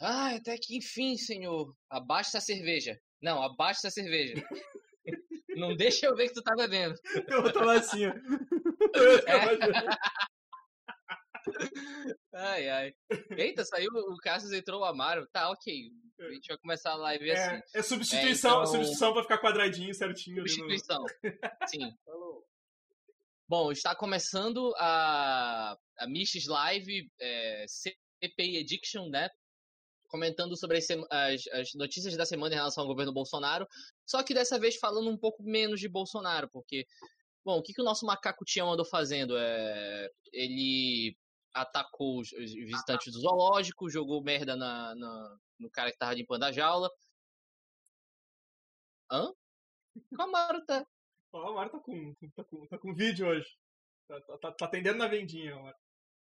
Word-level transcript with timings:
Ah, 0.00 0.34
até 0.36 0.56
que 0.56 0.76
enfim, 0.76 1.16
senhor. 1.16 1.74
Abaixa 1.90 2.36
essa 2.38 2.40
cerveja. 2.40 2.98
Não, 3.20 3.42
abaixa 3.42 3.80
essa 3.86 3.90
cerveja. 3.90 4.34
Não 5.56 5.74
deixa 5.74 6.06
eu 6.06 6.14
ver 6.14 6.28
que 6.28 6.34
tu 6.34 6.42
tá 6.42 6.54
bebendo. 6.54 6.94
Eu 7.28 7.42
vou 7.42 7.52
tomar 7.52 7.78
assim, 7.78 8.06
ó. 8.06 8.12
Ai, 12.34 12.68
ai. 12.68 12.92
Eita, 13.36 13.64
saiu 13.64 13.90
o 13.92 14.16
Cassius, 14.18 14.52
entrou 14.52 14.80
o 14.80 14.84
Amaro. 14.84 15.26
Tá, 15.32 15.50
ok. 15.50 15.90
A 16.20 16.30
gente 16.32 16.48
vai 16.48 16.58
começar 16.58 16.92
a 16.92 16.96
live 16.96 17.30
assim. 17.30 17.54
É, 17.74 17.78
é 17.78 17.82
substituição, 17.82 18.50
É, 18.50 18.54
então- 18.62 18.66
substituição 18.66 19.12
pra 19.12 19.22
ficar 19.22 19.38
quadradinho, 19.38 19.94
certinho. 19.94 20.42
ali 20.42 20.44
no- 20.44 20.48
Substituição. 20.48 21.04
Sim. 21.66 21.90
Bom, 23.48 23.72
está 23.72 23.96
começando 23.96 24.74
a, 24.76 25.74
a 25.98 26.06
Mists 26.06 26.46
Live 26.46 27.10
é, 27.18 27.64
CPI 27.66 28.58
Addiction, 28.58 29.08
né? 29.08 29.28
Comentando 30.08 30.56
sobre 30.56 30.78
as, 30.78 30.86
as- 31.10 31.46
as 31.52 31.74
notícias 31.74 32.16
da 32.16 32.24
semana 32.26 32.54
em 32.54 32.58
relação 32.58 32.82
ao 32.82 32.88
governo 32.88 33.12
Bolsonaro. 33.12 33.66
Só 34.06 34.22
que 34.22 34.34
dessa 34.34 34.58
vez 34.58 34.76
falando 34.76 35.08
um 35.10 35.16
pouco 35.18 35.42
menos 35.42 35.78
de 35.80 35.88
Bolsonaro, 35.88 36.48
porque, 36.50 36.86
bom, 37.44 37.58
o 37.58 37.62
que, 37.62 37.72
que 37.74 37.80
o 37.82 37.84
nosso 37.84 38.06
macaco 38.06 38.44
Tião 38.44 38.72
andou 38.72 38.84
fazendo? 38.86 39.36
É, 39.36 40.10
ele 40.32 41.16
atacou 41.54 42.20
os, 42.20 42.30
visitantes 42.30 43.12
do 43.12 43.20
zoológico, 43.20 43.90
jogou 43.90 44.22
merda 44.22 44.56
na, 44.56 44.94
na- 44.94 45.36
no 45.58 45.70
cara 45.70 45.90
que 45.90 45.98
tava 45.98 46.14
limpando 46.14 46.44
a 46.44 46.52
jaula. 46.52 46.90
Hã? 49.10 49.32
Camaro 50.16 50.64
tá. 50.64 50.86
Ó, 51.32 51.38
o 51.42 51.46
Amaro 51.48 51.70
tá 51.70 51.78
com, 51.80 52.14
tá, 52.34 52.44
com, 52.44 52.66
tá 52.66 52.78
com 52.78 52.94
vídeo 52.94 53.26
hoje. 53.26 53.48
Tá, 54.06 54.20
tá- 54.20 54.38
tá, 54.38 54.52
tá 54.52 54.64
atendendo 54.66 54.98
na 54.98 55.08
vendinha, 55.08 55.54
Amaro. 55.54 55.76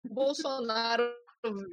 Bolsonaro 0.06 1.12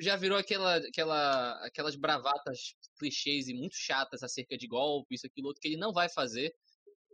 já 0.01 0.17
virou 0.17 0.39
aquela, 0.39 0.77
aquela, 0.77 1.67
aquelas 1.67 1.97
bravatas 1.97 2.75
clichês 2.99 3.49
e 3.49 3.55
muito 3.55 3.75
chatas 3.77 4.23
acerca 4.23 4.57
de 4.57 4.67
golpe, 4.67 5.15
isso, 5.15 5.27
aquilo, 5.27 5.49
outro, 5.49 5.61
que 5.61 5.69
ele 5.69 5.77
não 5.77 5.93
vai 5.93 6.09
fazer. 6.09 6.55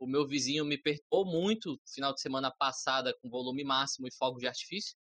O 0.01 0.07
meu 0.07 0.27
vizinho 0.27 0.65
me 0.65 0.79
perturbou 0.79 1.25
muito 1.25 1.73
no 1.73 1.81
final 1.93 2.15
de 2.15 2.21
semana 2.21 2.51
passada 2.51 3.17
com 3.21 3.29
volume 3.29 3.65
máximo 3.65 4.07
e 4.07 4.15
fogos 4.15 4.41
de 4.41 4.47
artifício, 4.47 4.97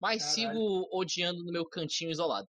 mas 0.00 0.22
Caralho. 0.22 0.34
sigo 0.34 0.88
odiando 0.90 1.44
no 1.44 1.52
meu 1.52 1.66
cantinho 1.66 2.10
isolado. 2.10 2.48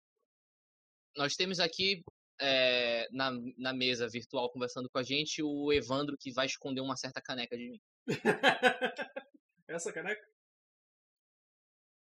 Nós 1.16 1.36
temos 1.36 1.59
aqui 1.59 2.02
é, 2.40 3.08
na, 3.12 3.31
na 3.58 3.73
mesa 3.73 4.08
virtual 4.08 4.52
conversando 4.52 4.90
com 4.90 4.98
a 4.98 5.03
gente 5.03 5.44
o 5.44 5.72
Evandro 5.72 6.18
que 6.18 6.31
vai 6.31 6.46
esconder 6.46 6.81
uma 6.81 6.98
certa 6.98 7.22
caneca 7.22 7.58
de 7.58 7.70
mim. 7.70 7.81
Essa 9.68 9.94
caneca? 9.94 10.25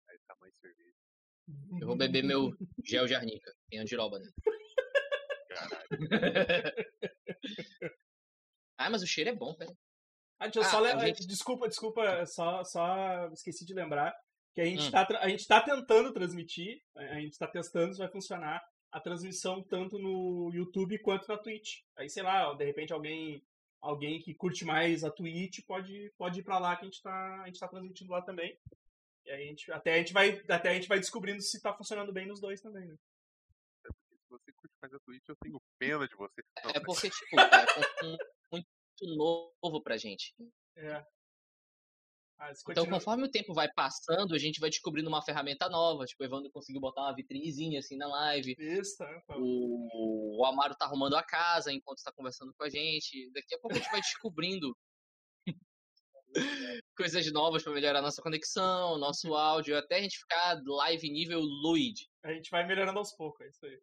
Aí 0.10 0.18
tamanho 0.28 0.54
de 0.54 0.60
cerveja. 0.60 0.91
Eu 1.80 1.88
vou 1.88 1.96
beber 1.96 2.24
meu 2.24 2.52
gel 2.84 3.06
de 3.08 3.16
arnica, 3.16 3.54
tem 3.70 3.80
andiroba, 3.80 4.20
né? 4.20 4.30
Caralho. 5.50 5.90
Ah, 8.78 8.90
mas 8.90 9.02
o 9.04 9.08
cheiro 9.08 9.30
é 9.30 9.36
bom, 9.36 9.56
velho. 9.56 9.76
Ah, 10.40 10.46
deixa 10.48 10.60
eu 10.60 10.64
Ah, 10.64 10.66
só 10.66 11.00
gente- 11.06 11.28
Desculpa, 11.28 11.68
desculpa, 11.68 12.26
só, 12.26 12.64
só 12.64 13.28
esqueci 13.32 13.64
de 13.66 13.74
lembrar 13.74 14.14
que 14.56 14.62
a 14.62 14.66
gente, 14.66 14.88
Hum. 14.88 14.92
tá, 14.92 15.06
tra- 15.06 15.20
a 15.20 15.30
gente 15.30 15.48
tá 15.48 15.62
tentando 15.62 16.12
transmitir, 16.12 16.82
a 16.96 17.20
gente 17.20 17.38
tá 17.38 17.48
testando 17.48 17.94
se 17.94 18.00
vai 18.00 18.10
funcionar 18.10 18.62
a 18.92 19.00
transmissão 19.00 19.62
tanto 19.64 19.98
no 20.00 20.52
YouTube 20.54 20.98
quanto 21.00 21.28
na 21.28 21.38
Twitch. 21.38 21.82
Aí, 21.96 22.10
sei 22.10 22.24
lá, 22.24 22.54
de 22.54 22.66
repente 22.66 22.92
alguém 22.92 23.44
alguém 23.84 24.22
que 24.22 24.36
curte 24.36 24.64
mais 24.64 25.04
a 25.04 25.10
Twitch 25.10 25.66
pode, 25.66 26.14
pode 26.16 26.40
ir 26.40 26.44
pra 26.44 26.60
lá 26.60 26.76
que 26.76 26.84
a 26.84 26.86
gente 26.86 27.02
tá, 27.02 27.42
a 27.42 27.46
gente 27.48 27.60
tá 27.60 27.68
transmitindo 27.68 28.12
lá 28.12 28.22
também. 28.22 28.56
E 29.26 29.32
aí 29.32 29.44
a 29.44 29.46
gente, 29.48 29.72
até, 29.72 29.94
a 29.94 29.98
gente 29.98 30.14
vai, 30.14 30.42
até 30.50 30.70
a 30.70 30.74
gente 30.74 30.88
vai 30.88 31.00
descobrindo 31.00 31.42
se 31.42 31.62
tá 31.62 31.74
funcionando 31.76 32.12
bem 32.12 32.28
nos 32.28 32.42
dois 32.42 32.60
também, 32.62 32.88
né? 32.88 32.96
Se 33.86 34.30
você 34.30 34.52
curte 34.54 34.76
mais 34.82 34.94
a 34.94 35.00
Twitch, 35.00 35.28
eu 35.28 35.36
tenho 35.44 35.62
pena 35.78 36.08
de 36.08 36.16
você. 36.16 36.42
Não, 36.64 36.72
É 36.72 36.80
porque, 36.80 37.10
tipo, 37.10 37.40
é 37.40 38.06
um- 38.06 38.18
muito 38.52 39.16
novo 39.16 39.82
pra 39.84 39.98
gente. 39.98 40.34
É. 40.76 41.04
Ah, 42.40 42.52
Então, 42.72 42.88
conforme 42.90 43.26
o 43.26 43.30
tempo 43.32 43.54
vai 43.54 43.72
passando, 43.72 44.34
a 44.34 44.38
gente 44.40 44.60
vai 44.60 44.70
descobrindo 44.72 45.08
uma 45.10 45.22
ferramenta 45.24 45.70
nova. 45.70 46.06
Tipo, 46.06 46.24
o 46.24 46.26
Evandro 46.26 46.50
conseguiu 46.52 46.82
botar 46.82 47.02
uma 47.02 47.14
vitrinezinha 47.16 47.78
assim 47.80 47.96
na 47.98 48.08
live. 48.08 48.56
Isso, 48.58 48.98
tá, 48.98 49.22
tá. 49.28 49.36
O, 49.38 50.40
o 50.40 50.46
Amaro 50.46 50.76
tá 50.76 50.86
arrumando 50.86 51.16
a 51.16 51.24
casa 51.24 51.72
enquanto 51.72 52.00
está 52.00 52.12
conversando 52.12 52.52
com 52.58 52.64
a 52.64 52.70
gente. 52.70 53.30
Daqui 53.32 53.54
a 53.54 53.60
pouco 53.60 53.76
a 53.76 53.80
gente 53.80 53.92
vai 53.92 54.02
descobrindo 54.02 54.76
coisas 56.96 57.32
novas 57.32 57.64
pra 57.64 57.74
melhorar 57.74 58.00
a 58.00 58.04
nossa 58.04 58.22
conexão, 58.22 58.98
nosso 58.98 59.34
áudio, 59.34 59.78
até 59.78 59.98
a 59.98 60.02
gente 60.02 60.20
ficar 60.20 60.62
live 60.64 61.10
nível 61.10 61.40
Luigi. 61.40 62.08
A 62.24 62.34
gente 62.34 62.50
vai 62.50 62.66
melhorando 62.66 63.00
aos 63.00 63.16
poucos, 63.16 63.42
é 63.42 63.50
isso 63.50 63.66
aí. 63.66 63.80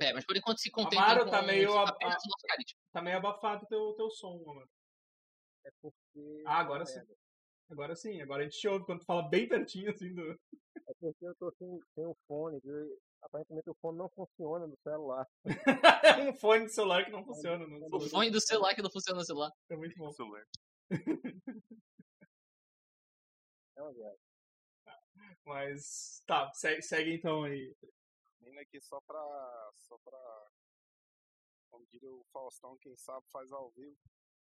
É, 0.00 0.12
mas 0.12 0.24
por 0.26 0.36
enquanto 0.36 0.58
se 0.58 0.70
contenta 0.70 1.02
Amaro 1.02 1.24
com 1.24 1.30
tá 1.30 1.42
meio. 1.42 1.70
Tá 2.92 3.02
meio 3.02 3.16
abafado 3.16 3.64
o 3.64 3.68
teu, 3.68 3.94
teu 3.94 4.10
som, 4.10 4.42
mano. 4.44 4.68
É 5.64 5.70
porque. 5.80 6.42
Ah, 6.46 6.58
agora 6.58 6.84
sim. 6.84 7.00
Agora 7.70 7.96
sim, 7.96 8.20
agora 8.20 8.42
a 8.42 8.44
gente 8.44 8.58
te 8.58 8.68
ouve 8.68 8.84
quando 8.84 9.00
tu 9.00 9.06
fala 9.06 9.28
bem 9.28 9.48
pertinho 9.48 9.90
assim 9.90 10.14
do. 10.14 10.22
É 10.22 10.92
porque 11.00 11.26
eu 11.26 11.34
tô 11.36 11.50
sem, 11.58 11.80
sem 11.94 12.04
o 12.04 12.14
fone. 12.26 12.60
viu? 12.62 12.98
Aparentemente 13.22 13.70
o 13.70 13.76
fone 13.80 13.98
não 13.98 14.08
funciona 14.10 14.66
no 14.66 14.76
celular. 14.82 15.26
um 16.28 16.34
fone 16.34 16.66
de 16.66 16.74
celular 16.74 17.04
que 17.04 17.10
não 17.10 17.24
funciona. 17.24 17.66
Não 17.66 17.88
O 17.90 18.00
fone 18.00 18.30
do 18.30 18.40
celular 18.40 18.74
que 18.74 18.82
não 18.82 18.90
funciona 18.90 19.18
no 19.18 19.24
celular. 19.24 19.50
É 19.70 19.76
muito 19.76 19.96
bom. 19.96 20.12
celular. 20.12 20.44
É. 23.76 24.16
Mas 25.44 26.22
tá, 26.26 26.50
segue, 26.52 26.82
segue 26.82 27.14
então 27.14 27.44
aí. 27.44 27.74
Vindo 28.40 28.58
aqui 28.58 28.80
só 28.80 29.00
pra. 29.02 29.72
só 29.78 29.98
pra. 29.98 30.50
Como 31.70 31.86
diria 31.86 32.12
o 32.12 32.24
Faustão, 32.32 32.78
quem 32.78 32.96
sabe 32.96 33.26
faz 33.30 33.52
ao 33.52 33.70
vivo. 33.70 33.96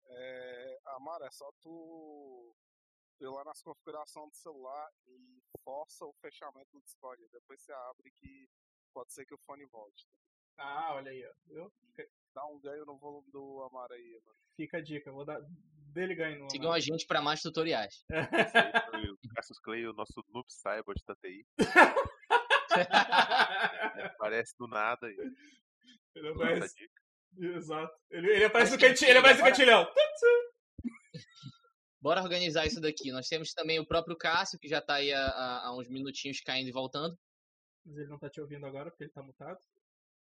É, 0.06 0.80
Amaro, 0.86 1.24
é 1.24 1.30
só 1.30 1.50
tu 1.60 2.56
ir 3.20 3.28
lá 3.28 3.44
nas 3.44 3.62
configurações 3.62 4.30
do 4.30 4.36
celular 4.36 4.90
e 5.06 5.42
força 5.62 6.06
o 6.06 6.14
fechamento 6.14 6.70
do 6.72 6.80
Discord. 6.80 7.22
Depois 7.28 7.60
você 7.60 7.72
abre 7.72 8.10
que 8.12 8.48
pode 8.92 9.12
ser 9.12 9.26
que 9.26 9.34
o 9.34 9.38
fone 9.38 9.66
volte. 9.66 10.08
Ah, 10.56 10.94
olha 10.94 11.10
aí, 11.10 11.24
ó. 11.26 11.32
Viu? 11.46 11.72
Dá 12.34 12.46
um 12.46 12.58
ganho 12.58 12.84
no 12.84 12.96
volume 12.96 13.30
do 13.30 13.62
Amaro 13.62 13.92
aí, 13.92 14.20
mano. 14.24 14.38
Fica 14.56 14.78
a 14.78 14.82
dica, 14.82 15.12
vou 15.12 15.24
dar 15.24 15.40
dele 15.92 16.14
ganho 16.14 16.38
no. 16.40 16.50
Sigam 16.50 16.72
a 16.72 16.80
gente 16.80 17.06
pra 17.06 17.20
mais 17.20 17.42
tutoriais. 17.42 18.02
Esse 18.10 18.58
aí 18.58 18.72
foi 18.90 19.10
o 19.10 19.18
Cassius 19.34 19.58
Clay, 19.60 19.86
o 19.86 19.92
nosso 19.92 20.24
noob 20.32 20.46
cyborg 20.50 20.98
da 21.06 21.14
TI. 21.16 21.44
Aparece 24.14 24.54
do 24.58 24.66
nada 24.66 25.06
aí. 25.06 25.16
Ele 26.14 26.28
aparece. 26.28 26.74
Exato. 27.38 27.92
Ele, 28.10 28.30
ele 28.32 28.44
aparece 28.44 28.76
no 28.76 28.84
ele 28.84 29.18
aparece 29.18 29.40
no 29.40 29.46
agora- 29.46 29.50
cantilhão. 29.50 29.92
Bora 32.02 32.22
organizar 32.22 32.66
isso 32.66 32.80
daqui. 32.80 33.12
Nós 33.12 33.28
temos 33.28 33.52
também 33.52 33.78
o 33.78 33.86
próprio 33.86 34.16
Cássio, 34.16 34.58
que 34.58 34.68
já 34.68 34.80
tá 34.80 34.94
aí 34.94 35.12
há, 35.12 35.26
há- 35.66 35.76
uns 35.76 35.86
minutinhos 35.88 36.40
caindo 36.40 36.68
e 36.68 36.72
voltando. 36.72 37.14
Mas 37.84 37.96
ele 37.98 38.08
não 38.08 38.18
tá 38.18 38.30
te 38.30 38.40
ouvindo 38.40 38.64
agora 38.66 38.90
porque 38.90 39.04
ele 39.04 39.12
tá 39.12 39.22
mutado. 39.22 39.58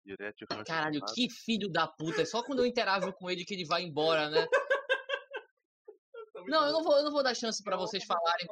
Direto 0.04 0.46
rancho 0.52 0.66
Caralho, 0.66 1.00
que 1.14 1.30
filho 1.30 1.70
da 1.70 1.88
puta. 1.88 2.24
É 2.24 2.26
só 2.26 2.44
quando 2.44 2.60
eu 2.60 2.66
interajo 2.66 3.14
com 3.14 3.30
ele 3.30 3.46
que 3.46 3.54
ele 3.54 3.66
vai 3.66 3.84
embora, 3.84 4.30
né? 4.30 4.48
Muito 6.42 6.52
Não, 6.52 6.66
eu 6.68 6.74
não 6.74 6.84
vou, 6.84 6.98
eu 6.98 7.04
não 7.04 7.12
vou 7.12 7.24
dar 7.24 7.36
chance 7.36 7.64
pra 7.64 7.76
Não, 7.76 7.82
vocês 7.86 8.04
falarem 8.04 8.48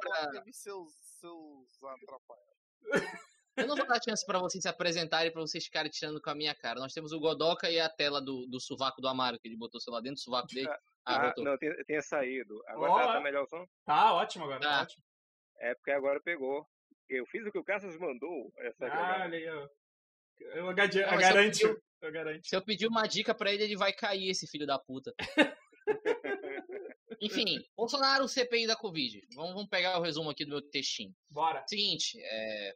seus, 0.52 0.92
seus 1.18 1.68
atrapalhados. 1.82 3.20
Eu 3.56 3.66
não 3.66 3.76
vou 3.76 3.86
dar 3.86 4.00
chance 4.02 4.24
pra 4.24 4.38
vocês 4.38 4.62
se 4.62 4.68
apresentarem, 4.68 5.30
pra 5.32 5.40
vocês 5.42 5.64
ficarem 5.64 5.90
tirando 5.90 6.20
com 6.22 6.30
a 6.30 6.34
minha 6.34 6.54
cara. 6.54 6.80
Nós 6.80 6.92
temos 6.94 7.12
o 7.12 7.20
Godoka 7.20 7.68
e 7.70 7.78
a 7.80 7.88
tela 7.88 8.20
do, 8.20 8.46
do 8.46 8.60
sovaco 8.60 9.00
do 9.02 9.08
Amaro, 9.08 9.38
que 9.38 9.48
ele 9.48 9.56
botou 9.56 9.78
o 9.78 9.82
celular 9.82 10.00
dentro 10.00 10.16
do 10.16 10.20
sovaco 10.20 10.48
dele. 10.48 10.68
Ah, 11.02 11.28
Ah, 11.30 11.34
não, 11.38 11.56
tinha, 11.56 11.74
tinha 11.86 12.02
saído. 12.02 12.62
Agora 12.66 12.92
Ó, 12.92 12.98
tá, 12.98 13.12
tá 13.14 13.20
melhor 13.22 13.44
o 13.44 13.48
som? 13.48 13.64
Tá 13.86 14.12
ótimo 14.12 14.44
agora, 14.44 14.60
tá 14.60 14.68
Tá. 14.68 14.82
ótimo. 14.82 15.02
É 15.58 15.74
porque 15.74 15.90
agora 15.92 16.20
pegou. 16.22 16.62
Eu 17.08 17.24
fiz 17.26 17.44
o 17.46 17.50
que 17.50 17.58
o 17.58 17.64
Cassius 17.64 17.98
mandou. 17.98 18.52
Essa 18.58 18.86
Ah, 18.86 19.22
ó. 19.22 19.34
Eu, 19.34 19.70
eu 20.56 20.64
mas 20.66 20.94
eu 20.94 21.18
garanto. 21.18 21.58
pedi- 21.58 21.76
Eu 22.02 22.12
garanto. 22.12 22.46
Se 22.46 22.54
eu 22.54 22.62
pedir 22.62 22.86
uma 22.86 23.06
dica 23.06 23.34
pra 23.34 23.50
ele, 23.50 23.64
ele 23.64 23.76
vai 23.78 23.94
cair, 23.94 24.28
esse 24.28 24.46
filho 24.46 24.66
da 24.66 24.78
puta. 24.78 25.12
Enfim, 27.20 27.62
Bolsonaro, 27.76 28.26
CPI 28.26 28.66
da 28.66 28.76
Covid. 28.76 29.26
Vamos, 29.34 29.52
vamos 29.54 29.68
pegar 29.68 29.98
o 29.98 30.02
resumo 30.02 30.30
aqui 30.30 30.44
do 30.44 30.50
meu 30.52 30.62
textinho. 30.62 31.14
Bora. 31.28 31.62
Seguinte, 31.68 32.18
é, 32.18 32.74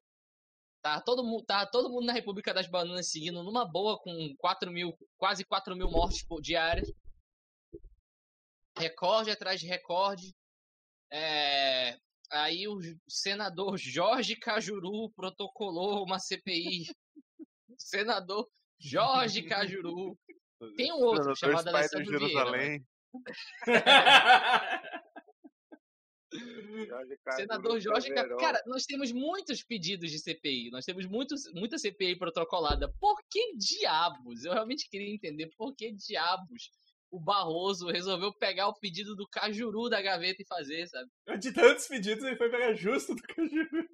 tá, 0.83 1.01
todo, 1.01 1.25
mu- 1.25 1.43
tá 1.43 1.67
todo 1.67 1.89
mundo 1.89 2.05
na 2.07 2.13
República 2.13 2.53
das 2.53 2.67
Bananas 2.69 3.11
seguindo 3.11 3.43
numa 3.43 3.65
boa 3.65 3.99
com 3.99 4.35
4 4.37 4.71
mil, 4.71 4.93
quase 5.17 5.45
4 5.45 5.75
mil 5.75 5.91
mortes 5.91 6.23
por 6.27 6.43
diárias. 6.43 6.93
Recorde 8.79 9.31
atrás 9.31 9.61
de 9.61 9.67
recorde. 9.67 10.35
É, 11.11 11.97
aí 12.31 12.67
o 12.67 12.79
senador 13.09 13.79
Jorge 13.79 14.37
Cajuru 14.37 15.11
protocolou 15.15 16.05
uma 16.05 16.19
CPI. 16.19 16.87
senador 17.79 18.49
Jorge 18.79 19.43
Cajuru. 19.43 20.19
Tem 20.77 20.93
um 20.93 20.97
outro 20.97 21.35
Senador 21.35 21.37
chamado 21.37 21.69
Alessandro 21.69 22.19
Vieira. 22.19 22.85
Mas- 23.25 23.37
Jerusalém. 26.35 26.87
Jorge 26.89 27.17
Senador 27.37 27.81
Jorge 27.81 28.13
Cajuru. 28.13 28.37
Cara, 28.39 28.61
nós 28.67 28.85
temos 28.85 29.13
muitos 29.13 29.63
pedidos 29.63 30.11
de 30.11 30.19
CPI, 30.19 30.71
nós 30.71 30.85
temos 30.85 31.07
muitos, 31.07 31.43
muita 31.55 31.79
CPI 31.79 32.19
protocolada. 32.19 32.93
Por 32.99 33.17
que 33.31 33.57
diabos? 33.57 34.45
Eu 34.45 34.53
realmente 34.53 34.89
queria 34.89 35.15
entender 35.15 35.51
por 35.57 35.75
que 35.75 35.93
diabos 35.93 36.71
o 37.11 37.21
Barroso 37.21 37.87
resolveu 37.87 38.33
pegar 38.35 38.67
o 38.67 38.75
pedido 38.75 39.15
do 39.15 39.29
Cajuru 39.29 39.89
da 39.89 40.03
gaveta 40.03 40.43
e 40.43 40.47
fazer, 40.47 40.89
sabe? 40.89 41.09
De 41.39 41.53
tantos 41.53 41.87
pedidos, 41.87 42.25
ele 42.25 42.37
foi 42.37 42.51
pegar 42.51 42.75
justo 42.75 43.15
do 43.15 43.23
Cajuru. 43.23 43.89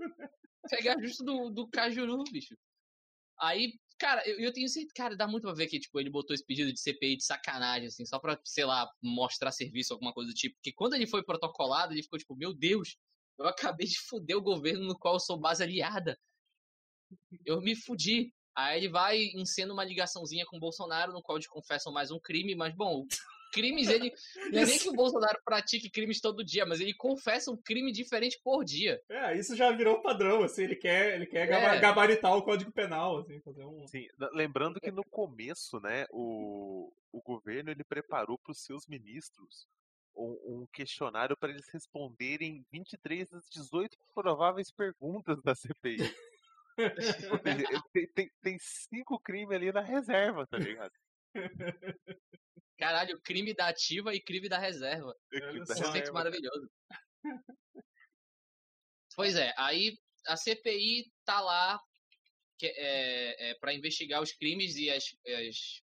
Pegar 0.71 0.99
justo 1.03 1.25
do, 1.25 1.51
do 1.51 1.69
Cajuru, 1.69 2.25
bicho. 2.33 2.57
Aí, 3.39 3.75
cara, 4.01 4.27
eu, 4.27 4.41
eu 4.41 4.53
tenho 4.53 4.69
certeza, 4.69 4.95
cara, 4.97 5.17
dá 5.17 5.29
muito 5.29 5.43
pra 5.43 5.53
ver 5.53 5.67
que, 5.67 5.79
tipo, 5.79 6.01
ele 6.01 6.11
botou 6.11 6.35
esse 6.35 6.45
pedido 6.45 6.73
de 6.73 6.81
CPI 6.81 7.19
de 7.19 7.25
sacanagem, 7.25 7.87
assim, 7.89 8.07
só 8.07 8.19
pra, 8.19 8.41
sei 8.45 8.65
lá, 8.65 8.91
mostrar 9.03 9.53
serviço, 9.53 9.93
alguma 9.93 10.13
coisa 10.13 10.31
do 10.31 10.35
tipo. 10.35 10.57
Porque 10.57 10.73
quando 10.73 10.95
ele 10.95 11.07
foi 11.07 11.23
protocolado, 11.23 11.93
ele 11.93 12.03
ficou 12.03 12.19
tipo, 12.19 12.35
meu 12.35 12.55
Deus, 12.55 12.97
eu 13.39 13.47
acabei 13.47 13.87
de 13.87 13.99
fuder 14.09 14.37
o 14.37 14.43
governo 14.43 14.87
no 14.87 14.99
qual 14.99 15.15
eu 15.15 15.21
sou 15.21 15.39
base 15.39 15.63
aliada. 15.63 16.19
Eu 17.45 17.61
me 17.61 17.77
fudi. 17.77 18.33
Aí 18.57 18.79
ele 18.79 18.89
vai 18.89 19.19
encena 19.35 19.73
uma 19.73 19.85
ligaçãozinha 19.85 20.45
com 20.47 20.57
o 20.57 20.61
Bolsonaro, 20.61 21.13
no 21.13 21.23
qual 21.23 21.37
eles 21.37 21.47
confessam 21.47 21.93
mais 21.93 22.11
um 22.11 22.19
crime, 22.19 22.55
mas, 22.55 22.75
bom, 22.75 23.07
crimes 23.51 23.89
ele. 23.89 24.13
Não 24.53 24.63
é 24.63 24.67
nem 24.67 24.79
que 24.79 24.89
o 24.89 24.95
Bolsonaro 24.95 25.39
pratique 25.45 25.91
crimes 25.91 26.21
todo 26.21 26.45
dia, 26.45 26.65
mas 26.65 26.81
ele 26.81 26.95
confessa 26.95 27.51
um 27.51 27.57
crime 27.57 27.93
diferente 27.93 28.41
por 28.43 28.65
dia. 28.65 29.01
É, 29.09 29.37
isso 29.37 29.57
já 29.57 29.71
virou 29.73 30.03
padrão, 30.03 30.43
assim, 30.43 30.65
ele 30.65 30.77
quer, 30.77 31.15
ele 31.15 31.27
quer 31.27 31.51
é. 31.51 31.79
gabaritar 31.79 32.37
o 32.37 32.43
Código 32.43 32.73
Penal, 32.73 33.19
assim, 33.19 33.41
fazer 33.41 33.65
um. 33.65 33.87
Sim, 33.87 34.07
lembrando 34.33 34.81
que 34.81 34.91
no 34.91 35.05
começo, 35.05 35.81
né, 35.81 36.07
o, 36.11 36.93
o 37.13 37.21
governo 37.23 37.71
ele 37.71 37.85
preparou 37.85 38.39
para 38.39 38.53
os 38.53 38.65
seus 38.65 38.87
ministros 38.87 39.67
um, 40.17 40.39
um 40.45 40.67
questionário 40.73 41.37
para 41.37 41.51
eles 41.51 41.69
responderem 41.69 42.65
23 42.71 43.29
das 43.31 43.49
18 43.51 43.97
prováveis 44.15 44.71
perguntas 44.71 45.43
da 45.43 45.55
CPI. 45.55 45.99
tem, 47.93 48.07
tem, 48.09 48.31
tem 48.43 48.59
cinco 48.59 49.19
crimes 49.19 49.57
ali 49.57 49.73
na 49.73 49.81
reserva, 49.81 50.47
tá 50.47 50.59
ligado? 50.59 50.93
Caralho, 52.79 53.21
crime 53.21 53.55
da 53.55 53.69
ativa 53.69 54.15
e 54.15 54.23
crime 54.23 54.49
da 54.49 54.59
reserva. 54.59 55.15
Conceito 55.67 56.13
maravilhoso. 56.13 56.71
Pois 59.15 59.37
é, 59.37 59.53
aí 59.59 59.99
a 60.27 60.37
CPI 60.37 61.11
tá 61.25 61.41
lá 61.41 61.79
que, 62.59 62.67
é, 62.67 63.51
é, 63.51 63.55
para 63.55 63.75
investigar 63.75 64.23
os 64.23 64.33
crimes 64.33 64.77
e 64.77 64.91
as, 64.91 65.05
as, 65.49 65.83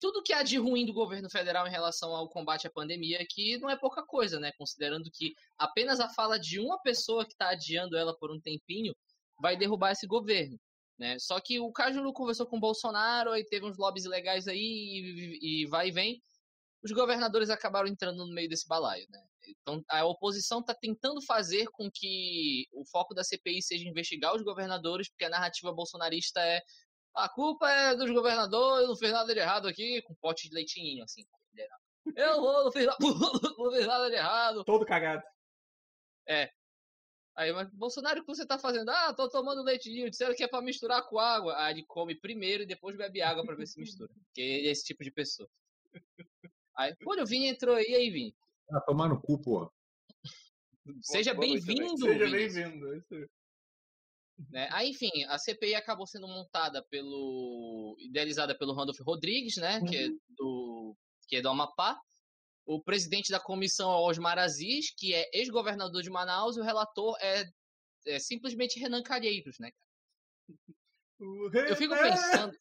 tudo 0.00 0.22
que 0.22 0.32
há 0.32 0.42
de 0.42 0.56
ruim 0.56 0.86
do 0.86 0.92
governo 0.92 1.30
federal 1.30 1.66
em 1.66 1.70
relação 1.70 2.14
ao 2.14 2.28
combate 2.28 2.66
à 2.66 2.70
pandemia, 2.70 3.24
que 3.28 3.58
não 3.58 3.68
é 3.68 3.76
pouca 3.76 4.02
coisa, 4.04 4.38
né? 4.40 4.52
Considerando 4.58 5.10
que 5.10 5.34
apenas 5.58 6.00
a 6.00 6.08
fala 6.08 6.38
de 6.38 6.58
uma 6.58 6.80
pessoa 6.80 7.24
que 7.24 7.32
está 7.32 7.50
adiando 7.50 7.96
ela 7.96 8.16
por 8.16 8.30
um 8.30 8.40
tempinho 8.40 8.94
vai 9.40 9.56
derrubar 9.56 9.92
esse 9.92 10.06
governo. 10.06 10.58
Né? 10.98 11.18
Só 11.18 11.38
que 11.40 11.60
o 11.60 11.70
Cajuru 11.70 12.12
conversou 12.12 12.46
com 12.46 12.56
o 12.56 12.60
Bolsonaro, 12.60 13.30
aí 13.30 13.44
teve 13.44 13.64
uns 13.64 13.78
lobbies 13.78 14.04
legais 14.04 14.48
aí 14.48 14.58
e, 14.58 15.62
e 15.62 15.66
vai 15.66 15.88
e 15.88 15.92
vem. 15.92 16.22
Os 16.82 16.92
governadores 16.92 17.50
acabaram 17.50 17.88
entrando 17.88 18.26
no 18.26 18.34
meio 18.34 18.48
desse 18.48 18.66
balaio. 18.66 19.06
Né? 19.10 19.22
Então 19.48 19.82
a 19.88 20.04
oposição 20.04 20.60
está 20.60 20.74
tentando 20.74 21.22
fazer 21.22 21.66
com 21.70 21.88
que 21.92 22.66
o 22.72 22.84
foco 22.84 23.14
da 23.14 23.22
CPI 23.22 23.62
seja 23.62 23.88
investigar 23.88 24.34
os 24.34 24.42
governadores, 24.42 25.08
porque 25.08 25.24
a 25.24 25.30
narrativa 25.30 25.72
bolsonarista 25.72 26.40
é 26.40 26.60
a 27.14 27.28
culpa 27.28 27.68
é 27.70 27.96
dos 27.96 28.10
governadores, 28.10 28.88
não 28.88 28.96
fez 28.96 29.12
nada 29.12 29.32
de 29.32 29.40
errado 29.40 29.66
aqui, 29.66 30.02
com 30.02 30.14
pote 30.14 30.48
de 30.48 30.54
leitinho, 30.54 31.02
assim. 31.04 31.24
Eu 32.16 32.40
vou, 32.40 32.64
não 32.64 32.72
fiz, 32.72 32.86
não 33.58 33.72
fiz 33.72 33.86
nada 33.86 34.08
de 34.08 34.16
errado. 34.16 34.64
Todo 34.64 34.86
cagado. 34.86 35.22
É, 36.28 36.50
Aí, 37.38 37.52
mas 37.52 37.70
Bolsonaro, 37.70 38.18
o 38.18 38.24
que 38.24 38.34
você 38.34 38.44
tá 38.44 38.58
fazendo? 38.58 38.90
Ah, 38.90 39.14
tô 39.14 39.28
tomando 39.28 39.62
leitinho, 39.62 40.10
disseram 40.10 40.34
que 40.34 40.42
é 40.42 40.48
pra 40.48 40.60
misturar 40.60 41.06
com 41.08 41.20
água. 41.20 41.56
Aí 41.56 41.72
ele 41.72 41.84
come 41.86 42.16
primeiro 42.16 42.64
e 42.64 42.66
depois 42.66 42.96
bebe 42.96 43.22
água 43.22 43.44
pra 43.46 43.54
ver 43.54 43.68
se 43.68 43.78
mistura. 43.78 44.10
Porque 44.26 44.40
ele 44.40 44.66
é 44.66 44.72
esse 44.72 44.84
tipo 44.84 45.04
de 45.04 45.12
pessoa. 45.12 45.48
Aí, 46.76 46.96
pô, 46.96 47.14
o 47.14 47.24
Vini 47.24 47.46
entrou 47.46 47.76
aí, 47.76 47.94
aí, 47.94 48.10
Vini. 48.10 48.34
Ah, 48.72 48.80
tomar 48.80 49.08
no 49.08 49.20
cu, 49.20 49.40
pô. 49.40 49.70
Seja 51.00 51.32
bem-vindo, 51.32 51.96
Seja 51.96 52.28
bem-vindo. 52.28 52.86
Né? 54.50 54.68
Aí, 54.72 54.90
enfim, 54.90 55.10
a 55.28 55.38
CPI 55.38 55.76
acabou 55.76 56.08
sendo 56.08 56.26
montada 56.26 56.82
pelo. 56.90 57.96
idealizada 58.00 58.58
pelo 58.58 58.74
Randolph 58.74 58.98
Rodrigues, 58.98 59.56
né? 59.58 59.78
Uhum. 59.78 59.86
Que, 59.86 59.96
é 59.96 60.08
do, 60.30 60.96
que 61.28 61.36
é 61.36 61.42
do 61.42 61.50
Amapá 61.50 62.00
o 62.68 62.80
presidente 62.82 63.32
da 63.32 63.40
comissão 63.40 63.90
é 63.90 63.96
Osmar 63.96 64.38
Aziz, 64.38 64.94
que 64.94 65.14
é 65.14 65.26
ex-governador 65.32 66.02
de 66.02 66.10
Manaus, 66.10 66.54
e 66.54 66.60
o 66.60 66.62
relator 66.62 67.16
é, 67.18 67.44
é 68.06 68.18
simplesmente 68.18 68.78
Renan 68.78 69.02
Calheiros, 69.02 69.58
né? 69.58 69.70
Eu 71.18 71.76
fico 71.76 71.96
pensando. 71.96 72.54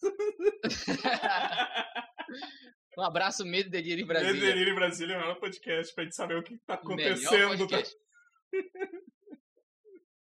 um 2.98 3.04
abraço, 3.04 3.46
Medo 3.46 3.70
Delírio 3.70 4.02
em 4.02 4.08
Brasília. 4.08 4.34
Medo 4.34 4.46
Delírio 4.46 4.72
em 4.72 4.76
Brasília 4.76 5.16
é 5.16 5.18
o 5.18 5.22
melhor 5.22 5.40
podcast 5.42 5.94
pra 5.94 6.06
gente 6.06 6.16
saber 6.16 6.38
o 6.38 6.44
que 6.44 6.58
tá 6.60 6.76
acontecendo. 6.76 7.68
Tá? 7.68 7.84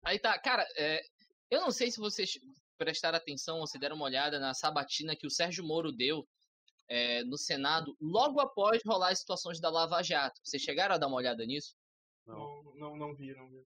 Aí 0.06 0.18
tá, 0.18 0.38
cara, 0.38 0.66
é, 0.78 1.02
eu 1.50 1.60
não 1.60 1.70
sei 1.70 1.90
se 1.90 2.00
vocês 2.00 2.38
prestaram 2.78 3.18
atenção 3.18 3.58
ou 3.58 3.66
se 3.66 3.78
deram 3.78 3.96
uma 3.96 4.06
olhada 4.06 4.40
na 4.40 4.54
sabatina 4.54 5.14
que 5.14 5.26
o 5.26 5.30
Sérgio 5.30 5.62
Moro 5.62 5.92
deu 5.92 6.26
é, 6.88 7.24
no 7.24 7.38
Senado 7.38 7.96
logo 8.00 8.40
após 8.40 8.82
rolar 8.84 9.10
as 9.10 9.20
situações 9.20 9.60
da 9.60 9.70
Lava 9.70 10.02
Jato. 10.02 10.40
Vocês 10.44 10.62
chegaram 10.62 10.94
a 10.94 10.98
dar 10.98 11.06
uma 11.06 11.16
olhada 11.16 11.44
nisso? 11.44 11.74
Não, 12.26 12.62
não, 12.74 12.96
não 12.96 13.14
vi, 13.14 13.34
não 13.34 13.48
vi. 13.48 13.64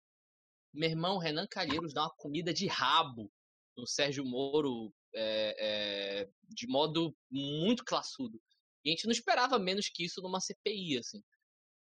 Meu 0.73 0.91
irmão, 0.91 1.19
Renan 1.19 1.47
Calheiros 1.47 1.93
dá 1.93 2.03
uma 2.03 2.15
comida 2.17 2.53
de 2.53 2.67
rabo 2.67 3.31
no 3.77 3.87
Sérgio 3.87 4.25
Moro 4.25 4.93
é, 5.15 5.57
é, 5.59 6.31
de 6.49 6.67
modo 6.67 7.17
muito 7.31 7.85
classudo. 7.85 8.41
E 8.85 8.91
a 8.91 8.93
gente 8.93 9.07
não 9.07 9.13
esperava 9.13 9.59
menos 9.59 9.89
que 9.89 10.05
isso 10.05 10.21
numa 10.21 10.41
CPI, 10.41 10.99
assim. 10.99 11.23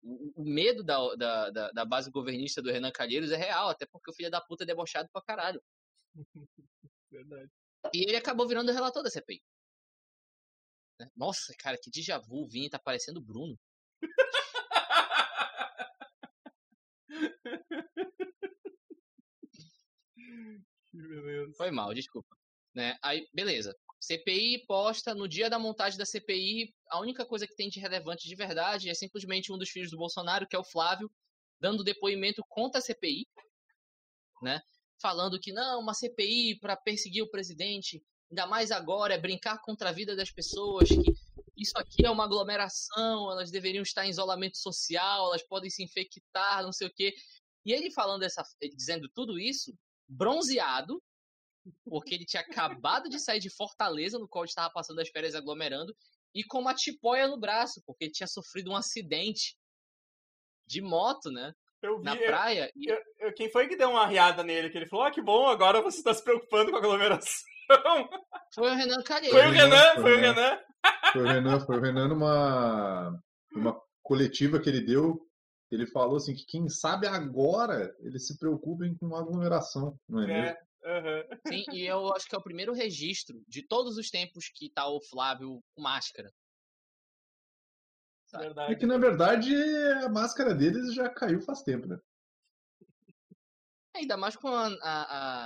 O, 0.01 0.41
o 0.41 0.45
medo 0.45 0.83
da, 0.83 1.15
da, 1.15 1.49
da, 1.49 1.71
da, 1.71 1.85
base 1.85 2.09
governista 2.09 2.61
do 2.61 2.71
Renan 2.71 2.91
Calheiros 2.91 3.31
é 3.31 3.35
real, 3.35 3.69
até 3.69 3.85
porque 3.85 4.09
o 4.09 4.13
filho 4.13 4.31
da 4.31 4.39
puta 4.39 4.63
é 4.63 4.67
debochado 4.67 5.09
pra 5.11 5.21
caralho. 5.21 5.61
Verdade. 7.11 7.51
E 7.93 8.03
ele 8.03 8.15
acabou 8.15 8.47
virando 8.47 8.71
o 8.71 8.73
relator 8.73 9.03
da 9.03 9.09
CPI. 9.09 9.41
Né? 10.99 11.09
Nossa, 11.15 11.53
cara, 11.57 11.77
que 11.81 11.89
déjà 11.89 12.19
vu, 12.19 12.43
o 12.43 12.47
Vini 12.47 12.69
tá 12.69 12.77
parecendo 12.77 13.19
o 13.19 13.23
Bruno. 13.23 13.57
Foi 21.57 21.71
mal, 21.71 21.93
desculpa. 21.93 22.35
Né? 22.75 22.97
Aí, 23.01 23.27
beleza. 23.33 23.73
CPI 24.01 24.65
posta 24.65 25.13
no 25.13 25.27
dia 25.27 25.49
da 25.49 25.59
montagem 25.59 25.97
da 25.97 26.05
CPI, 26.05 26.73
a 26.89 26.99
única 26.99 27.25
coisa 27.25 27.45
que 27.45 27.55
tem 27.55 27.69
de 27.69 27.79
relevante 27.79 28.27
de 28.27 28.35
verdade 28.35 28.89
é 28.89 28.93
simplesmente 28.93 29.51
um 29.51 29.57
dos 29.57 29.69
filhos 29.69 29.91
do 29.91 29.97
Bolsonaro, 29.97 30.47
que 30.47 30.55
é 30.55 30.59
o 30.59 30.63
Flávio, 30.63 31.11
dando 31.59 31.83
depoimento 31.83 32.41
contra 32.47 32.79
a 32.79 32.81
CPI, 32.81 33.27
né? 34.41 34.61
Falando 35.01 35.39
que 35.39 35.51
não, 35.51 35.81
uma 35.81 35.93
CPI 35.93 36.59
para 36.59 36.77
perseguir 36.77 37.23
o 37.23 37.29
presidente 37.29 38.01
ainda 38.29 38.45
mais 38.47 38.71
agora, 38.71 39.13
é 39.13 39.17
brincar 39.17 39.59
contra 39.61 39.89
a 39.89 39.93
vida 39.93 40.15
das 40.15 40.31
pessoas, 40.31 40.87
que 40.87 41.13
isso 41.57 41.77
aqui 41.77 42.05
é 42.05 42.09
uma 42.09 42.25
aglomeração, 42.25 43.31
elas 43.31 43.51
deveriam 43.51 43.81
estar 43.81 44.05
em 44.05 44.09
isolamento 44.09 44.57
social, 44.57 45.27
elas 45.27 45.43
podem 45.43 45.69
se 45.69 45.83
infectar, 45.83 46.63
não 46.63 46.71
sei 46.71 46.87
o 46.87 46.93
quê. 46.93 47.13
E 47.65 47.73
ele 47.73 47.91
falando 47.91 48.23
essa, 48.23 48.43
dizendo 48.75 49.09
tudo 49.13 49.37
isso, 49.39 49.73
bronzeado, 50.07 51.01
porque 51.83 52.15
ele 52.15 52.25
tinha 52.25 52.41
acabado 52.41 53.09
de 53.09 53.19
sair 53.19 53.39
de 53.39 53.49
Fortaleza, 53.49 54.17
no 54.17 54.27
qual 54.27 54.45
estava 54.45 54.71
passando 54.71 54.99
as 54.99 55.09
férias 55.09 55.35
aglomerando, 55.35 55.95
e 56.33 56.43
com 56.43 56.59
uma 56.59 56.73
tipóia 56.73 57.27
no 57.27 57.39
braço, 57.39 57.81
porque 57.85 58.05
ele 58.05 58.11
tinha 58.11 58.27
sofrido 58.27 58.71
um 58.71 58.75
acidente 58.75 59.57
de 60.65 60.81
moto, 60.81 61.31
né? 61.31 61.53
Eu 61.81 61.97
vi, 61.97 62.03
na 62.03 62.15
praia. 62.15 62.71
Eu, 62.75 62.97
eu, 63.19 63.33
quem 63.33 63.49
foi 63.51 63.67
que 63.67 63.75
deu 63.75 63.89
uma 63.89 64.05
riada 64.05 64.43
nele? 64.43 64.69
Que 64.69 64.77
ele 64.77 64.87
falou: 64.87 65.05
Ah, 65.05 65.11
que 65.11 65.21
bom, 65.21 65.47
agora 65.47 65.81
você 65.81 65.97
está 65.97 66.13
se 66.13 66.23
preocupando 66.23 66.71
com 66.71 66.77
a 66.77 66.79
aglomeração. 66.79 67.49
Foi 68.53 68.71
o 68.71 68.75
Renan 68.75 69.03
Calheiros. 69.03 69.39
Foi 69.39 69.47
o 69.47 69.51
Renan, 69.51 69.95
foi 69.95 70.15
o 70.15 70.19
Renan. 70.19 70.59
Foi 71.13 71.21
o 71.21 71.25
Renan, 71.25 71.59
foi 71.59 71.77
o 71.77 71.81
Renan 71.81 72.07
numa, 72.07 73.23
numa 73.51 73.81
coletiva 74.01 74.59
que 74.59 74.69
ele 74.69 74.81
deu. 74.81 75.25
Ele 75.71 75.85
falou 75.85 76.17
assim 76.17 76.33
que 76.33 76.45
quem 76.45 76.67
sabe 76.67 77.05
agora 77.05 77.95
eles 77.99 78.25
se 78.25 78.37
preocupem 78.39 78.95
com 78.95 79.15
aglomeração, 79.15 79.99
não 80.07 80.21
é, 80.21 80.23
é 80.23 80.27
mesmo? 80.27 80.57
Uhum. 80.83 81.37
Sim, 81.47 81.65
e 81.73 81.85
eu 81.85 82.11
acho 82.15 82.27
que 82.27 82.35
é 82.35 82.37
o 82.37 82.43
primeiro 82.43 82.73
registro 82.73 83.43
de 83.47 83.61
todos 83.61 83.97
os 83.97 84.09
tempos 84.09 84.49
que 84.49 84.71
tá 84.71 84.87
o 84.87 85.01
Flávio 85.01 85.61
com 85.75 85.81
máscara. 85.81 86.33
Verdade. 88.31 88.73
É 88.73 88.75
que 88.75 88.85
na 88.85 88.97
verdade 88.97 89.53
a 90.03 90.09
máscara 90.09 90.53
deles 90.53 90.93
já 90.93 91.09
caiu 91.09 91.41
faz 91.41 91.63
tempo, 91.63 91.87
né? 91.87 91.99
Ainda 93.99 94.15
mais 94.15 94.35
com 94.35 94.47
a, 94.47 94.67
a, 94.67 94.73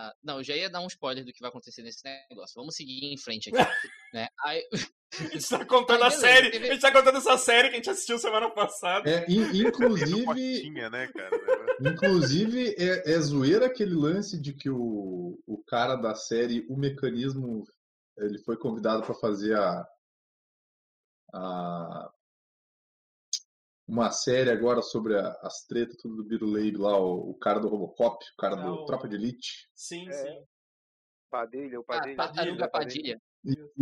a, 0.08 0.14
Não, 0.24 0.38
eu 0.38 0.44
já 0.44 0.56
ia 0.56 0.70
dar 0.70 0.80
um 0.80 0.88
spoiler 0.88 1.26
do 1.26 1.34
que 1.34 1.42
vai 1.42 1.50
acontecer 1.50 1.82
nesse 1.82 2.04
negócio. 2.30 2.54
Vamos 2.56 2.76
seguir 2.76 3.12
em 3.12 3.18
frente 3.18 3.50
aqui. 3.50 3.72
né? 4.14 4.28
Aí... 4.46 4.64
A 5.14 5.26
gente 5.26 5.48
tá 5.48 5.64
contando 5.64 6.02
Aí, 6.02 6.08
a 6.08 6.10
série. 6.10 6.50
Teve... 6.50 6.70
A 6.70 6.74
gente 6.74 6.82
tá 6.82 6.92
contando 6.92 7.20
essa 7.20 7.38
série 7.38 7.68
que 7.70 7.76
a 7.76 7.78
gente 7.78 7.90
assistiu 7.92 8.18
semana 8.18 8.50
passada. 8.50 9.08
É, 9.08 9.24
inclusive. 9.30 10.26
Potinha, 10.26 10.90
né, 10.90 11.08
cara? 11.14 11.40
inclusive, 11.80 12.76
é, 12.80 13.14
é 13.14 13.20
zoeira 13.20 13.68
aquele 13.68 13.94
lance 13.94 14.42
de 14.42 14.54
que 14.54 14.72
o, 14.72 15.40
o 15.46 15.64
cara 15.68 15.96
da 15.96 16.16
série, 16.16 16.66
o 16.68 16.76
mecanismo, 16.76 17.64
ele 18.18 18.40
foi 18.40 18.58
convidado 18.58 19.04
para 19.04 19.14
fazer 19.14 19.56
a, 19.56 19.88
a 21.32 22.12
uma 23.88 24.12
série 24.12 24.50
agora 24.50 24.82
sobre 24.82 25.18
a, 25.18 25.32
as 25.42 25.66
tretas 25.66 25.98
tudo 25.98 26.18
do 26.18 26.24
Biruleib 26.24 26.78
lá, 26.78 26.98
o, 26.98 27.32
o, 27.32 27.36
cara 27.36 27.60
do 27.60 27.68
Robocop, 27.68 28.24
o 28.24 28.38
cara 28.38 28.56
do 28.56 28.86
Tropa 28.86 29.08
de 29.08 29.16
Elite. 29.16 29.70
Sim, 29.76 30.08
é. 30.08 30.12
sim. 30.12 30.46
Padilha, 31.30 31.80
o 31.80 31.84
Padilha. 31.84 32.14
Ah, 32.14 32.28
Padilha, 32.28 32.70
Padilha. 32.70 33.22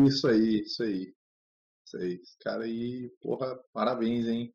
Isso 0.06 0.28
aí, 0.28 0.62
isso 0.62 0.84
aí. 0.84 1.14
Isso 1.86 1.98
aí. 1.98 2.14
Esse 2.14 2.38
cara 2.40 2.64
aí, 2.64 3.10
porra, 3.22 3.58
parabéns, 3.74 4.28
hein? 4.28 4.54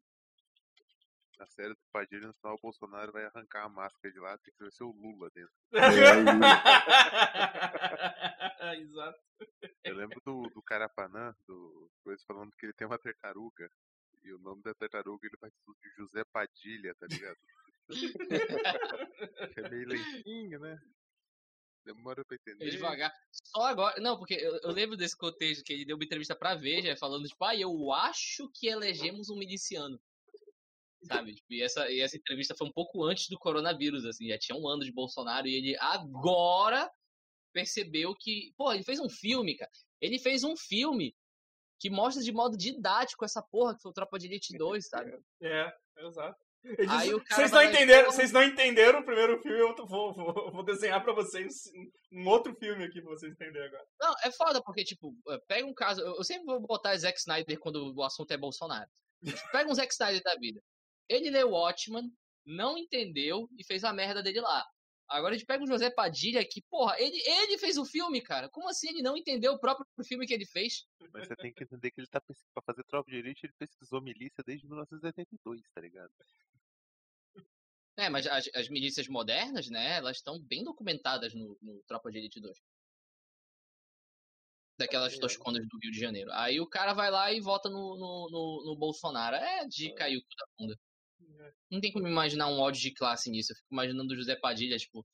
Na 1.39 1.47
série 1.47 1.75
do 1.75 1.81
Padilha, 1.93 2.27
no 2.27 2.35
final 2.35 2.57
o 2.57 2.61
Bolsonaro 2.63 3.13
vai 3.13 3.27
arrancar 3.27 3.67
a 3.67 3.69
máscara 3.69 4.13
de 4.13 4.19
lá, 4.19 4.39
tem 4.39 4.55
que 4.59 4.71
ser 4.71 4.85
o 4.85 4.91
Lula 4.91 5.31
dentro. 5.35 5.53
É, 8.59 8.65
Exato. 8.81 9.19
Eu 9.85 9.95
lembro 9.95 10.19
do, 10.25 10.49
do 10.49 10.63
Carapanã, 10.63 11.35
do 11.47 11.91
coisa 12.03 12.25
falando 12.27 12.51
que 12.57 12.65
ele 12.65 12.73
tem 12.73 12.87
uma 12.87 12.99
tartaruga 12.99 13.71
e 14.27 14.33
o 14.33 14.39
nome 14.39 14.63
da 14.63 14.75
tartaruga 14.75 15.27
ele 15.27 15.37
vai 15.41 15.51
ser 15.51 15.73
de 15.81 15.97
José 15.97 16.25
Padilha, 16.33 16.95
tá 16.97 17.07
ligado? 17.07 17.39
é 19.57 19.71
meio 19.71 19.89
lentinho, 19.89 20.59
né? 20.59 20.79
Demora 21.85 22.25
pra 22.25 22.37
entender. 22.37 22.69
Devagar. 22.71 23.13
Só 23.31 23.63
agora. 23.63 24.01
Não, 24.01 24.19
porque 24.19 24.35
eu, 24.35 24.57
eu, 24.57 24.71
lembro 24.73 24.97
desse 24.97 25.17
contexto 25.17 25.63
que 25.63 25.73
ele 25.73 25.85
deu 25.85 25.97
uma 25.97 26.05
entrevista 26.05 26.35
pra 26.35 26.57
Veja, 26.57 26.97
falando, 26.97 27.29
tipo, 27.29 27.45
ah, 27.45 27.55
eu 27.55 27.93
acho 27.93 28.51
que 28.53 28.67
elegemos 28.67 29.31
um 29.31 29.39
miliciano. 29.39 30.01
Sabe? 31.05 31.37
Tipo, 31.37 31.53
e, 31.53 31.63
essa, 31.63 31.89
e 31.89 32.01
essa 32.01 32.17
entrevista 32.17 32.57
foi 32.57 32.67
um 32.67 32.73
pouco 32.73 33.05
antes 33.05 33.29
do 33.29 33.39
coronavírus, 33.39 34.05
assim, 34.05 34.27
já 34.27 34.37
tinha 34.37 34.59
um 34.59 34.67
ano 34.67 34.85
de 34.85 34.91
Bolsonaro 34.91 35.47
e 35.47 35.55
ele 35.55 35.77
agora 35.79 36.91
percebeu 37.53 38.17
que. 38.17 38.53
Pô, 38.57 38.73
ele 38.73 38.83
fez 38.83 38.99
um 38.99 39.09
filme, 39.09 39.57
cara. 39.57 39.71
Ele 40.01 40.19
fez 40.19 40.43
um 40.43 40.57
filme 40.57 41.15
que 41.79 41.91
mostra 41.91 42.23
de 42.23 42.33
modo 42.33 42.57
didático 42.57 43.25
essa 43.25 43.43
porra 43.43 43.75
que 43.75 43.83
foi 43.83 43.91
o 43.91 43.95
Tropa 43.95 44.19
de 44.19 44.27
Elite 44.27 44.57
2, 44.57 44.89
sabe? 44.89 45.13
É, 45.43 45.73
exato. 45.99 46.39
Vocês 47.31 47.53
não 47.53 47.63
entenderam, 47.63 48.11
vocês 48.11 48.33
não 48.33 48.43
entenderam 48.43 49.01
o 49.01 49.05
primeiro 49.05 49.41
filme, 49.41 49.59
eu 49.59 49.87
vou, 49.87 50.13
vou, 50.13 50.51
vou 50.51 50.65
desenhar 50.65 51.03
para 51.03 51.13
vocês 51.13 51.71
um 52.13 52.27
outro 52.29 52.55
filme 52.57 52.85
aqui 52.85 53.01
pra 53.01 53.11
vocês 53.11 53.33
entenderem 53.33 53.69
agora. 53.69 53.87
Não, 54.01 54.15
é 54.25 54.33
foda, 54.33 54.61
porque, 54.63 54.83
tipo, 54.83 55.15
é, 55.29 55.39
pega 55.47 55.67
um 55.67 55.75
caso. 55.75 56.01
Eu 56.01 56.25
sempre 56.25 56.45
vou 56.45 56.61
botar 56.61 56.97
Zack 56.97 57.19
Snyder 57.19 57.59
quando 57.61 57.95
o 57.95 58.03
assunto 58.03 58.33
é 58.33 58.37
Bolsonaro. 58.37 58.91
Pega 59.53 59.71
um 59.71 59.75
Zack 59.75 59.93
Snyder 59.93 60.23
da 60.23 60.35
vida. 60.35 60.61
Ele 61.09 61.31
leu 61.31 61.51
Watchman, 61.51 62.11
não 62.45 62.77
entendeu 62.77 63.49
e 63.57 63.65
fez 63.65 63.85
a 63.85 63.93
merda 63.93 64.23
dele 64.23 64.41
lá. 64.41 64.65
Agora 65.09 65.35
a 65.35 65.39
gente 65.39 65.47
pega 65.47 65.63
o 65.63 65.67
José 65.67 65.89
Padilha 65.89 66.45
que, 66.45 66.61
porra, 66.69 66.97
ele, 66.99 67.17
ele 67.25 67.59
fez 67.59 67.79
o 67.79 67.85
filme, 67.85 68.21
cara. 68.21 68.49
Como 68.49 68.69
assim 68.69 68.89
ele 68.89 69.03
não 69.03 69.17
entendeu 69.17 69.53
o 69.53 69.59
próprio 69.59 69.87
filme 70.05 70.27
que 70.27 70.35
ele 70.35 70.47
fez? 70.47 70.85
Mas 71.13 71.29
você 71.29 71.37
tem 71.37 71.53
que 71.53 71.63
entender 71.63 71.91
que 71.93 72.01
ele 72.01 72.09
tá 72.09 72.21
pra 72.21 72.63
fazer 72.65 72.83
tropa 72.85 73.11
de 73.11 73.17
elite, 73.17 73.47
ele 73.47 73.55
pesquisou 73.59 74.01
milícia 74.01 74.43
desde 74.45 74.67
1982, 74.67 75.63
tá 75.73 75.81
ligado? 75.81 76.11
É, 77.97 78.11
mas 78.11 78.27
as, 78.27 78.51
as 78.55 78.69
milícias 78.69 79.09
modernas, 79.09 79.71
né, 79.71 79.97
elas 79.97 80.19
estão 80.19 80.39
bem 80.39 80.63
documentadas 80.63 81.33
no, 81.35 81.57
no 81.63 81.83
Tropa 81.87 82.11
de 82.11 82.19
Elite 82.19 82.41
2. 82.41 82.59
Daquelas 84.79 85.15
é. 85.15 85.19
tosconas 85.19 85.67
do 85.67 85.79
Rio 85.79 85.93
de 85.93 85.99
Janeiro. 85.99 86.31
Aí 86.33 86.61
o 86.61 86.69
cara 86.69 86.93
vai 86.93 87.11
lá 87.11 87.33
e 87.33 87.41
vota 87.41 87.71
no, 87.71 87.97
no, 87.97 88.29
no, 88.31 88.65
no 88.67 88.77
Bolsonaro. 88.77 89.37
É 89.37 89.67
de 89.67 89.95
cair 89.95 90.19
o 90.19 90.21
cu 90.21 90.29
da 90.37 90.47
bunda. 90.59 90.79
É. 91.21 91.53
Não 91.71 91.81
tem 91.81 91.93
como 91.93 92.07
imaginar 92.07 92.49
um 92.49 92.59
ódio 92.61 92.81
de 92.81 92.93
classe 92.93 93.31
nisso. 93.31 93.53
Eu 93.53 93.57
fico 93.57 93.69
imaginando 93.73 94.13
o 94.13 94.17
José 94.17 94.37
Padilha, 94.37 94.77
tipo, 94.77 95.05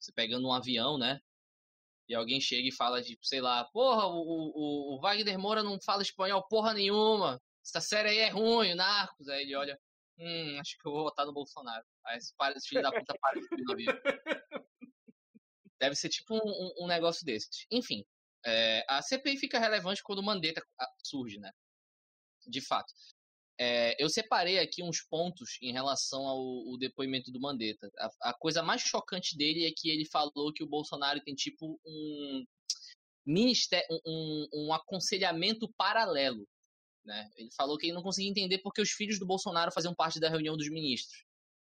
você 0.00 0.12
pegando 0.12 0.46
um 0.46 0.52
avião, 0.52 0.98
né? 0.98 1.20
E 2.08 2.14
alguém 2.14 2.40
chega 2.40 2.68
e 2.68 2.74
fala, 2.74 3.02
tipo, 3.02 3.24
sei 3.24 3.40
lá, 3.40 3.64
porra, 3.72 4.06
o, 4.06 4.20
o, 4.20 4.96
o 4.96 5.00
Wagner 5.00 5.38
Moura 5.38 5.62
não 5.62 5.80
fala 5.80 6.02
espanhol 6.02 6.46
porra 6.48 6.74
nenhuma. 6.74 7.40
Essa 7.64 7.80
série 7.80 8.10
aí 8.10 8.18
é 8.18 8.28
ruim, 8.28 8.74
Narcos. 8.74 9.28
Aí 9.28 9.42
ele 9.42 9.56
olha, 9.56 9.78
hum, 10.18 10.60
acho 10.60 10.76
que 10.78 10.86
eu 10.86 10.92
vou 10.92 11.04
votar 11.04 11.24
no 11.24 11.32
Bolsonaro. 11.32 11.84
Aí 12.06 12.18
esse, 12.18 12.34
filho 12.68 12.82
da 12.82 12.92
puta 12.92 13.14
para 13.18 13.40
de 13.40 13.62
no 13.64 13.72
avião. 13.72 13.94
Deve 15.80 15.96
ser 15.96 16.10
tipo 16.10 16.34
um, 16.34 16.84
um 16.84 16.86
negócio 16.86 17.24
desses. 17.24 17.66
Enfim, 17.70 18.04
é, 18.44 18.84
a 18.88 19.00
CPI 19.00 19.38
fica 19.38 19.58
relevante 19.58 20.02
quando 20.02 20.18
o 20.18 20.22
Mandetta 20.22 20.62
ah, 20.78 20.90
surge, 21.02 21.38
né? 21.38 21.50
De 22.46 22.60
fato. 22.60 22.92
É, 23.58 24.02
eu 24.02 24.08
separei 24.08 24.58
aqui 24.58 24.82
uns 24.82 25.00
pontos 25.02 25.58
em 25.62 25.72
relação 25.72 26.26
ao, 26.26 26.40
ao 26.68 26.76
depoimento 26.76 27.30
do 27.30 27.40
Mandetta. 27.40 27.88
A, 27.98 28.30
a, 28.30 28.34
coisa 28.34 28.62
mais 28.62 28.82
chocante 28.82 29.36
dele 29.36 29.64
é 29.64 29.72
que 29.76 29.88
ele 29.88 30.04
falou 30.04 30.52
que 30.52 30.64
o 30.64 30.68
Bolsonaro 30.68 31.20
tem 31.20 31.34
tipo 31.34 31.80
um 31.86 32.44
ministério, 33.24 33.86
um, 34.04 34.48
um 34.52 34.72
aconselhamento 34.72 35.72
paralelo. 35.76 36.46
Né? 37.04 37.30
Ele 37.36 37.50
falou 37.56 37.78
que 37.78 37.86
ele 37.86 37.94
não 37.94 38.02
conseguia 38.02 38.30
entender 38.30 38.58
porque 38.58 38.80
os 38.82 38.90
filhos 38.90 39.18
do 39.18 39.26
Bolsonaro 39.26 39.70
faziam 39.72 39.94
parte 39.94 40.18
da 40.18 40.28
reunião 40.28 40.56
dos 40.56 40.68
ministros. 40.68 41.24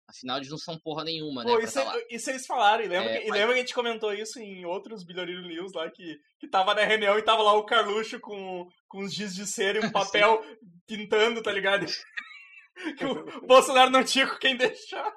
Afinal, 0.07 0.37
eles 0.37 0.49
não 0.49 0.57
são 0.57 0.77
porra 0.79 1.03
nenhuma, 1.03 1.43
Pô, 1.43 1.57
né? 1.57 1.65
Tá 1.65 1.97
isso, 2.09 2.29
eles 2.29 2.45
falaram, 2.45 2.83
e 2.83 2.87
lembra, 2.87 3.11
é, 3.11 3.21
que, 3.21 3.29
mas... 3.29 3.39
lembra 3.39 3.53
que 3.53 3.59
a 3.59 3.63
gente 3.63 3.73
comentou 3.73 4.13
isso 4.13 4.39
em 4.39 4.65
outros 4.65 5.03
Bilharino 5.03 5.47
News 5.47 5.73
lá, 5.73 5.89
que, 5.89 6.19
que 6.39 6.47
tava 6.47 6.75
na 6.75 6.83
reunião 6.83 7.17
e 7.17 7.23
tava 7.23 7.41
lá 7.41 7.53
o 7.53 7.65
Carluxo 7.65 8.19
com, 8.19 8.67
com 8.87 8.99
os 8.99 9.13
giz 9.13 9.33
de 9.33 9.47
cera 9.47 9.79
e 9.79 9.85
um 9.85 9.91
papel 9.91 10.43
pintando, 10.85 11.41
tá 11.41 11.51
ligado? 11.51 11.85
que 12.97 13.05
o 13.05 13.47
Bolsonaro 13.47 13.89
não 13.91 14.03
tinha 14.03 14.27
com 14.27 14.37
quem 14.37 14.57
deixar. 14.57 15.11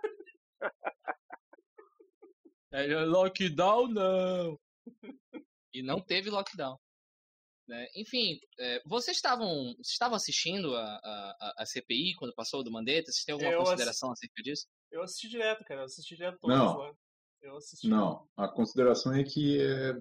É, 2.73 2.87
lockdown 3.05 3.89
não. 3.89 4.59
E 5.73 5.83
não 5.83 6.01
teve 6.01 6.31
lockdown. 6.31 6.79
Né? 7.69 7.87
Enfim, 7.97 8.39
é, 8.61 8.81
vocês 8.87 9.17
estavam, 9.17 9.49
vocês 9.75 9.93
estavam 9.93 10.17
assistindo 10.17 10.75
a, 10.77 10.85
a, 10.85 11.55
a, 11.59 11.67
CPI 11.67 12.15
quando 12.17 12.35
passou 12.35 12.63
do 12.63 12.71
Mandetta? 12.71 13.11
Vocês 13.11 13.25
têm 13.25 13.33
alguma 13.33 13.53
eu 13.53 13.59
consideração 13.59 14.13
assisti... 14.13 14.27
acerca 14.27 14.43
disso? 14.43 14.67
Eu 14.97 15.03
assisti 15.03 15.29
direto, 15.29 15.65
cara. 15.65 15.83
Eu 15.83 15.85
assisti 15.85 16.17
direto 16.17 16.39
todos 16.41 16.57
não. 16.57 16.79
lá. 16.79 16.93
Eu 17.43 17.57
assisti. 17.57 17.89
Não, 17.89 18.27
a 18.37 18.49
consideração 18.49 19.13
é 19.13 19.23
que 19.23 19.61
é 19.61 19.95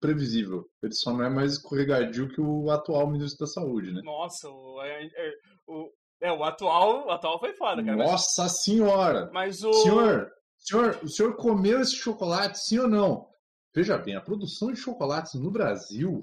previsível. 0.00 0.68
Ele 0.82 0.92
só 0.92 1.12
não 1.12 1.24
é 1.24 1.30
mais 1.30 1.52
escorregadio 1.52 2.28
que 2.28 2.40
o 2.40 2.68
atual 2.70 3.08
ministro 3.08 3.46
da 3.46 3.52
Saúde, 3.52 3.92
né? 3.92 4.02
Nossa, 4.02 4.50
o, 4.50 4.82
é, 4.82 5.06
é, 5.06 5.32
o, 5.68 5.90
é, 6.20 6.32
o 6.32 6.42
atual, 6.42 7.06
o 7.06 7.10
atual 7.10 7.38
foi 7.38 7.54
foda, 7.54 7.82
cara. 7.82 7.96
Nossa 7.96 8.42
mas... 8.42 8.62
senhora! 8.62 9.30
Mas 9.32 9.62
o... 9.62 9.72
Senhor, 9.72 10.30
senhor, 10.58 10.98
o 11.02 11.08
senhor 11.08 11.36
comeu 11.36 11.80
esse 11.80 11.94
chocolate, 11.94 12.58
sim 12.58 12.78
ou 12.80 12.88
não? 12.88 13.30
Veja 13.72 13.96
bem, 13.96 14.14
a 14.14 14.20
produção 14.20 14.72
de 14.72 14.78
chocolates 14.78 15.34
no 15.34 15.50
Brasil, 15.50 16.22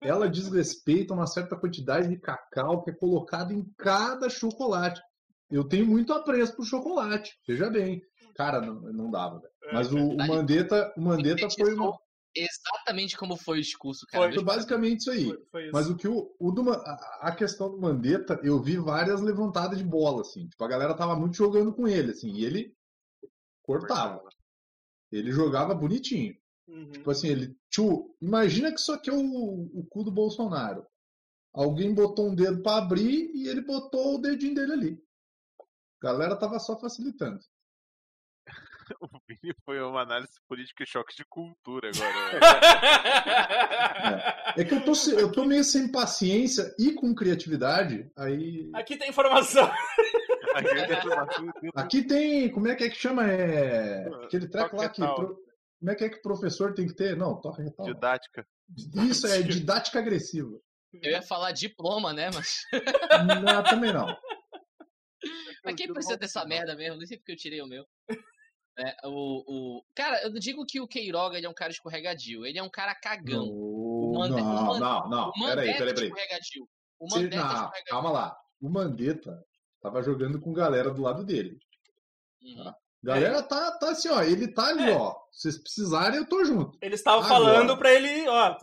ela 0.00 0.28
diz 0.28 0.48
respeito 0.48 1.12
a 1.12 1.16
uma 1.16 1.26
certa 1.26 1.56
quantidade 1.56 2.08
de 2.08 2.18
cacau 2.18 2.82
que 2.82 2.90
é 2.90 2.94
colocado 2.94 3.52
em 3.52 3.64
cada 3.76 4.28
chocolate. 4.28 5.00
Eu 5.52 5.64
tenho 5.64 5.86
muito 5.86 6.12
apreço 6.12 6.56
por 6.56 6.64
chocolate, 6.64 7.38
veja 7.46 7.68
bem. 7.68 8.02
Cara, 8.34 8.60
não, 8.60 8.80
não 8.92 9.10
dava. 9.10 9.40
Mas 9.72 9.92
o, 9.92 9.98
o 9.98 10.16
Mandetta, 10.16 10.92
o 10.96 11.00
Mandetta 11.02 11.48
foi 11.50 11.74
uma... 11.74 11.96
Exatamente 12.34 13.14
como 13.18 13.36
foi 13.36 13.58
o 13.58 13.60
discurso, 13.60 14.06
cara. 14.06 14.32
Foi 14.32 14.42
basicamente 14.42 15.00
isso 15.00 15.10
aí. 15.10 15.24
Foi, 15.26 15.38
foi 15.50 15.62
isso. 15.64 15.72
Mas 15.74 15.90
o 15.90 15.96
que 15.96 16.08
o, 16.08 16.34
o 16.40 16.50
do, 16.50 16.72
a 16.72 17.30
questão 17.36 17.70
do 17.70 17.78
Mandetta, 17.78 18.40
eu 18.42 18.58
vi 18.62 18.78
várias 18.78 19.20
levantadas 19.20 19.76
de 19.76 19.84
bola, 19.84 20.22
assim. 20.22 20.48
Tipo, 20.48 20.64
a 20.64 20.68
galera 20.68 20.94
tava 20.94 21.14
muito 21.14 21.36
jogando 21.36 21.74
com 21.74 21.86
ele, 21.86 22.12
assim, 22.12 22.32
e 22.32 22.44
ele 22.46 22.74
cortava. 23.62 24.22
Ele 25.12 25.30
jogava 25.30 25.74
bonitinho. 25.74 26.34
Uhum. 26.66 26.90
Tipo 26.90 27.10
assim, 27.10 27.28
ele. 27.28 27.54
Tio, 27.70 28.16
imagina 28.18 28.72
que 28.72 28.80
isso 28.80 28.92
aqui 28.92 29.10
é 29.10 29.12
o, 29.12 29.20
o 29.20 29.86
cu 29.90 30.02
do 30.02 30.10
Bolsonaro. 30.10 30.86
Alguém 31.52 31.92
botou 31.92 32.30
um 32.30 32.34
dedo 32.34 32.62
para 32.62 32.78
abrir 32.78 33.30
e 33.34 33.46
ele 33.46 33.60
botou 33.60 34.14
o 34.14 34.18
dedinho 34.18 34.54
dele 34.54 34.72
ali. 34.72 35.02
A 36.02 36.06
galera 36.06 36.36
tava 36.36 36.58
só 36.58 36.78
facilitando. 36.78 37.40
O 39.00 39.06
Vini 39.28 39.54
foi 39.64 39.80
uma 39.80 40.02
análise 40.02 40.32
política 40.48 40.82
e 40.82 40.86
choque 40.86 41.14
de 41.16 41.24
cultura 41.24 41.90
agora. 41.94 42.40
é. 44.56 44.60
é. 44.60 44.64
que 44.64 44.74
eu 44.74 44.84
tô, 44.84 44.92
eu 45.12 45.30
tô 45.30 45.44
meio 45.44 45.62
sem 45.62 45.90
paciência 45.90 46.74
e 46.78 46.92
com 46.92 47.14
criatividade, 47.14 48.10
aí. 48.16 48.70
Aqui 48.74 48.96
tem 48.96 49.08
informação. 49.08 49.70
Aqui 51.74 52.02
tem. 52.02 52.50
Como 52.50 52.68
é 52.68 52.74
que 52.74 52.84
é 52.84 52.90
que 52.90 52.96
chama? 52.96 53.30
É. 53.30 54.06
Aquele 54.24 54.48
treco 54.48 54.76
lá 54.76 54.88
que. 54.88 55.00
Como 55.00 55.90
é 55.90 55.94
que 55.94 56.04
é 56.04 56.08
que 56.10 56.18
o 56.18 56.22
professor 56.22 56.74
tem 56.74 56.86
que 56.86 56.94
ter? 56.94 57.16
Não, 57.16 57.40
toca 57.40 57.62
retal. 57.62 57.86
Didática. 57.86 58.46
Isso, 58.94 59.26
é 59.26 59.42
didática 59.42 59.98
agressiva. 59.98 60.58
Eu 60.92 61.10
ia 61.10 61.22
falar 61.22 61.52
diploma, 61.52 62.12
né, 62.12 62.30
mas. 62.34 62.62
Não, 63.42 63.64
também 63.64 63.92
não. 63.92 64.06
Mas 65.64 65.74
quem 65.76 65.92
precisa 65.92 66.16
dessa 66.16 66.44
merda 66.44 66.74
mesmo? 66.74 66.98
Nem 66.98 67.06
sei 67.06 67.16
porque 67.18 67.32
eu 67.32 67.36
tirei 67.36 67.60
o 67.62 67.66
meu. 67.66 67.86
É, 68.78 68.96
o, 69.06 69.78
o... 69.78 69.84
Cara, 69.94 70.22
eu 70.22 70.30
não 70.30 70.38
digo 70.38 70.64
que 70.64 70.80
o 70.80 70.88
Queiroga 70.88 71.36
ele 71.36 71.46
é 71.46 71.48
um 71.48 71.54
cara 71.54 71.70
escorregadio, 71.70 72.46
ele 72.46 72.58
é 72.58 72.62
um 72.62 72.70
cara 72.70 72.94
cagão. 72.94 73.46
Não, 73.46 74.12
Mande- 74.18 74.36
não, 74.40 74.40
o 74.42 74.66
Man- 74.66 74.78
não, 74.80 75.08
não. 75.08 75.28
O 75.28 75.32
Peraí, 75.32 75.72
peraí, 75.74 75.90
é 75.90 75.94
peraí. 75.94 76.04
escorregadio. 76.08 76.68
O 76.98 77.06
Mandetta 77.08 77.34
é 77.34 77.38
não, 77.38 77.46
escorregadio. 77.46 77.84
calma 77.90 78.10
lá. 78.10 78.36
O 78.60 78.68
Mandetta 78.70 79.44
tava 79.82 80.02
jogando 80.02 80.40
com 80.40 80.52
galera 80.52 80.90
do 80.90 81.02
lado 81.02 81.24
dele. 81.24 81.58
Uhum. 82.42 82.72
Galera 83.04 83.42
tá, 83.42 83.72
tá 83.78 83.90
assim, 83.90 84.08
ó. 84.08 84.22
Ele 84.22 84.48
tá 84.48 84.68
ali, 84.68 84.90
É. 84.90 84.96
ó. 84.96 85.12
Se 85.32 85.42
vocês 85.50 85.58
precisarem, 85.62 86.18
eu 86.18 86.26
tô 86.28 86.44
junto. 86.44 86.78
Eles 86.80 87.00
estavam 87.00 87.24
falando 87.28 87.76
pra 87.76 87.92
ele, 87.92 88.26
ó, 88.28 88.56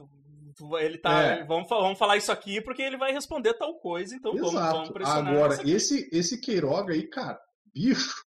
ele 0.80 0.98
tá, 0.98 1.22
É. 1.22 1.44
vamos, 1.46 1.68
vamos 1.70 1.98
falar 2.00 2.18
isso 2.18 2.32
aqui 2.32 2.62
porque 2.62 2.82
ele 2.82 2.98
vai 2.98 3.12
responder 3.12 3.54
tal 3.56 3.80
coisa, 3.80 4.16
então 4.16 4.34
vamos, 4.34 4.54
vamos 4.54 4.72
Exato. 4.80 4.94
pressionar 4.94 5.34
Agora, 5.34 5.70
esse, 5.70 6.10
esse 6.12 6.40
Queiroga 6.42 6.94
aí, 6.94 7.08
cara, 7.08 7.40
bicho. 7.74 8.24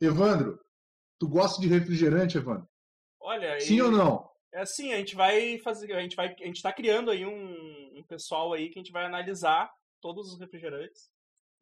Evandro, 0.00 0.58
tu 1.18 1.28
gosta 1.28 1.60
de 1.60 1.68
refrigerante, 1.68 2.36
Evandro? 2.36 2.68
Olha, 3.20 3.60
Sim 3.60 3.76
e- 3.76 3.82
ou 3.82 3.90
não? 3.90 4.30
É 4.54 4.60
assim, 4.60 4.92
a 4.92 4.96
gente 4.98 5.14
vai 5.16 5.58
fazer, 5.60 5.90
a 5.94 6.00
gente 6.02 6.14
vai, 6.16 6.34
a 6.38 6.44
gente 6.44 6.60
tá 6.60 6.70
criando 6.72 7.10
aí 7.10 7.24
um, 7.24 7.98
um 7.98 8.02
pessoal 8.06 8.52
aí 8.52 8.68
que 8.68 8.78
a 8.78 8.82
gente 8.82 8.92
vai 8.92 9.04
analisar 9.06 9.70
todos 10.00 10.30
os 10.32 10.38
refrigerantes. 10.38 11.10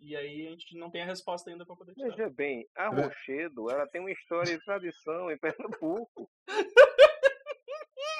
E 0.00 0.16
aí 0.16 0.46
a 0.46 0.50
gente 0.50 0.76
não 0.78 0.90
tem 0.90 1.02
a 1.02 1.06
resposta 1.06 1.50
ainda 1.50 1.64
pra 1.66 1.76
poder 1.76 1.92
tirar. 1.94 2.08
Veja 2.16 2.30
bem, 2.30 2.66
a 2.76 2.84
É. 2.86 2.88
Rochedo, 2.88 3.70
ela 3.70 3.86
tem 3.86 4.00
uma 4.00 4.10
história 4.10 4.56
de 4.58 4.64
tradição 4.64 5.30
em 5.30 5.38
Pernambuco. 5.38 6.28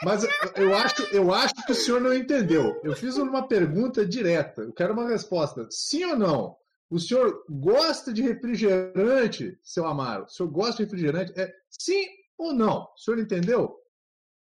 Mas 0.03 0.25
eu- 0.57 0.75
acho, 0.77 1.03
eu 1.15 1.33
acho 1.35 1.55
que 1.67 1.73
o 1.73 1.75
senhor 1.75 2.01
não 2.01 2.15
entendeu. 2.15 2.81
Eu 2.83 2.95
fiz 2.97 3.17
uma 3.17 3.47
pergunta 3.47 4.05
direta. 4.07 4.63
Eu 4.63 4.73
quero 4.73 4.93
uma 4.95 5.09
resposta. 5.09 5.67
Sim 5.71 6.05
ou 6.07 6.17
não? 6.17 6.57
O 6.89 6.99
senhor 6.99 7.45
gosta 7.49 8.13
de 8.13 8.23
refrigerante, 8.23 9.59
seu 9.63 9.87
Amaro? 9.87 10.25
O 10.25 10.29
senhor 10.29 10.49
gosta 10.51 10.77
de 10.79 10.85
refrigerante? 10.85 11.39
É 11.39 11.53
sim 11.69 12.07
ou 12.37 12.53
não? 12.53 12.85
O 12.95 12.99
senhor 12.99 13.19
entendeu? 13.21 13.77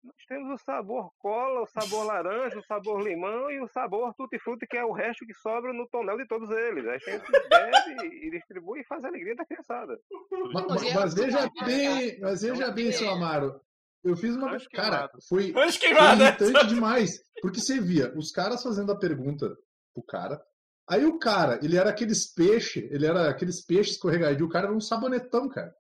Nós 0.02 0.14
temos 0.28 0.60
o 0.60 0.62
sabor 0.62 1.10
cola, 1.18 1.62
o 1.62 1.66
sabor 1.66 2.04
laranja, 2.04 2.58
o 2.58 2.64
sabor 2.64 3.00
limão 3.00 3.50
e 3.50 3.58
o 3.62 3.68
sabor 3.68 4.12
tutti-frutti, 4.14 4.66
que 4.66 4.76
é 4.76 4.84
o 4.84 4.92
resto 4.92 5.24
que 5.24 5.32
sobra 5.32 5.72
no 5.72 5.88
tonel 5.88 6.18
de 6.18 6.26
todos 6.26 6.50
eles. 6.50 6.86
A 6.86 6.98
gente 6.98 7.24
bebe 7.48 8.26
e 8.26 8.30
distribui 8.30 8.80
e 8.80 8.84
faz 8.84 9.02
a 9.04 9.08
alegria 9.08 9.34
da 9.34 9.46
criançada. 9.46 9.98
Mas, 10.52 10.66
Mas 10.66 10.82
é 10.82 10.94
mas 10.94 11.14
veja 11.14 11.50
bem, 11.64 12.20
mas 12.20 12.42
veja 12.42 12.70
bem, 12.70 12.92
seu 12.92 13.08
Amaro. 13.08 13.58
Eu 14.04 14.16
fiz 14.16 14.36
uma. 14.36 14.58
Cara, 14.72 15.10
foi, 15.28 15.52
Foi 15.52 15.72
queimada! 15.72 16.24
irritante 16.24 16.66
demais. 16.66 17.10
Porque 17.40 17.60
você 17.60 17.80
via 17.80 18.12
os 18.16 18.30
caras 18.30 18.62
fazendo 18.62 18.92
a 18.92 18.98
pergunta 18.98 19.56
pro 19.94 20.04
cara. 20.04 20.44
Aí 20.86 21.06
o 21.06 21.18
cara, 21.18 21.58
ele 21.62 21.78
era 21.78 21.88
aqueles 21.88 22.32
peixes, 22.32 22.84
ele 22.90 23.06
era 23.06 23.30
aqueles 23.30 23.64
peixes 23.64 23.94
escorregadios, 23.94 24.46
o 24.46 24.52
cara 24.52 24.66
era 24.66 24.76
um 24.76 24.80
sabonetão, 24.80 25.48
cara. 25.48 25.74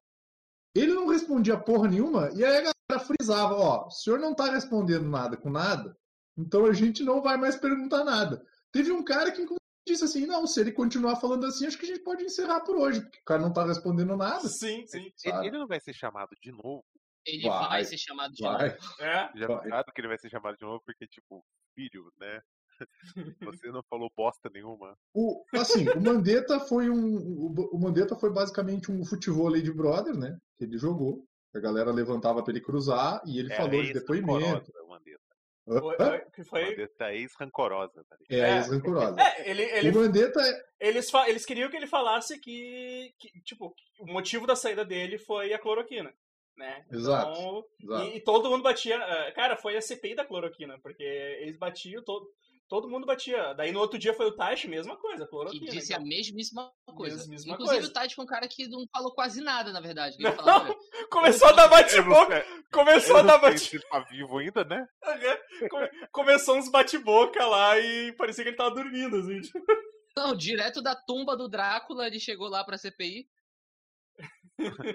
Ele 0.74 0.94
não 0.94 1.08
respondia 1.08 1.58
porra 1.58 1.88
nenhuma, 1.88 2.30
e 2.34 2.42
aí 2.42 2.56
a 2.56 2.72
galera 2.72 3.06
frisava, 3.06 3.54
ó, 3.54 3.86
o 3.86 3.90
senhor 3.90 4.18
não 4.18 4.34
tá 4.34 4.50
respondendo 4.50 5.06
nada 5.08 5.36
com 5.36 5.50
nada, 5.50 5.96
então 6.36 6.64
a 6.64 6.72
gente 6.72 7.04
não 7.04 7.22
vai 7.22 7.36
mais 7.36 7.54
perguntar 7.54 8.02
nada. 8.02 8.42
Teve 8.72 8.90
um 8.90 9.04
cara 9.04 9.30
que 9.30 9.42
inclusive 9.42 9.60
disse 9.86 10.04
assim, 10.04 10.26
não, 10.26 10.46
se 10.46 10.58
ele 10.58 10.72
continuar 10.72 11.16
falando 11.16 11.44
assim, 11.44 11.66
acho 11.66 11.78
que 11.78 11.84
a 11.84 11.88
gente 11.88 12.02
pode 12.02 12.24
encerrar 12.24 12.60
por 12.60 12.76
hoje, 12.76 13.02
porque 13.02 13.18
o 13.18 13.24
cara 13.24 13.42
não 13.42 13.52
tá 13.52 13.64
respondendo 13.64 14.16
nada. 14.16 14.48
Sim, 14.48 14.86
sim. 14.86 15.12
Sabe? 15.16 15.48
ele 15.48 15.58
não 15.58 15.66
vai 15.66 15.78
ser 15.78 15.92
chamado 15.92 16.30
de 16.40 16.50
novo. 16.50 16.84
Ele 17.26 17.48
Vai, 17.48 17.68
vai, 17.68 17.84
ser 17.84 17.98
chamado 17.98 18.32
de 18.34 18.42
Vai. 18.42 18.68
novo. 18.70 19.02
É. 19.02 19.30
Já 19.34 19.46
Vai. 19.46 19.84
que 19.84 20.00
ele 20.00 20.08
vai 20.08 20.18
ser 20.18 20.28
chamado 20.30 20.56
de 20.56 20.64
novo 20.64 20.82
porque, 20.84 21.06
tipo, 21.06 21.44
filho, 21.74 22.12
né? 22.18 22.40
Você 23.58 23.68
não 23.70 23.82
falou 23.88 24.10
bosta 24.16 24.50
nenhuma. 24.52 24.96
O, 25.14 25.44
assim, 25.54 25.88
o 25.90 26.00
Mandetta 26.00 26.58
foi 26.60 26.90
um. 26.90 27.16
O, 27.16 27.76
o 27.76 27.78
Mandetta 27.80 28.16
foi 28.16 28.32
basicamente 28.32 28.90
um 28.90 29.04
futebol 29.04 29.50
de 29.52 29.72
brother, 29.72 30.16
né? 30.16 30.36
Que 30.58 30.64
ele 30.64 30.76
jogou. 30.76 31.24
A 31.54 31.60
galera 31.60 31.92
levantava 31.92 32.42
pra 32.42 32.52
ele 32.52 32.60
cruzar 32.60 33.22
e 33.24 33.38
ele 33.38 33.52
É 33.52 33.56
falou 33.56 33.80
de 33.82 33.92
depoimento. 33.92 34.72
Mandetta. 34.88 35.20
Foi- 35.66 35.96
foi- 35.96 36.20
que 36.34 36.44
foi. 36.44 36.64
Mandetta 36.70 37.04
é 37.10 37.16
ex-rancorosa, 37.16 38.04
tá? 38.08 38.16
É, 38.28 38.38
É. 38.38 38.44
a 38.52 38.56
ex-rancorosa. 38.56 39.20
É, 39.20 39.50
ele, 39.50 39.62
ele, 39.62 39.90
O 39.90 39.94
Mandetta 39.94 40.40
é. 40.40 40.64
eles, 40.88 41.10
eles 41.28 41.46
queriam 41.46 41.70
que 41.70 41.76
ele 41.76 41.86
falasse 41.86 42.38
que, 42.40 43.14
que, 43.18 43.40
tipo, 43.42 43.72
o 44.00 44.12
motivo 44.12 44.46
da 44.48 44.56
saída 44.56 44.84
dele 44.84 45.16
foi 45.16 45.54
a 45.54 45.58
cloroquina, 45.58 46.12
né? 46.56 46.84
Exato, 46.90 47.30
Então, 47.38 47.64
exato. 47.80 48.04
E, 48.10 48.16
e 48.16 48.20
todo 48.20 48.50
mundo 48.50 48.62
batia. 48.62 48.96
eh, 48.96 49.32
Cara, 49.32 49.56
foi 49.56 49.76
a 49.76 49.80
CPI 49.82 50.14
da 50.14 50.24
cloroquina, 50.24 50.78
porque 50.82 51.02
eles 51.02 51.58
batiam, 51.58 52.02
todo, 52.04 52.26
todo 52.68 52.88
mundo 52.88 53.06
batia. 53.06 53.52
Daí 53.54 53.72
no 53.72 53.80
outro 53.80 53.98
dia 53.98 54.14
foi 54.14 54.26
o 54.26 54.34
Taish, 54.36 54.64
mesma 54.66 54.96
coisa, 54.96 55.24
Que 55.24 55.30
cloroquina. 55.30 55.70
disse 55.70 55.92
então. 55.92 56.04
a 56.04 56.08
mesmíssima 56.08 56.72
coisa. 56.96 57.16
Mesmíssima 57.16 57.54
Inclusive 57.54 57.78
coisa. 57.80 57.90
o 57.90 57.92
Tati 57.92 58.14
foi 58.14 58.24
um 58.24 58.28
cara 58.28 58.46
que 58.48 58.68
não 58.68 58.84
falou 58.92 59.12
quase 59.14 59.40
nada, 59.40 59.72
na 59.72 59.80
verdade. 59.80 60.16
Que 60.16 60.22
ele 60.22 60.30
Não. 60.30 60.36
falava, 60.44 60.74
Começou 61.10 61.48
a 61.48 61.52
dar 61.52 61.68
bate-boca, 61.68 62.44
começou 62.72 63.16
a 63.16 63.22
dar 63.22 63.32
não 63.34 63.40
sei 63.40 63.50
bate 63.50 63.60
se 63.60 63.76
ele 63.76 63.84
tá 63.88 63.98
vivo 64.00 64.38
ainda, 64.38 64.64
né? 64.64 64.86
Come- 65.70 65.90
Começou 66.12 66.56
uns 66.56 66.70
bate-boca 66.70 67.44
lá 67.46 67.78
e 67.78 68.12
parecia 68.16 68.42
que 68.44 68.50
ele 68.50 68.56
tava 68.56 68.74
dormindo, 68.74 69.16
assim. 69.16 69.40
tipo. 69.40 69.58
Não, 70.16 70.34
direto 70.36 70.80
da 70.80 70.94
tumba 70.94 71.36
do 71.36 71.48
Drácula, 71.48 72.06
ele 72.06 72.20
chegou 72.20 72.48
lá 72.48 72.62
pra 72.64 72.78
CPI. 72.78 73.26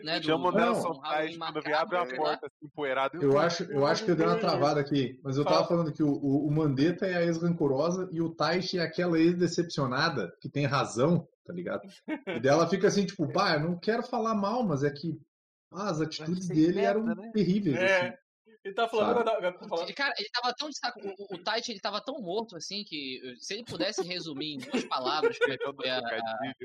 Né, 0.04 0.20
do- 0.20 0.26
Chama 0.26 0.50
o 0.50 0.52
Nelson 0.52 1.00
Tais 1.02 1.38
quando 1.38 1.56
macabro 1.56 1.98
abre 1.98 1.98
a 1.98 2.18
porta 2.18 2.46
assim, 2.48 2.66
empoeirada. 2.66 3.18
Eu 3.22 3.34
o- 3.34 3.40
acho, 3.40 3.64
eu 3.64 3.86
acho 3.86 4.06
que 4.06 4.12
eu 4.12 4.16
dei 4.16 4.26
uma 4.26 4.38
travada 4.40 4.80
aqui, 4.80 5.20
mas 5.24 5.38
eu 5.38 5.44
tava 5.44 5.58
Fala. 5.58 5.68
falando 5.68 5.94
que 5.94 6.04
o, 6.04 6.10
o, 6.12 6.48
o 6.48 6.52
Mandetta 6.52 7.06
é 7.06 7.16
a 7.18 7.24
ex-rancorosa 7.24 8.10
e 8.12 8.22
o 8.22 8.30
Taishi 8.34 8.78
é 8.80 8.82
aquela 8.84 9.18
ex-decepcionada 9.20 10.32
que 10.42 10.50
tem 10.50 10.66
razão, 10.66 11.28
tá 11.46 11.54
ligado? 11.54 11.82
E 12.28 12.40
dela 12.40 12.68
fica 12.68 12.88
assim, 12.88 13.06
tipo, 13.06 13.32
pá, 13.32 13.56
eu 13.56 13.60
não 13.62 13.78
quero 13.80 14.04
falar 14.04 14.36
mal, 14.36 14.64
mas 14.64 14.84
é 14.84 14.90
que 14.92 15.20
ah, 15.72 15.90
as 15.90 16.02
atitudes 16.02 16.48
dele 16.48 16.74
merda, 16.82 16.82
eram 16.82 17.04
né? 17.06 17.32
terríveis, 17.34 17.76
É. 17.78 18.08
assim. 18.08 18.18
Ele 18.70 18.76
tava 18.76 18.90
falando. 18.90 19.78
Sabe? 19.78 19.94
Cara, 19.94 20.14
ele 20.20 20.30
tava 20.30 20.54
tão 20.54 20.70
de 20.70 20.78
saco. 20.78 21.00
O, 21.02 21.36
o 21.36 21.38
Tite, 21.44 21.72
ele 21.72 21.80
tava 21.80 22.00
tão 22.04 22.22
morto 22.22 22.56
assim 22.56 22.84
que 22.84 23.20
se 23.40 23.56
ele 23.56 23.66
pudesse 23.66 24.04
resumir 24.04 24.54
em 24.54 24.58
duas 24.60 24.86
palavras 24.86 25.38
como 25.40 25.54
Então, 25.54 25.74
foi 25.74 25.90
a, 25.90 26.00
trocadilho. 26.00 26.56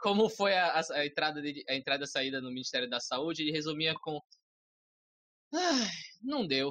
como 0.00 0.28
foi 0.28 0.54
a, 0.56 0.78
a- 0.78 0.94
a 0.94 1.06
entrada 1.06 1.42
dele, 1.42 1.64
a 1.68 1.74
entrada 1.74 2.02
e 2.02 2.04
a 2.04 2.06
saída 2.06 2.40
no 2.40 2.50
Ministério 2.50 2.88
da 2.88 3.00
Saúde, 3.00 3.42
ele 3.42 3.50
resumia 3.50 3.94
com 4.00 4.20
"Ai, 5.52 5.88
não 6.22 6.46
deu. 6.46 6.70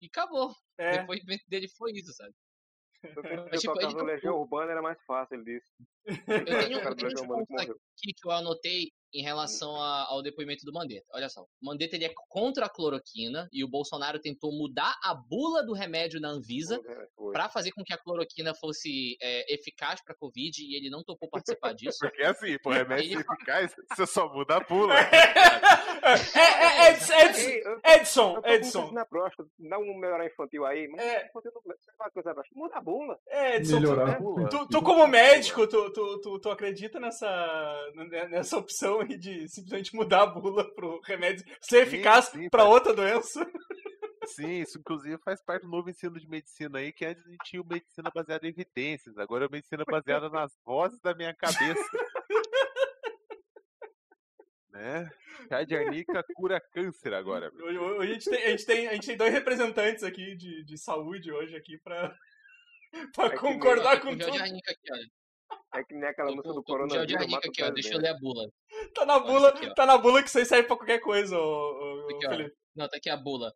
E 0.00 0.06
acabou. 0.06 0.50
O 0.50 0.54
É, 0.78 0.98
depoimento 0.98 1.44
dele 1.48 1.68
foi 1.68 1.90
isso, 1.92 2.12
sabe? 2.12 2.34
Mas, 3.50 3.60
tipo, 3.60 3.80
ele 3.80 4.02
Legião 4.02 4.36
Urbana 4.38 4.72
era 4.72 4.82
mais 4.82 5.02
fácil, 5.04 5.34
ele 5.40 5.44
disse. 5.58 5.72
Eu 6.06 6.44
tenho, 6.44 6.78
eu 6.80 6.96
tenho 6.96 7.26
pontos 7.26 7.48
morreu. 7.48 7.74
aqui 7.74 8.12
que 8.14 8.26
eu 8.26 8.30
anotei 8.30 8.92
em 9.18 9.22
relação 9.22 9.74
a- 9.80 10.06
ao 10.08 10.22
depoimento 10.22 10.64
do 10.64 10.72
Mandetta. 10.72 11.06
Olha 11.14 11.28
só, 11.28 11.42
o 11.42 11.48
Mandetta 11.62 11.96
ele 11.96 12.04
é 12.04 12.12
contra 12.28 12.66
a 12.66 12.68
cloroquina 12.68 13.48
e 13.52 13.64
o 13.64 13.68
Bolsonaro 13.68 14.18
tentou 14.18 14.52
mudar 14.52 14.94
a 15.02 15.14
bula 15.14 15.64
do 15.64 15.72
remédio 15.72 16.20
na 16.20 16.28
Anvisa 16.28 16.80
para 17.32 17.48
fazer 17.48 17.72
com 17.72 17.82
que 17.84 17.92
a 17.94 17.98
cloroquina 17.98 18.54
fosse 18.54 19.16
é, 19.22 19.54
eficaz 19.54 20.02
para 20.04 20.14
Covid 20.14 20.62
e 20.62 20.76
ele 20.76 20.90
não 20.90 21.02
topou 21.04 21.28
participar 21.28 21.72
disso. 21.74 21.98
Porque 22.00 22.22
assim, 22.22 22.58
pô, 22.62 22.70
remédio 22.70 23.12
Ele- 23.12 23.20
eficaz, 23.20 23.74
você 23.94 24.06
só 24.06 24.32
muda 24.32 24.56
a 24.56 24.60
pula. 24.64 24.94
é, 26.04 26.88
é, 26.88 26.90
Edson, 26.90 27.12
Edson, 27.14 27.80
Edson, 27.84 28.40
Edson. 28.44 28.80
câncer 28.82 28.94
na 28.94 29.04
próstata, 29.06 29.48
dá 29.58 29.78
um 29.78 29.94
melhorar 29.98 30.26
infantil 30.26 30.64
aí. 30.64 30.86
Mas 30.88 31.00
É. 31.02 31.30
Muda 32.54 32.76
a 32.76 32.80
bula. 32.80 33.18
É, 33.28 33.56
Edson, 33.56 33.76
tu, 33.76 33.80
Melhorar. 33.80 34.18
Pula. 34.18 34.48
tu, 34.48 34.68
tu 34.68 34.82
como 34.82 35.06
médico, 35.06 35.66
tu, 35.66 35.90
tu, 35.92 36.20
tu, 36.20 36.38
tu 36.38 36.50
acredita 36.50 36.98
nessa, 37.00 37.90
nessa 38.30 38.56
opção 38.58 39.02
de 39.16 39.46
simplesmente 39.48 39.94
mudar 39.94 40.22
a 40.22 40.26
bula 40.26 40.64
pro 40.74 41.00
remédio 41.04 41.44
ser 41.60 41.86
Sim, 41.86 41.96
eficaz 41.96 42.30
faz- 42.30 42.66
outra 42.68 42.94
doença? 42.94 43.46
Sim, 44.26 44.62
isso 44.62 44.78
inclusive 44.78 45.18
faz 45.18 45.40
parte 45.44 45.62
do 45.62 45.68
novo 45.68 45.88
ensino 45.90 46.18
de 46.18 46.28
medicina 46.28 46.78
aí, 46.78 46.92
que 46.92 47.04
antes 47.04 47.24
a 47.24 47.28
gente 47.30 47.44
tinha 47.44 47.62
medicina 47.62 48.10
baseada 48.12 48.46
em 48.46 48.50
evidências, 48.50 49.16
agora 49.18 49.44
é 49.44 49.48
medicina 49.48 49.84
baseada 49.86 50.28
nas 50.30 50.52
vozes 50.64 50.98
da 51.00 51.14
minha 51.14 51.34
cabeça. 51.34 51.56
né? 54.70 55.10
Chá 55.48 55.62
de 55.64 55.76
arnica 55.76 56.24
cura 56.34 56.60
câncer 56.72 57.14
agora. 57.14 57.50
Hoje, 57.54 57.78
hoje 57.78 58.10
a, 58.10 58.14
gente 58.14 58.30
tem, 58.30 58.42
a, 58.44 58.50
gente 58.50 58.66
tem, 58.66 58.88
a 58.88 58.92
gente 58.94 59.06
tem 59.06 59.16
dois 59.16 59.32
representantes 59.32 60.02
aqui 60.02 60.34
de, 60.36 60.64
de 60.64 60.78
saúde 60.78 61.32
hoje 61.32 61.56
aqui 61.56 61.78
pra, 61.78 62.14
pra 63.14 63.26
É 63.26 63.36
concordar 63.38 64.00
com 64.00 64.08
com 64.08 64.16
gel 64.16 64.26
de 64.26 64.32
tudo. 64.32 64.42
arnica 64.42 64.70
aqui, 64.72 64.92
olha. 64.92 65.06
É 65.76 65.84
que 65.84 65.94
nem 65.94 66.08
aquela 66.08 66.30
Tô 66.30 66.36
música 66.36 66.54
do 66.54 66.62
coronavírus. 66.62 67.26
mata 67.28 67.46
o 67.46 67.50
aqui, 67.50 67.62
ó. 67.62 67.70
Deixa 67.70 67.94
eu 67.94 68.00
ler 68.00 68.08
a 68.08 68.18
bula. 68.18 68.50
Tá 68.94 69.04
na 69.04 69.18
bula, 69.18 69.50
aqui, 69.50 69.74
tá 69.74 69.86
na 69.86 69.98
bula 69.98 70.22
que 70.22 70.28
isso 70.28 70.38
aí 70.38 70.46
serve 70.46 70.66
pra 70.66 70.76
qualquer 70.76 71.00
coisa, 71.00 71.38
ô, 71.38 71.40
ô, 71.40 72.08
Aqui. 72.16 72.50
Não, 72.74 72.88
tá 72.88 72.96
aqui 72.96 73.10
a 73.10 73.16
bula. 73.16 73.52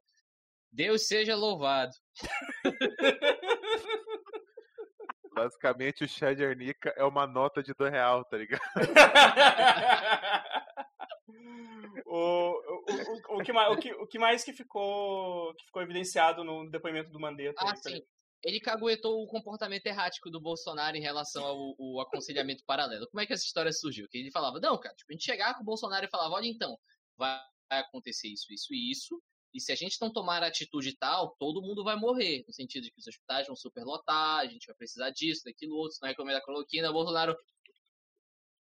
Deus 0.73 1.07
seja 1.07 1.35
louvado. 1.35 1.93
Basicamente, 5.35 6.05
o 6.05 6.09
chá 6.09 6.35
de 6.35 6.45
arnica 6.45 6.93
é 6.97 7.05
uma 7.05 7.27
nota 7.27 7.63
de 7.63 7.73
dois 7.73 7.91
real, 7.91 8.23
tá 8.25 8.37
ligado? 8.37 8.61
o, 12.05 12.51
o, 12.51 12.85
o, 13.35 13.39
o, 13.39 13.43
que 13.43 13.53
mais, 13.53 13.73
o, 13.73 13.77
que, 13.77 13.93
o 13.95 14.07
que 14.07 14.19
mais 14.19 14.45
que 14.45 14.53
ficou, 14.53 15.55
que 15.55 15.65
ficou 15.65 15.83
evidenciado 15.83 16.45
no 16.45 16.71
depoimento 16.71 17.11
do 17.11 17.19
Mandetta? 17.19 17.65
Ah, 17.65 17.71
aí, 17.71 17.77
sim. 17.77 18.03
Ele 18.43 18.59
caguetou 18.59 19.23
o 19.23 19.27
comportamento 19.27 19.87
errático 19.87 20.31
do 20.31 20.41
Bolsonaro 20.41 20.97
em 20.97 21.03
relação 21.03 21.45
ao, 21.45 22.01
aconselhamento 22.01 22.65
paralelo. 22.65 23.07
Como 23.09 23.21
é 23.21 23.27
que 23.27 23.33
essa 23.33 23.45
história 23.45 23.73
surgiu? 23.73 24.09
Que 24.09 24.19
ele 24.19 24.31
falava, 24.31 24.59
não, 24.59 24.79
cara, 24.79 24.95
tipo, 24.95 25.13
a 25.13 25.15
gente 25.15 25.25
chegava 25.25 25.55
com 25.55 25.63
o 25.63 25.67
Bolsonaro 25.67 26.07
e 26.07 26.11
falava, 26.11 26.35
olha 26.35 26.47
então, 26.47 26.79
vai 27.19 27.43
acontecer 27.69 28.29
isso, 28.29 28.53
isso 28.53 28.73
e 28.73 28.91
isso. 28.91 29.23
E 29.53 29.61
se 29.61 29.73
a 29.73 29.75
gente 29.75 30.01
não 30.01 30.13
tomar 30.13 30.43
atitude 30.43 30.97
tal, 30.97 31.35
todo 31.39 31.61
mundo 31.61 31.85
vai 31.85 31.97
morrer. 31.97 32.45
No 32.47 32.53
sentido 32.53 32.85
de 32.85 32.91
que 32.93 33.01
os 33.01 33.07
hospitais 33.07 33.47
vão 33.47 33.57
superlotar, 33.57 34.39
a 34.39 34.47
gente 34.47 34.67
vai 34.67 34.77
precisar 34.77 35.11
disso, 35.11 35.45
daquilo, 35.45 35.77
outro, 35.77 35.99
não 36.01 36.09
recomenda 36.09 36.39
a 36.39 36.45
cloroquina, 36.45 36.93
Bolsonaro. 36.93 37.37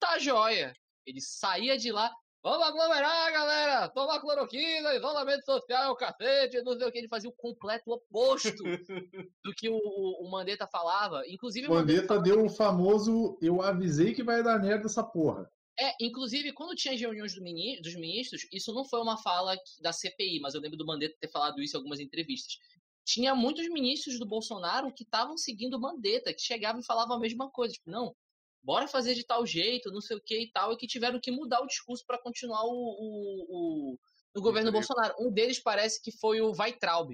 Tá 0.01 0.18
joia. 0.18 0.75
Ele 1.07 1.20
saía 1.20 1.77
de 1.77 1.92
lá, 1.92 2.12
Vamos 2.42 2.66
aglomerar, 2.66 3.33
galera! 3.33 3.88
Tomar 3.90 4.20
cloroquina, 4.20 4.94
isolamento 4.96 5.44
social, 5.44 5.94
cacete, 5.94 6.61
não 6.62 6.76
sei 6.76 6.88
o 6.88 6.90
que. 6.90 6.98
Ele 6.98 7.09
fazia 7.09 7.31
o 7.31 7.35
completo 7.35 7.92
oposto 7.92 8.64
do 9.44 9.55
que 9.57 9.68
o, 9.68 9.76
o, 9.76 10.26
o 10.26 10.31
Mandetta 10.31 10.66
falava. 10.66 11.22
Inclusive, 11.28 11.68
o 11.68 11.70
Mandetta, 11.70 12.14
Mandetta 12.14 12.20
deu 12.20 12.44
o 12.44 12.50
famoso 12.50 13.38
eu 13.40 13.62
avisei 13.62 14.12
que 14.12 14.24
vai 14.24 14.42
dar 14.42 14.59
merda 14.59 14.87
essa 14.87 15.05
porra. 15.05 15.48
É, 15.78 15.92
inclusive, 16.00 16.52
quando 16.52 16.74
tinha 16.74 16.94
as 16.94 17.00
reuniões 17.00 17.33
do 17.33 17.40
dos 17.81 17.94
ministros, 17.94 18.46
isso 18.52 18.74
não 18.74 18.85
foi 18.85 19.00
uma 19.00 19.16
fala 19.16 19.57
da 19.81 19.92
CPI, 19.92 20.40
mas 20.40 20.55
eu 20.55 20.61
lembro 20.61 20.76
do 20.76 20.85
Mandetta 20.85 21.16
ter 21.20 21.28
falado 21.28 21.62
isso 21.62 21.76
em 21.76 21.78
algumas 21.78 22.00
entrevistas. 22.00 22.59
Tinha 23.05 23.35
muitos 23.35 23.68
ministros 23.68 24.18
do 24.18 24.26
Bolsonaro 24.26 24.92
que 24.92 25.05
estavam 25.05 25.37
seguindo 25.37 25.74
o 25.74 25.81
Mandetta, 25.81 26.35
que 26.35 26.42
chegavam 26.42 26.81
e 26.81 26.85
falavam 26.85 27.16
a 27.16 27.20
mesma 27.20 27.50
coisa. 27.50 27.72
Tipo, 27.72 27.90
não, 27.90 28.14
bora 28.62 28.87
fazer 28.87 29.14
de 29.14 29.25
tal 29.25 29.44
jeito, 29.44 29.90
não 29.90 30.01
sei 30.01 30.16
o 30.16 30.22
que 30.22 30.38
e 30.38 30.51
tal, 30.51 30.72
e 30.72 30.77
que 30.77 30.87
tiveram 30.87 31.20
que 31.20 31.31
mudar 31.31 31.61
o 31.61 31.66
discurso 31.66 32.05
para 32.07 32.20
continuar 32.20 32.64
o, 32.64 32.70
o, 32.70 33.46
o, 33.48 33.98
o 34.37 34.42
governo 34.42 34.72
Bolsonaro. 34.72 35.14
Um 35.18 35.33
deles 35.33 35.59
parece 35.59 36.01
que 36.03 36.12
foi 36.12 36.40
o 36.40 36.53
Weitraub. 36.53 37.11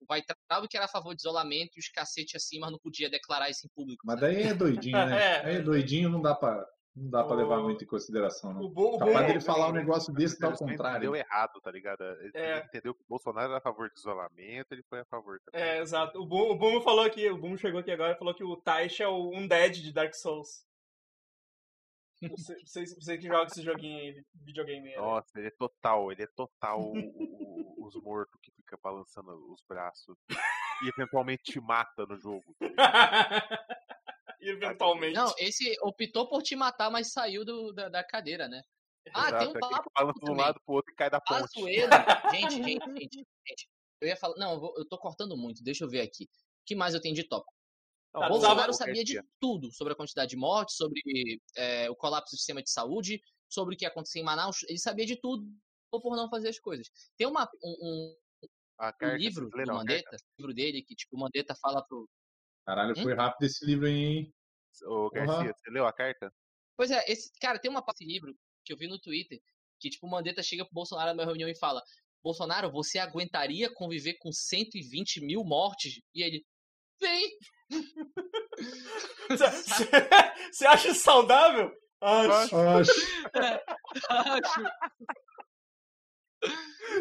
O 0.00 0.12
Weitraub 0.12 0.68
que 0.68 0.76
era 0.76 0.86
a 0.86 0.90
favor 0.90 1.14
de 1.14 1.20
isolamento 1.20 1.72
e 1.76 1.80
os 1.80 1.88
cacete 1.88 2.36
assim, 2.36 2.58
mas 2.58 2.70
não 2.70 2.78
podia 2.78 3.10
declarar 3.10 3.50
isso 3.50 3.66
em 3.66 3.70
público. 3.74 4.02
Mas 4.06 4.20
daí 4.20 4.42
é 4.42 4.54
doidinho, 4.54 4.96
né? 4.96 5.18
é. 5.44 5.46
Aí 5.46 5.56
é 5.56 5.60
doidinho, 5.60 6.08
não 6.08 6.22
dá 6.22 6.34
para 6.34 6.66
não 6.98 7.10
dá 7.10 7.22
pra 7.22 7.36
levar 7.36 7.60
muito 7.60 7.84
em 7.84 7.86
consideração, 7.86 8.52
não. 8.52 8.62
O 8.62 8.68
bom, 8.68 8.98
Capaz 8.98 9.26
dele 9.26 9.40
falar 9.40 9.68
um 9.68 9.72
negócio 9.72 10.12
desse 10.12 10.36
tá 10.36 10.48
ao 10.48 10.56
contrário. 10.56 11.00
Deu 11.00 11.14
errado, 11.14 11.60
tá 11.62 11.70
ligado? 11.70 12.02
Ele 12.02 12.32
é. 12.34 12.58
entendeu 12.58 12.92
que 12.92 13.02
o 13.02 13.08
Bolsonaro 13.08 13.50
era 13.50 13.58
a 13.58 13.62
favor 13.62 13.88
de 13.88 13.98
isolamento, 13.98 14.72
ele 14.72 14.82
foi 14.82 15.00
a 15.00 15.04
favor 15.04 15.38
também. 15.44 15.68
É, 15.68 15.80
exato. 15.80 16.20
O 16.20 16.26
Boom, 16.26 16.56
o 16.56 16.80
falou 16.80 17.04
aqui, 17.04 17.30
o 17.30 17.38
Boom 17.38 17.56
chegou 17.56 17.80
aqui 17.80 17.92
agora 17.92 18.14
e 18.14 18.18
falou 18.18 18.34
que 18.34 18.42
o 18.42 18.56
Taish 18.56 19.00
é 19.00 19.06
o 19.06 19.30
Undead 19.30 19.80
de 19.80 19.92
Dark 19.92 20.12
Souls. 20.14 20.66
Você, 22.20 22.58
você, 22.64 22.86
você, 22.86 23.18
que 23.18 23.28
joga 23.28 23.46
esse 23.46 23.62
joguinho 23.62 23.98
aí, 23.98 24.24
videogame. 24.34 24.90
Né? 24.90 24.96
Nossa, 24.96 25.38
ele 25.38 25.48
é 25.48 25.52
total, 25.52 26.10
ele 26.10 26.22
é 26.22 26.26
total 26.26 26.80
o, 26.80 26.98
o, 26.98 27.86
os 27.86 27.94
mortos 28.02 28.40
que 28.42 28.50
fica 28.50 28.76
balançando 28.82 29.30
os 29.52 29.62
braços. 29.68 30.16
e 30.82 30.88
eventualmente 30.88 31.44
te 31.44 31.60
mata 31.60 32.06
no 32.06 32.18
jogo. 32.18 32.56
eventualmente. 34.40 35.14
Não, 35.14 35.32
esse 35.38 35.76
optou 35.82 36.28
por 36.28 36.42
te 36.42 36.56
matar, 36.56 36.90
mas 36.90 37.12
saiu 37.12 37.44
do, 37.44 37.72
da, 37.72 37.88
da 37.88 38.04
cadeira, 38.04 38.48
né? 38.48 38.62
Ah, 39.14 39.28
Exato, 39.28 39.38
tem 39.38 39.48
um 39.48 39.56
é 39.56 39.60
papo. 39.60 39.90
Balança 39.94 40.20
de 40.20 40.30
um 40.30 40.34
lado 40.34 40.60
pro 40.64 40.74
outro 40.74 40.92
e 40.92 40.96
cai 40.96 41.10
da 41.10 41.20
ponte. 41.20 41.48
gente, 42.34 42.62
gente, 42.62 42.84
gente, 42.84 43.26
gente. 43.46 43.68
Eu 44.00 44.08
ia 44.08 44.16
falar. 44.16 44.34
Não, 44.36 44.52
eu, 44.52 44.60
vou, 44.60 44.74
eu 44.76 44.86
tô 44.86 44.98
cortando 44.98 45.36
muito, 45.36 45.62
deixa 45.62 45.84
eu 45.84 45.88
ver 45.88 46.00
aqui. 46.00 46.24
O 46.24 46.64
que 46.66 46.74
mais 46.74 46.94
eu 46.94 47.00
tenho 47.00 47.14
de 47.14 47.26
tópico? 47.26 47.57
Não, 48.14 48.22
o 48.22 48.28
Bolsonaro 48.28 48.72
sabia 48.72 49.04
de 49.04 49.20
tudo 49.40 49.70
sobre 49.72 49.92
a 49.92 49.96
quantidade 49.96 50.30
de 50.30 50.36
mortes, 50.36 50.76
sobre 50.76 51.00
é, 51.56 51.90
o 51.90 51.96
colapso 51.96 52.34
do 52.34 52.38
sistema 52.38 52.62
de 52.62 52.70
saúde, 52.70 53.20
sobre 53.48 53.74
o 53.74 53.78
que 53.78 53.84
ia 53.84 53.88
acontecer 53.88 54.20
em 54.20 54.24
Manaus. 54.24 54.62
Ele 54.68 54.78
sabia 54.78 55.06
de 55.06 55.16
tudo 55.20 55.46
por 55.90 56.16
não 56.16 56.28
fazer 56.28 56.48
as 56.48 56.58
coisas. 56.58 56.88
Tem 57.16 57.26
uma, 57.26 57.48
um, 57.62 57.76
um, 57.82 58.16
um 59.02 59.16
livro 59.16 59.48
do 59.48 59.72
Mandetta, 59.72 60.16
livro 60.38 60.54
dele, 60.54 60.82
que 60.82 60.94
tipo, 60.94 61.16
o 61.16 61.20
Mandetta 61.20 61.54
fala 61.60 61.84
pro. 61.86 62.08
Caralho, 62.66 62.92
hum? 62.92 63.02
foi 63.02 63.14
rápido 63.14 63.46
esse 63.46 63.64
livro 63.64 63.86
aí, 63.86 63.94
hein? 63.94 64.34
Ô, 64.84 65.10
Garcia, 65.10 65.46
uhum. 65.46 65.52
você 65.56 65.70
leu 65.70 65.86
a 65.86 65.92
carta? 65.92 66.32
Pois 66.76 66.90
é, 66.90 67.04
esse, 67.10 67.30
cara, 67.40 67.58
tem 67.58 67.70
uma 67.70 67.82
parte 67.82 67.98
desse 67.98 68.12
livro 68.12 68.34
que 68.64 68.72
eu 68.72 68.76
vi 68.76 68.86
no 68.86 69.00
Twitter, 69.00 69.40
que 69.80 69.90
tipo, 69.90 70.06
o 70.06 70.10
Mandetta 70.10 70.42
chega 70.42 70.64
pro 70.64 70.74
Bolsonaro 70.74 71.14
numa 71.14 71.24
reunião 71.24 71.48
e 71.48 71.58
fala: 71.58 71.82
Bolsonaro, 72.22 72.70
você 72.70 72.98
aguentaria 72.98 73.72
conviver 73.72 74.14
com 74.18 74.30
120 74.30 75.24
mil 75.24 75.42
mortes? 75.44 76.00
E 76.14 76.22
ele, 76.22 76.44
vem! 77.00 77.36
Você 80.50 80.66
acha 80.66 80.94
saudável? 80.94 81.70
Acho. 82.00 82.56
Acho. 82.56 82.90
É, 83.36 83.64
acho. 84.08 84.62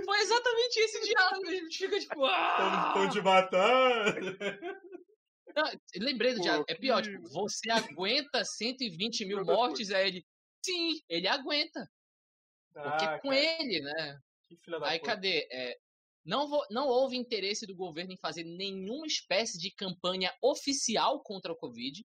Foi 0.03 0.19
exatamente 0.19 0.79
esse 0.79 1.01
diálogo. 1.01 1.47
A 1.47 1.51
gente 1.51 1.77
fica 1.77 1.99
tipo. 1.99 2.25
Ah! 2.25 2.87
Estão 2.87 3.09
te 3.09 3.21
matar. 3.21 4.15
Não, 5.55 5.71
lembrei 5.95 6.33
do 6.33 6.41
diálogo. 6.41 6.65
É 6.67 6.75
pior, 6.75 7.01
tipo, 7.01 7.27
você 7.29 7.69
aguenta 7.71 8.43
120 8.43 9.25
mil 9.25 9.45
mortes? 9.45 9.91
Aí 9.91 10.07
ele. 10.07 10.25
Sim, 10.63 10.99
ele 11.07 11.27
aguenta. 11.27 11.89
Porque 12.73 13.05
ah, 13.05 13.19
com 13.19 13.33
ele, 13.33 13.81
né? 13.81 14.19
Aí 14.83 14.99
cadê? 14.99 15.47
É, 15.51 15.77
não, 16.27 16.47
vou, 16.47 16.65
não 16.69 16.87
houve 16.87 17.15
interesse 17.15 17.65
do 17.65 17.73
governo 17.73 18.11
em 18.11 18.17
fazer 18.17 18.43
nenhuma 18.43 19.07
espécie 19.07 19.57
de 19.57 19.71
campanha 19.71 20.31
oficial 20.41 21.21
contra 21.23 21.53
o 21.53 21.55
Covid, 21.55 22.05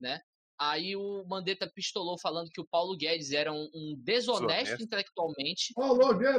né? 0.00 0.18
Aí 0.58 0.96
o 0.96 1.24
Mandetta 1.26 1.70
pistolou 1.70 2.18
falando 2.18 2.50
que 2.50 2.60
o 2.60 2.66
Paulo 2.66 2.96
Guedes 2.96 3.32
era 3.32 3.52
um, 3.52 3.70
um 3.74 3.94
desonesto 3.98 4.46
Desonesto. 4.46 4.82
intelectualmente, 4.82 5.72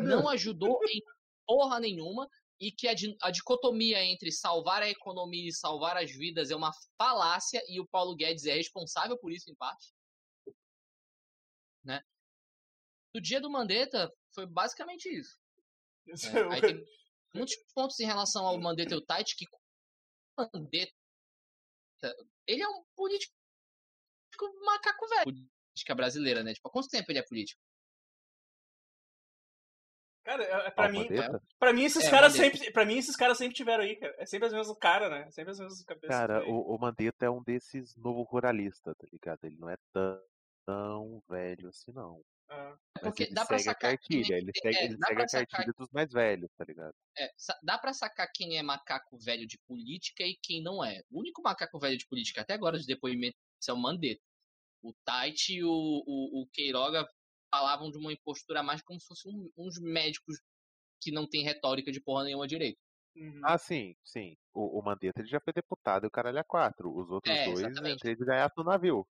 não 0.02 0.28
ajudou 0.30 0.80
em 0.90 1.02
porra 1.46 1.80
nenhuma 1.80 2.28
e 2.60 2.72
que 2.72 2.88
a, 2.88 2.94
a, 3.22 3.32
dicotomia 3.32 4.04
entre 4.04 4.32
salvar 4.32 4.82
a 4.82 4.90
economia 4.90 5.48
e 5.48 5.54
salvar 5.54 5.98
as 5.98 6.12
vidas 6.12 6.52
é 6.52 6.56
uma 6.56 6.72
falácia 6.98 7.62
e 7.68 7.80
o 7.80 7.88
Paulo 7.88 8.16
Guedes 8.16 8.46
é 8.46 8.54
responsável 8.54 9.18
por 9.18 9.32
isso 9.32 9.50
em 9.50 9.56
parte, 9.56 9.92
né? 11.84 12.02
No 13.14 13.22
dia 13.22 13.42
do 13.42 13.50
Mandetta 13.50 14.12
foi 14.34 14.48
basicamente 14.48 15.08
isso. 15.08 15.40
É, 16.08 16.54
aí 16.54 16.62
tem, 16.62 16.86
muitos 17.34 17.56
pontos 17.74 18.00
em 18.00 18.06
relação 18.06 18.46
ao 18.46 18.60
Mandetta 18.60 18.94
e 18.94 18.98
o 18.98 19.06
Tait 19.06 19.36
que 19.36 19.46
Mandetta 20.38 20.92
ele 22.48 22.62
é 22.62 22.68
um 22.68 22.84
político 22.96 23.34
macaco 24.66 25.08
velho 25.08 25.52
política 25.72 25.96
brasileira, 25.96 26.44
né? 26.44 26.54
Tipo, 26.54 26.68
há 26.68 26.72
quanto 26.72 26.90
tempo 26.90 27.12
ele 27.12 27.20
é 27.20 27.24
político? 27.24 27.62
Cara, 30.24 30.44
é, 30.44 30.68
é 30.68 30.72
pra, 30.72 30.90
mim, 30.90 31.08
pra 31.58 31.74
mim 31.74 31.84
esses 31.84 32.06
é, 32.06 32.12
caras 32.12 32.34
sempre, 32.34 32.72
para 32.72 32.86
mim 32.86 32.98
esses 32.98 33.16
caras 33.16 33.38
sempre 33.38 33.56
tiveram 33.56 33.84
aí, 33.84 33.96
cara. 33.96 34.16
É 34.20 34.26
sempre 34.26 34.48
as 34.48 34.54
mesmas 34.54 34.78
caras, 34.78 35.10
né? 35.10 35.24
É 35.28 35.32
sempre 35.32 35.52
as 35.52 35.60
mesmas 35.60 35.84
cabeças. 35.84 36.10
Cara, 36.10 36.48
o, 36.48 36.76
o 36.76 36.80
Mandetta 36.80 37.26
é 37.26 37.30
um 37.30 37.42
desses 37.42 37.96
novo 37.98 38.22
ruralista, 38.22 38.94
tá 38.94 39.08
ligado? 39.12 39.44
Ele 39.46 39.58
não 39.58 39.70
é 39.70 39.78
tão, 39.92 40.22
tão 40.66 41.24
velho 41.28 41.70
assim 41.70 41.92
não. 41.92 42.22
É. 42.52 42.76
Porque 43.02 43.32
dá 43.32 43.46
pra 43.46 43.58
sacar. 43.58 43.92
Cartilha, 43.92 44.36
ele 44.36 44.52
segue, 44.54 44.78
é, 44.78 44.86
ele 44.86 44.98
segue 44.98 45.22
a 45.22 45.28
cartilha 45.28 45.48
sacar... 45.48 45.74
dos 45.78 45.90
mais 45.92 46.12
velhos, 46.12 46.50
tá 46.58 46.66
ligado? 46.66 46.94
É, 47.18 47.30
dá 47.64 47.78
pra 47.78 47.94
sacar 47.94 48.30
quem 48.34 48.58
é 48.58 48.62
macaco 48.62 49.18
velho 49.18 49.48
de 49.48 49.58
política 49.68 50.24
e 50.24 50.38
quem 50.44 50.62
não 50.62 50.84
é. 50.84 51.02
O 51.10 51.20
único 51.20 51.42
macaco 51.42 51.80
velho 51.80 51.98
de 51.98 52.08
política 52.08 52.42
até 52.42 52.54
agora 52.54 52.78
de 52.78 52.86
depoimento 52.86 53.38
é 53.68 53.74
o 53.74 53.78
Mandetta. 53.78 54.22
O 54.84 54.94
Tait 55.06 55.50
e 55.50 55.64
o, 55.64 55.70
o, 55.70 56.42
o 56.42 56.48
Queiroga 56.52 57.08
falavam 57.54 57.90
de 57.90 57.98
uma 57.98 58.12
impostura 58.12 58.62
mais 58.62 58.82
como 58.82 59.00
se 59.00 59.08
fossem 59.08 59.32
um, 59.32 59.52
uns 59.58 59.80
médicos 59.80 60.38
que 61.02 61.12
não 61.12 61.28
tem 61.28 61.44
retórica 61.44 61.92
de 61.92 62.02
porra 62.02 62.26
nenhuma 62.26 62.48
direito. 62.48 62.80
Uhum. 63.16 63.42
Ah, 63.44 63.58
sim, 63.58 63.96
sim. 64.04 64.36
O, 64.54 64.80
o 64.80 64.84
Mandetta 64.84 65.22
ele 65.22 65.28
já 65.28 65.40
foi 65.40 65.54
deputado 65.54 66.06
e 66.06 66.08
o 66.08 66.12
caralho 66.12 66.38
é 66.38 66.44
quatro. 66.44 66.94
Os 66.94 67.10
outros 67.10 67.36
é, 67.36 67.46
dois, 67.46 67.60
exatamente. 67.60 68.08
eles 68.08 68.26
já 68.26 68.36
é 68.36 68.48
no 68.58 68.64
navio. 68.64 69.06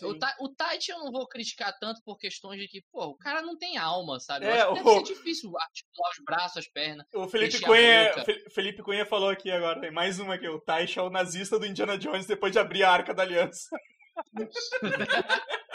É, 0.00 0.06
o, 0.06 0.16
o 0.40 0.48
Tite 0.48 0.90
eu 0.90 0.98
não 0.98 1.12
vou 1.12 1.28
criticar 1.28 1.76
tanto 1.78 2.02
por 2.02 2.16
questões 2.16 2.58
de 2.60 2.66
que, 2.66 2.82
pô, 2.90 3.06
o 3.06 3.16
cara 3.16 3.42
não 3.42 3.56
tem 3.58 3.76
alma, 3.76 4.18
sabe? 4.20 4.46
É, 4.46 4.66
o... 4.66 4.74
deve 4.74 4.90
ser 4.90 5.02
difícil 5.14 5.52
articular 5.58 6.10
os 6.10 6.24
braços, 6.24 6.56
as 6.58 6.66
pernas. 6.66 7.06
O 7.12 7.28
Felipe 7.28 7.60
Cunha, 7.60 8.12
Felipe 8.50 8.82
Cunha 8.82 9.04
falou 9.04 9.28
aqui 9.28 9.50
agora, 9.50 9.80
tem 9.80 9.90
mais 9.90 10.18
uma 10.18 10.34
aqui. 10.34 10.48
O 10.48 10.60
Tite 10.60 10.98
é 10.98 11.02
o 11.02 11.10
nazista 11.10 11.58
do 11.58 11.66
Indiana 11.66 11.98
Jones 11.98 12.26
depois 12.26 12.52
de 12.52 12.58
abrir 12.58 12.84
a 12.84 12.90
Arca 12.90 13.12
da 13.12 13.22
Aliança. 13.22 13.68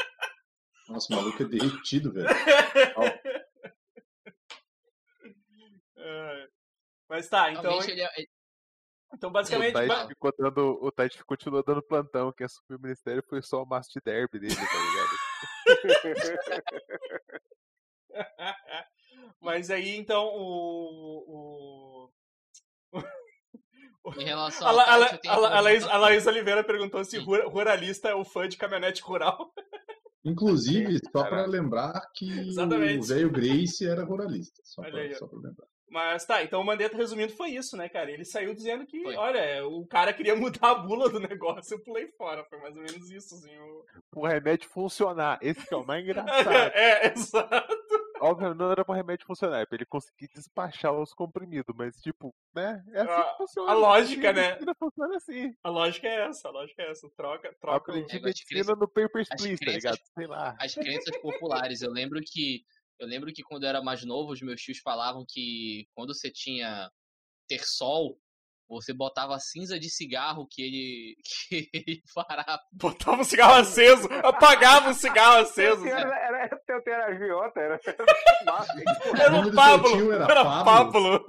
Nossa, 0.88 1.14
o 1.14 1.16
maluco 1.18 1.44
é 1.44 1.46
derretido, 1.46 2.12
velho. 2.12 2.28
É. 6.00 6.48
Mas 7.10 7.28
tá, 7.28 7.52
então. 7.52 7.84
Ele 7.84 8.02
é, 8.02 8.10
então, 9.14 9.32
basicamente. 9.32 9.76
O 9.76 9.82
Tite, 9.82 10.08
ficou 10.08 10.34
dando, 10.38 10.80
o 10.82 10.92
Tite 10.92 11.24
continuou 11.26 11.64
dando 11.64 11.82
plantão. 11.82 12.32
Quem 12.34 12.46
assumiu 12.46 12.78
o 12.78 12.82
ministério 12.82 13.24
foi 13.28 13.42
só 13.42 13.64
o 13.64 13.66
Master 13.66 14.02
Derby 14.04 14.40
dele, 14.40 14.56
tá 14.56 14.62
ligado? 14.62 15.18
Mas 19.42 19.70
aí, 19.70 19.96
então, 19.98 20.26
o. 20.34 22.10
o... 22.94 23.02
Em 24.18 24.24
relação 24.24 24.66
a, 24.68 24.72
a, 24.72 24.96
a, 24.96 25.58
a, 25.58 25.60
Laís, 25.60 25.84
a 25.84 25.98
Laís 25.98 26.26
Oliveira 26.26 26.64
perguntou 26.64 27.04
se 27.04 27.18
ruralista 27.18 28.08
é 28.08 28.16
o 28.16 28.24
fã 28.24 28.48
de 28.48 28.56
caminhonete 28.56 29.02
rural. 29.02 29.54
Inclusive, 30.24 31.00
só 31.12 31.24
para 31.24 31.46
lembrar 31.46 32.02
que 32.14 32.30
Exatamente. 32.40 33.00
o 33.00 33.04
velho 33.04 33.32
Grace 33.32 33.86
era 33.86 34.06
ruralista. 34.06 34.62
Só 34.64 34.82
para 34.82 34.94
lembrar. 34.94 35.68
Mas 35.90 36.26
tá, 36.26 36.44
então 36.44 36.60
o 36.60 36.66
Mandetta, 36.66 36.98
resumindo, 36.98 37.32
foi 37.34 37.52
isso, 37.52 37.78
né, 37.78 37.88
cara? 37.88 38.12
Ele 38.12 38.26
saiu 38.26 38.54
dizendo 38.54 38.86
que, 38.86 39.02
foi. 39.04 39.16
olha, 39.16 39.66
o 39.66 39.86
cara 39.88 40.12
queria 40.12 40.36
mudar 40.62 40.72
a 40.72 40.76
bula 40.76 41.10
do 41.10 41.20
negócio, 41.20 41.76
eu 41.76 41.84
pulei 41.84 42.08
fora. 42.18 42.44
Foi 42.46 42.60
mais 42.60 42.76
ou 42.76 42.82
menos 42.82 43.10
isso, 43.10 43.36
assim. 43.36 43.58
O, 43.58 43.86
o 44.18 44.28
remédio 44.28 44.70
funcionar. 44.70 45.40
Esse 45.42 45.66
que 45.66 45.74
é 45.74 45.78
o 45.78 45.86
mais 45.86 46.04
engraçado. 46.04 46.50
é, 46.74 47.14
exato. 47.14 47.78
Obviamente 48.20 48.58
não 48.58 48.72
era 48.72 48.84
pra 48.84 48.96
remédio 48.96 49.28
funcionar, 49.28 49.60
é 49.62 49.66
pra 49.68 49.76
ele 49.76 49.86
conseguir 49.86 50.28
despachar 50.34 50.92
os 50.92 51.14
comprimidos, 51.14 51.74
mas 51.78 51.96
tipo, 52.02 52.34
né? 52.56 52.84
É 52.92 53.02
assim 53.02 53.30
que 53.32 53.38
funciona. 53.38 53.72
A 53.72 53.76
lógica, 53.76 54.30
a 54.30 54.34
né? 54.34 54.48
medicina 54.50 54.76
funciona 54.80 55.16
assim. 55.18 55.54
A 55.64 55.70
lógica 55.70 56.08
é 56.08 56.26
essa, 56.28 56.48
a 56.48 56.52
lógica 56.52 56.82
é 56.82 56.90
essa. 56.92 57.08
Troca, 57.16 57.56
troca. 57.62 57.78
Aprendi 57.92 58.18
É, 58.18 58.20
medicina 58.20 58.50
crença- 58.50 58.76
no 58.76 58.88
Papers, 58.88 59.28
as 59.32 59.40
Please, 59.42 59.64
tá 59.64 59.72
ligado? 59.72 60.00
Sei 60.16 60.26
lá. 60.28 60.56
As 60.60 60.74
crenças 60.74 61.16
populares. 61.20 61.82
Eu 61.84 61.92
lembro 61.92 62.20
que. 62.26 62.64
Eu 63.00 63.08
lembro 63.08 63.32
que 63.34 63.44
quando 63.44 63.64
eu 63.64 63.70
era 63.70 63.82
mais 63.82 64.04
novo, 64.04 64.32
os 64.32 64.42
meus 64.42 64.62
tios 64.62 64.80
falavam 64.80 65.26
que 65.28 65.88
quando 65.94 66.14
você 66.14 66.32
tinha 66.32 66.92
ter 67.48 67.64
sol, 67.66 68.20
você 68.70 68.94
botava 68.94 69.38
cinza 69.40 69.80
de 69.80 69.90
cigarro 69.90 70.48
que 70.50 70.62
ele, 70.62 71.16
que 71.50 71.70
ele 71.74 72.02
farava. 72.14 72.60
Botava 72.72 73.22
um 73.22 73.24
cigarro 73.24 73.54
aceso, 73.56 74.08
apagava 74.24 74.90
um 74.90 74.94
cigarro 74.94 75.42
aceso. 75.42 75.84
Teu 75.84 75.96
era, 75.98 76.16
era, 76.20 76.58
teu 76.66 76.82
era 76.86 77.06
agiota, 77.08 77.60
era. 77.62 77.80
Era 79.20 79.40
o 79.40 79.42
do 79.50 79.56
Pablo. 79.56 80.12
era 80.14 80.24
Era 80.26 80.44
Pablo? 80.64 81.26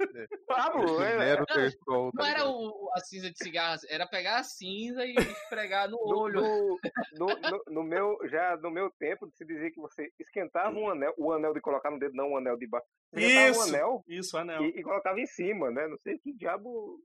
Pablo. 0.47 1.01
É, 1.03 1.29
Era 1.29 1.43
o 1.43 1.45
terçol, 1.45 2.05
Não 2.05 2.11
tá 2.11 2.29
era 2.29 2.45
o, 2.47 2.89
a 2.95 2.99
cinza 2.99 3.29
de 3.31 3.37
cigarro, 3.37 3.79
era 3.89 4.07
pegar 4.07 4.39
a 4.39 4.43
cinza 4.43 5.05
e 5.05 5.15
esfregar 5.15 5.89
no 5.89 5.97
No, 5.97 6.17
olho. 6.19 6.41
no, 6.41 6.79
no, 7.17 7.27
no- 7.27 7.63
no 7.69 7.83
meu, 7.83 8.17
já 8.29 8.57
no 8.57 8.69
meu 8.71 8.89
tempo, 8.99 9.29
se 9.35 9.45
dizia 9.45 9.71
que 9.71 9.79
você 9.79 10.11
esquentava 10.19 10.75
um 10.77 10.89
anel, 10.89 11.13
o 11.17 11.31
anel 11.31 11.53
de 11.53 11.61
colocar 11.61 11.91
no 11.91 11.99
dedo, 11.99 12.13
não 12.15 12.31
o 12.31 12.37
anel 12.37 12.57
de 12.57 12.67
baixo. 12.67 12.85
Esquentava 13.13 13.47
um 13.47 13.51
Isso, 13.51 13.61
anel 13.69 14.03
isso, 14.07 14.37
anel. 14.37 14.63
e, 14.65 14.79
e 14.79 14.83
colocava 14.83 15.19
em 15.19 15.25
cima, 15.27 15.69
né? 15.71 15.87
Não 15.87 15.97
sei 15.97 16.17
que 16.19 16.33
diabo 16.33 16.99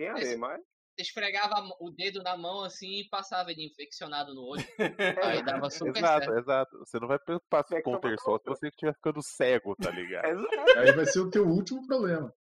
tem 0.00 0.08
a 0.08 0.14
ver, 0.14 0.36
mas. 0.38 0.60
Você 0.96 1.02
esfregava 1.02 1.54
o 1.78 1.90
dedo 1.90 2.22
na 2.22 2.36
mão 2.36 2.64
assim 2.64 3.00
e 3.00 3.08
passava 3.08 3.52
ele 3.52 3.64
infeccionado 3.64 4.34
no 4.34 4.42
olho. 4.42 4.64
Aí 5.40 5.42
dava 5.44 5.70
super 5.70 5.96
Exato, 5.96 6.24
certo. 6.24 6.38
exato. 6.38 6.78
Você 6.78 6.98
não 6.98 7.06
vai 7.06 7.18
com 7.18 7.34
o 7.34 7.94
só 7.94 7.98
terçol 8.00 8.38
se 8.38 8.44
você 8.46 8.68
estiver 8.68 8.94
ficando 8.94 9.22
cego, 9.22 9.76
tá 9.76 9.90
ligado? 9.90 10.26
Exato. 10.26 10.78
Aí 10.78 10.92
vai 10.92 11.06
ser 11.06 11.20
o 11.20 11.30
teu 11.30 11.46
último 11.46 11.86
problema. 11.86 12.34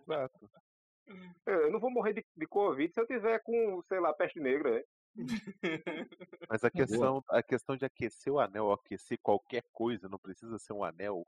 Exato. 0.00 0.50
Eu 1.46 1.70
não 1.70 1.78
vou 1.78 1.90
morrer 1.90 2.14
de, 2.14 2.24
de 2.34 2.46
Covid 2.46 2.90
se 2.92 2.98
eu 2.98 3.06
tiver 3.06 3.38
com, 3.40 3.82
sei 3.82 4.00
lá, 4.00 4.14
peste 4.14 4.40
negra, 4.40 4.70
né? 4.70 4.82
Mas 6.48 6.64
a 6.64 6.70
Boa. 6.70 6.86
questão, 6.86 7.24
a 7.28 7.42
questão 7.42 7.76
de 7.76 7.84
aquecer 7.84 8.32
o 8.32 8.40
anel, 8.40 8.72
aquecer 8.72 9.18
qualquer 9.22 9.62
coisa, 9.70 10.08
não 10.08 10.18
precisa 10.18 10.58
ser 10.58 10.72
um 10.72 10.82
anel, 10.82 11.26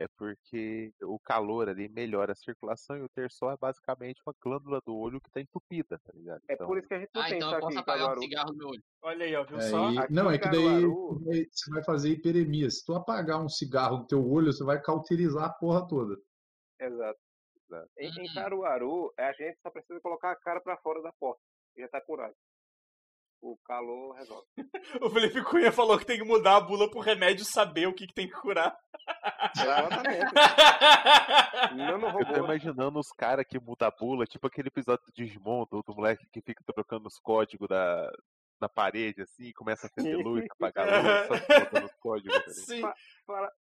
é 0.00 0.08
porque 0.16 0.92
o 1.02 1.18
calor 1.18 1.68
ali 1.68 1.88
melhora 1.88 2.32
a 2.32 2.34
circulação 2.34 2.96
e 2.96 3.02
o 3.02 3.08
terçol 3.08 3.50
é 3.50 3.56
basicamente 3.56 4.20
uma 4.26 4.34
glândula 4.42 4.80
do 4.86 4.96
olho 4.96 5.20
que 5.20 5.30
tá 5.30 5.40
entupida, 5.40 5.98
tá 5.98 6.10
ligado? 6.14 6.40
É 6.48 6.56
por 6.56 6.78
isso 6.78 6.88
que 6.88 6.94
a 6.94 6.98
gente 7.00 7.10
não 7.14 7.22
Ah, 7.22 7.26
tem 7.28 7.36
então 7.36 7.52
eu 7.52 7.60
posso 7.60 7.78
aqui, 7.78 7.90
apagar 7.90 8.16
um 8.18 8.22
cigarro 8.22 8.52
no 8.54 8.68
olho. 8.68 8.82
Olha 9.02 9.24
aí, 9.26 9.36
ó, 9.36 9.44
viu 9.44 9.56
Aí- 9.58 9.62
só? 9.70 9.88
Aqui 9.98 10.12
não, 10.12 10.30
é 10.30 10.38
que 10.38 10.48
daí 10.48 10.64
Caruaru- 10.64 11.20
você 11.52 11.70
vai 11.70 11.84
fazer 11.84 12.08
hiperemia. 12.08 12.70
Se 12.70 12.84
tu 12.84 12.94
apagar 12.94 13.42
um 13.42 13.48
cigarro 13.48 13.98
no 13.98 14.06
teu 14.06 14.26
olho, 14.26 14.52
você 14.52 14.64
vai 14.64 14.80
cauterizar 14.80 15.44
a 15.44 15.52
porra 15.52 15.86
toda. 15.86 16.16
Exato. 16.80 17.18
Exato. 17.68 17.90
Em, 17.98 18.08
em 18.08 18.30
Hum. 18.30 18.34
Caruaru, 18.34 19.12
a 19.18 19.32
gente 19.32 19.58
só 19.60 19.70
precisa 19.70 20.00
colocar 20.00 20.32
a 20.32 20.36
cara 20.36 20.60
pra 20.62 20.76
fora 20.78 21.02
da 21.02 21.12
porta. 21.20 21.40
E 21.76 21.82
já 21.82 21.88
tá 21.88 22.00
curado. 22.00 22.34
O 23.42 23.56
calor 23.64 24.12
resolve. 24.16 24.46
O 25.02 25.08
Felipe 25.10 25.42
Cunha 25.44 25.72
falou 25.72 25.98
que 25.98 26.04
tem 26.04 26.18
que 26.18 26.24
mudar 26.24 26.56
a 26.56 26.60
bula 26.60 26.90
pro 26.90 27.00
remédio 27.00 27.44
saber 27.44 27.86
o 27.86 27.94
que, 27.94 28.06
que 28.06 28.12
tem 28.14 28.26
que 28.28 28.34
curar. 28.34 28.76
Exatamente. 29.56 30.32
Eu 32.20 32.26
tô 32.34 32.44
imaginando 32.44 32.98
os 32.98 33.08
caras 33.16 33.46
que 33.48 33.58
mudam 33.58 33.88
a 33.88 33.90
bula, 33.90 34.26
tipo 34.26 34.46
aquele 34.46 34.68
episódio 34.68 35.04
do 35.06 35.12
Digimon, 35.12 35.64
do, 35.70 35.82
do 35.82 35.94
moleque 35.94 36.26
que 36.32 36.40
fica 36.42 36.62
trocando 36.64 37.06
os 37.06 37.18
códigos 37.18 37.68
da, 37.68 38.10
na 38.60 38.68
parede, 38.68 39.22
assim, 39.22 39.44
e 39.44 39.52
começa 39.54 39.86
a 39.86 39.88
acender 39.88 40.18
luz, 40.18 40.44
apagar 40.50 40.86
luz, 41.30 41.46
só 41.48 41.60
botando 41.60 41.84
os 41.84 41.94
códigos, 41.96 42.44
tá? 42.44 42.50
Sim. 42.50 42.82
Fala- 43.26 43.52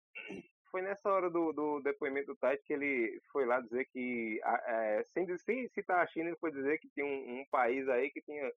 Foi 0.71 0.81
nessa 0.81 1.09
hora 1.09 1.29
do, 1.29 1.51
do 1.53 1.79
depoimento 1.81 2.33
do 2.33 2.35
Tite 2.37 2.63
que 2.65 2.73
ele 2.73 3.19
foi 3.31 3.45
lá 3.45 3.59
dizer 3.61 3.85
que, 3.91 4.39
é, 4.43 5.03
sem, 5.13 5.25
sem 5.37 5.67
citar 5.69 6.03
a 6.03 6.07
China, 6.07 6.29
ele 6.29 6.37
foi 6.37 6.51
dizer 6.51 6.77
que 6.79 6.89
tinha 6.89 7.05
um, 7.05 7.39
um 7.41 7.45
país 7.51 7.87
aí 7.89 8.09
que 8.11 8.21
tinha 8.21 8.51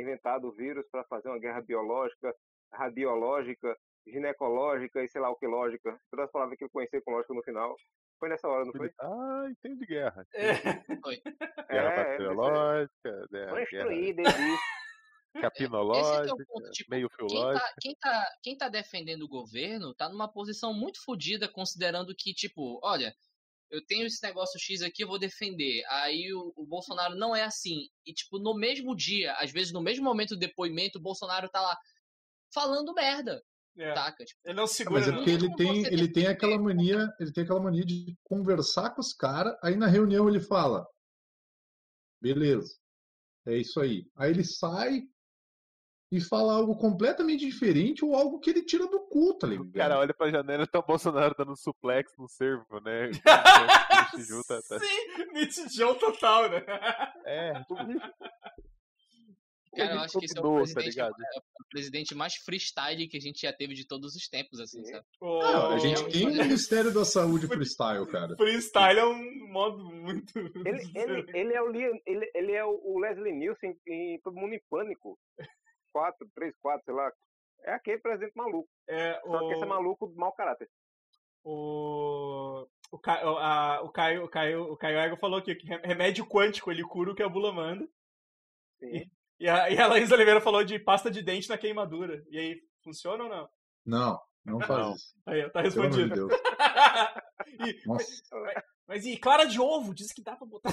inventado 0.00 0.48
o 0.48 0.52
vírus 0.52 0.86
para 0.90 1.04
fazer 1.04 1.28
uma 1.28 1.38
guerra 1.38 1.60
biológica, 1.60 2.34
radiológica, 2.72 3.76
ginecológica 4.06 5.02
e 5.02 5.08
sei 5.08 5.20
lá 5.20 5.30
o 5.30 5.36
que 5.36 5.46
lógica. 5.46 5.98
Todas 6.10 6.26
as 6.26 6.32
palavras 6.32 6.58
que 6.58 6.64
eu 6.64 6.70
conheci 6.70 7.00
com 7.00 7.12
lógica 7.12 7.34
no 7.34 7.42
final. 7.42 7.76
Foi 8.18 8.28
nessa 8.28 8.48
hora, 8.48 8.64
não 8.64 8.72
foi? 8.72 8.90
Ah, 9.00 9.46
entende 9.50 9.84
guerra. 9.86 10.26
É. 10.34 10.54
Guerra 10.54 11.90
É, 11.90 11.96
bacteriológica, 11.96 13.26
né, 13.30 13.66
guerra 13.70 13.94
disse. 14.14 14.22
Esse 15.34 15.46
é 15.46 15.50
que 15.50 15.62
é 15.62 15.66
o 15.66 16.30
capinológica, 16.30 16.44
ponto. 16.46 16.70
Tipo, 16.70 16.90
meio 16.90 17.08
quem 17.08 17.28
fiológica. 17.28 17.64
tá, 17.64 17.74
quem, 17.80 17.96
tá, 17.96 18.36
quem 18.42 18.56
tá 18.56 18.68
defendendo 18.68 19.22
o 19.22 19.28
governo 19.28 19.94
tá 19.94 20.08
numa 20.08 20.30
posição 20.30 20.74
muito 20.74 21.02
fodida, 21.02 21.48
considerando 21.48 22.14
que, 22.14 22.34
tipo, 22.34 22.78
olha, 22.82 23.14
eu 23.72 23.84
tenho 23.86 24.06
esse 24.06 24.22
negócio 24.22 24.60
X 24.60 24.82
aqui, 24.82 25.02
eu 25.02 25.08
vou 25.08 25.18
defender. 25.18 25.82
Aí 25.88 26.32
o, 26.34 26.52
o 26.54 26.66
Bolsonaro 26.66 27.16
não 27.16 27.34
é 27.34 27.42
assim. 27.42 27.88
E, 28.06 28.12
tipo, 28.12 28.38
no 28.38 28.54
mesmo 28.54 28.94
dia, 28.94 29.32
às 29.38 29.50
vezes 29.50 29.72
no 29.72 29.80
mesmo 29.82 30.04
momento 30.04 30.34
do 30.34 30.38
depoimento, 30.38 30.98
o 30.98 31.02
Bolsonaro 31.02 31.48
tá 31.48 31.60
lá 31.60 31.76
falando 32.52 32.92
merda, 32.92 33.42
É. 33.78 33.94
taca? 33.94 34.24
Tipo, 34.24 34.40
Ele 34.44 34.54
não 34.54 34.66
segura, 34.66 35.00
Mas 35.00 35.08
é 35.08 35.12
porque 35.12 35.30
ele 35.30 35.54
tem, 35.56 35.86
ele 35.86 36.12
tem 36.12 36.26
aquela 36.26 36.58
mania, 36.58 37.08
ele 37.18 37.32
tem 37.32 37.44
aquela 37.44 37.62
mania 37.62 37.84
de 37.84 38.14
conversar 38.22 38.90
com 38.90 39.00
os 39.00 39.14
caras, 39.14 39.56
aí 39.64 39.74
na 39.74 39.86
reunião 39.86 40.28
ele 40.28 40.40
fala, 40.40 40.86
beleza, 42.20 42.76
é 43.46 43.56
isso 43.56 43.80
aí. 43.80 44.04
Aí 44.16 44.30
ele 44.30 44.44
sai 44.44 45.02
e 46.12 46.20
fala 46.20 46.52
algo 46.54 46.76
completamente 46.76 47.44
diferente 47.46 48.04
ou 48.04 48.14
algo 48.14 48.38
que 48.38 48.50
ele 48.50 48.62
tira 48.62 48.86
do 48.86 49.00
cu, 49.08 49.32
tá 49.34 49.46
ligado? 49.46 49.66
O 49.68 49.72
cara 49.72 49.98
olha 49.98 50.12
pra 50.12 50.30
janela 50.30 50.64
e 50.64 50.66
tá 50.66 50.78
o 50.78 50.86
Bolsonaro 50.86 51.34
dando 51.36 51.56
suplex 51.56 52.12
no 52.18 52.28
servo, 52.28 52.78
né? 52.80 53.10
O 54.12 54.16
Shiju 54.16 54.44
tá- 54.44 54.60
tá- 54.68 54.78
Sim, 54.78 55.94
total, 55.98 56.50
né? 56.50 56.62
É, 57.24 57.52
Cara, 59.74 59.94
eu 59.94 60.00
acho 60.00 60.18
que 60.18 60.26
esse 60.26 60.36
é 60.36 60.40
o 60.40 60.42
tá 60.42 60.50
presidente, 60.74 61.00
é 61.00 61.08
o 61.08 61.68
presidente 61.70 62.14
mais 62.14 62.34
freestyle 62.34 63.08
que 63.08 63.16
a 63.16 63.20
gente 63.20 63.40
já 63.40 63.52
teve 63.54 63.72
de 63.72 63.86
todos 63.86 64.14
os 64.14 64.28
tempos, 64.28 64.60
assim, 64.60 64.84
sabe? 64.84 65.02
O 65.18 65.38
Não, 65.38 65.46
a 65.70 65.74
Oh, 65.74 65.78
gente 65.78 66.04
tem 66.10 66.26
o. 66.26 66.30
Ministério 66.30 66.92
da 66.92 67.06
Saúde 67.06 67.46
freestyle, 67.46 68.06
cara. 68.06 68.36
freestyle 68.36 68.98
é 68.98 69.06
um 69.06 69.48
modo 69.50 69.82
muito. 69.82 70.38
Ele, 70.38 70.82
ele, 70.94 71.24
ele 71.34 71.54
é 71.54 71.62
o 71.62 71.70
ele, 71.74 72.30
ele 72.34 72.52
é 72.52 72.64
o 72.66 72.78
o 72.84 72.98
Leslie 73.00 73.32
Nielsen 73.32 73.74
em 73.88 74.20
Todo 74.20 74.36
Mundo 74.36 74.52
em 74.52 74.60
Pânico. 74.68 75.18
4, 75.92 76.28
3, 76.34 76.54
4, 76.60 76.84
sei 76.84 76.94
lá. 76.94 77.12
É 77.64 77.72
aquele 77.74 77.98
presidente 77.98 78.32
maluco. 78.34 78.68
É, 78.88 79.20
Só 79.20 79.38
que 79.38 79.52
esse 79.52 79.62
é 79.62 79.66
o, 79.66 79.68
maluco 79.68 80.08
de 80.08 80.16
mau 80.16 80.32
caráter. 80.32 80.68
o, 81.44 82.66
o, 82.90 82.98
Ca- 82.98 83.24
o, 83.30 83.36
a- 83.38 83.82
o 83.82 83.90
Caio, 83.90 84.24
o 84.24 84.28
Caio, 84.28 84.62
o 84.72 84.76
Caio 84.76 84.98
Ego 84.98 85.16
falou 85.16 85.38
aqui 85.38 85.54
que 85.54 85.66
re- 85.66 85.80
remédio 85.84 86.26
quântico 86.26 86.70
ele 86.70 86.82
cura 86.82 87.12
o 87.12 87.14
que 87.14 87.22
a 87.22 87.28
bula 87.28 87.52
manda. 87.52 87.86
Sim. 88.80 89.04
E 89.38 89.48
a, 89.48 89.70
e 89.70 89.78
a 89.78 89.86
Laís 89.86 90.10
Oliveira 90.10 90.40
falou 90.40 90.64
de 90.64 90.78
pasta 90.78 91.10
de 91.10 91.22
dente 91.22 91.48
na 91.48 91.58
queimadura. 91.58 92.22
E 92.30 92.38
aí, 92.38 92.60
funciona 92.82 93.24
ou 93.24 93.30
não? 93.30 93.48
Não, 93.84 94.20
não 94.44 94.60
faz 94.60 94.80
Não. 94.86 94.94
isso. 94.94 95.14
Aí, 95.26 95.44
ó, 95.44 95.50
tá 95.50 95.62
Pelo 95.62 95.74
amor 95.80 95.90
de 95.90 95.98
respondido. 96.02 96.28
Deus. 96.28 96.40
E- 97.68 97.86
Nossa. 97.86 98.22
mas 98.86 99.04
e 99.04 99.16
clara 99.18 99.44
de 99.44 99.60
ovo? 99.60 99.92
Diz 99.94 100.12
que 100.12 100.22
dá 100.22 100.34
pra 100.36 100.46
botar. 100.46 100.72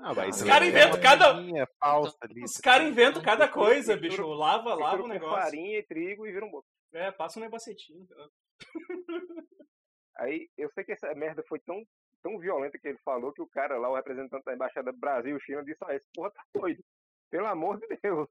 Ah, 0.00 0.14
mas 0.14 0.36
Os 0.36 0.42
é 0.42 0.46
cara 0.46 0.64
uma 0.64 0.70
inventam 0.70 1.00
cada- 1.00 1.68
falsa. 1.78 2.16
Os 2.44 2.56
caras 2.58 2.86
inventam 2.88 3.22
cada 3.22 3.48
coisa, 3.48 3.96
bicho. 3.96 4.24
Lava, 4.26 4.74
lava 4.74 5.02
o 5.02 5.08
negócio. 5.08 5.36
farinha 5.42 5.78
e 5.78 5.82
trigo 5.86 6.26
e 6.26 6.32
vira 6.32 6.44
um 6.44 6.50
bolo. 6.50 6.64
É, 6.92 7.10
passa 7.10 7.38
um 7.38 7.42
negocetinho. 7.42 8.06
Aí 10.18 10.48
eu 10.56 10.70
sei 10.72 10.84
que 10.84 10.92
essa 10.92 11.12
merda 11.14 11.42
foi 11.48 11.58
tão, 11.60 11.82
tão 12.22 12.38
violenta 12.38 12.78
que 12.78 12.88
ele 12.88 12.98
falou 13.04 13.32
que 13.32 13.42
o 13.42 13.48
cara 13.48 13.76
lá, 13.78 13.90
o 13.90 13.94
representante 13.96 14.44
da 14.44 14.54
embaixada 14.54 14.92
Brasil-China, 14.92 15.64
disse: 15.64 15.78
Ah, 15.84 15.94
esse 15.94 16.06
porra 16.14 16.30
tá 16.30 16.42
doido. 16.54 16.82
Pelo 17.30 17.46
amor 17.46 17.78
de 17.78 17.86
Deus. 18.02 18.28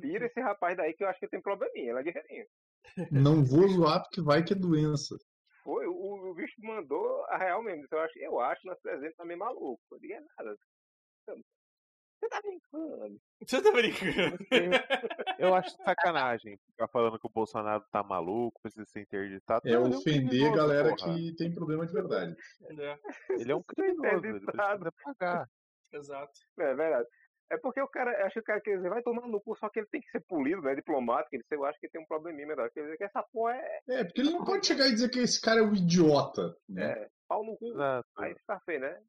Tira 0.00 0.26
esse 0.26 0.40
rapaz 0.40 0.76
daí 0.76 0.94
que 0.94 1.04
eu 1.04 1.08
acho 1.08 1.20
que 1.20 1.28
tem 1.28 1.40
probleminha. 1.40 1.90
Ela 1.90 2.00
é 2.00 2.02
guerreirinha. 2.02 2.46
Não 3.12 3.44
vou 3.44 3.68
zoar 3.68 4.02
porque 4.02 4.22
vai 4.22 4.42
que 4.42 4.52
é 4.54 4.56
doença. 4.56 5.14
Foi, 5.62 5.86
o, 5.86 6.30
o 6.30 6.34
bicho 6.34 6.54
mandou 6.60 7.24
a 7.26 7.36
real 7.36 7.62
mesmo. 7.62 7.86
Eu 7.90 8.00
acho, 8.00 8.18
eu 8.18 8.40
acho 8.40 8.66
nosso 8.66 8.80
presidente 8.82 9.14
tá 9.14 9.24
meio 9.24 9.38
maluco. 9.38 9.80
Eu 9.92 9.98
digo, 10.00 10.14
é 10.14 10.20
nada. 10.38 10.56
Você 11.26 12.28
tá 12.28 12.40
brincando. 12.40 13.20
Você 13.44 13.62
tá 13.62 13.72
brincando? 13.72 14.38
Eu 15.38 15.54
acho 15.54 15.70
sacanagem 15.82 16.56
ficar 16.70 16.86
falando 16.88 17.18
que 17.18 17.26
o 17.26 17.30
Bolsonaro 17.30 17.84
tá 17.90 18.02
maluco, 18.02 18.60
precisa 18.62 18.84
ser 18.86 19.00
interditado. 19.00 19.66
É 19.68 19.72
Não, 19.72 19.84
um 19.84 19.96
ofender 19.96 20.28
criminoso, 20.28 20.56
galera 20.56 20.94
porra. 20.96 21.14
que 21.14 21.34
tem 21.36 21.52
problema 21.52 21.84
de 21.84 21.92
verdade. 21.92 22.36
É, 22.78 22.98
Ele 23.46 23.52
é 23.52 23.56
um 23.56 23.62
criminoso, 23.62 24.24
ele 24.24 24.40
precisa 24.40 24.92
pagar. 25.04 25.48
exato. 25.92 26.32
É 26.60 26.74
verdade. 26.74 27.08
É 27.50 27.58
porque 27.58 27.82
o 27.82 27.88
cara, 27.88 28.24
acho 28.24 28.34
que 28.34 28.40
o 28.40 28.44
cara 28.44 28.60
quer 28.62 28.76
dizer, 28.76 28.88
vai 28.88 29.02
tomar 29.02 29.28
no 29.28 29.40
cu, 29.40 29.54
só 29.56 29.68
que 29.68 29.80
ele 29.80 29.88
tem 29.90 30.00
que 30.00 30.10
ser 30.10 30.20
polido, 30.26 30.62
né? 30.62 30.74
Diplomático. 30.74 31.34
Ele, 31.36 31.44
eu 31.50 31.64
acho 31.66 31.78
que 31.80 31.88
tem 31.88 32.00
um 32.00 32.06
probleminha 32.06 32.46
melhor. 32.46 32.70
Quer 32.70 32.82
dizer 32.84 32.96
que 32.96 33.04
essa 33.04 33.22
porra 33.30 33.56
é, 33.56 33.80
É, 33.88 34.04
porque 34.04 34.22
ele 34.22 34.30
não 34.30 34.42
pode 34.44 34.66
chegar 34.66 34.86
e 34.86 34.92
dizer 34.92 35.10
que 35.10 35.18
esse 35.18 35.38
cara 35.38 35.60
é 35.60 35.62
um 35.62 35.74
idiota. 35.74 36.56
Né? 36.68 36.92
é 36.92 37.08
pau 37.28 37.44
no 37.44 37.54
cu. 37.58 37.66
Exato. 37.66 38.08
Aí 38.16 38.34
fica 38.36 38.58
feio, 38.60 38.80
né? 38.80 39.02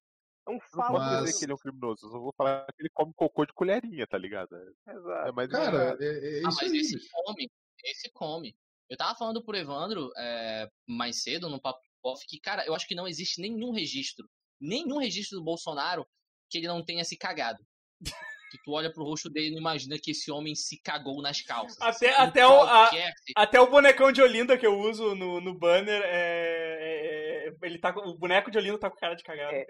É 0.45 0.49
um 0.49 0.53
Eu 0.53 0.53
não 0.53 0.59
posso 0.59 0.75
falo. 0.75 0.99
Mas- 0.99 1.25
dizer 1.25 1.39
que 1.39 1.45
ele 1.45 1.51
é 1.51 1.55
um 1.55 1.57
criminoso, 1.57 2.05
eu 2.05 2.11
só 2.11 2.19
vou 2.19 2.33
falar 2.37 2.65
que 2.65 2.81
ele 2.81 2.89
come 2.93 3.13
cocô 3.15 3.45
de 3.45 3.53
colherinha, 3.53 4.05
tá 4.07 4.17
ligado? 4.17 4.55
É 4.55 4.93
Exato. 4.93 5.33
mais 5.33 5.49
Cara, 5.49 5.97
é, 5.99 6.05
é 6.05 6.45
Ah, 6.45 6.49
isso 6.49 6.57
mas 6.61 6.71
aí, 6.71 6.77
esse 6.79 6.95
bicho. 6.95 7.09
come, 7.11 7.51
esse 7.83 8.11
come. 8.11 8.55
Eu 8.89 8.97
tava 8.97 9.17
falando 9.17 9.43
pro 9.43 9.55
Evandro 9.55 10.11
é, 10.17 10.69
mais 10.87 11.23
cedo, 11.23 11.49
no 11.49 11.59
papo 11.61 11.79
off, 12.03 12.25
que, 12.27 12.39
cara, 12.39 12.65
eu 12.65 12.75
acho 12.75 12.87
que 12.87 12.95
não 12.95 13.07
existe 13.07 13.39
nenhum 13.39 13.71
registro, 13.71 14.29
nenhum 14.59 14.97
registro 14.97 15.37
do 15.37 15.43
Bolsonaro 15.43 16.05
que 16.49 16.57
ele 16.57 16.67
não 16.67 16.83
tenha 16.83 17.03
se 17.05 17.17
cagado. 17.17 17.65
que 18.51 18.61
tu 18.63 18.71
olha 18.71 18.91
pro 18.93 19.03
rosto 19.03 19.31
dele 19.31 19.47
e 19.47 19.51
não 19.51 19.57
imagina 19.57 19.97
que 19.97 20.11
esse 20.11 20.29
homem 20.29 20.53
se 20.53 20.77
cagou 20.77 21.23
nas 21.23 21.41
calças. 21.41 21.81
Até, 21.81 22.09
assim, 22.11 22.21
até, 22.21 22.45
o, 22.45 22.61
a, 22.61 22.91
até 23.35 23.59
o 23.59 23.67
bonecão 23.67 24.11
de 24.11 24.21
Olinda 24.21 24.55
que 24.55 24.67
eu 24.67 24.77
uso 24.77 25.15
no, 25.15 25.41
no 25.41 25.57
banner, 25.57 26.03
é, 26.05 27.47
é, 27.47 27.47
é 27.47 27.53
ele 27.63 27.79
tá, 27.79 27.89
o 27.97 28.15
boneco 28.15 28.51
de 28.51 28.57
Olinda 28.59 28.77
tá 28.77 28.91
com 28.91 28.97
cara 28.97 29.15
de 29.15 29.23
cagada. 29.23 29.55
É, 29.55 29.65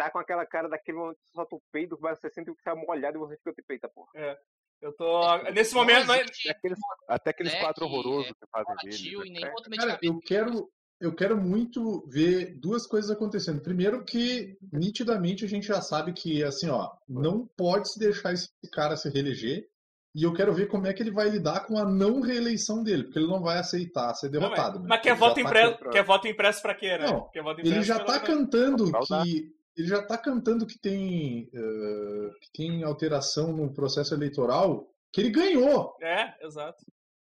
tá 0.00 0.10
com 0.10 0.18
aquela 0.18 0.46
cara 0.46 0.66
daquele 0.66 0.96
momento 0.96 1.18
que 1.18 1.32
só 1.34 1.44
tu 1.44 1.62
peido, 1.70 1.98
você 2.00 2.30
sente 2.30 2.50
que 2.54 2.62
tá 2.62 2.74
molhado 2.74 3.18
e 3.18 3.20
você 3.20 3.36
fica 3.36 3.52
te 3.52 3.62
peita, 3.62 3.88
porra. 3.88 4.10
É. 4.14 4.38
Eu 4.80 4.94
tô. 4.94 5.20
Nesse 5.52 5.74
momento. 5.74 6.10
É 6.10 6.22
até 6.22 6.50
aqueles, 6.50 6.78
até 7.06 7.30
aqueles 7.30 7.54
quadros 7.56 7.86
horrorosos 7.86 8.32
que 8.32 8.46
fazem 8.50 8.74
dele. 8.82 9.40
Né? 9.40 9.52
Cara, 9.76 9.98
eu 10.02 10.18
quero, 10.20 10.70
eu 10.98 11.14
quero 11.14 11.36
muito 11.36 12.02
ver 12.08 12.58
duas 12.58 12.86
coisas 12.86 13.10
acontecendo. 13.10 13.60
Primeiro 13.60 14.02
que 14.06 14.56
nitidamente 14.72 15.44
a 15.44 15.48
gente 15.48 15.66
já 15.66 15.82
sabe 15.82 16.14
que 16.14 16.42
assim, 16.42 16.70
ó, 16.70 16.90
não 17.06 17.46
pode 17.58 17.92
se 17.92 17.98
deixar 17.98 18.32
esse 18.32 18.48
cara 18.72 18.96
se 18.96 19.10
reeleger. 19.10 19.68
E 20.12 20.24
eu 20.24 20.32
quero 20.32 20.52
ver 20.52 20.66
como 20.66 20.88
é 20.88 20.92
que 20.92 21.02
ele 21.04 21.12
vai 21.12 21.28
lidar 21.28 21.66
com 21.66 21.78
a 21.78 21.84
não 21.84 22.20
reeleição 22.20 22.82
dele, 22.82 23.04
porque 23.04 23.20
ele 23.20 23.28
não 23.28 23.40
vai 23.40 23.58
aceitar 23.58 24.12
ser 24.14 24.28
derrotado. 24.28 24.80
Não, 24.80 24.80
mas, 24.80 24.82
né? 24.82 24.88
mas 24.88 25.02
quer, 25.02 25.14
voto 25.14 25.34
tá 25.36 25.40
impresso, 25.40 25.78
tá... 25.78 25.90
quer 25.90 26.02
voto 26.02 26.26
impresso 26.26 26.62
pra 26.62 26.74
quê, 26.74 26.98
né? 26.98 27.06
Não, 27.06 27.30
ele 27.58 27.82
já 27.82 28.02
tá 28.02 28.18
cantando 28.18 28.90
que 29.06 29.54
ele 29.76 29.86
já 29.86 30.00
está 30.00 30.18
cantando 30.18 30.66
que 30.66 30.78
tem, 30.78 31.50
uh, 31.54 32.30
que 32.40 32.52
tem 32.52 32.82
alteração 32.84 33.52
no 33.52 33.72
processo 33.72 34.14
eleitoral 34.14 34.88
que 35.12 35.20
ele 35.20 35.30
ganhou. 35.30 35.96
É, 36.00 36.44
exato. 36.44 36.84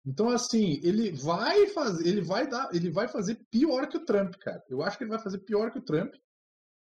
Então, 0.05 0.29
assim, 0.29 0.81
ele 0.85 1.11
vai 1.11 1.67
fazer, 1.69 2.07
ele 2.07 2.21
vai 2.21 2.49
dar, 2.49 2.69
ele 2.73 2.91
vai 2.91 3.09
fazer 3.09 3.41
pior 3.51 3.89
que 3.89 3.97
o 3.97 4.05
Trump, 4.05 4.37
cara. 4.37 4.63
Eu 4.69 4.83
acho 4.83 4.97
que 4.97 5.05
ele 5.05 5.11
vai 5.11 5.19
fazer 5.19 5.39
pior 5.39 5.73
que 5.73 5.79
o 5.79 5.85
Trump. 5.85 6.15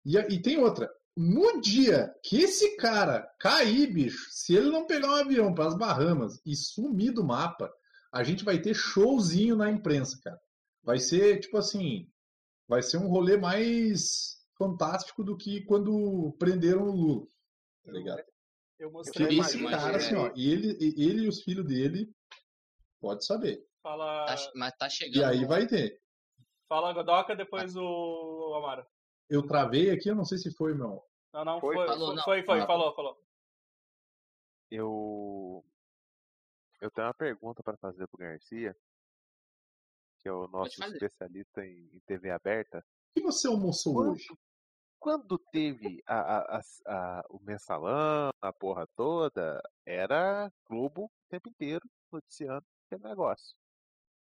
E, 0.07 0.17
e 0.17 0.41
tem 0.41 0.59
outra. 0.59 0.89
No 1.17 1.61
dia 1.61 2.15
que 2.23 2.41
esse 2.41 2.77
cara 2.77 3.29
cair, 3.41 3.93
bicho, 3.93 4.29
se 4.31 4.55
ele 4.55 4.71
não 4.71 4.87
pegar 4.87 5.09
um 5.09 5.17
avião 5.17 5.53
para 5.53 5.67
as 5.67 5.77
Bahamas 5.77 6.41
e 6.47 6.55
sumir 6.55 7.13
do 7.13 7.25
mapa, 7.25 7.73
a 8.13 8.23
gente 8.23 8.45
vai 8.45 8.61
ter 8.61 8.73
showzinho 8.73 9.57
na 9.57 9.69
imprensa, 9.69 10.17
cara. 10.23 10.39
Vai 10.85 11.01
ser, 11.01 11.41
tipo 11.41 11.59
assim, 11.59 12.09
vai 12.69 12.83
ser 12.83 12.99
um 12.99 13.09
rolê 13.09 13.37
mais 13.37 14.38
fantástico 14.59 15.23
do 15.23 15.37
que 15.37 15.64
quando 15.64 16.37
prenderam 16.38 16.88
o 16.88 16.92
Lula. 16.92 17.27
Tá 17.85 17.92
ligado? 17.92 18.25
Eu 18.79 18.90
mostrei 18.92 19.27
Porque 19.27 19.40
esse 19.40 19.64
cara, 19.64 19.97
assim, 19.97 20.14
ó, 20.14 20.31
e 20.37 20.51
ele, 20.51 20.68
ele 20.97 21.25
e 21.25 21.29
os 21.29 21.42
filhos 21.42 21.66
dele, 21.66 22.12
pode 23.01 23.25
saber. 23.25 23.66
Fala... 23.83 24.27
Tá, 24.27 24.37
mas 24.55 24.77
tá 24.77 24.88
chegando. 24.88 25.16
E 25.16 25.25
aí 25.25 25.44
vai 25.44 25.66
ter. 25.66 26.01
Fala 26.68 26.92
Godoca, 26.92 27.35
depois 27.35 27.77
ah. 27.77 27.81
o 27.81 28.55
Amaro. 28.57 28.87
Eu 29.29 29.47
travei 29.47 29.90
aqui, 29.90 30.09
eu 30.11 30.14
não 30.14 30.25
sei 30.25 30.38
se 30.38 30.55
foi, 30.55 30.75
não. 30.75 31.03
Não, 31.33 31.44
não, 31.44 31.61
foi. 31.61 31.75
Foi, 31.75 31.87
falou, 31.87 32.14
não. 32.14 32.23
foi, 32.23 32.42
foi 32.42 32.61
ah, 32.61 32.66
falou, 32.66 32.94
falou. 32.94 33.18
Eu. 34.71 35.64
Eu 36.81 36.90
tenho 36.90 37.07
uma 37.09 37.14
pergunta 37.14 37.62
para 37.62 37.77
fazer 37.79 38.07
pro 38.07 38.18
Garcia, 38.18 38.77
que 40.21 40.29
é 40.29 40.33
o 40.33 40.47
nosso 40.47 40.83
especialista 40.85 41.64
em, 41.64 41.90
em 41.92 42.01
TV 42.07 42.31
aberta. 42.31 42.79
O 42.79 43.14
que 43.14 43.23
você 43.23 43.49
almoçou 43.49 43.97
hoje? 43.97 44.29
Quando 44.99 45.39
teve 45.39 46.03
a, 46.07 46.59
a, 46.59 46.61
a, 46.87 47.25
o 47.31 47.39
mensalão, 47.41 48.31
a 48.41 48.53
porra 48.53 48.87
toda, 48.97 49.63
era 49.87 50.53
Globo 50.69 51.05
o 51.05 51.11
tempo 51.29 51.49
inteiro 51.49 51.89
noticiando 52.11 52.67
aquele 52.87 53.09
negócio. 53.09 53.57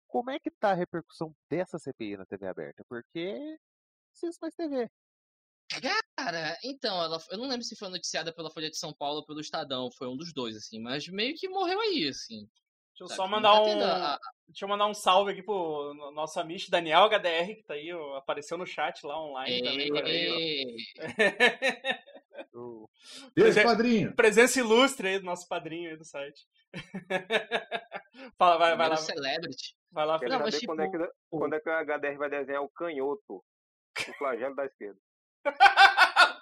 Como 0.06 0.30
é 0.30 0.38
que 0.38 0.50
tá 0.50 0.70
a 0.70 0.74
repercussão 0.74 1.34
dessa 1.50 1.78
CPI 1.78 2.16
na 2.16 2.24
TV 2.24 2.46
aberta? 2.46 2.84
Porque 2.88 3.58
precisa 4.10 4.38
mais 4.40 4.54
TV. 4.54 4.90
Cara, 6.16 6.56
então, 6.62 7.02
ela, 7.02 7.18
eu 7.30 7.38
não 7.38 7.48
lembro 7.48 7.64
se 7.64 7.76
foi 7.76 7.88
noticiada 7.88 8.32
pela 8.32 8.50
Folha 8.50 8.70
de 8.70 8.78
São 8.78 8.94
Paulo 8.94 9.18
ou 9.18 9.26
pelo 9.26 9.40
Estadão, 9.40 9.90
foi 9.90 10.08
um 10.08 10.16
dos 10.16 10.32
dois, 10.32 10.56
assim, 10.56 10.78
mas 10.78 11.08
meio 11.08 11.34
que 11.34 11.48
morreu 11.48 11.80
aí, 11.80 12.08
assim. 12.08 12.48
Deixa 12.96 13.12
eu 13.12 13.16
só 13.16 13.26
mandar 13.26 13.52
tá 13.52 13.60
um. 13.60 13.78
Deixa 14.46 14.64
eu 14.64 14.68
mandar 14.68 14.86
um 14.86 14.94
salve 14.94 15.32
aqui 15.32 15.42
pro 15.42 15.94
nosso 16.14 16.38
amigo 16.38 16.70
Daniel 16.70 17.08
HDR, 17.08 17.56
que 17.56 17.64
tá 17.64 17.74
aí, 17.74 17.92
ó, 17.92 18.16
apareceu 18.16 18.56
no 18.56 18.64
chat 18.64 19.04
lá 19.04 19.20
online 19.20 19.90
também. 19.90 20.76
Beijo, 23.34 23.62
padrinho. 23.64 24.14
Presença 24.14 24.60
ilustre 24.60 25.08
aí 25.08 25.18
do 25.18 25.24
nosso 25.24 25.48
padrinho 25.48 25.90
aí 25.90 25.96
do 25.96 26.04
site. 26.04 26.46
Fala, 28.38 28.58
vai, 28.58 28.76
vai 28.76 28.88
lá. 28.88 28.96
Celebrity. 28.96 29.74
Vai 29.90 30.06
lá, 30.06 30.18
Quero 30.20 30.32
saber 30.32 30.52
tipo... 30.52 30.66
quando, 30.66 30.80
é 30.80 30.88
que, 30.88 31.12
quando 31.30 31.54
é 31.54 31.60
que 31.60 31.68
o 31.68 31.84
HDR 31.84 32.16
vai 32.16 32.30
desenhar 32.30 32.62
o 32.62 32.68
canhoto, 32.68 33.42
o 34.08 34.12
flagelo 34.18 34.54
da 34.54 34.66
esquerda. 34.66 35.00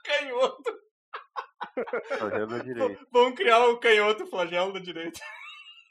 canhoto. 0.05 0.81
Flagelo 2.19 2.47
da 2.47 2.59
direita. 2.59 3.07
Vamos 3.11 3.35
criar 3.37 3.67
o 3.67 3.79
canhoto, 3.79 4.27
flagelo 4.27 4.75
da 4.75 4.81
direita. 4.81 5.19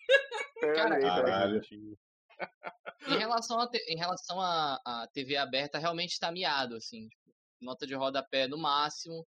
Cara, 0.76 1.00
Caralho. 1.00 1.62
Em 3.08 3.18
relação 3.18 3.60
a, 3.60 3.70
em 3.88 3.98
relação 3.98 4.40
a, 4.40 4.80
a 4.86 5.08
TV 5.14 5.36
aberta, 5.36 5.80
realmente 5.80 6.12
está 6.12 6.32
miado, 6.32 6.76
assim. 6.76 7.08
Tipo, 7.08 7.34
nota 7.62 7.88
de 7.88 7.96
rodapé 7.96 8.48
no 8.48 8.58
máximo. 8.58 9.26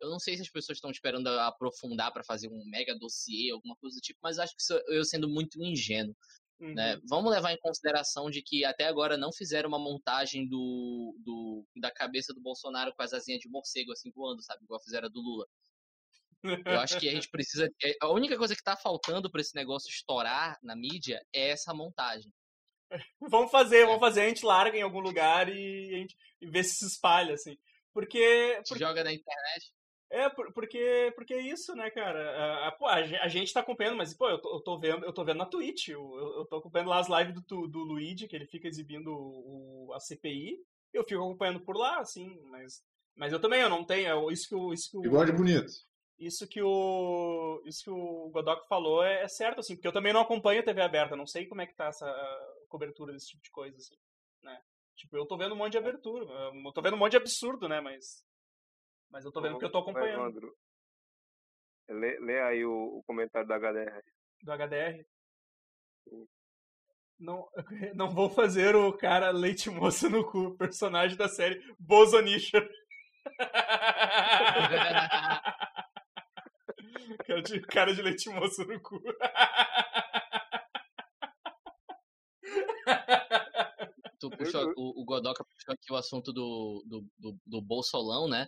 Eu 0.00 0.10
não 0.10 0.18
sei 0.18 0.36
se 0.36 0.42
as 0.42 0.50
pessoas 0.50 0.76
estão 0.76 0.90
esperando 0.90 1.28
aprofundar 1.28 2.12
para 2.12 2.24
fazer 2.24 2.48
um 2.48 2.64
mega 2.66 2.96
dossiê, 2.98 3.50
alguma 3.50 3.76
coisa 3.76 3.96
do 3.96 4.00
tipo, 4.00 4.18
mas 4.22 4.38
acho 4.38 4.54
que 4.54 4.62
isso, 4.62 4.74
eu 4.88 5.04
sendo 5.04 5.28
muito 5.28 5.62
ingênuo. 5.62 6.14
Né? 6.60 6.68
Uhum. 6.68 6.74
Né? 6.74 7.00
Vamos 7.08 7.32
levar 7.32 7.52
em 7.52 7.58
consideração 7.58 8.30
de 8.30 8.42
que 8.42 8.64
até 8.64 8.86
agora 8.86 9.16
não 9.16 9.32
fizeram 9.32 9.68
uma 9.68 9.78
montagem 9.78 10.48
do, 10.48 11.16
do 11.24 11.64
da 11.76 11.90
cabeça 11.90 12.32
do 12.32 12.40
Bolsonaro 12.40 12.94
com 12.94 13.02
as 13.02 13.12
asinhas 13.12 13.40
de 13.40 13.48
morcego 13.48 13.92
assim 13.92 14.10
voando, 14.10 14.42
sabe? 14.42 14.64
Igual 14.64 14.82
fizeram 14.82 15.06
a 15.06 15.10
do 15.10 15.20
Lula. 15.20 15.46
Eu 16.44 16.78
acho 16.80 16.98
que 16.98 17.08
a 17.08 17.12
gente 17.12 17.28
precisa. 17.30 17.68
É, 17.82 17.96
a 18.02 18.10
única 18.10 18.36
coisa 18.36 18.54
que 18.54 18.60
está 18.60 18.76
faltando 18.76 19.30
para 19.30 19.40
esse 19.40 19.54
negócio 19.54 19.88
estourar 19.88 20.58
na 20.62 20.76
mídia 20.76 21.24
é 21.32 21.50
essa 21.50 21.72
montagem. 21.72 22.30
vamos 23.20 23.50
fazer, 23.50 23.78
é. 23.78 23.86
vamos 23.86 24.00
fazer. 24.00 24.22
A 24.22 24.28
gente 24.28 24.44
larga 24.44 24.76
em 24.76 24.82
algum 24.82 25.00
lugar 25.00 25.48
e, 25.48 25.94
a 25.94 25.98
gente, 25.98 26.16
e 26.40 26.46
vê 26.46 26.62
se 26.62 26.74
se 26.76 26.86
espalha, 26.86 27.34
assim. 27.34 27.56
Porque. 27.94 28.60
porque... 28.68 28.84
Joga 28.84 29.02
na 29.02 29.12
internet. 29.12 29.72
É, 30.10 30.28
porque, 30.28 31.12
porque 31.16 31.34
é 31.34 31.40
isso, 31.40 31.74
né, 31.74 31.90
cara? 31.90 32.68
A, 32.68 32.72
pô, 32.72 32.86
a, 32.86 32.96
a 32.96 33.26
gente 33.26 33.52
tá 33.52 33.60
acompanhando, 33.60 33.96
mas, 33.96 34.14
pô, 34.14 34.28
eu 34.28 34.38
tô, 34.38 34.56
eu 34.56 34.60
tô, 34.60 34.78
vendo, 34.78 35.04
eu 35.04 35.12
tô 35.12 35.24
vendo 35.24 35.38
na 35.38 35.46
Twitch, 35.46 35.88
eu, 35.88 36.16
eu 36.38 36.44
tô 36.44 36.56
acompanhando 36.56 36.90
lá 36.90 37.00
as 37.00 37.08
lives 37.08 37.42
do, 37.46 37.66
do 37.66 37.78
Luigi, 37.80 38.28
que 38.28 38.36
ele 38.36 38.46
fica 38.46 38.68
exibindo 38.68 39.08
o, 39.10 39.92
a 39.92 39.98
CPI, 39.98 40.56
eu 40.92 41.02
fico 41.02 41.20
acompanhando 41.20 41.58
por 41.58 41.76
lá, 41.76 41.98
assim, 41.98 42.38
mas, 42.44 42.84
mas 43.16 43.32
eu 43.32 43.40
também, 43.40 43.60
eu 43.60 43.68
não 43.68 43.82
tenho, 43.82 44.30
é 44.30 44.32
isso 44.32 44.48
que 44.48 44.54
o... 44.54 44.72
Isso 44.72 44.88
que 44.88 44.98
o 44.98 45.04
Igual 45.04 45.24
de 45.24 45.32
bonito 45.32 45.72
isso 46.18 46.46
que 46.48 46.62
o 46.62 47.62
isso 47.64 47.84
que 47.84 47.90
o 47.90 48.30
Godok 48.30 48.66
falou 48.68 49.02
é, 49.02 49.22
é, 49.22 49.28
certo 49.28 49.60
assim 49.60 49.74
porque 49.74 49.88
eu 49.88 49.92
também 49.92 50.12
não 50.12 50.20
acompanho 50.20 50.60
a 50.60 50.64
TV 50.64 50.80
aberta 50.80 51.16
não 51.16 51.26
sei 51.26 51.46
como 51.46 51.60
é 51.60 51.66
que 51.66 51.74
tá 51.74 51.86
essa 51.86 52.06
cobertura 52.68 53.12
desse 53.12 53.28
tipo 53.28 53.42
de 53.42 53.50
coisa 53.50 53.76
assim 53.76 53.96
né? 54.42 54.60
Tipo 54.96 55.16
eu 55.16 55.26
tô 55.26 55.36
vendo 55.36 55.54
um 55.54 55.58
monte 55.58 55.72
de 55.72 55.78
abertura 55.78 56.24
eu 56.24 56.72
tô 56.72 56.82
vendo 56.82 56.94
um 56.94 56.98
monte 56.98 57.12
de 57.12 57.18
absurdo 57.18 57.68
né 57.68 57.80
mas 57.80 58.24
mas 59.10 59.24
eu 59.24 59.32
tô 59.32 59.40
vendo 59.40 59.58
que 59.58 59.64
eu 59.64 59.70
tô 59.70 59.78
acompanhando. 59.78 60.22
Evandro, 60.22 60.56
lê, 61.88 62.18
lê 62.18 62.42
aí 62.42 62.64
o, 62.64 62.98
o, 62.98 63.02
comentário 63.04 63.46
do 63.46 63.54
HDR 63.54 64.02
do 64.42 64.52
HDR 64.52 65.06
não, 67.18 67.48
não 67.94 68.10
vou 68.10 68.28
fazer 68.28 68.76
o 68.76 68.92
cara 68.92 69.30
leite 69.30 69.70
moça 69.70 70.08
no 70.08 70.24
cu, 70.24 70.56
personagem 70.56 71.16
da 71.16 71.28
série 71.28 71.62
Bozonisha. 71.78 72.68
Cara 77.26 77.42
de, 77.42 77.60
cara 77.62 77.94
de 77.94 78.02
leite 78.02 78.28
moço 78.30 78.64
no 78.64 78.80
cu. 78.80 79.00
Tu 84.18 84.30
puxou, 84.30 84.72
o, 84.76 85.02
o 85.02 85.04
Godoka 85.04 85.44
puxou 85.44 85.74
aqui 85.74 85.92
o 85.92 85.96
assunto 85.96 86.32
do, 86.32 86.82
do, 86.86 87.06
do, 87.18 87.38
do 87.46 87.60
Bolsolão, 87.62 88.28
né? 88.28 88.46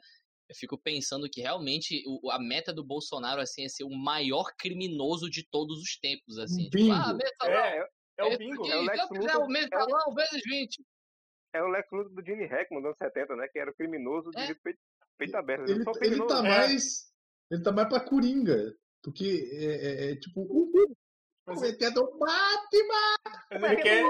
Eu 0.49 0.55
fico 0.55 0.79
pensando 0.79 1.29
que 1.29 1.41
realmente 1.41 2.03
o, 2.07 2.31
a 2.31 2.39
meta 2.39 2.73
do 2.73 2.85
Bolsonaro 2.85 3.41
assim, 3.41 3.65
é 3.65 3.69
ser 3.69 3.85
o 3.85 3.91
maior 3.91 4.55
criminoso 4.57 5.29
de 5.29 5.47
todos 5.49 5.79
os 5.81 5.99
tempos. 5.99 6.39
Assim. 6.39 6.71
Tipo, 6.71 6.93
ah, 6.93 7.13
mensalão, 7.13 7.65
é, 7.65 7.79
é, 7.79 7.89
é 8.19 8.25
o 8.25 8.39
bingo. 8.39 8.67
É 8.67 8.77
o 8.77 8.83
Lex 8.83 9.11
Luthor, 9.11 9.43
o 9.43 9.49
mensalão 9.49 10.13
é, 10.13 10.15
vezes 10.15 10.43
20. 10.45 10.85
É 11.55 11.63
o 11.63 11.69
Lex 11.69 11.89
Luthor 11.91 12.15
do 12.15 12.25
Gene 12.25 12.47
Hackman, 12.47 12.81
dos 12.81 12.87
anos 12.87 12.99
70, 12.99 13.37
né? 13.37 13.49
Que 13.49 13.59
era 13.59 13.71
o 13.71 13.75
criminoso 13.75 14.31
de 14.31 14.39
é. 14.39 14.55
peito, 14.55 14.79
peito 15.19 15.37
aberto. 15.37 15.69
Ele, 15.69 15.85
ele 16.03 16.27
tá 16.27 16.43
mais 16.43 17.13
ele 17.51 17.63
tá 17.63 17.73
mais 17.73 17.89
pra 17.89 18.01
Coringa. 18.01 18.75
Porque 19.03 19.49
é, 19.53 19.65
é, 19.65 20.11
é 20.11 20.17
tipo, 20.17 20.41
uhul. 20.41 20.97
Mas 21.47 21.63
ele 21.63 21.77
quer 21.77 21.93
dar 21.93 22.03
um 22.03 22.19
Mas, 22.19 23.71
ele 23.71 23.83
quer... 23.83 24.03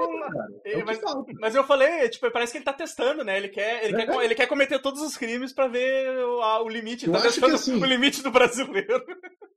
É 0.64 0.82
mas, 0.82 0.98
mas, 1.38 1.54
eu 1.54 1.62
falei, 1.64 2.08
tipo, 2.08 2.30
parece 2.30 2.52
que 2.52 2.58
ele 2.58 2.64
tá 2.64 2.72
testando, 2.72 3.22
né? 3.22 3.36
Ele 3.36 3.50
quer, 3.50 3.84
ele, 3.84 4.00
é. 4.00 4.06
quer, 4.06 4.24
ele 4.24 4.34
quer 4.34 4.46
cometer 4.46 4.78
todos 4.78 5.02
os 5.02 5.18
crimes 5.18 5.52
pra 5.52 5.68
ver 5.68 6.18
o, 6.24 6.40
a, 6.40 6.62
o 6.62 6.68
limite. 6.68 7.06
Eu 7.06 7.12
tá 7.12 7.18
acho 7.18 7.38
que, 7.38 7.50
assim, 7.50 7.76
o 7.82 7.84
limite 7.84 8.22
do 8.22 8.30
brasileiro. 8.30 9.04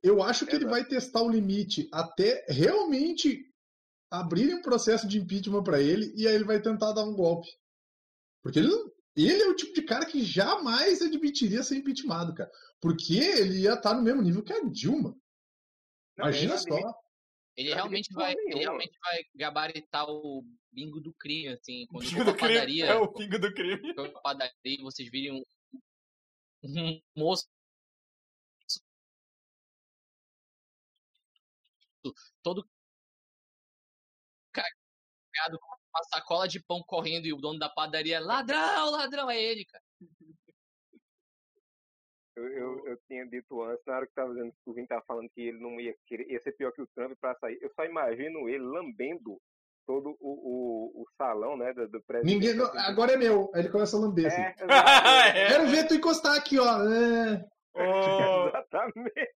Eu 0.02 0.22
acho 0.22 0.44
que 0.44 0.54
ele 0.56 0.66
vai 0.66 0.84
testar 0.84 1.22
o 1.22 1.30
limite 1.30 1.88
até 1.90 2.44
realmente 2.50 3.46
abrirem 4.10 4.56
um 4.56 4.62
processo 4.62 5.08
de 5.08 5.18
impeachment 5.18 5.62
para 5.62 5.80
ele 5.80 6.12
e 6.16 6.28
aí 6.28 6.34
ele 6.34 6.44
vai 6.44 6.60
tentar 6.60 6.92
dar 6.92 7.04
um 7.04 7.14
golpe. 7.14 7.48
Porque 8.42 8.58
ele, 8.58 8.70
ele 9.16 9.42
é 9.42 9.48
o 9.48 9.56
tipo 9.56 9.72
de 9.74 9.82
cara 9.82 10.06
que 10.06 10.22
jamais 10.22 11.02
admitiria 11.02 11.62
ser 11.62 11.76
impeachmentado, 11.76 12.34
cara. 12.34 12.50
Porque 12.80 13.14
ele 13.14 13.62
ia 13.62 13.74
estar 13.74 13.94
no 13.94 14.02
mesmo 14.02 14.22
nível 14.22 14.42
que 14.42 14.52
a 14.52 14.60
Dilma. 14.64 15.16
Imagina 16.18 16.56
só. 16.58 16.78
Ele 17.56 17.74
realmente, 17.74 18.12
vai, 18.14 18.32
ele 18.32 18.60
realmente 18.60 18.96
vai 19.02 19.22
gabaritar 19.34 20.08
o 20.08 20.44
bingo 20.72 21.00
do 21.00 21.12
crime, 21.12 21.48
assim. 21.48 21.86
Quando 21.88 22.08
bingo 22.08 22.24
do 22.24 22.36
padaria, 22.36 22.86
crime. 22.86 22.88
É 22.88 22.94
o 22.94 23.12
bingo 23.12 23.38
do 23.38 23.52
crime. 23.52 23.94
padaria 24.22 24.82
vocês 24.82 25.10
virem 25.10 25.32
um, 25.32 25.42
um 26.62 27.00
moço 27.16 27.46
todo 32.42 32.66
cagado 34.52 35.58
com 35.60 35.79
uma 35.94 36.04
sacola 36.04 36.46
de 36.48 36.60
pão 36.60 36.82
correndo 36.86 37.26
e 37.26 37.32
o 37.32 37.36
dono 37.36 37.58
da 37.58 37.68
padaria, 37.68 38.20
ladrão, 38.20 38.90
ladrão, 38.90 39.30
é 39.30 39.40
ele, 39.40 39.64
cara. 39.64 39.84
Eu, 42.36 42.48
eu, 42.48 42.86
eu, 42.86 42.98
tinha 43.06 43.26
dito 43.26 43.60
antes, 43.62 43.84
na 43.86 43.96
hora 43.96 44.06
que 44.06 44.14
tava 44.14 44.32
dizendo 44.32 44.52
que 44.52 44.70
o 44.70 44.72
Vim 44.72 44.86
tava 44.86 45.04
falando 45.06 45.28
que 45.28 45.42
ele 45.42 45.58
não 45.58 45.78
ia 45.80 45.94
querer, 46.06 46.30
ia 46.30 46.40
ser 46.40 46.52
pior 46.52 46.72
que 46.72 46.80
o 46.80 46.86
Trump 46.94 47.12
para 47.20 47.34
sair. 47.34 47.58
Eu 47.60 47.70
só 47.74 47.84
imagino 47.84 48.48
ele 48.48 48.64
lambendo 48.64 49.38
todo 49.86 50.16
o, 50.20 50.96
o, 51.00 51.02
o 51.02 51.06
salão, 51.18 51.56
né, 51.56 51.72
do, 51.74 51.88
do 51.88 52.00
prédio. 52.02 52.26
Ninguém, 52.26 52.54
não, 52.54 52.66
agora 52.78 53.12
é 53.12 53.16
meu. 53.16 53.50
Aí 53.52 53.62
ele 53.62 53.70
começa 53.70 53.96
a 53.96 54.00
lamber. 54.00 54.26
Assim. 54.26 54.40
É, 54.40 54.54
é. 55.44 55.48
Quero 55.48 55.66
ver 55.66 55.88
tu 55.88 55.94
encostar 55.94 56.36
aqui, 56.36 56.58
ó. 56.58 56.84
É. 56.88 57.46
Oh, 57.72 58.48
Exatamente. 58.48 59.32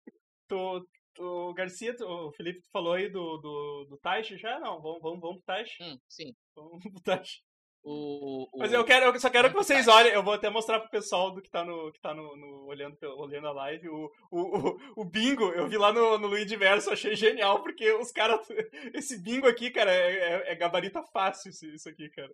Tô, 0.48 0.86
o 1.22 1.54
Garcia, 1.54 1.96
o 2.02 2.32
Felipe 2.32 2.62
falou 2.72 2.94
aí 2.94 3.10
do, 3.10 3.38
do, 3.38 3.86
do 3.90 3.98
Taishi 3.98 4.38
já? 4.38 4.60
Não, 4.60 4.82
vamos, 4.82 5.02
vamos, 5.02 5.20
vamos 5.20 5.38
pro 5.38 5.46
Taishi. 5.46 5.84
Hum, 5.84 5.98
sim. 6.08 6.34
Vamos 6.56 6.82
pro 6.92 7.02
Taishi. 7.04 7.42
O, 7.84 8.48
o... 8.54 8.60
Mas 8.60 8.72
eu 8.72 8.84
quero, 8.84 9.06
eu 9.06 9.20
só 9.20 9.30
quero 9.30 9.50
que 9.50 9.56
vocês 9.56 9.88
olhem, 9.88 10.14
eu 10.14 10.22
vou 10.22 10.34
até 10.34 10.50
mostrar 10.50 10.80
pro 10.80 10.90
pessoal 10.90 11.32
do 11.32 11.42
que 11.42 11.50
tá 11.50 11.66
no, 11.66 11.92
que 11.92 12.00
tá 12.00 12.14
no, 12.14 12.36
no 12.36 12.66
olhando, 12.68 12.96
olhando 13.18 13.48
a 13.48 13.52
live, 13.52 13.90
o, 13.90 14.12
o, 14.32 14.78
o, 14.98 15.04
bingo, 15.04 15.46
eu 15.52 15.68
vi 15.68 15.78
lá 15.78 15.92
no, 15.92 16.18
no 16.20 16.28
Luigi 16.28 16.56
Verso, 16.56 16.92
achei 16.92 17.16
genial, 17.16 17.64
porque 17.64 17.92
os 17.94 18.12
caras, 18.12 18.40
esse 18.94 19.20
bingo 19.20 19.48
aqui, 19.48 19.72
cara, 19.72 19.92
é, 19.92 20.12
é, 20.12 20.52
é 20.52 20.56
gabarita 20.56 21.02
fácil 21.12 21.50
isso, 21.50 21.66
isso 21.66 21.90
aqui, 21.90 22.08
cara. 22.10 22.32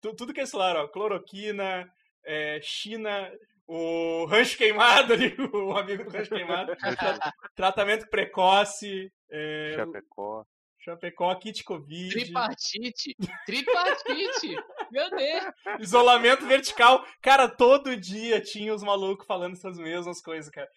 Tudo, 0.00 0.16
tudo 0.16 0.34
que 0.34 0.40
é 0.40 0.42
esse 0.42 0.56
lá, 0.56 0.82
ó, 0.82 0.88
cloroquina, 0.88 1.88
é, 2.24 2.60
China, 2.60 3.30
o 3.74 4.26
rancho 4.26 4.58
queimado 4.58 5.14
ali, 5.14 5.34
o 5.54 5.72
amigo 5.76 6.04
do 6.04 6.10
rancho 6.10 6.28
queimado. 6.28 6.76
tratamento 7.56 8.06
precoce. 8.10 9.10
É, 9.30 9.72
Chapecó. 9.76 10.44
Chapecó, 10.78 11.34
kit 11.36 11.64
Covid. 11.64 12.10
Tripartite. 12.10 13.16
Tripartite. 13.46 14.56
Meu 14.90 15.08
Deus. 15.10 15.44
Isolamento 15.80 16.44
vertical. 16.46 17.02
Cara, 17.22 17.48
todo 17.48 17.96
dia 17.96 18.42
tinha 18.42 18.74
os 18.74 18.82
malucos 18.82 19.26
falando 19.26 19.54
essas 19.54 19.78
mesmas 19.78 20.20
coisas, 20.20 20.50
cara. 20.50 20.68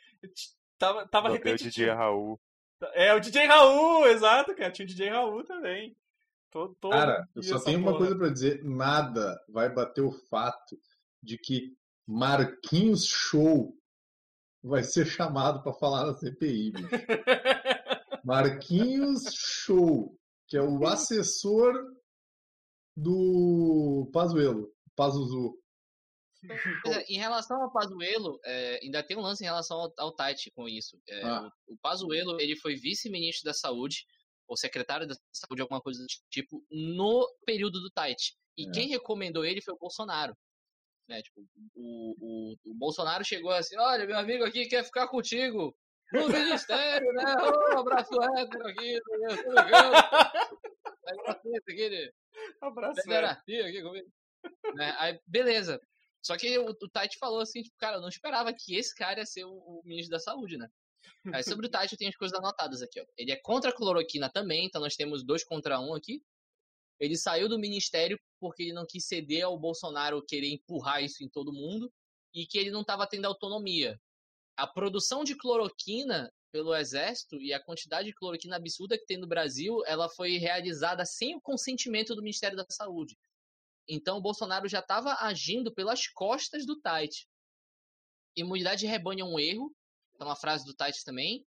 Tava, 0.77 1.07
tava 1.07 1.29
repetitivo. 1.29 1.67
o 1.67 1.71
DJ 1.71 1.89
Raul. 1.89 2.39
É, 2.93 3.13
o 3.13 3.19
DJ 3.19 3.45
Raul, 3.45 4.07
exato, 4.07 4.55
cara. 4.55 4.71
Tinha 4.71 4.85
o 4.85 4.87
DJ 4.87 5.09
Raul 5.09 5.43
também. 5.43 5.97
Todo, 6.49 6.75
todo 6.79 6.91
cara, 6.91 7.27
eu 7.35 7.43
só 7.43 7.59
tenho 7.59 7.79
porra. 7.79 7.91
uma 7.91 7.97
coisa 7.97 8.15
para 8.17 8.29
dizer. 8.29 8.63
Nada 8.63 9.37
vai 9.49 9.67
bater 9.67 10.01
o 10.01 10.11
fato 10.11 10.79
de 11.21 11.37
que 11.37 11.75
Marquinhos 12.07 13.05
Show 13.05 13.75
vai 14.63 14.83
ser 14.83 15.05
chamado 15.05 15.61
para 15.61 15.73
falar 15.73 16.05
na 16.05 16.13
CPI, 16.15 16.71
bicho. 16.71 16.89
Marquinhos 18.23 19.23
Show, 19.33 20.17
que 20.47 20.57
é 20.57 20.61
o 20.61 20.85
assessor 20.85 21.73
do 22.97 24.09
Pazuello, 24.11 24.73
Pazuzu. 24.95 25.59
É, 26.87 27.11
em 27.11 27.17
relação 27.17 27.61
ao 27.61 27.71
Pazuello, 27.71 28.39
é, 28.45 28.79
ainda 28.83 29.03
tem 29.03 29.17
um 29.17 29.21
lance 29.21 29.43
em 29.43 29.47
relação 29.47 29.77
ao, 29.77 29.93
ao 29.97 30.15
Tite 30.15 30.51
com 30.51 30.67
isso. 30.67 30.99
É, 31.07 31.23
ah. 31.23 31.49
O, 31.67 31.73
o 31.73 31.77
Pazuello, 31.77 32.39
ele 32.39 32.55
foi 32.55 32.75
vice-ministro 32.75 33.45
da 33.45 33.53
Saúde, 33.53 34.05
ou 34.47 34.55
secretário 34.55 35.07
da 35.07 35.15
Saúde, 35.33 35.61
alguma 35.61 35.81
coisa 35.81 36.01
do 36.01 36.07
tipo, 36.29 36.63
no 36.69 37.27
período 37.45 37.79
do 37.79 37.89
Tite. 37.89 38.35
E 38.57 38.67
é. 38.67 38.71
quem 38.71 38.87
recomendou 38.87 39.43
ele 39.43 39.61
foi 39.61 39.73
o 39.73 39.79
Bolsonaro. 39.79 40.35
Né? 41.07 41.21
Tipo, 41.21 41.41
o, 41.75 42.15
o, 42.19 42.55
o 42.71 42.73
Bolsonaro 42.73 43.23
chegou 43.23 43.51
assim, 43.51 43.77
olha, 43.77 44.05
meu 44.05 44.17
amigo 44.17 44.43
aqui 44.43 44.67
quer 44.67 44.83
ficar 44.83 45.07
contigo 45.07 45.75
no 46.11 46.27
ministério, 46.29 47.11
né? 47.13 47.35
Oh, 47.41 47.79
abraço 47.79 48.13
hétero 48.21 48.67
aqui, 48.67 48.99
tô 49.05 49.15
ligando. 49.15 49.95
aqui 51.71 51.89
Abraço 52.61 53.01
aqui 53.65 53.81
comigo. 53.81 54.07
Né? 54.75 54.95
Aí, 54.97 55.19
beleza. 55.27 55.79
Só 56.21 56.35
que 56.37 56.57
o, 56.57 56.69
o 56.69 56.89
Tite 56.89 57.17
falou 57.19 57.39
assim, 57.39 57.61
tipo, 57.61 57.75
cara, 57.77 57.97
eu 57.97 58.01
não 58.01 58.09
esperava 58.09 58.51
que 58.51 58.75
esse 58.75 58.95
cara 58.95 59.19
ia 59.19 59.25
ser 59.25 59.45
o, 59.45 59.51
o 59.51 59.81
ministro 59.85 60.11
da 60.11 60.19
saúde, 60.19 60.57
né? 60.57 60.67
Aí 61.33 61.43
sobre 61.43 61.67
o 61.67 61.69
Tite 61.69 61.93
eu 61.93 61.97
tenho 61.97 62.09
as 62.09 62.15
coisas 62.15 62.37
anotadas 62.37 62.81
aqui, 62.81 62.99
ó. 62.99 63.05
Ele 63.17 63.31
é 63.31 63.35
contra 63.35 63.69
a 63.69 63.75
cloroquina 63.75 64.29
também, 64.29 64.65
então 64.65 64.81
nós 64.81 64.95
temos 64.95 65.23
dois 65.23 65.43
contra 65.43 65.79
um 65.79 65.93
aqui. 65.93 66.21
Ele 66.99 67.17
saiu 67.17 67.49
do 67.49 67.59
ministério 67.59 68.19
porque 68.39 68.63
ele 68.63 68.73
não 68.73 68.85
quis 68.85 69.05
ceder 69.05 69.43
ao 69.43 69.57
Bolsonaro 69.57 70.23
querer 70.25 70.49
empurrar 70.49 71.03
isso 71.03 71.23
em 71.23 71.29
todo 71.29 71.53
mundo 71.53 71.91
e 72.33 72.45
que 72.45 72.57
ele 72.57 72.71
não 72.71 72.81
estava 72.81 73.07
tendo 73.07 73.25
autonomia. 73.25 73.99
A 74.57 74.65
produção 74.65 75.23
de 75.23 75.35
cloroquina 75.35 76.31
pelo 76.51 76.73
exército 76.73 77.41
e 77.41 77.53
a 77.53 77.61
quantidade 77.61 78.07
de 78.07 78.13
cloroquina 78.13 78.55
absurda 78.55 78.97
que 78.97 79.05
tem 79.05 79.17
no 79.17 79.27
Brasil, 79.27 79.83
ela 79.85 80.07
foi 80.07 80.37
realizada 80.37 81.05
sem 81.05 81.35
o 81.35 81.41
consentimento 81.41 82.15
do 82.15 82.21
Ministério 82.21 82.55
da 82.55 82.65
Saúde. 82.69 83.17
Então 83.87 84.17
o 84.17 84.21
Bolsonaro 84.21 84.67
já 84.67 84.79
estava 84.79 85.15
agindo 85.19 85.73
pelas 85.73 86.07
costas 86.07 86.65
do 86.65 86.79
Tait. 86.79 87.27
Imunidade 88.37 88.81
de 88.81 88.87
rebanho 88.87 89.21
é 89.21 89.23
um 89.25 89.39
erro, 89.39 89.75
é 90.19 90.23
uma 90.23 90.35
frase 90.35 90.65
do 90.65 90.73
Tait 90.73 90.95
também 91.03 91.45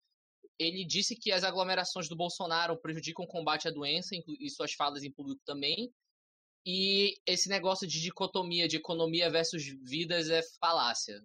ele 0.60 0.86
disse 0.86 1.16
que 1.16 1.32
as 1.32 1.44
aglomerações 1.44 2.08
do 2.08 2.16
Bolsonaro 2.16 2.78
prejudicam 2.78 3.26
o 3.26 3.28
combate 3.28 3.68
à 3.68 3.72
doença 3.72 4.16
e 4.16 4.50
suas 4.50 4.74
falas 4.74 5.04
em 5.04 5.12
público 5.12 5.42
também. 5.46 5.94
E 6.66 7.18
esse 7.26 7.50
negócio 7.50 7.86
de 7.86 8.02
dicotomia 8.02 8.68
de 8.68 8.78
economia 8.78 9.30
versus 9.30 9.64
vidas 9.84 10.30
é 10.30 10.42
falácia, 10.60 11.22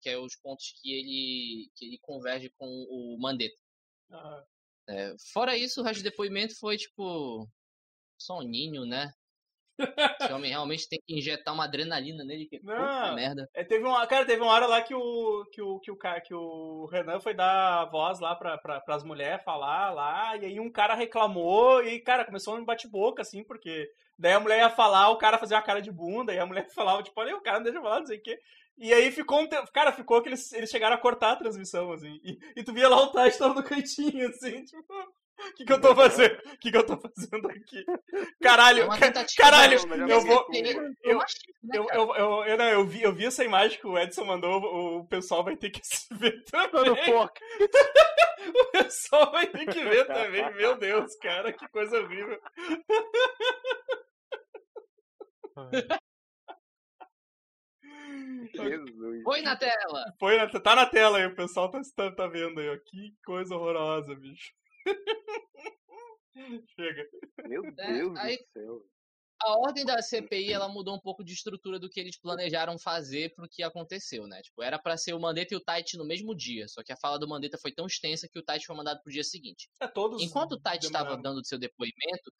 que 0.00 0.08
é 0.08 0.18
os 0.18 0.34
pontos 0.36 0.72
que 0.80 0.92
ele 0.92 1.70
que 1.74 1.84
ele 1.84 1.98
converge 1.98 2.48
com 2.56 2.66
o 2.66 3.18
Mandetta. 3.20 3.56
Ah. 4.10 4.44
É, 4.88 5.14
fora 5.32 5.56
isso, 5.56 5.80
o 5.80 5.84
resto 5.84 6.00
do 6.00 6.10
depoimento 6.10 6.58
foi 6.58 6.76
tipo 6.76 7.48
soninho, 8.18 8.84
né? 8.86 9.12
Esse 10.20 10.32
homem 10.32 10.50
realmente 10.50 10.88
tem 10.88 11.00
que 11.06 11.16
injetar 11.16 11.54
uma 11.54 11.64
adrenalina 11.64 12.24
nele, 12.24 12.46
que 12.46 12.60
não, 12.62 13.14
merda. 13.14 13.48
É, 13.54 13.64
teve 13.64 13.84
uma, 13.84 14.06
cara, 14.06 14.24
teve 14.24 14.42
uma 14.42 14.52
hora 14.52 14.66
lá 14.66 14.82
que 14.82 14.94
o 14.94 15.44
que 15.52 15.60
o 15.62 15.78
que 15.80 15.90
o 15.90 15.96
que 15.96 16.34
o 16.34 16.86
Renan 16.90 17.20
foi 17.20 17.34
dar 17.34 17.86
voz 17.86 18.20
lá 18.20 18.34
para 18.34 18.58
pra, 18.58 18.82
as 18.88 19.04
mulheres 19.04 19.44
falar 19.44 19.90
lá, 19.92 20.36
e 20.36 20.44
aí 20.46 20.60
um 20.60 20.70
cara 20.70 20.94
reclamou 20.94 21.82
e 21.82 22.00
cara, 22.00 22.24
começou 22.24 22.56
um 22.56 22.64
bate-boca 22.64 23.22
assim, 23.22 23.44
porque 23.44 23.88
daí 24.18 24.32
a 24.32 24.40
mulher 24.40 24.58
ia 24.58 24.70
falar, 24.70 25.10
o 25.10 25.18
cara 25.18 25.38
fazia 25.38 25.56
uma 25.56 25.62
cara 25.62 25.80
de 25.80 25.90
bunda, 25.90 26.32
e 26.32 26.38
a 26.38 26.46
mulher 26.46 26.66
falava 26.74 27.02
tipo, 27.02 27.20
olha, 27.20 27.36
o 27.36 27.42
cara 27.42 27.58
não 27.58 27.64
deixa 27.64 27.80
falar, 27.80 28.00
não 28.00 28.06
sei 28.06 28.18
o 28.18 28.22
quê. 28.22 28.38
E 28.80 28.94
aí 28.94 29.12
ficou 29.12 29.40
um 29.40 29.46
tempo. 29.46 29.70
Cara, 29.72 29.92
ficou 29.92 30.22
que 30.22 30.30
eles, 30.30 30.50
eles 30.54 30.70
chegaram 30.70 30.96
a 30.96 30.98
cortar 30.98 31.32
a 31.32 31.36
transmissão, 31.36 31.92
assim. 31.92 32.18
E, 32.24 32.38
e 32.56 32.64
tu 32.64 32.72
via 32.72 32.88
lá 32.88 33.02
o 33.02 33.08
Tati 33.08 33.38
tava 33.38 33.52
no 33.52 33.62
cantinho, 33.62 34.26
assim, 34.28 34.64
tipo. 34.64 34.94
O 35.48 35.54
que, 35.54 35.64
que 35.64 35.72
eu 35.72 35.80
tô 35.80 35.94
fazendo? 35.94 36.34
O 36.34 36.58
que, 36.58 36.70
que 36.70 36.76
eu 36.76 36.86
tô 36.86 36.96
fazendo 36.96 37.48
aqui? 37.48 37.84
Caralho, 38.42 38.84
é 38.92 39.24
caralho, 39.36 39.78
eu 40.08 40.20
vou. 40.20 40.46
Eu, 40.52 40.62
né, 40.62 40.94
eu, 41.02 41.88
eu, 41.92 42.14
eu, 42.14 42.44
eu, 42.44 42.58
não, 42.58 42.68
eu, 42.68 42.86
vi, 42.86 43.02
eu 43.02 43.12
vi 43.12 43.26
essa 43.26 43.44
imagem 43.44 43.78
que 43.78 43.86
o 43.86 43.98
Edson 43.98 44.24
mandou, 44.24 44.62
o 44.98 45.06
pessoal 45.06 45.42
vai 45.42 45.56
ter 45.56 45.70
que 45.70 45.80
se 45.84 46.12
ver 46.14 46.44
também. 46.44 46.92
o 48.54 48.64
pessoal 48.72 49.32
vai 49.32 49.46
ter 49.46 49.66
que 49.66 49.82
ver 49.82 50.06
também, 50.06 50.52
meu 50.54 50.76
Deus, 50.76 51.16
cara, 51.16 51.52
que 51.52 51.66
coisa 51.68 52.00
horrível. 52.00 52.40
Jesus. 58.54 59.22
Põe 59.22 59.42
na 59.42 59.56
tela! 59.56 60.04
Põe 60.18 60.36
na, 60.36 60.48
tá 60.48 60.74
na 60.74 60.86
tela 60.86 61.18
aí, 61.18 61.26
o 61.26 61.34
pessoal 61.34 61.70
tá, 61.70 61.80
tá, 61.94 62.10
tá 62.10 62.26
vendo 62.26 62.60
aí, 62.60 62.68
ó. 62.68 62.76
Que 62.78 63.14
coisa 63.24 63.54
horrorosa, 63.54 64.14
bicho. 64.14 64.52
Chega. 66.76 67.08
Meu 67.46 67.64
é, 67.64 67.70
Deus 67.72 68.18
é, 68.18 68.22
aí, 68.22 68.36
do 68.36 68.44
céu. 68.52 68.82
A 69.42 69.58
ordem 69.58 69.86
da 69.86 70.02
CPI 70.02 70.52
ela 70.52 70.68
mudou 70.68 70.94
um 70.94 71.00
pouco 71.00 71.24
de 71.24 71.32
estrutura 71.32 71.78
do 71.78 71.88
que 71.88 71.98
eles 71.98 72.18
planejaram 72.18 72.78
fazer 72.78 73.34
pro 73.34 73.48
que 73.48 73.62
aconteceu, 73.62 74.26
né? 74.26 74.42
Tipo, 74.42 74.62
era 74.62 74.78
para 74.78 74.98
ser 74.98 75.14
o 75.14 75.20
Mandetta 75.20 75.54
e 75.54 75.56
o 75.56 75.64
Tait 75.64 75.94
no 75.94 76.04
mesmo 76.04 76.34
dia, 76.34 76.68
só 76.68 76.82
que 76.82 76.92
a 76.92 76.96
fala 76.96 77.18
do 77.18 77.26
Mandetta 77.26 77.56
foi 77.56 77.72
tão 77.72 77.86
extensa 77.86 78.28
que 78.30 78.38
o 78.38 78.42
Tait 78.42 78.62
foi 78.62 78.76
mandado 78.76 79.00
pro 79.02 79.10
dia 79.10 79.24
seguinte. 79.24 79.70
É, 79.80 79.88
todos 79.88 80.22
Enquanto 80.22 80.52
o 80.52 80.60
Tait 80.60 80.82
estava 80.84 81.16
dando 81.16 81.44
seu 81.46 81.58
depoimento, 81.58 82.30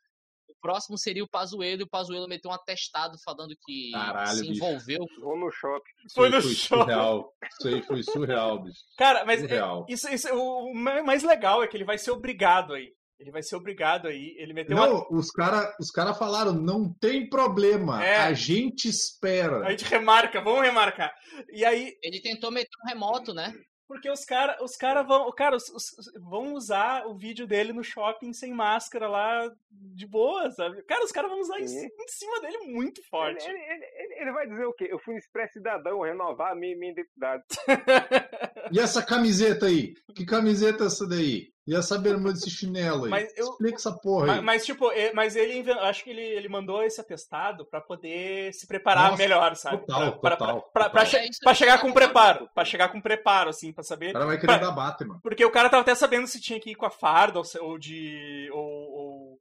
próximo 0.61 0.99
seria 0.99 1.25
o 1.25 1.29
Pazuello 1.29 1.81
e 1.81 1.85
o 1.85 1.89
Pazuello 1.89 2.29
meteu 2.29 2.51
um 2.51 2.55
atestado 2.55 3.17
falando 3.25 3.55
que 3.65 3.91
Caralho, 3.93 4.39
se 4.39 4.49
envolveu. 4.49 5.05
Ou 5.23 5.39
no 5.39 5.51
shopping. 5.51 5.91
Foi 6.15 6.29
no 6.29 6.41
foi 6.41 6.55
shopping. 6.55 6.83
Surreal. 6.83 7.33
Isso 7.59 7.69
aí 7.69 7.83
foi 7.83 8.03
surreal, 8.03 8.63
bicho. 8.63 8.81
Cara, 8.99 9.25
mas 9.25 9.41
surreal. 9.41 9.87
Isso, 9.89 10.09
isso, 10.13 10.29
o 10.35 10.75
mais 10.75 11.23
legal 11.23 11.63
é 11.63 11.67
que 11.69 11.77
ele 11.77 11.85
vai 11.85 11.99
ser 11.99 12.11
obrigado 12.11 12.75
aí. 12.75 12.93
Ele 13.19 13.31
vai 13.31 13.43
ser 13.43 13.55
obrigado 13.57 14.09
aí. 14.09 14.35
Ele 14.39 14.55
meteu 14.55 14.75
Não, 14.75 14.95
uma... 14.95 15.19
os 15.19 15.31
caras 15.31 15.75
os 15.79 15.91
cara 15.91 16.15
falaram, 16.15 16.53
não 16.55 16.91
tem 16.95 17.29
problema, 17.29 18.03
É. 18.03 18.17
a 18.17 18.33
gente 18.33 18.89
espera. 18.89 19.67
A 19.67 19.71
gente 19.73 19.85
remarca, 19.85 20.41
vamos 20.43 20.63
remarcar. 20.63 21.13
E 21.53 21.63
aí, 21.65 21.93
Ele 22.03 22.21
tentou 22.23 22.51
meter 22.51 22.71
um 22.83 22.89
remoto, 22.89 23.35
né? 23.35 23.53
Porque 23.91 24.09
os 24.09 24.25
caras 24.25 24.57
os 24.61 24.77
cara 24.77 25.03
vão. 25.03 25.33
Cara, 25.33 25.57
os- 25.57 25.69
os- 25.69 26.13
vão 26.15 26.55
usar 26.55 27.09
o 27.09 27.15
vídeo 27.15 27.45
dele 27.45 27.73
no 27.73 27.83
shopping 27.83 28.33
sem 28.33 28.53
máscara 28.53 29.09
lá 29.09 29.53
de 29.69 30.07
boa, 30.07 30.49
sabe? 30.53 30.81
Cara, 30.85 31.05
os 31.05 31.11
caras 31.11 31.29
vão 31.29 31.41
usar 31.41 31.59
ci- 31.67 31.93
em 31.99 32.09
cima 32.09 32.41
dele 32.41 32.59
muito 32.69 33.03
forte. 33.09 33.45
ele, 33.49 33.59
ele, 33.59 33.85
ele- 33.97 34.10
ele 34.21 34.33
vai 34.33 34.47
dizer 34.49 34.65
o 34.67 34.73
quê? 34.73 34.89
Eu 34.91 34.99
fui 34.99 35.15
um 35.15 35.19
expresso 35.19 35.55
cidadão 35.55 36.01
renovar 36.03 36.53
a 36.53 36.55
minha, 36.55 36.77
minha 36.77 36.93
identidade. 36.93 37.43
E 38.73 38.79
essa 38.79 39.03
camiseta 39.03 39.67
aí? 39.67 39.95
Que 40.15 40.25
camiseta 40.25 40.85
é 40.85 40.87
essa 40.87 41.05
daí? 41.09 41.49
E 41.67 41.75
essa 41.75 41.99
bermuda, 41.99 42.35
esse 42.39 42.49
chinelo 42.51 43.05
aí? 43.05 43.11
Mas 43.11 43.37
eu- 43.37 43.47
Explica 43.51 43.77
essa 43.77 43.93
porra 43.93 44.25
aí. 44.25 44.29
Mas, 44.37 44.43
mas, 44.45 44.67
tipo, 44.67 44.93
e- 44.93 45.13
mas 45.13 45.35
ele 45.35 45.69
acho 45.73 46.05
que 46.05 46.11
ele, 46.11 46.21
ele 46.23 46.49
mandou 46.49 46.83
esse 46.83 47.01
atestado 47.01 47.65
pra 47.67 47.81
poder 47.81 48.53
se 48.55 48.67
preparar 48.69 49.11
Nossa, 49.11 49.23
melhor, 49.23 49.57
sabe? 49.57 49.79
total, 49.79 50.19
pra, 50.21 50.21
pra- 50.21 50.37
total, 50.37 50.63
pra- 50.73 50.89
pra 50.91 51.05
total. 51.05 51.07
che- 51.07 51.17
É 51.17 51.29
pra 51.43 51.51
aí, 51.51 51.57
chegar 51.57 51.81
com 51.81 51.93
preparo. 51.93 52.49
Pra 52.55 52.65
chegar 52.65 52.89
com 52.91 53.01
preparo, 53.01 53.51
assim, 53.51 53.73
pra 53.73 53.83
saber. 53.83 54.11
O 54.11 54.13
cara 54.13 54.27
vai 54.27 54.37
querer 54.39 54.59
pra- 54.59 54.67
dar 54.69 54.73
Batman. 54.73 55.19
Porque 55.23 55.45
o 55.45 55.51
cara 55.51 55.69
tava 55.69 55.83
até 55.83 55.95
sabendo 55.97 56.27
se 56.29 56.41
tinha 56.41 56.61
que 56.61 56.71
ir 56.71 56.75
com 56.77 56.87
a 56.87 56.91
farda 56.91 57.39
ou, 57.39 57.45
se- 57.45 57.59
ou 57.59 57.77
de. 57.79 58.49
Ou 58.53 58.63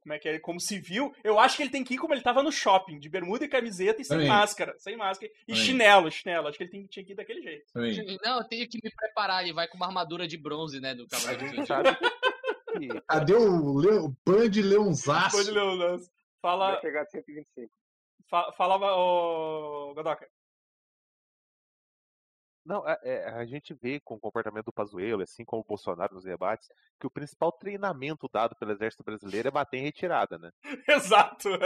como 0.00 0.12
é 0.14 0.18
que 0.18 0.28
é? 0.28 0.38
Como 0.38 0.58
civil. 0.60 1.14
Eu 1.22 1.38
acho 1.38 1.56
que 1.56 1.62
ele 1.62 1.70
tem 1.70 1.84
que 1.84 1.94
ir 1.94 1.98
como 1.98 2.14
ele 2.14 2.22
tava 2.22 2.42
no 2.42 2.50
shopping, 2.50 2.98
de 2.98 3.08
bermuda 3.08 3.44
e 3.44 3.48
camiseta 3.48 4.00
e 4.00 4.04
sem 4.04 4.16
Também. 4.16 4.28
máscara. 4.28 4.74
Sem 4.78 4.96
máscara. 4.96 5.30
E 5.46 5.52
Também. 5.52 5.62
chinelo, 5.64 6.10
chinelo. 6.10 6.48
Acho 6.48 6.56
que 6.58 6.64
ele 6.64 6.70
tem, 6.70 6.86
tinha 6.86 7.04
que 7.04 7.12
ir 7.12 7.16
daquele 7.16 7.42
jeito. 7.42 7.64
Também. 7.72 8.18
Não, 8.24 8.38
eu 8.38 8.44
tenho 8.44 8.68
que 8.68 8.78
me 8.82 8.90
preparar. 8.90 9.42
Ele 9.42 9.52
vai 9.52 9.68
com 9.68 9.76
uma 9.76 9.86
armadura 9.86 10.26
de 10.26 10.36
bronze, 10.36 10.80
né? 10.80 10.94
Do 10.94 11.06
Cavaleiro 11.06 11.66
sabe 11.66 11.88
Cadê 13.08 13.34
o, 13.34 13.76
Leo, 13.78 14.16
Band 14.24 14.50
Leonzaço? 14.54 15.36
Pode 15.36 15.50
ler 15.50 15.60
o 15.62 15.74
lance. 15.74 16.10
Fala. 16.40 16.72
Vai 16.72 16.80
chegar 16.80 17.04
de 17.04 17.10
125. 17.10 17.70
fa- 18.30 18.52
Falava, 18.52 18.86
ô. 18.94 19.92
Godoka. 19.94 20.26
Não, 22.70 22.88
é- 22.88 22.98
é, 23.02 23.28
a 23.30 23.44
gente 23.44 23.74
vê 23.74 23.98
com 23.98 24.14
o 24.14 24.20
comportamento 24.20 24.66
do 24.66 24.72
Pazuello, 24.72 25.22
assim 25.22 25.44
como 25.44 25.60
o 25.60 25.64
Bolsonaro 25.66 26.14
nos 26.14 26.22
debates, 26.22 26.68
que 27.00 27.06
o 27.06 27.10
principal 27.10 27.50
treinamento 27.50 28.30
dado 28.32 28.54
pelo 28.54 28.70
Exército 28.70 29.02
Brasileiro 29.02 29.48
é 29.48 29.50
bater 29.50 29.78
em 29.78 29.82
retirada, 29.82 30.38
né? 30.38 30.52
Exato. 30.88 31.48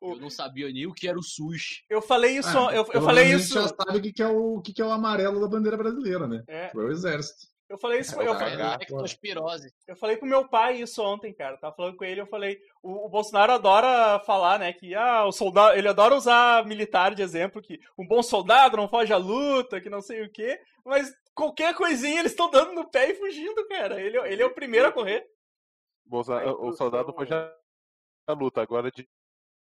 Eu 0.00 0.16
não 0.16 0.30
sabia 0.30 0.70
nem 0.70 0.86
o 0.86 0.92
que 0.92 1.08
era 1.08 1.18
o 1.18 1.22
SUS. 1.22 1.82
Eu 1.90 2.00
falei 2.00 2.38
isso, 2.38 2.56
Ah, 2.56 2.72
eu, 2.74 2.86
eu 2.92 3.02
falei 3.02 3.32
isso. 3.34 3.58
A 3.58 3.62
gente 3.62 3.70
já 3.70 3.76
sabe 3.84 3.98
o 3.98 4.02
que, 4.02 4.12
que, 4.12 4.22
é 4.22 4.28
o, 4.28 4.54
o 4.56 4.62
que, 4.62 4.72
que 4.72 4.80
é 4.80 4.84
o 4.84 4.92
amarelo 4.92 5.40
da 5.40 5.48
bandeira 5.48 5.76
brasileira, 5.76 6.28
né? 6.28 6.44
É, 6.46 6.68
Foi 6.70 6.84
o 6.84 6.90
exército. 6.92 7.48
Eu 7.68 7.78
falei 7.78 8.00
isso, 8.00 8.20
É, 8.20 8.26
eu, 8.26 8.32
o 8.32 8.34
É 8.42 8.76
lectospirose. 8.78 9.72
eu 9.86 9.96
falei 9.96 10.16
pro 10.16 10.26
meu 10.28 10.48
pai 10.48 10.80
isso 10.80 11.02
ontem, 11.02 11.32
cara. 11.34 11.56
Tava 11.58 11.74
falando 11.76 11.96
com 11.96 12.04
ele, 12.04 12.20
eu 12.20 12.26
falei, 12.26 12.58
o, 12.82 13.06
o 13.06 13.08
Bolsonaro 13.08 13.52
adora 13.52 14.18
falar, 14.20 14.58
né, 14.58 14.72
que 14.72 14.94
ah, 14.94 15.24
o 15.26 15.32
soldado, 15.32 15.76
ele 15.76 15.88
adora 15.88 16.14
usar 16.14 16.64
militar 16.66 17.14
de 17.14 17.22
exemplo, 17.22 17.60
que 17.62 17.78
um 17.98 18.06
bom 18.06 18.22
soldado 18.22 18.76
não 18.76 18.88
foge 18.88 19.12
à 19.12 19.16
luta, 19.16 19.80
que 19.80 19.90
não 19.90 20.00
sei 20.00 20.22
o 20.22 20.30
quê, 20.32 20.60
mas 20.84 21.12
qualquer 21.34 21.74
coisinha 21.74 22.20
eles 22.20 22.32
estão 22.32 22.50
dando 22.50 22.72
no 22.72 22.88
pé 22.90 23.10
e 23.10 23.14
fugindo, 23.14 23.66
cara. 23.68 24.00
Ele, 24.00 24.16
ele 24.26 24.42
é 24.42 24.46
o 24.46 24.54
primeiro 24.54 24.88
a 24.88 24.92
correr. 24.92 25.26
Bolsa- 26.04 26.40
A 26.40 26.52
o 26.52 26.72
soldado 26.72 27.14
já 27.26 27.54
na 28.26 28.34
luta, 28.34 28.62
agora 28.62 28.90
de 28.90 29.06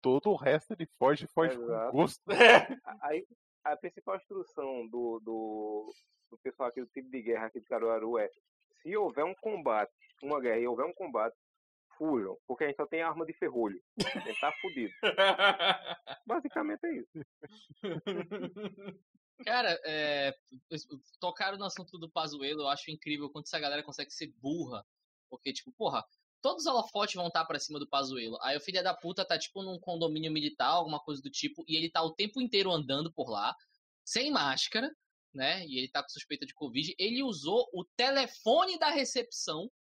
todo 0.03 0.31
o 0.31 0.37
resto 0.37 0.73
ele 0.73 0.87
foge, 0.99 1.27
foge 1.29 1.57
com 1.57 1.65
Exato. 1.65 1.93
gosto. 1.93 2.21
É. 2.31 2.77
Aí, 3.01 3.27
a 3.65 3.77
principal 3.77 4.17
instrução 4.17 4.87
do, 4.89 5.19
do, 5.25 5.93
do 6.31 6.39
pessoal 6.39 6.69
aqui 6.69 6.81
do 6.81 6.87
tipo 6.89 7.11
de 7.11 7.23
guerra 7.23 7.47
aqui 7.47 7.61
de 7.61 7.67
Caruaru 7.67 8.19
é 8.19 8.31
se 8.83 8.97
houver 8.97 9.25
um 9.25 9.35
combate, 9.35 9.93
uma 10.23 10.41
guerra 10.41 10.59
e 10.59 10.67
houver 10.67 10.87
um 10.87 10.93
combate, 10.93 11.37
fujam, 11.97 12.37
porque 12.47 12.65
a 12.65 12.67
gente 12.69 12.77
só 12.77 12.87
tem 12.87 13.03
arma 13.03 13.25
de 13.25 13.33
ferrolho. 13.33 13.83
A 14.05 14.19
gente 14.21 14.41
tá 14.41 14.53
fudido. 14.61 14.93
Basicamente 16.27 16.85
é 16.85 16.97
isso. 16.97 17.11
Cara, 19.45 19.79
é, 19.85 20.35
tocaram 21.21 21.59
no 21.59 21.65
assunto 21.65 21.99
do 21.99 22.11
Pazuello, 22.11 22.63
eu 22.63 22.69
acho 22.69 22.91
incrível 22.91 23.31
quanto 23.31 23.47
essa 23.47 23.59
galera 23.59 23.83
consegue 23.83 24.11
ser 24.11 24.33
burra. 24.41 24.85
Porque, 25.29 25.53
tipo, 25.53 25.73
porra, 25.73 26.05
todos 26.41 26.65
os 26.65 26.73
holofotes 26.73 27.15
vão 27.15 27.27
estar 27.27 27.45
pra 27.45 27.59
cima 27.59 27.79
do 27.79 27.89
Pazuello. 27.89 28.39
Aí 28.43 28.57
o 28.57 28.61
filho 28.61 28.83
da 28.83 28.95
puta 28.95 29.25
tá, 29.25 29.39
tipo, 29.39 29.63
num 29.63 29.79
condomínio 29.79 30.33
militar, 30.33 30.69
alguma 30.69 31.01
coisa 31.01 31.21
do 31.21 31.31
tipo, 31.31 31.65
e 31.67 31.77
ele 31.77 31.91
tá 31.91 32.03
o 32.03 32.15
tempo 32.15 32.41
inteiro 32.41 32.71
andando 32.71 33.13
por 33.13 33.29
lá, 33.29 33.55
sem 34.05 34.31
máscara, 34.31 34.91
né? 35.37 35.65
E 35.67 35.79
ele 35.79 35.89
tá 35.89 36.03
com 36.03 36.09
suspeita 36.09 36.45
de 36.45 36.55
Covid. 36.55 36.95
Ele 36.99 37.23
usou 37.23 37.69
o 37.73 37.85
telefone 37.97 38.79
da 38.79 38.91
recepção. 38.91 39.71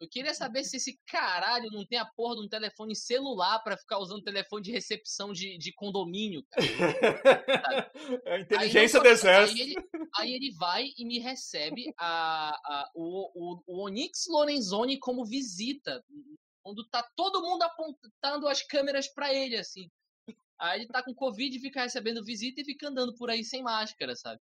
Eu 0.00 0.08
queria 0.08 0.32
saber 0.32 0.62
se 0.62 0.76
esse 0.76 0.96
caralho 1.08 1.70
não 1.72 1.84
tem 1.84 1.98
a 1.98 2.06
porra 2.06 2.36
de 2.36 2.42
um 2.42 2.48
telefone 2.48 2.94
celular 2.94 3.58
pra 3.64 3.76
ficar 3.76 3.98
usando 3.98 4.22
telefone 4.22 4.62
de 4.62 4.70
recepção 4.70 5.32
de, 5.32 5.58
de 5.58 5.72
condomínio, 5.72 6.44
cara. 6.50 6.66
É 8.24 8.32
a 8.32 8.34
Aí 8.36 8.42
inteligência 8.42 9.00
do 9.00 9.06
só- 9.06 9.10
exército. 9.10 9.58
Aí 9.60 9.60
ele, 9.60 9.74
aí 10.16 10.32
ele 10.34 10.50
vai 10.56 10.84
e 10.96 11.04
me 11.04 11.18
recebe 11.18 11.92
a, 11.98 12.50
a- 12.50 12.90
o, 12.94 13.30
o, 13.34 13.62
o 13.66 13.84
Onyx 13.86 14.26
Lorenzoni 14.28 14.98
como 15.00 15.24
visita. 15.26 16.00
Quando 16.62 16.86
tá 16.88 17.02
todo 17.16 17.42
mundo 17.42 17.62
apontando 17.62 18.46
as 18.46 18.62
câmeras 18.62 19.08
pra 19.12 19.34
ele, 19.34 19.56
assim. 19.56 19.90
Aí 20.58 20.80
ele 20.80 20.88
tá 20.88 21.02
com 21.02 21.14
Covid 21.14 21.56
e 21.56 21.60
fica 21.60 21.82
recebendo 21.82 22.24
visita 22.24 22.60
e 22.60 22.64
fica 22.64 22.88
andando 22.88 23.14
por 23.14 23.30
aí 23.30 23.44
sem 23.44 23.62
máscara, 23.62 24.14
sabe? 24.16 24.40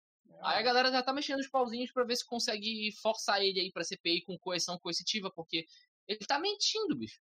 Aí 0.42 0.60
a 0.60 0.62
galera 0.62 0.92
já 0.92 1.04
tá 1.04 1.12
mexendo 1.14 1.40
os 1.40 1.48
pauzinhos 1.48 1.92
pra 1.92 2.04
ver 2.04 2.16
se 2.16 2.26
consegue 2.26 2.92
forçar 3.02 3.42
ele 3.44 3.60
aí 3.60 3.72
pra 3.72 3.84
CPI 3.84 4.22
com 4.24 4.38
coerção 4.40 4.78
coercitiva, 4.80 5.30
porque 5.36 5.66
ele 6.08 6.20
tá 6.20 6.40
mentindo, 6.40 6.96
bicho. 6.96 7.20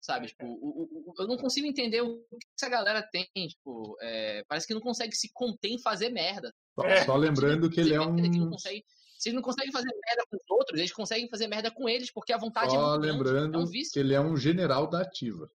Sabe, 0.00 0.26
tipo, 0.26 0.44
o- 0.44 0.50
o- 0.82 1.12
o- 1.12 1.14
eu 1.20 1.28
não 1.28 1.36
consigo 1.36 1.64
entender 1.66 2.00
o 2.00 2.18
que 2.30 2.46
essa 2.58 2.68
galera 2.68 3.00
tem, 3.02 3.28
tipo, 3.46 3.96
é, 4.00 4.42
parece 4.48 4.66
que 4.66 4.74
não 4.74 4.80
consegue 4.80 5.14
se 5.14 5.30
conter 5.32 5.68
em 5.68 5.78
fazer 5.78 6.08
merda. 6.08 6.52
Só, 6.74 6.84
É. 6.84 7.04
só 7.04 7.14
lembrando 7.16 7.70
que 7.70 7.78
ele 7.80 7.94
é 7.94 8.00
um. 8.00 8.18
Eles 8.18 8.36
não 8.36 8.50
conseguem- 8.50 8.84
se 9.16 9.28
eles 9.28 9.36
não 9.36 9.42
conseguem 9.42 9.70
fazer 9.70 9.86
merda 10.04 10.26
com 10.28 10.36
os 10.36 10.42
outros, 10.50 10.78
eles 10.80 10.92
conseguem 10.92 11.28
fazer 11.28 11.46
merda 11.46 11.70
com 11.70 11.88
eles, 11.88 12.10
porque 12.10 12.32
a 12.32 12.38
vontade 12.38 12.74
é 12.74 12.78
Só 12.78 12.98
grande. 12.98 13.06
É 13.08 13.12
lembrando 13.12 13.58
um 13.60 13.70
que 13.70 13.98
ele 14.00 14.12
é 14.14 14.20
um 14.20 14.36
general 14.36 14.88
da 14.88 15.02
ativa. 15.02 15.48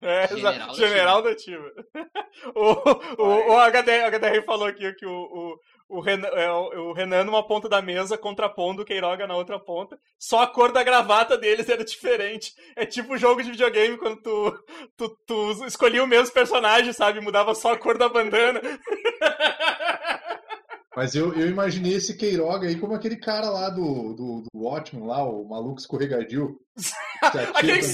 É, 0.00 0.28
General 0.28 0.74
General 0.74 1.22
da 1.22 1.30
Ativa. 1.30 1.72
o, 2.54 3.22
o, 3.22 3.52
o 3.52 3.70
HDR, 3.70 4.06
o 4.06 4.10
HDR 4.10 4.44
falou 4.44 4.68
aqui 4.68 4.92
que 4.94 5.04
o, 5.04 5.10
o, 5.10 5.60
o, 5.96 6.00
Renan, 6.00 6.28
é, 6.28 6.50
o 6.52 6.90
o 6.90 6.92
Renan 6.92 7.24
numa 7.24 7.44
ponta 7.44 7.68
da 7.68 7.82
mesa 7.82 8.16
contrapondo 8.16 8.82
o 8.82 8.84
Queiroga 8.84 9.26
na 9.26 9.34
outra 9.34 9.58
ponta. 9.58 9.98
Só 10.16 10.42
a 10.42 10.46
cor 10.46 10.70
da 10.70 10.84
gravata 10.84 11.36
deles 11.36 11.68
era 11.68 11.84
diferente. 11.84 12.54
É 12.76 12.86
tipo 12.86 13.18
jogo 13.18 13.42
de 13.42 13.50
videogame 13.50 13.96
quando 13.96 14.22
tu, 14.22 14.64
tu, 14.96 15.18
tu 15.26 15.66
escolhia 15.66 16.04
o 16.04 16.06
mesmo 16.06 16.32
personagem, 16.32 16.92
sabe? 16.92 17.20
Mudava 17.20 17.54
só 17.54 17.72
a 17.72 17.78
cor 17.78 17.98
da 17.98 18.08
bandana. 18.08 18.60
Mas 20.98 21.14
eu, 21.14 21.32
eu 21.34 21.48
imaginei 21.48 21.94
esse 21.94 22.16
Queiroga 22.16 22.66
aí 22.66 22.74
como 22.74 22.92
aquele 22.92 23.16
cara 23.16 23.48
lá 23.50 23.70
do, 23.70 24.14
do, 24.14 24.42
do 24.42 24.48
Watchmen, 24.52 25.06
lá, 25.06 25.22
o 25.22 25.44
maluco 25.44 25.78
escorregadio. 25.78 26.60
Aquele 27.54 27.78
que 27.78 27.84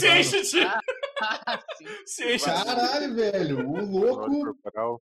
Caralho, 2.45 3.14
velho, 3.14 3.68
o 3.68 3.85
louco. 3.85 4.59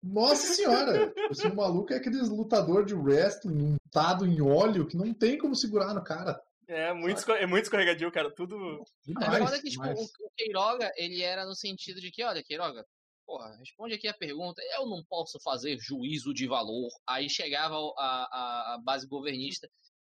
Nossa 0.04 0.54
senhora! 0.54 1.14
Esse 1.32 1.50
maluco 1.50 1.94
é 1.94 1.98
aqueles 1.98 2.30
lutador 2.30 2.86
de 2.86 2.94
wrestling 2.96 3.78
untado 3.86 4.26
em 4.26 4.42
óleo 4.42 4.88
que 4.88 4.98
não 4.98 5.14
tem 5.14 5.38
como 5.38 5.56
segurar 5.56 5.94
no 5.94 6.04
cara. 6.04 6.42
É 6.68 6.92
muito, 6.94 7.32
é 7.32 7.46
muito 7.46 7.64
escorregadio, 7.64 8.12
cara. 8.12 8.30
Tudo. 8.34 8.84
Demais. 9.06 9.30
Mas 9.30 9.40
foda 9.50 9.62
que, 9.62 9.70
tipo, 9.70 9.84
demais. 9.84 10.00
o, 10.00 10.04
o 10.04 10.32
Queiroga, 10.36 10.92
ele 10.98 11.22
era 11.22 11.46
no 11.46 11.56
sentido 11.56 12.02
de 12.02 12.12
que, 12.12 12.22
olha, 12.24 12.44
Queiroga, 12.44 12.86
porra, 13.26 13.56
responde 13.58 13.94
aqui 13.94 14.08
a 14.08 14.14
pergunta. 14.14 14.62
Eu 14.78 14.86
não 14.86 15.02
posso 15.08 15.40
fazer 15.42 15.78
juízo 15.80 16.34
de 16.34 16.46
valor. 16.46 16.90
Aí 17.08 17.30
chegava 17.30 17.76
o- 17.76 17.94
a, 17.98 18.24
a, 18.32 18.74
a 18.76 18.82
base 18.84 19.08
governista. 19.08 19.70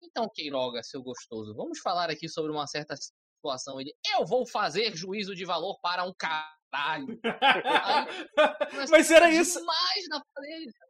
Então, 0.01 0.27
Queiroga, 0.33 0.81
seu 0.81 1.03
gostoso, 1.03 1.53
vamos 1.53 1.77
falar 1.79 2.09
aqui 2.09 2.27
sobre 2.27 2.51
uma 2.51 2.65
certa 2.65 2.95
situação. 3.39 3.79
Ele, 3.79 3.93
eu 4.17 4.25
vou 4.25 4.45
fazer 4.45 4.95
juízo 4.95 5.33
de 5.33 5.45
valor 5.45 5.79
para 5.81 6.03
um 6.03 6.13
caralho. 6.13 7.19
Aí, 7.23 8.87
Mas 8.89 9.09
era 9.09 9.29
isso. 9.31 9.59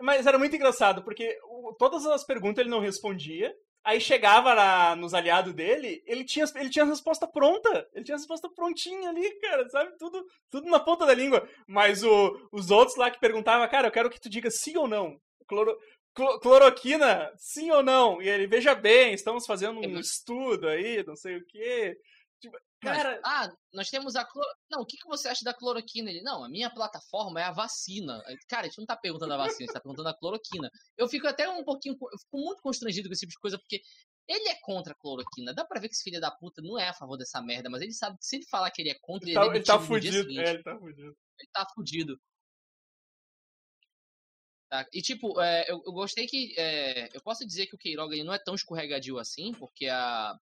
Mas 0.01 0.25
era 0.27 0.37
muito 0.37 0.55
engraçado, 0.55 1.03
porque 1.03 1.37
todas 1.77 2.05
as 2.05 2.25
perguntas 2.25 2.61
ele 2.61 2.69
não 2.69 2.79
respondia. 2.81 3.53
Aí 3.81 4.01
chegava 4.01 4.53
na- 4.53 4.95
nos 4.97 5.13
aliados 5.13 5.53
dele, 5.53 6.03
ele 6.05 6.25
tinha, 6.25 6.43
ele 6.55 6.69
tinha 6.69 6.83
a 6.83 6.87
resposta 6.87 7.25
pronta. 7.25 7.87
Ele 7.93 8.03
tinha 8.03 8.15
a 8.15 8.19
resposta 8.19 8.49
prontinha 8.53 9.09
ali, 9.09 9.39
cara, 9.39 9.67
sabe? 9.69 9.95
Tudo, 9.97 10.21
tudo 10.51 10.69
na 10.69 10.79
ponta 10.81 11.05
da 11.05 11.13
língua. 11.13 11.47
Mas 11.65 12.03
o- 12.03 12.49
os 12.51 12.69
outros 12.71 12.97
lá 12.97 13.09
que 13.09 13.19
perguntavam, 13.19 13.67
cara, 13.69 13.87
eu 13.87 13.91
quero 13.91 14.09
que 14.09 14.19
tu 14.19 14.29
diga 14.29 14.51
sim 14.51 14.75
ou 14.75 14.85
não. 14.87 15.17
Cloro, 15.47 15.77
clo- 16.13 16.39
cloroquina, 16.41 17.31
sim 17.37 17.71
ou 17.71 17.81
não? 17.81 18.21
E 18.21 18.27
ele, 18.27 18.47
veja 18.47 18.75
bem, 18.75 19.13
estamos 19.13 19.45
fazendo 19.45 19.79
um 19.79 19.97
estudo 19.97 20.67
aí, 20.67 21.01
não 21.07 21.15
sei 21.15 21.37
o 21.37 21.45
quê. 21.47 21.95
Tipo, 22.41 22.57
Mas, 22.81 22.97
cara, 22.97 23.21
ah, 23.25 23.51
nós 23.73 23.89
temos 23.89 24.15
a 24.15 24.23
cloro... 24.23 24.49
Não, 24.71 24.81
o 24.81 24.85
que, 24.85 24.97
que 24.97 25.07
você 25.07 25.27
acha 25.27 25.43
da 25.43 25.53
cloroquina? 25.53 26.09
Ele, 26.09 26.21
não, 26.21 26.43
a 26.43 26.49
minha 26.49 26.69
plataforma 26.69 27.39
é 27.41 27.43
a 27.43 27.51
vacina. 27.51 28.23
Cara, 28.47 28.63
a 28.63 28.69
gente 28.69 28.77
não 28.77 28.85
tá 28.85 28.95
perguntando 28.95 29.33
a 29.33 29.37
vacina, 29.37 29.57
a 29.57 29.65
gente 29.65 29.73
tá 29.73 29.81
perguntando 29.81 30.07
a 30.07 30.17
cloroquina. 30.17 30.71
Eu 30.97 31.09
fico 31.09 31.27
até 31.27 31.49
um 31.49 31.63
pouquinho. 31.63 31.95
Eu 31.99 32.17
fico 32.17 32.37
muito 32.37 32.61
constrangido 32.61 33.09
com 33.09 33.13
esse 33.13 33.21
tipo 33.21 33.31
de 33.31 33.39
coisa, 33.39 33.59
porque 33.59 33.81
Ele 34.27 34.47
é 34.49 34.55
contra 34.61 34.93
a 34.93 34.95
cloroquina. 34.95 35.53
Dá 35.53 35.65
pra 35.65 35.81
ver 35.81 35.89
que 35.89 35.95
esse 35.95 36.03
filho 36.03 36.21
da 36.21 36.31
puta 36.31 36.61
não 36.61 36.79
é 36.79 36.87
a 36.87 36.93
favor 36.93 37.17
dessa 37.17 37.41
merda, 37.41 37.69
mas 37.69 37.81
ele 37.81 37.93
sabe 37.93 38.17
que 38.17 38.25
se 38.25 38.37
ele 38.37 38.45
falar 38.45 38.71
que 38.71 38.81
ele 38.81 38.91
é 38.91 38.97
contra, 39.01 39.29
ele, 39.29 39.37
ele, 39.37 39.47
tá, 39.47 39.55
ele 39.55 39.65
tá 39.65 39.79
fudido. 39.79 40.39
É, 40.39 40.49
ele 40.51 40.63
tá 40.63 40.77
fudido. 40.77 41.17
Ele 41.39 41.49
tá 41.51 41.67
fudido. 41.75 42.21
Tá? 44.69 44.85
E, 44.93 45.01
tipo, 45.01 45.41
é, 45.41 45.65
eu, 45.69 45.81
eu, 45.83 45.91
gostei 45.91 46.27
que. 46.27 46.53
É, 46.57 47.09
eu 47.13 47.21
posso 47.21 47.45
dizer 47.45 47.65
que 47.65 47.75
o 47.75 47.77
Queiroga 47.77 48.15
não 48.23 48.33
é 48.33 48.39
tão 48.39 48.53
escorregadio 48.53 49.17
assim, 49.17 49.51
porque 49.53 49.87
a, 49.87 50.37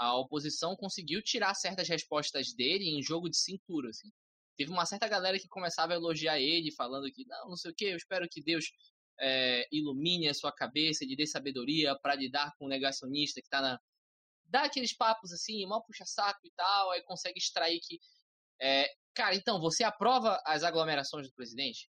a 0.00 0.16
oposição 0.16 0.74
conseguiu 0.74 1.22
tirar 1.22 1.52
certas 1.52 1.86
respostas 1.86 2.54
dele 2.54 2.88
em 2.88 3.02
jogo 3.02 3.28
de 3.28 3.36
cintura. 3.36 3.90
Assim. 3.90 4.10
Teve 4.56 4.72
uma 4.72 4.86
certa 4.86 5.06
galera 5.06 5.38
que 5.38 5.46
começava 5.46 5.92
a 5.92 5.96
elogiar 5.96 6.40
ele, 6.40 6.72
falando 6.72 7.12
que, 7.12 7.26
não, 7.26 7.50
não 7.50 7.56
sei 7.56 7.70
o 7.70 7.74
que, 7.74 7.84
eu 7.84 7.98
espero 7.98 8.26
que 8.26 8.42
Deus 8.42 8.72
é, 9.20 9.68
ilumine 9.70 10.26
a 10.26 10.32
sua 10.32 10.50
cabeça, 10.50 11.04
lhe 11.04 11.14
dê 11.14 11.26
sabedoria 11.26 11.94
para 11.98 12.14
lidar 12.14 12.50
com 12.56 12.64
o 12.64 12.68
negacionista 12.68 13.42
que 13.42 13.48
tá 13.50 13.60
na. 13.60 13.78
Dá 14.46 14.62
aqueles 14.62 14.96
papos 14.96 15.32
assim, 15.34 15.66
mal 15.66 15.84
puxa-saco 15.84 16.40
e 16.44 16.50
tal, 16.56 16.92
aí 16.92 17.02
consegue 17.02 17.38
extrair 17.38 17.78
que. 17.80 18.00
É, 18.58 18.90
cara, 19.12 19.34
então, 19.34 19.60
você 19.60 19.84
aprova 19.84 20.40
as 20.46 20.62
aglomerações 20.62 21.26
do 21.28 21.34
presidente? 21.34 21.90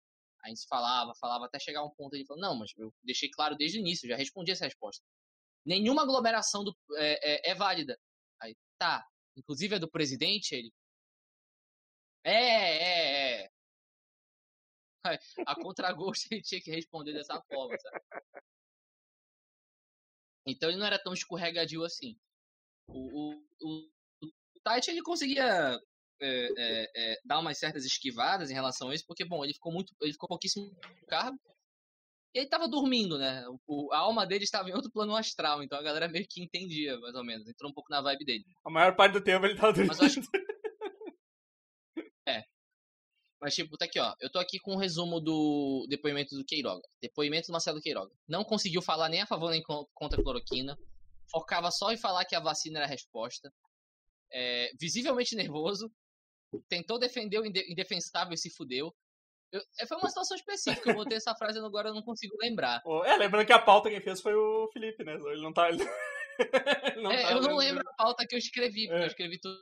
A 0.44 0.48
gente 0.50 0.66
falava, 0.68 1.14
falava 1.18 1.46
até 1.46 1.58
chegar 1.58 1.82
um 1.82 1.94
ponto 1.96 2.14
ele 2.14 2.26
falou, 2.26 2.42
não, 2.42 2.54
mas 2.54 2.70
eu 2.76 2.92
deixei 3.02 3.30
claro 3.30 3.56
desde 3.56 3.78
o 3.78 3.80
início, 3.80 4.06
já 4.06 4.14
respondi 4.14 4.52
essa 4.52 4.66
resposta. 4.66 5.02
Nenhuma 5.64 6.02
aglomeração 6.02 6.64
do, 6.64 6.76
é, 6.96 7.50
é, 7.50 7.50
é 7.50 7.54
válida. 7.54 7.98
Aí, 8.40 8.54
tá. 8.78 9.06
Inclusive 9.36 9.76
a 9.76 9.78
do 9.78 9.90
presidente, 9.90 10.54
ele. 10.54 10.72
É, 12.22 12.32
é, 12.32 13.44
é. 13.44 13.50
A 15.46 15.54
contragosto 15.54 16.26
ele 16.32 16.42
tinha 16.42 16.60
que 16.60 16.70
responder 16.70 17.12
dessa 17.12 17.40
forma, 17.42 17.76
sabe? 17.78 18.00
Então 20.46 20.68
ele 20.68 20.78
não 20.78 20.86
era 20.86 21.02
tão 21.02 21.12
escorregadio 21.12 21.84
assim. 21.84 22.18
O, 22.88 22.98
o, 22.98 23.46
o, 23.62 23.90
o 24.22 24.60
Tite 24.60 24.90
ele 24.90 25.02
conseguia 25.02 25.78
é, 26.20 26.48
é, 26.56 26.90
é, 26.94 27.20
dar 27.24 27.38
umas 27.38 27.58
certas 27.58 27.84
esquivadas 27.84 28.50
em 28.50 28.54
relação 28.54 28.90
a 28.90 28.94
isso, 28.94 29.04
porque, 29.06 29.24
bom, 29.24 29.44
ele 29.44 29.54
ficou 29.54 29.72
muito. 29.72 29.94
Ele 30.00 30.12
ficou 30.12 30.28
pouquíssimo 30.28 30.66
no 30.66 31.06
cargo. 31.06 31.38
E 32.34 32.40
ele 32.40 32.48
tava 32.48 32.66
dormindo, 32.66 33.16
né? 33.16 33.44
O, 33.66 33.92
a 33.92 33.98
alma 33.98 34.26
dele 34.26 34.42
estava 34.42 34.68
em 34.68 34.74
outro 34.74 34.90
plano 34.90 35.14
astral, 35.14 35.62
então 35.62 35.78
a 35.78 35.82
galera 35.82 36.08
meio 36.08 36.26
que 36.28 36.42
entendia, 36.42 36.98
mais 36.98 37.14
ou 37.14 37.24
menos. 37.24 37.46
Entrou 37.46 37.70
um 37.70 37.74
pouco 37.74 37.88
na 37.90 38.02
vibe 38.02 38.24
dele. 38.24 38.44
A 38.64 38.70
maior 38.70 38.96
parte 38.96 39.12
do 39.12 39.20
tempo 39.22 39.46
ele 39.46 39.54
tava 39.54 39.72
dormindo. 39.72 39.96
Mas 39.96 40.00
acho... 40.00 40.20
é. 42.28 42.42
Mas, 43.40 43.54
tipo, 43.54 43.76
tá 43.76 43.84
aqui, 43.84 44.00
ó. 44.00 44.12
Eu 44.20 44.32
tô 44.32 44.40
aqui 44.40 44.58
com 44.58 44.72
um 44.72 44.78
resumo 44.78 45.20
do 45.20 45.86
depoimento 45.88 46.34
do 46.34 46.44
Queiroga. 46.44 46.82
Depoimento 47.00 47.46
do 47.46 47.52
Marcelo 47.52 47.80
Queiroga. 47.80 48.12
Não 48.26 48.42
conseguiu 48.42 48.82
falar 48.82 49.08
nem 49.08 49.20
a 49.20 49.26
favor 49.26 49.50
nem 49.50 49.62
contra 49.62 50.20
a 50.20 50.24
cloroquina. 50.24 50.76
Focava 51.30 51.70
só 51.70 51.92
em 51.92 51.96
falar 51.96 52.24
que 52.24 52.34
a 52.34 52.40
vacina 52.40 52.80
era 52.80 52.86
a 52.86 52.90
resposta. 52.90 53.52
É, 54.32 54.70
visivelmente 54.80 55.36
nervoso 55.36 55.88
tentou 56.68 56.98
defender 56.98 57.38
o 57.38 57.46
indefensável 57.46 58.34
e 58.34 58.38
se 58.38 58.50
fudeu. 58.50 58.92
Eu, 59.54 59.60
é, 59.78 59.86
foi 59.86 59.96
uma 59.98 60.08
situação 60.08 60.36
específica, 60.36 60.90
eu 60.90 60.96
botei 60.96 61.16
essa 61.16 61.34
frase 61.36 61.60
agora 61.60 61.90
eu 61.90 61.94
não 61.94 62.02
consigo 62.02 62.34
lembrar. 62.42 62.82
É, 63.04 63.16
lembrando 63.16 63.46
que 63.46 63.52
a 63.52 63.58
pauta 63.58 63.88
quem 63.88 64.00
fez 64.00 64.20
foi 64.20 64.34
o 64.34 64.68
Felipe, 64.72 65.04
né? 65.04 65.14
Ele 65.14 65.42
não 65.42 65.52
tá. 65.52 65.68
Ele... 65.70 65.84
não 67.00 67.12
é, 67.12 67.22
tá 67.22 67.30
eu 67.30 67.40
não 67.40 67.56
lembro 67.56 67.88
a 67.88 67.94
pauta 67.94 68.26
que 68.26 68.34
eu 68.34 68.38
escrevi, 68.38 68.88
porque 68.88 69.00
é. 69.00 69.04
eu 69.04 69.06
escrevi 69.06 69.38
tudo. 69.38 69.56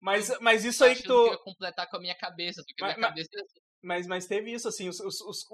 Mas, 0.00 0.36
mas 0.40 0.64
isso 0.64 0.82
aí 0.82 0.96
que 0.96 1.04
tu. 1.04 1.30
Que 1.30 1.44
completar 1.44 1.88
com 1.88 1.98
a 1.98 2.00
minha 2.00 2.16
cabeça, 2.16 2.64
porque 2.66 2.82
mas, 2.82 2.96
minha 2.96 3.08
cabeça 3.08 3.30
mas, 3.82 4.06
mas 4.06 4.26
teve 4.26 4.52
isso, 4.52 4.66
assim, 4.68 4.88
os, 4.88 4.98
os, 4.98 5.20
os, 5.20 5.44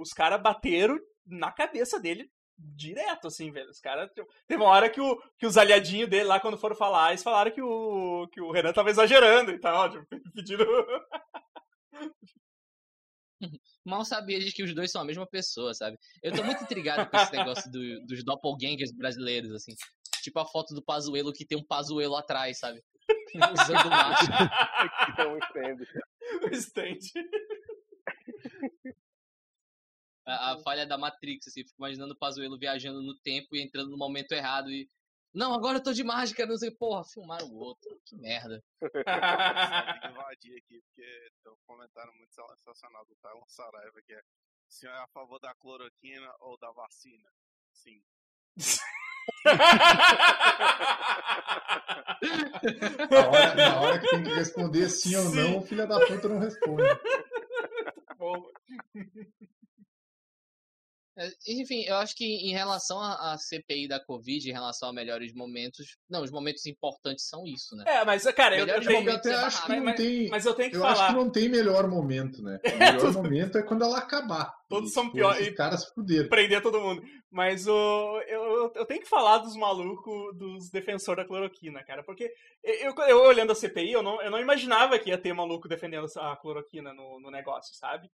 os, 0.00 0.12
caras 0.12 0.40
bateram 0.40 0.98
na 1.26 1.50
cabeça 1.52 2.00
dele 2.00 2.30
direto, 2.58 3.26
assim, 3.26 3.50
velho. 3.50 3.68
Os 3.68 3.80
caras. 3.80 4.10
Tipo, 4.12 4.28
teve 4.46 4.62
uma 4.62 4.70
hora 4.70 4.88
que, 4.88 5.00
o, 5.00 5.20
que 5.38 5.46
os 5.46 5.58
aliadinhos 5.58 6.08
dele 6.08 6.24
lá, 6.24 6.40
quando 6.40 6.56
foram 6.56 6.76
falar, 6.76 7.10
eles 7.10 7.22
falaram 7.22 7.50
que 7.50 7.60
o, 7.60 8.28
que 8.32 8.40
o 8.40 8.50
Renan 8.50 8.72
tava 8.72 8.90
exagerando 8.90 9.50
e 9.50 9.58
tal, 9.58 9.90
tipo, 9.90 10.06
pedindo. 10.34 10.66
Mal 13.86 14.04
sabia 14.04 14.40
de 14.40 14.52
que 14.52 14.64
os 14.64 14.74
dois 14.74 14.90
são 14.90 15.00
a 15.00 15.04
mesma 15.04 15.26
pessoa, 15.26 15.72
sabe? 15.72 15.96
Eu 16.22 16.34
tô 16.34 16.42
muito 16.42 16.62
intrigado 16.62 17.08
com 17.08 17.16
esse 17.16 17.32
negócio 17.32 17.70
do, 17.70 18.04
dos 18.04 18.24
doppelgangers 18.24 18.92
brasileiros, 18.92 19.52
assim. 19.52 19.72
Tipo 20.22 20.40
a 20.40 20.46
foto 20.46 20.74
do 20.74 20.82
Pazuelo 20.82 21.32
que 21.32 21.46
tem 21.46 21.56
um 21.56 21.64
Pazuelo 21.64 22.16
atrás, 22.16 22.58
sabe? 22.58 22.82
Usando 23.36 23.88
máscara. 23.88 24.50
que 25.14 25.20
é 25.20 25.26
um 25.28 25.38
stand. 25.38 25.76
O 26.42 26.48
stand 26.54 26.98
a, 30.26 30.52
a, 30.52 30.58
falha 30.58 30.84
da 30.84 30.98
Matrix, 30.98 31.46
assim, 31.46 31.62
fico 31.62 31.76
imaginando 31.78 32.12
o 32.12 32.18
Pazuello 32.18 32.58
viajando 32.58 33.00
no 33.00 33.16
tempo 33.20 33.54
e 33.54 33.62
entrando 33.62 33.90
no 33.90 33.96
momento 33.96 34.32
errado 34.32 34.70
e. 34.70 34.88
Não, 35.36 35.52
agora 35.52 35.76
eu 35.76 35.82
tô 35.82 35.92
de 35.92 36.02
mágica, 36.02 36.46
não 36.46 36.56
sei, 36.56 36.70
porra, 36.70 37.04
filmaram 37.04 37.46
o 37.48 37.58
outro. 37.58 38.00
Que 38.06 38.16
merda. 38.16 38.64
Tem 38.80 40.00
que 40.00 40.08
invadir 40.08 40.56
aqui, 40.56 40.80
porque 40.80 41.30
tem 41.44 41.52
um 41.52 41.58
comentário 41.66 42.10
muito 42.14 42.32
sensacional 42.32 43.04
do 43.04 43.14
Tylon 43.16 43.44
Saraiva, 43.46 44.00
que 44.06 44.14
é 44.14 44.20
se 44.66 44.86
é 44.86 44.90
a 44.90 45.06
favor 45.08 45.38
da 45.38 45.54
cloroquina 45.56 46.34
ou 46.40 46.56
da 46.56 46.72
vacina? 46.72 47.28
Sim. 47.70 48.02
na, 53.10 53.28
hora, 53.28 53.54
na 53.54 53.80
hora 53.82 54.00
que 54.00 54.08
tem 54.08 54.22
que 54.24 54.34
responder 54.34 54.88
sim, 54.88 55.10
sim. 55.10 55.16
ou 55.16 55.34
não, 55.34 55.58
o 55.58 55.62
filho 55.66 55.86
da 55.86 56.00
puta 56.00 56.28
não 56.30 56.38
responde. 56.38 56.82
Bom. 58.16 58.50
É, 61.18 61.30
enfim, 61.48 61.82
eu 61.86 61.96
acho 61.96 62.14
que 62.14 62.24
em 62.24 62.52
relação 62.52 63.00
à 63.00 63.36
CPI 63.38 63.88
da 63.88 63.98
Covid, 63.98 64.48
em 64.48 64.52
relação 64.52 64.90
a 64.90 64.92
melhores 64.92 65.32
momentos, 65.32 65.96
não, 66.10 66.22
os 66.22 66.30
momentos 66.30 66.66
importantes 66.66 67.26
são 67.26 67.46
isso, 67.46 67.74
né? 67.74 67.84
É, 67.86 68.04
mas, 68.04 68.24
cara, 68.34 68.58
eu, 68.58 68.66
eu, 68.66 68.82
eu 68.82 69.14
até 69.14 69.30
é 69.30 69.34
acho 69.34 69.64
que 69.64 69.76
não 69.76 69.84
mas, 69.84 69.96
tem. 69.96 70.28
Mas 70.28 70.44
eu 70.44 70.54
tenho 70.54 70.70
que 70.70 70.76
eu 70.76 70.80
falar. 70.82 70.92
acho 70.92 71.06
que 71.06 71.14
não 71.14 71.30
tem 71.30 71.48
melhor 71.48 71.88
momento, 71.88 72.42
né? 72.42 72.60
O 72.76 72.78
melhor 72.78 73.12
momento 73.14 73.58
é 73.58 73.62
quando 73.62 73.84
ela 73.84 73.98
acabar. 73.98 74.52
Todos 74.68 74.92
são 74.92 75.10
piores. 75.10 75.48
Os 75.48 75.54
caras 75.54 75.80
se 75.82 75.94
fuderam. 75.94 76.28
Prender 76.28 76.60
todo 76.60 76.80
mundo. 76.80 77.02
Mas 77.30 77.66
o, 77.66 78.20
eu, 78.26 78.72
eu 78.74 78.84
tenho 78.84 79.00
que 79.00 79.08
falar 79.08 79.38
dos 79.38 79.56
malucos, 79.56 80.36
dos 80.36 80.70
defensores 80.70 81.22
da 81.22 81.28
cloroquina, 81.28 81.82
cara. 81.84 82.02
Porque 82.04 82.30
eu, 82.62 82.94
eu 83.08 83.22
olhando 83.22 83.52
a 83.52 83.54
CPI, 83.54 83.92
eu 83.92 84.02
não, 84.02 84.20
eu 84.20 84.30
não 84.30 84.40
imaginava 84.40 84.98
que 84.98 85.10
ia 85.10 85.18
ter 85.18 85.32
maluco 85.32 85.68
defendendo 85.68 86.06
a 86.18 86.36
cloroquina 86.36 86.92
no, 86.92 87.20
no 87.20 87.30
negócio, 87.30 87.74
sabe? 87.74 88.08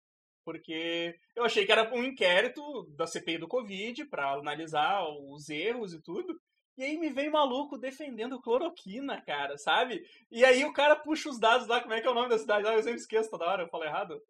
Porque 0.44 1.14
eu 1.36 1.44
achei 1.44 1.64
que 1.64 1.72
era 1.72 1.92
um 1.94 2.04
inquérito 2.04 2.62
da 2.96 3.06
CPI 3.06 3.38
do 3.38 3.48
Covid 3.48 4.04
para 4.06 4.32
analisar 4.32 5.04
os 5.08 5.48
erros 5.48 5.92
e 5.92 6.02
tudo. 6.02 6.38
E 6.76 6.82
aí 6.82 6.96
me 6.96 7.10
vem 7.10 7.30
maluco 7.30 7.78
defendendo 7.78 8.40
cloroquina, 8.40 9.20
cara, 9.20 9.58
sabe? 9.58 10.02
E 10.30 10.44
aí 10.44 10.64
o 10.64 10.72
cara 10.72 10.96
puxa 10.96 11.28
os 11.28 11.38
dados 11.38 11.66
lá, 11.66 11.80
como 11.80 11.92
é 11.92 12.00
que 12.00 12.06
é 12.06 12.10
o 12.10 12.14
nome 12.14 12.30
da 12.30 12.38
cidade? 12.38 12.66
Ah, 12.66 12.74
eu 12.74 12.82
sempre 12.82 13.00
esqueço 13.00 13.30
toda 13.30 13.44
hora, 13.44 13.62
eu 13.62 13.68
falo 13.68 13.84
errado. 13.84 14.20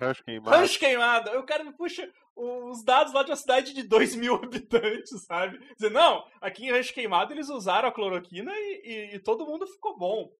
Rancho 0.00 0.24
Queimado. 0.24 0.56
Rancho 0.56 0.78
Queimado. 0.78 1.30
Aí 1.30 1.36
o 1.36 1.46
cara 1.46 1.64
me 1.64 1.72
puxa 1.72 2.10
os 2.34 2.84
dados 2.84 3.12
lá 3.12 3.22
de 3.22 3.30
uma 3.30 3.36
cidade 3.36 3.74
de 3.74 3.82
2 3.82 4.14
mil 4.16 4.36
habitantes, 4.42 5.24
sabe? 5.24 5.58
Dizer, 5.74 5.90
não, 5.90 6.24
aqui 6.40 6.66
em 6.66 6.70
Rancho 6.70 6.94
Queimado 6.94 7.32
eles 7.34 7.48
usaram 7.48 7.88
a 7.88 7.92
cloroquina 7.92 8.52
e, 8.54 8.82
e, 8.84 9.16
e 9.16 9.18
todo 9.18 9.44
mundo 9.44 9.66
ficou 9.66 9.98
bom. 9.98 10.30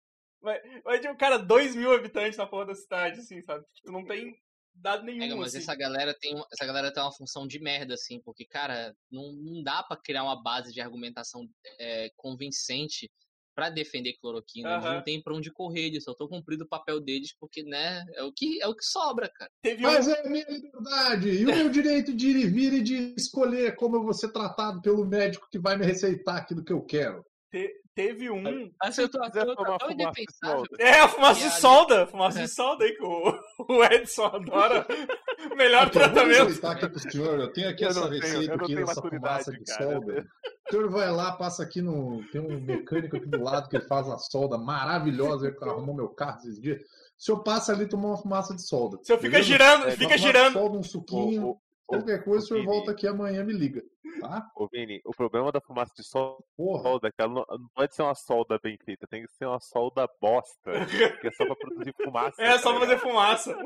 Mas, 0.40 0.60
mas 0.84 1.00
tipo, 1.00 1.16
cara, 1.16 1.38
2 1.38 1.74
mil 1.74 1.92
habitantes 1.92 2.38
na 2.38 2.46
porra 2.46 2.66
da 2.66 2.74
cidade, 2.74 3.20
assim, 3.20 3.42
sabe? 3.42 3.64
Tipo, 3.74 3.90
não 3.90 4.04
tem 4.04 4.36
dado 4.80 5.04
nenhum. 5.04 5.22
É, 5.22 5.34
mas 5.34 5.48
assim. 5.48 5.58
essa 5.58 5.74
galera 5.74 6.14
tem 6.14 6.34
essa 6.52 6.66
galera 6.66 6.92
tem 6.92 7.02
uma 7.02 7.12
função 7.12 7.46
de 7.46 7.58
merda, 7.60 7.94
assim, 7.94 8.20
porque, 8.20 8.44
cara, 8.44 8.94
não, 9.10 9.32
não 9.32 9.62
dá 9.62 9.82
para 9.82 10.00
criar 10.00 10.24
uma 10.24 10.42
base 10.42 10.72
de 10.72 10.80
argumentação 10.80 11.48
é, 11.78 12.10
convincente 12.16 13.10
para 13.58 13.70
defender 13.70 14.14
cloroquina. 14.20 14.68
Uhum. 14.68 14.76
Eles 14.76 14.94
não 14.94 15.02
tem 15.02 15.20
pra 15.20 15.34
onde 15.34 15.50
correr, 15.50 15.86
eles 15.86 16.04
só 16.04 16.12
estão 16.12 16.28
cumprindo 16.28 16.62
o 16.62 16.68
papel 16.68 17.00
deles, 17.00 17.34
porque, 17.40 17.64
né, 17.64 18.04
é 18.14 18.22
o 18.22 18.32
que, 18.32 18.62
é 18.62 18.68
o 18.68 18.74
que 18.74 18.84
sobra, 18.84 19.28
cara. 19.28 19.50
Teve 19.60 19.82
Mas 19.82 20.06
um... 20.06 20.12
é 20.12 20.20
a 20.20 20.30
minha 20.30 20.46
liberdade 20.48 21.28
e 21.28 21.44
o 21.44 21.48
meu 21.48 21.68
direito 21.68 22.14
de 22.14 22.28
ir 22.28 22.36
e 22.36 22.46
vir 22.46 22.72
e 22.74 22.80
de 22.80 23.14
escolher 23.16 23.74
como 23.74 23.96
eu 23.96 24.04
vou 24.04 24.14
ser 24.14 24.28
tratado 24.28 24.80
pelo 24.80 25.04
médico 25.04 25.48
que 25.50 25.58
vai 25.58 25.76
me 25.76 25.84
receitar 25.84 26.36
aquilo 26.36 26.62
que 26.62 26.72
eu 26.72 26.80
quero. 26.82 27.24
Te, 27.50 27.68
Teve 27.98 28.30
um. 28.30 28.70
Acertou 28.80 29.20
a 29.24 29.28
tão, 29.28 29.90
indefensável. 29.90 30.64
É, 30.78 31.00
a 31.00 31.08
fumaça 31.08 31.40
de 31.40 31.50
solda. 31.60 32.06
Fumaça 32.06 32.38
de 32.38 32.44
é. 32.44 32.46
solda 32.46 32.84
aí 32.84 32.92
que 32.92 33.02
o, 33.02 33.40
o 33.68 33.84
Edson 33.86 34.26
adora. 34.26 34.86
Melhor 35.58 35.90
tratamento. 35.90 36.60
Eu 36.62 36.70
aqui 36.70 36.88
pro 36.88 37.10
senhor. 37.10 37.40
Eu 37.40 37.52
tenho 37.52 37.68
aqui 37.68 37.82
eu 37.82 37.88
essa 37.88 38.08
receita 38.08 38.54
aqui 38.54 38.76
dessa 38.76 39.02
fumaça 39.02 39.50
de 39.50 39.64
cara, 39.64 39.82
solda. 39.82 40.26
O 40.68 40.70
senhor 40.70 40.90
vai 40.90 41.10
lá, 41.10 41.32
passa 41.32 41.64
aqui 41.64 41.82
no. 41.82 42.22
Tem 42.30 42.40
um 42.40 42.60
mecânico 42.60 43.16
aqui 43.16 43.26
do 43.26 43.42
lado 43.42 43.68
que 43.68 43.80
faz 43.80 44.08
a 44.08 44.16
solda 44.16 44.56
maravilhosa. 44.56 45.48
Ele 45.48 45.56
arrumou 45.68 45.92
meu 45.92 46.08
carro 46.10 46.38
esses 46.38 46.60
dias. 46.60 46.80
O 46.80 46.84
senhor 47.18 47.42
passa 47.42 47.72
ali 47.72 47.82
e 47.82 47.88
toma 47.88 48.10
uma 48.10 48.16
fumaça 48.16 48.54
de 48.54 48.62
solda. 48.62 48.98
O 48.98 49.04
senhor 49.04 49.18
fica 49.18 49.42
girando, 49.42 49.88
é, 49.88 49.90
fica 49.96 50.16
girando. 50.16 50.52
Solda, 50.52 50.78
um 50.78 50.84
suquinho. 50.84 51.48
O, 51.48 51.60
Qualquer 51.88 52.22
coisa, 52.22 52.44
o 52.44 52.48
senhor 52.48 52.64
volta 52.66 52.90
aqui 52.90 53.06
amanhã 53.06 53.42
me 53.42 53.54
liga. 53.54 53.82
Tá? 54.20 54.50
Ô, 54.54 54.68
Vini, 54.68 55.00
o 55.06 55.10
problema 55.10 55.50
da 55.50 55.58
fumaça 55.58 55.94
de 55.96 56.04
solda 56.04 57.08
é 57.08 57.10
que 57.10 57.22
ela 57.22 57.32
não, 57.32 57.46
não, 57.48 57.68
pode 57.74 57.94
ser 57.94 58.02
uma 58.02 58.14
solda 58.14 58.60
bem 58.62 58.76
feita, 58.84 59.06
tem 59.06 59.24
que 59.24 59.32
ser 59.32 59.46
uma 59.46 59.58
solda 59.58 60.06
bosta. 60.20 60.72
que 61.18 61.28
é 61.28 61.30
só 61.30 61.46
pra 61.46 61.56
produzir 61.56 61.94
fumaça. 61.94 62.36
É, 62.44 62.58
só 62.58 62.72
pra 62.72 62.80
fazer 62.80 62.98
fumaça. 62.98 63.56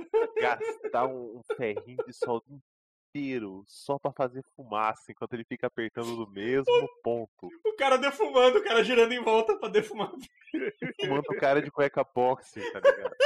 Gastar 0.41 1.07
um, 1.07 1.39
um 1.39 1.43
ferrinho 1.57 2.05
de 2.07 2.13
solda 2.13 2.47
inteiro 3.09 3.65
só 3.67 3.99
pra 3.99 4.13
fazer 4.13 4.45
fumaça 4.55 5.11
enquanto 5.11 5.35
ele 5.35 5.45
fica 5.45 5.67
apertando 5.67 6.15
no 6.15 6.31
mesmo 6.31 6.89
ponto. 7.03 7.49
O 7.67 7.77
cara 7.77 7.97
defumando, 7.97 8.59
o 8.59 8.65
cara 8.65 8.85
girando 8.85 9.13
em 9.13 9.23
volta 9.23 9.57
pra 9.59 9.69
defumar. 9.69 10.13
Fumando 11.01 11.25
o 11.29 11.37
cara 11.37 11.61
de 11.61 11.73
cueca 11.73 12.05
boxe, 12.05 12.61
tá 12.73 12.79
ligado? 12.79 13.17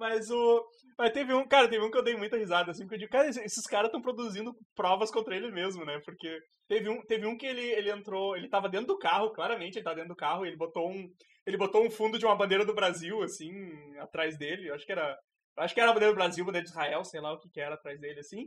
Mas 0.00 0.30
o. 0.30 0.64
Mas 0.98 1.12
teve 1.12 1.34
um, 1.34 1.46
cara, 1.46 1.68
teve 1.68 1.84
um 1.84 1.90
que 1.90 1.98
eu 1.98 2.02
dei 2.02 2.16
muita 2.16 2.38
risada, 2.38 2.70
assim, 2.70 2.84
porque 2.84 2.94
eu 2.94 3.00
digo, 3.00 3.12
cara, 3.12 3.28
esses 3.28 3.66
caras 3.66 3.88
estão 3.88 4.00
produzindo 4.00 4.50
provas 4.74 5.10
contra 5.10 5.36
ele 5.36 5.50
mesmo, 5.50 5.84
né? 5.84 6.00
Porque 6.02 6.38
teve 6.66 6.88
um, 6.88 7.02
teve 7.02 7.26
um 7.26 7.36
que 7.36 7.44
ele, 7.44 7.60
ele 7.60 7.90
entrou, 7.90 8.34
ele 8.34 8.48
tava 8.48 8.66
dentro 8.66 8.86
do 8.88 8.98
carro, 8.98 9.30
claramente, 9.30 9.76
ele 9.76 9.84
tá 9.84 9.92
dentro 9.92 10.08
do 10.08 10.16
carro, 10.16 10.46
ele 10.46 10.56
botou 10.56 10.90
um. 10.90 11.06
Ele 11.46 11.58
botou 11.58 11.84
um 11.84 11.90
fundo 11.90 12.18
de 12.18 12.24
uma 12.24 12.34
bandeira 12.34 12.64
do 12.64 12.74
Brasil, 12.74 13.22
assim, 13.22 13.50
atrás 13.98 14.38
dele. 14.38 14.70
Acho 14.72 14.86
que 14.86 14.92
era. 14.92 15.18
Acho 15.58 15.74
que 15.74 15.80
era 15.80 15.90
a 15.90 15.92
bandeira 15.92 16.14
do 16.14 16.16
Brasil, 16.16 16.44
bandeira 16.46 16.64
de 16.64 16.70
Israel, 16.70 17.04
sei 17.04 17.20
lá 17.20 17.34
o 17.34 17.38
que, 17.38 17.50
que 17.50 17.60
era 17.60 17.74
atrás 17.74 18.00
dele, 18.00 18.20
assim. 18.20 18.46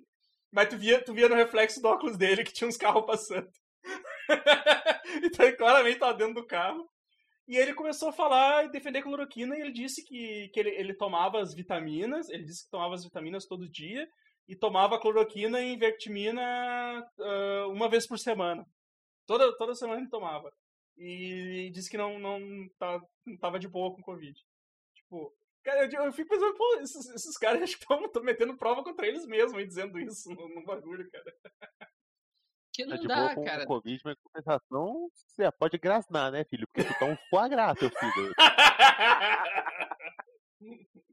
Mas 0.51 0.69
tu 0.69 0.77
via, 0.77 1.03
tu 1.03 1.13
via 1.13 1.29
no 1.29 1.35
reflexo 1.35 1.81
do 1.81 1.87
óculos 1.87 2.17
dele 2.17 2.43
que 2.43 2.53
tinha 2.53 2.67
uns 2.67 2.77
carros 2.77 3.05
passando. 3.05 3.47
então 5.23 5.45
ele 5.45 5.55
claramente 5.55 5.99
tava 5.99 6.15
dentro 6.15 6.33
do 6.33 6.47
carro. 6.47 6.83
E 7.47 7.57
ele 7.57 7.73
começou 7.73 8.09
a 8.09 8.13
falar 8.13 8.65
e 8.65 8.71
defender 8.71 8.99
a 8.99 9.03
cloroquina 9.03 9.57
e 9.57 9.61
ele 9.61 9.71
disse 9.71 10.03
que, 10.03 10.49
que 10.49 10.59
ele, 10.59 10.69
ele 10.71 10.93
tomava 10.93 11.41
as 11.41 11.53
vitaminas, 11.53 12.29
ele 12.29 12.45
disse 12.45 12.63
que 12.63 12.71
tomava 12.71 12.93
as 12.93 13.03
vitaminas 13.03 13.45
todo 13.45 13.69
dia 13.69 14.07
e 14.47 14.55
tomava 14.55 14.99
cloroquina 14.99 15.61
e 15.61 15.75
vertimina 15.75 17.05
uh, 17.19 17.69
uma 17.69 17.89
vez 17.89 18.07
por 18.07 18.17
semana. 18.17 18.65
Toda, 19.25 19.55
toda 19.57 19.75
semana 19.75 20.01
ele 20.01 20.09
tomava. 20.09 20.51
E 20.97 21.71
disse 21.73 21.89
que 21.89 21.97
não, 21.97 22.19
não, 22.19 22.39
tá, 22.77 23.01
não 23.25 23.37
tava 23.37 23.59
de 23.59 23.67
boa 23.67 23.93
com 23.93 24.01
Covid. 24.01 24.39
Tipo, 24.95 25.33
cara, 25.63 25.85
eu, 25.85 26.05
eu 26.05 26.13
fico 26.13 26.29
pensando, 26.29 26.53
pô, 26.55 26.79
esses, 26.79 27.09
esses 27.09 27.37
caras 27.37 27.61
acho 27.63 27.77
que 27.77 27.83
estão 27.83 28.23
metendo 28.23 28.57
prova 28.57 28.83
contra 28.83 29.07
eles 29.07 29.25
mesmos 29.25 29.61
e 29.61 29.67
dizendo 29.67 29.99
isso 29.99 30.29
no, 30.29 30.47
no 30.49 30.63
bagulho, 30.63 31.09
cara. 31.09 31.35
Que 32.73 32.85
não 32.85 32.95
Tá 32.95 33.01
de 33.01 33.07
dá, 33.07 33.15
boa 33.15 33.35
com 33.35 33.43
cara. 33.45 33.65
Covid, 33.67 34.01
mas 34.03 34.15
com 34.15 34.29
compensação, 34.29 35.09
você 35.13 35.51
pode 35.51 35.77
grasnar, 35.77 36.31
né, 36.31 36.43
filho? 36.45 36.67
Porque 36.67 36.91
tu 36.91 36.97
tá 36.99 37.05
um 37.05 37.17
foie 37.29 37.49
gras, 37.49 37.77
teu 37.77 37.89
filho. 37.89 38.33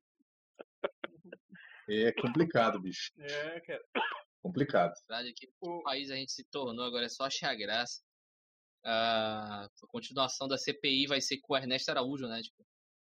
É 1.88 2.12
complicado, 2.12 2.80
bicho. 2.80 3.11
é, 3.18 3.61
cara. 3.61 3.84
Complicado. 4.42 4.92
verdade 5.08 5.30
é 5.30 5.32
que 5.34 5.48
o 5.61 5.82
país 5.82 6.11
a 6.11 6.14
gente 6.14 6.30
se 6.32 6.44
tornou, 6.44 6.84
agora 6.84 7.06
é 7.06 7.08
só 7.08 7.24
achar 7.24 7.54
graça. 7.56 8.00
Ah, 8.84 9.64
a 9.64 9.86
continuação 9.88 10.46
da 10.48 10.56
CPI 10.56 11.06
vai 11.08 11.20
ser 11.20 11.38
com 11.38 11.52
o 11.52 11.56
Ernesto 11.56 11.90
Araújo, 11.90 12.26
né? 12.28 12.40
Tipo, 12.42 12.64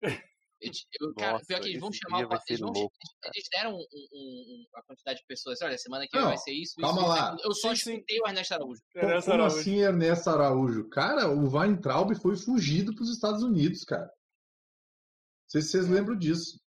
eu, 0.61 1.13
cara, 1.15 1.39
pior 1.45 1.59
que 1.59 1.67
eles 1.69 1.79
vão 1.79 1.91
chamar 1.91 2.25
o 2.27 2.29
eles, 2.47 2.59
vão, 2.59 2.71
louco, 2.71 2.95
eles 3.33 3.47
deram 3.51 3.75
um, 3.75 3.77
um- 3.77 3.85
um- 4.13 4.65
a 4.75 4.83
quantidade 4.83 5.19
de 5.19 5.25
pessoas. 5.25 5.61
Olha, 5.61 5.77
semana 5.77 6.05
que 6.07 6.11
vem 6.13 6.21
Não, 6.21 6.29
vai 6.29 6.37
ser 6.37 6.53
isso, 6.53 6.75
calma 6.79 7.01
isso, 7.01 7.09
lá. 7.09 7.37
Eu 7.43 7.53
só 7.53 7.75
Sim, 7.75 7.93
escutei 7.95 8.19
o 8.21 8.27
Ernesto 8.27 8.53
Araújo. 8.53 8.81
Co- 8.93 8.99
Ernesto 8.99 9.31
Como 9.31 9.43
Araújo. 9.43 9.59
assim, 9.59 9.75
Ernesto 9.81 10.29
Araújo? 10.29 10.89
Cara, 10.89 11.29
o 11.29 11.49
Weintraub 11.55 12.15
foi 12.15 12.35
fugido 12.37 12.95
para 12.95 13.03
os 13.03 13.09
Estados 13.09 13.43
Unidos, 13.43 13.83
cara. 13.83 14.05
Não 14.05 15.49
sei 15.49 15.61
se 15.61 15.69
vocês 15.69 15.87
lembram 15.89 16.17
disso. 16.17 16.59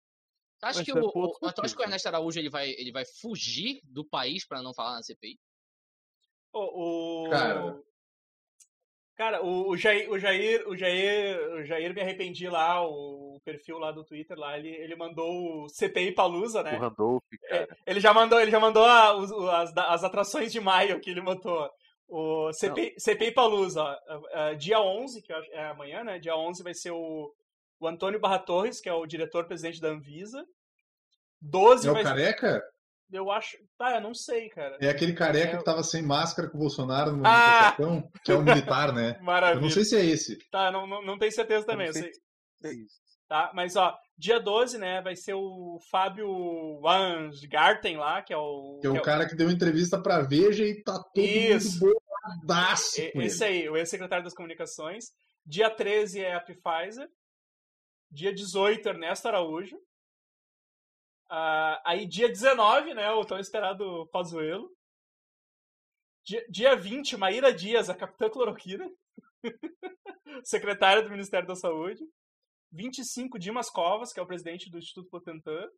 Tu 0.59 0.65
acha 0.65 0.79
Mas 0.79 0.85
que 0.85 0.91
é 0.91 0.95
o, 0.95 1.07
o, 1.07 1.53
tu 1.53 1.61
acha 1.63 1.75
que 1.77 1.83
o? 1.83 1.85
Ernesto 1.85 2.09
Araújo 2.09 2.39
ele 2.39 2.51
vai, 2.51 2.71
ele 2.71 2.91
vai 2.93 3.05
fugir 3.21 3.81
do 3.85 4.05
país 4.05 4.47
pra 4.47 4.63
não 4.63 4.75
falar 4.75 4.97
na 4.97 5.03
CPI? 5.03 5.39
O, 6.53 7.27
o... 7.27 7.31
Cara. 7.31 7.83
Cara, 9.17 9.43
o, 9.43 9.71
o 9.71 9.77
Jair, 9.79 10.11
o 10.11 10.19
Jair, 10.19 10.69
o 10.69 10.77
Jair, 10.77 11.39
o 11.55 11.65
Jair 11.65 11.95
me 11.95 12.03
arrependi 12.03 12.49
lá, 12.49 12.87
o 12.87 13.41
perfil 13.45 13.79
lá 13.79 13.91
do 13.91 14.05
Twitter 14.05 14.39
lá, 14.39 14.59
ele, 14.59 14.69
ele 14.69 14.95
mandou 14.95 15.65
o 15.65 15.69
CPI 15.71 16.13
Palusa, 16.13 16.63
né? 16.63 16.77
O 16.77 16.81
Randolph, 16.81 17.23
É, 17.45 17.67
cara. 17.67 17.79
ele 17.87 17.99
já 17.99 18.13
mandou, 18.13 18.39
ele 18.39 18.51
já 18.51 18.61
mandou 18.61 18.85
a- 18.85 19.17
os- 19.17 19.33
as, 19.33 19.75
as 19.75 20.05
atrações 20.05 20.53
de 20.53 20.61
maio 20.61 21.01
que 21.01 21.11
ele 21.11 21.23
botou. 21.23 21.69
O 22.09 22.53
CPI, 22.53 22.95
CPI 22.99 23.33
Palusa, 23.33 23.83
ó, 23.83 23.97
ah, 24.35 24.53
dia 24.55 24.81
11, 24.81 25.23
que 25.23 25.33
é 25.33 25.65
amanhã, 25.67 26.05
né? 26.05 26.19
Dia 26.19 26.37
11 26.37 26.63
vai 26.63 26.75
ser 26.75 26.91
o, 26.91 27.33
o 27.81 27.89
Antônio 27.89 28.21
Barra 28.21 28.39
Torres, 28.39 28.81
que 28.81 28.89
é 28.89 28.93
o 28.93 29.07
diretor-presidente 29.07 29.81
da 29.81 29.89
Anvisa. 29.89 30.45
12 31.41 31.89
É 31.89 31.91
o 31.91 31.95
vai 31.95 32.03
careca? 32.03 32.63
Eu 33.13 33.31
acho. 33.31 33.57
Tá, 33.79 33.95
eu 33.97 34.01
não 34.01 34.13
sei, 34.15 34.49
cara. 34.49 34.77
É 34.81 34.89
aquele 34.89 35.13
careca 35.13 35.53
É 35.53 35.55
o- 35.55 35.59
que 35.59 35.65
tava 35.65 35.83
sem 35.85 36.03
máscara 36.03 36.49
com 36.51 36.57
o 36.57 36.61
Bolsonaro 36.61 37.13
numa 37.13 37.29
Ah! 37.29 37.33
manifestação, 37.77 38.11
que 38.25 38.33
é 38.33 38.35
o 38.35 38.43
militar, 38.43 38.93
né? 38.93 39.17
Eu 39.21 39.25
Maravilha. 39.25 39.61
não 39.63 39.71
sei 39.71 39.85
se 39.85 39.97
é 39.97 40.05
esse. 40.05 40.39
Tá, 40.51 40.71
não, 40.73 40.87
não, 40.87 41.03
não 41.05 41.19
tenho 41.19 41.31
certeza 41.33 41.63
Eu 41.63 41.67
também. 41.67 41.87
Eu 41.87 41.93
sei 41.93 42.03
sei, 42.03 42.13
se 42.13 42.21
é 42.67 42.73
isso. 42.75 42.95
tá? 43.29 43.53
Mas, 43.55 43.77
ó, 43.77 43.97
dia 44.19 44.41
12, 44.41 44.77
né, 44.79 45.01
vai 45.03 45.15
ser 45.15 45.35
o 45.35 45.79
Fábio 45.91 46.81
Wansgarten 46.81 47.97
lá, 47.97 48.23
que 48.23 48.33
é 48.33 48.37
o. 48.37 48.79
Que 48.81 48.89
é 48.89 48.91
que 48.93 48.99
o 48.99 49.03
cara 49.03 49.29
que 49.29 49.37
deu 49.37 49.51
entrevista 49.51 50.01
pra 50.03 50.23
Veja 50.23 50.65
e 50.65 50.83
tá 50.83 50.95
todo 51.15 51.25
Isso. 51.25 51.79
mundo 51.85 51.97
boladaço 52.45 53.01
E- 53.01 53.13
com 53.13 53.23
Esse 53.23 53.45
ele. 53.45 53.53
aí, 53.63 53.69
o 53.69 53.77
ex-secretário 53.77 54.25
das 54.25 54.35
comunicações. 54.35 55.05
Dia 55.45 55.71
13 55.71 56.21
é 56.25 56.35
a 56.35 56.41
Pfizer. 56.41 57.09
Dia 58.11 58.35
18, 58.35 58.89
Ernesto 58.89 59.29
Araújo. 59.29 59.77
Ah, 61.29 61.81
aí, 61.85 62.07
dia 62.07 62.29
19, 62.29 62.95
né, 62.95 63.11
o 63.11 63.25
tão 63.25 63.39
esperado 63.39 64.09
Pazuello. 64.13 64.71
Dia, 66.25 66.45
dia 66.49 66.77
20, 66.77 67.17
Maíra 67.17 67.53
Dias, 67.53 67.89
a 67.89 67.95
capitã 67.95 68.29
cloroquina. 68.29 68.89
secretária 70.45 71.03
do 71.03 71.11
Ministério 71.11 71.47
da 71.47 71.55
Saúde. 71.55 72.03
25, 72.73 73.39
Dimas 73.39 73.71
Covas, 73.71 74.13
que 74.13 74.21
é 74.21 74.23
o 74.23 74.27
presidente 74.27 74.71
do 74.71 74.79
Instituto 74.79 75.09
Butantan. 75.11 75.69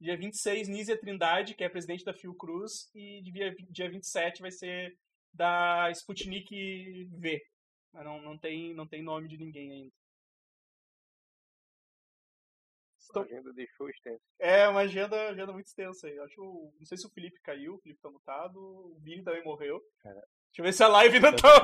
Dia 0.00 0.16
26, 0.16 0.68
Nízia 0.68 0.98
Trindade, 0.98 1.54
que 1.54 1.64
é 1.64 1.68
presidente 1.68 2.04
da 2.04 2.14
Fiocruz. 2.14 2.90
E 2.94 3.22
dia, 3.22 3.54
dia 3.70 3.90
27 3.90 4.40
vai 4.40 4.50
ser 4.50 4.96
da 5.32 5.90
Sputnik 5.90 7.06
V. 7.12 7.40
Mas 7.92 8.04
não, 8.04 8.20
não, 8.20 8.38
tem, 8.38 8.74
não 8.74 8.86
tem 8.86 9.02
nome 9.02 9.28
de 9.28 9.36
ninguém 9.36 9.70
ainda. 9.70 9.92
A 13.14 13.20
agenda 13.20 13.52
deixou 13.52 13.88
extensa. 13.88 14.22
É 14.38 14.68
uma 14.68 14.80
agenda, 14.80 15.28
agenda 15.28 15.52
muito 15.52 15.66
extensa 15.66 16.06
aí. 16.06 16.18
Acho, 16.20 16.40
não 16.78 16.86
sei 16.86 16.96
se 16.98 17.06
o 17.06 17.10
Felipe 17.10 17.40
caiu, 17.40 17.74
o 17.74 17.78
Felipe 17.80 18.00
tá 18.00 18.10
mutado, 18.10 18.56
o 18.56 18.98
Vini 19.00 19.22
também 19.22 19.42
morreu. 19.44 19.80
Cara. 20.00 20.14
Deixa 20.16 20.60
eu 20.60 20.64
ver 20.64 20.72
se 20.72 20.82
a 20.84 20.88
live 20.88 21.16
ainda 21.16 21.28
Eu 21.30 21.36
tá. 21.36 21.62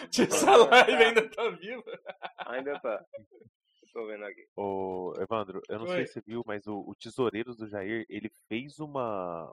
não 0.00 0.12
sei 0.12 0.30
se 0.30 0.46
a 0.48 0.56
live 0.56 1.04
ainda 1.04 1.30
tá 1.30 1.48
viva. 1.50 2.00
Ainda 2.46 2.80
tá. 2.80 3.04
Eu 3.18 3.88
tô 3.92 4.06
vendo 4.06 4.24
aqui. 4.24 4.46
Ô, 4.56 5.12
Evandro, 5.18 5.60
eu 5.68 5.78
não 5.78 5.86
Oi. 5.86 5.96
sei 5.96 6.06
se 6.06 6.12
você 6.14 6.20
viu, 6.22 6.42
mas 6.46 6.66
o, 6.66 6.78
o 6.86 6.94
Tesoureiros 6.94 7.56
do 7.56 7.68
Jair, 7.68 8.06
ele 8.08 8.30
fez 8.48 8.78
uma 8.78 9.52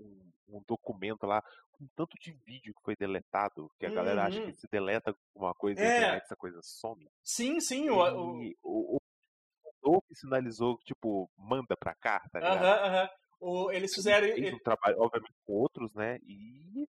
um, 0.00 0.30
um 0.48 0.62
documento 0.66 1.24
lá 1.26 1.42
com 1.72 1.86
tanto 1.96 2.16
de 2.20 2.32
vídeo 2.32 2.74
que 2.74 2.82
foi 2.82 2.94
deletado, 2.96 3.70
que 3.78 3.86
a 3.86 3.90
galera 3.90 4.24
acha 4.26 4.38
Uhum. 4.40 4.46
que 4.46 4.52
se 4.52 4.66
deleta 4.70 5.16
alguma 5.34 5.54
coisa 5.54 5.80
É. 5.80 5.96
internet, 5.98 6.22
essa 6.24 6.36
coisa 6.36 6.60
some. 6.62 7.08
Sim, 7.22 7.60
sim, 7.60 7.88
o. 7.88 7.96
o... 7.98 8.42
E 8.42 8.56
o, 8.62 8.98
o 9.84 10.00
que 10.02 10.14
sinalizou, 10.14 10.78
tipo, 10.84 11.30
manda 11.36 11.76
pra 11.76 11.94
cá, 11.94 12.20
tá 12.32 12.38
ligado? 12.40 12.64
Aham, 12.64 12.86
aham. 12.86 13.08
O- 13.40 13.70
eles 13.70 13.90
Ele 13.90 13.94
fizeram. 13.94 14.26
fez 14.28 14.38
ele- 14.38 14.54
um 14.56 14.58
trabalho, 14.60 14.96
obviamente, 15.00 15.32
com 15.46 15.52
outros, 15.52 15.94
né? 15.94 16.18
E 16.26 16.86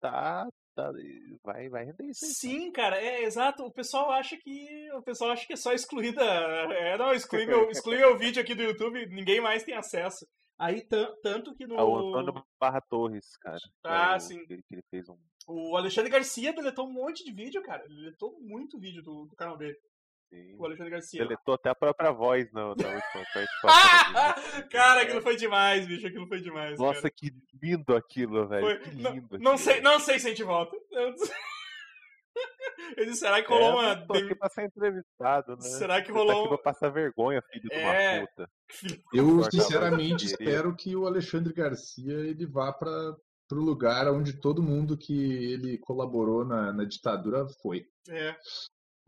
tá, 0.00 0.48
tá 0.74 0.90
vai, 1.42 1.68
vai 1.68 1.84
render 1.84 2.06
isso 2.06 2.24
aí. 2.24 2.30
Sim, 2.32 2.72
cara, 2.72 3.00
é 3.00 3.22
exato. 3.24 3.64
O 3.64 3.72
pessoal 3.72 4.10
acha 4.10 4.36
que. 4.36 4.88
O 4.94 5.02
pessoal 5.02 5.30
acha 5.32 5.46
que 5.46 5.52
é 5.52 5.56
só 5.56 5.72
excluída. 5.72 6.22
É, 6.24 6.96
não, 6.96 7.12
exclui 7.12 7.46
meu, 7.46 7.70
exclui 7.70 7.98
meu 7.98 8.16
vídeo 8.16 8.40
aqui 8.40 8.54
do 8.54 8.62
YouTube, 8.62 9.06
ninguém 9.06 9.40
mais 9.40 9.62
tem 9.62 9.74
acesso. 9.74 10.26
Aí, 10.58 10.82
tan- 10.86 11.14
tanto 11.22 11.54
que 11.54 11.66
no. 11.66 11.78
Ah, 11.78 11.84
o 11.84 11.96
Antônio 12.08 12.44
Barra 12.58 12.80
Torres, 12.82 13.36
cara. 13.38 13.56
é 13.56 13.88
Ah, 13.88 14.16
o- 14.16 14.20
sim. 14.20 14.44
Que 14.46 14.62
ele 14.70 14.82
fez 14.90 15.08
um. 15.08 15.16
O 15.46 15.76
Alexandre 15.76 16.10
Garcia 16.10 16.52
deletou 16.52 16.86
um 16.86 16.92
monte 16.92 17.24
de 17.24 17.32
vídeo, 17.32 17.62
cara. 17.62 17.82
Ele 17.86 17.96
deletou 17.96 18.38
muito 18.40 18.78
vídeo 18.78 19.02
do, 19.02 19.26
do 19.26 19.34
canal 19.36 19.56
dele. 19.56 19.76
Sim, 20.30 20.56
O 20.58 20.64
Alexandre 20.64 20.90
Garcia. 20.92 21.22
Deletou 21.22 21.54
até 21.54 21.68
a 21.70 21.74
própria 21.74 22.10
voz 22.12 22.50
na, 22.52 22.62
na 22.62 22.68
última 22.68 22.84
participação. 23.34 24.12
dele. 24.54 24.68
cara, 24.70 25.02
aquilo 25.02 25.20
foi 25.22 25.36
demais, 25.36 25.86
bicho. 25.86 26.06
Aquilo 26.06 26.26
foi 26.26 26.40
demais. 26.40 26.78
Nossa, 26.78 27.02
cara. 27.02 27.14
que 27.16 27.30
lindo 27.62 27.94
aquilo, 27.96 28.48
velho. 28.48 28.62
Foi- 28.66 28.78
Que 28.78 28.94
não- 29.02 29.12
lindo. 29.12 29.38
Não 29.38 29.52
aquilo. 29.52 29.58
sei, 29.58 29.80
não 29.80 30.00
sei 30.00 30.18
se 30.18 30.26
a 30.26 30.30
gente 30.30 30.42
volta. 30.44 30.74
Eu- 30.92 31.14
Eu 32.96 33.04
disse, 33.04 33.20
será 33.20 33.42
que 33.42 33.52
É, 33.52 33.54
rolou 33.54 33.70
eu 33.82 33.88
uma. 33.88 33.94
não 33.96 34.06
tô 34.06 34.14
aqui 34.14 34.34
pra 34.34 34.48
ser 34.48 34.64
entrevistado, 34.64 35.52
né? 35.56 35.62
Será 35.62 36.00
que 36.00 36.08
Você 36.08 36.12
tá 36.12 36.18
rolou 36.18 36.32
aqui 36.32 36.44
um- 36.46 36.48
pra 36.56 36.58
passar 36.72 36.88
vergonha, 36.90 37.42
filho 37.52 37.68
de 37.68 37.76
uma 37.76 37.94
É. 37.94 38.20
puta. 38.26 38.50
Eu, 39.14 39.42
sinceramente, 39.50 40.26
espero 40.26 40.74
que 40.74 40.94
o 40.96 41.06
Alexandre 41.06 41.52
Garcia 41.52 42.12
ele 42.14 42.46
vá 42.46 42.72
para 42.72 42.88
o 43.52 43.54
lugar 43.56 44.08
onde 44.08 44.40
todo 44.40 44.62
mundo 44.62 44.96
que 44.96 45.52
ele 45.52 45.76
colaborou 45.78 46.44
na, 46.44 46.72
na 46.72 46.84
ditadura 46.84 47.46
foi. 47.62 47.84
É. 48.08 48.36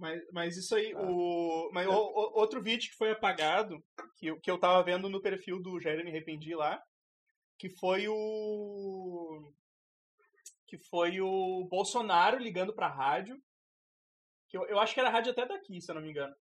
Mas, 0.02 0.20
mas 0.32 0.56
isso 0.56 0.74
aí, 0.74 0.92
Ah. 0.92 1.00
o. 1.00 1.70
Mas 1.72 1.86
o- 1.86 1.92
o- 1.92 2.38
outro 2.40 2.60
vídeo 2.60 2.90
que 2.90 2.96
foi 2.96 3.12
apagado, 3.12 3.80
que, 4.16 4.26
eu- 4.26 4.40
que 4.40 4.50
eu 4.50 4.58
tava 4.58 4.82
vendo 4.82 5.08
no 5.08 5.22
perfil 5.22 5.62
do 5.62 5.78
Jair 5.80 6.04
Me 6.04 6.10
Arrependi 6.10 6.56
lá, 6.56 6.82
que 7.56 7.70
foi 7.70 8.08
o. 8.08 9.52
Que 10.66 10.76
foi 10.76 11.20
o 11.20 11.64
Bolsonaro 11.70 12.36
ligando 12.38 12.74
pra 12.74 12.88
rádio. 12.88 13.40
Que 14.48 14.56
eu, 14.58 14.66
eu 14.66 14.80
acho 14.80 14.92
que 14.92 14.98
era 14.98 15.08
a 15.08 15.12
rádio 15.12 15.30
até 15.30 15.46
daqui, 15.46 15.80
se 15.80 15.88
eu 15.90 15.94
não 15.94 16.02
me 16.02 16.10
engano. 16.10 16.34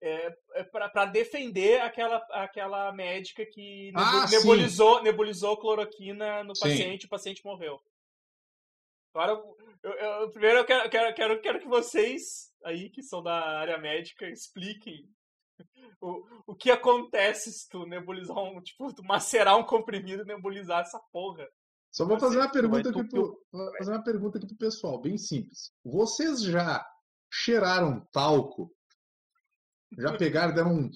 é, 0.00 0.32
é 0.54 0.62
para 0.62 1.06
defender 1.06 1.80
aquela, 1.80 2.18
aquela 2.30 2.92
médica 2.92 3.44
que 3.44 3.90
Ah, 3.96 4.28
sim. 4.28 4.36
nebulizou, 4.36 5.02
nebulizou 5.02 5.56
cloroquina 5.56 6.44
no 6.44 6.54
Sim. 6.54 6.62
paciente 6.68 7.02
e 7.02 7.06
o 7.06 7.08
paciente 7.08 7.44
morreu. 7.44 7.80
Agora, 9.14 9.32
eu, 9.82 9.92
eu- 9.92 10.30
primeiro 10.30 10.58
eu 10.58 10.64
quero, 10.64 10.90
quero, 10.90 11.14
quero, 11.14 11.40
quero 11.40 11.60
que 11.60 11.68
vocês 11.68 12.52
aí, 12.64 12.90
que 12.90 13.02
são 13.02 13.22
da 13.22 13.58
área 13.58 13.78
médica, 13.78 14.28
expliquem 14.28 15.08
o, 16.00 16.24
o 16.46 16.54
que 16.54 16.70
acontece 16.70 17.52
se 17.52 17.68
tu 17.68 17.86
nebulizar 17.86 18.36
um, 18.38 18.60
tipo, 18.60 18.92
tu 18.92 19.02
macerar 19.04 19.56
um 19.56 19.64
comprimido 19.64 20.22
e 20.22 20.26
nebulizar 20.26 20.80
essa 20.80 21.00
porra. 21.12 21.48
Só 21.90 22.04
vou 22.04 22.20
fazer 22.20 22.36
uma 22.38 22.50
pergunta 22.52 22.90
aqui 22.90 23.08
pro, 23.08 23.42
fazer 23.78 23.90
uma 23.92 24.04
pergunta 24.04 24.38
aqui 24.38 24.46
pro 24.46 24.56
pessoal, 24.56 25.00
bem 25.00 25.16
simples. 25.16 25.72
Vocês 25.84 26.42
já 26.42 26.86
cheiraram 27.32 28.06
talco? 28.12 28.70
Já 29.98 30.12
pegaram, 30.18 30.54
deram 30.54 30.74
um, 30.74 30.90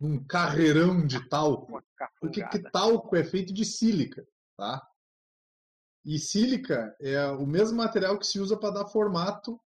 um 0.00 0.24
carreirão 0.26 1.06
de 1.06 1.28
talco? 1.28 1.82
Porque 2.18 2.40
talco 2.72 3.14
é 3.14 3.22
feito 3.22 3.52
de 3.52 3.64
sílica, 3.64 4.26
tá? 4.56 4.80
E 6.04 6.18
sílica 6.18 6.94
é 7.00 7.26
o 7.26 7.46
mesmo 7.46 7.76
material 7.76 8.18
que 8.18 8.26
se 8.26 8.40
usa 8.40 8.56
para 8.56 8.74
dar 8.74 8.88
formato 8.88 9.60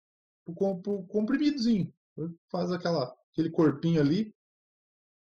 pro, 0.46 0.82
pro 0.82 1.04
comprimidozinho. 1.08 1.94
Faz 2.50 2.72
aquela, 2.72 3.14
aquele 3.32 3.50
corpinho 3.50 4.02
ali. 4.02 4.34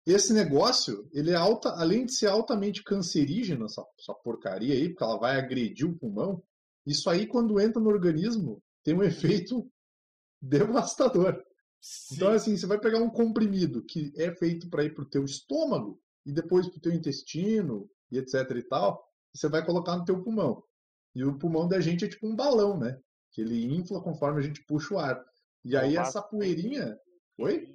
Esse 0.05 0.33
negócio, 0.33 1.07
ele 1.11 1.31
é 1.31 1.35
alta, 1.35 1.69
além 1.69 2.05
de 2.05 2.15
ser 2.15 2.27
altamente 2.27 2.83
cancerígeno, 2.83 3.65
essa, 3.65 3.83
essa 3.99 4.13
porcaria 4.13 4.73
aí, 4.73 4.89
porque 4.89 5.03
ela 5.03 5.19
vai 5.19 5.37
agredir 5.37 5.87
o 5.87 5.97
pulmão, 5.97 6.41
isso 6.85 7.09
aí, 7.09 7.27
quando 7.27 7.59
entra 7.59 7.81
no 7.81 7.89
organismo, 7.89 8.63
tem 8.83 8.95
um 8.95 9.03
efeito 9.03 9.69
devastador. 10.41 11.43
Então, 12.11 12.29
assim, 12.29 12.57
você 12.57 12.65
vai 12.65 12.79
pegar 12.79 12.99
um 12.99 13.09
comprimido 13.09 13.83
que 13.85 14.11
é 14.17 14.33
feito 14.33 14.69
para 14.69 14.83
ir 14.83 14.93
pro 14.93 15.07
teu 15.07 15.23
estômago 15.23 15.99
e 16.25 16.31
depois 16.31 16.67
pro 16.67 16.79
teu 16.79 16.91
intestino 16.91 17.89
e 18.11 18.17
etc 18.17 18.33
e 18.55 18.63
tal, 18.63 19.01
e 19.33 19.37
você 19.37 19.47
vai 19.47 19.65
colocar 19.65 19.95
no 19.95 20.03
teu 20.03 20.21
pulmão. 20.21 20.63
E 21.19 21.23
o 21.25 21.37
pulmão 21.37 21.67
da 21.67 21.81
gente 21.81 22.05
é 22.05 22.07
tipo 22.07 22.25
um 22.27 22.35
balão, 22.35 22.77
né? 22.77 22.97
Que 23.33 23.41
ele 23.41 23.65
infla 23.75 24.01
conforme 24.01 24.39
a 24.39 24.41
gente 24.41 24.63
puxa 24.65 24.93
o 24.93 24.99
ar. 24.99 25.21
E 25.65 25.75
aí 25.75 25.97
Um 25.97 26.01
essa 26.01 26.21
poeirinha... 26.21 26.97
Oi? 27.37 27.67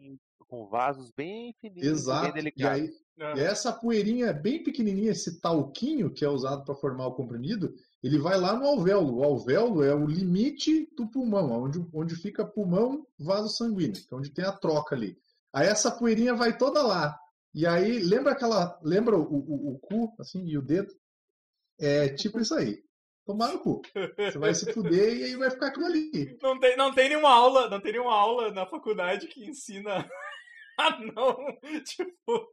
Com 0.49 0.67
vasos 0.67 1.11
bem 1.15 1.53
fininhos, 1.61 1.87
Exato. 1.87 2.23
bem 2.23 2.31
E 2.31 2.35
delicados. 2.35 2.81
aí, 2.81 2.91
Ah, 3.21 3.35
e 3.37 3.41
essa 3.41 3.71
poeirinha 3.71 4.33
bem 4.33 4.63
pequenininha, 4.63 5.11
esse 5.13 5.41
talquinho 5.41 6.11
que 6.11 6.25
é 6.25 6.29
usado 6.29 6.65
para 6.65 6.75
formar 6.75 7.07
o 7.07 7.15
comprimido, 7.15 7.75
ele 8.03 8.19
vai 8.19 8.39
lá 8.39 8.57
no 8.57 8.65
alvéolo. 8.67 9.19
O 9.19 9.25
alvéolo 9.25 9.83
é 9.83 9.95
o 9.95 10.07
limite 10.07 10.89
do 10.97 11.07
pulmão, 11.09 11.51
onde, 11.65 11.85
onde 11.93 12.15
fica 12.17 12.47
pulmão, 12.47 13.07
vaso 13.19 13.49
sanguíneo, 13.51 13.95
que 14.07 14.15
é 14.15 14.17
onde 14.17 14.31
tem 14.33 14.45
a 14.45 14.53
troca 14.53 14.95
ali. 14.95 15.19
Aí 15.53 15.67
essa 15.67 15.91
poeirinha 15.91 16.35
vai 16.35 16.57
toda 16.57 16.83
lá. 16.83 17.19
E 17.55 17.67
aí, 17.67 17.99
lembra 18.01 18.33
aquela. 18.33 18.79
Lembra 18.83 19.17
o, 19.19 19.23
o, 19.23 19.75
o 19.75 19.79
cu, 19.79 20.13
assim, 20.19 20.45
e 20.47 20.57
o 20.59 20.63
dedo? 20.63 20.93
É 21.79 22.09
tipo 22.09 22.41
isso 22.41 22.55
aí. 22.55 22.83
Tomar 23.27 23.53
no 23.53 23.59
cu. 23.59 23.83
Você 24.19 24.39
vai 24.39 24.55
se 24.55 24.71
fuder 24.73 25.17
e 25.17 25.25
aí 25.25 25.37
vai 25.37 25.51
ficar 25.51 25.69
aquilo 25.69 25.87
ali. 25.87 26.37
Não 26.43 26.59
tem, 26.59 26.77
não 26.77 26.93
tem 26.93 27.09
nenhuma 27.09 27.31
aula, 27.31 27.71
não 27.71 27.81
tem 27.81 27.93
nenhuma 27.93 28.15
aula 28.15 28.51
na 28.53 28.67
faculdade 28.67 29.29
que 29.29 29.49
ensina 29.49 30.07
a 30.79 31.01
não, 31.01 31.37
tipo, 31.85 32.49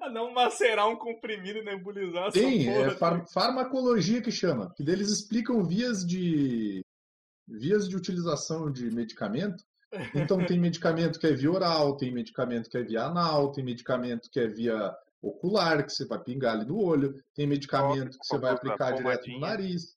a 0.00 0.08
não 0.08 0.32
macerar 0.32 0.88
um 0.88 0.96
comprimido 0.96 1.58
e 1.58 1.64
nebulizar 1.64 2.30
Tem, 2.30 2.66
porra. 2.66 2.86
é 2.86 2.90
far- 2.90 3.26
farmacologia 3.32 4.22
que 4.22 4.30
chama, 4.30 4.72
que 4.76 4.82
eles 4.82 5.10
explicam 5.10 5.64
vias 5.64 6.06
de 6.06 6.82
vias 7.48 7.88
de 7.88 7.96
utilização 7.96 8.70
de 8.70 8.90
medicamento. 8.90 9.64
Então 10.14 10.44
tem 10.44 10.58
medicamento 10.58 11.18
que 11.18 11.26
é 11.26 11.32
via 11.32 11.50
oral, 11.50 11.96
tem 11.96 12.12
medicamento 12.12 12.68
que 12.68 12.76
é 12.76 12.82
via 12.82 13.04
anal, 13.04 13.52
tem 13.52 13.64
medicamento 13.64 14.28
que 14.30 14.40
é 14.40 14.46
via 14.46 14.94
ocular, 15.22 15.84
que 15.84 15.92
você 15.92 16.04
vai 16.04 16.18
pingar 16.18 16.54
ali 16.54 16.66
no 16.66 16.78
olho, 16.78 17.14
tem 17.34 17.46
medicamento 17.46 18.18
que 18.18 18.26
você 18.26 18.36
vai 18.38 18.52
aplicar 18.52 18.92
direto 18.92 19.30
no 19.30 19.40
nariz, 19.40 19.95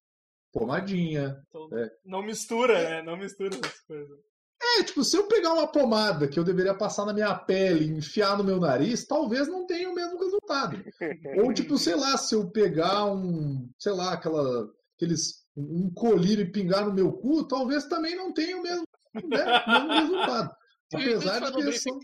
pomadinha. 0.52 1.36
Então, 1.48 1.70
É. 1.78 1.90
Não 2.06 2.22
mistura, 2.22 2.90
né? 2.90 3.04
Não 3.04 3.18
mistura 3.18 3.56
essas 3.56 3.80
coisas. 3.82 4.20
É, 4.62 4.84
tipo, 4.84 5.04
se 5.06 5.16
eu 5.16 5.26
pegar 5.28 5.54
uma 5.54 5.72
pomada 5.72 6.28
que 6.28 6.38
eu 6.38 6.44
deveria 6.44 6.74
passar 6.74 7.06
na 7.06 7.14
minha 7.14 7.34
pele 7.34 7.86
e 7.86 7.98
enfiar 7.98 8.38
no 8.38 8.44
meu 8.44 8.60
nariz, 8.60 9.06
talvez 9.06 9.48
não 9.48 9.66
tenha 9.66 9.90
o 9.90 9.96
mesmo 9.96 10.20
resultado. 10.20 10.84
Ou, 11.48 11.54
tipo, 11.54 11.78
sei 11.78 11.96
lá, 11.96 12.18
se 12.18 12.36
eu 12.36 12.50
pegar 12.52 13.06
um, 13.06 13.70
sei 13.80 13.94
lá, 13.94 14.14
aquela, 14.14 14.70
aqueles, 14.98 15.46
um 15.56 15.90
colírio 15.94 16.44
e 16.44 16.52
pingar 16.52 16.86
no 16.86 16.94
meu 16.94 17.14
cu, 17.14 17.48
talvez 17.48 17.86
também 17.86 18.16
não 18.18 18.34
tenha 18.34 18.58
o 18.58 18.62
mesmo, 18.62 18.84
né, 19.16 19.64
mesmo 19.66 19.92
resultado. 19.94 20.52
Apesar 20.94 21.40
de 21.52 21.64
que 21.64 21.72
são, 21.74 22.00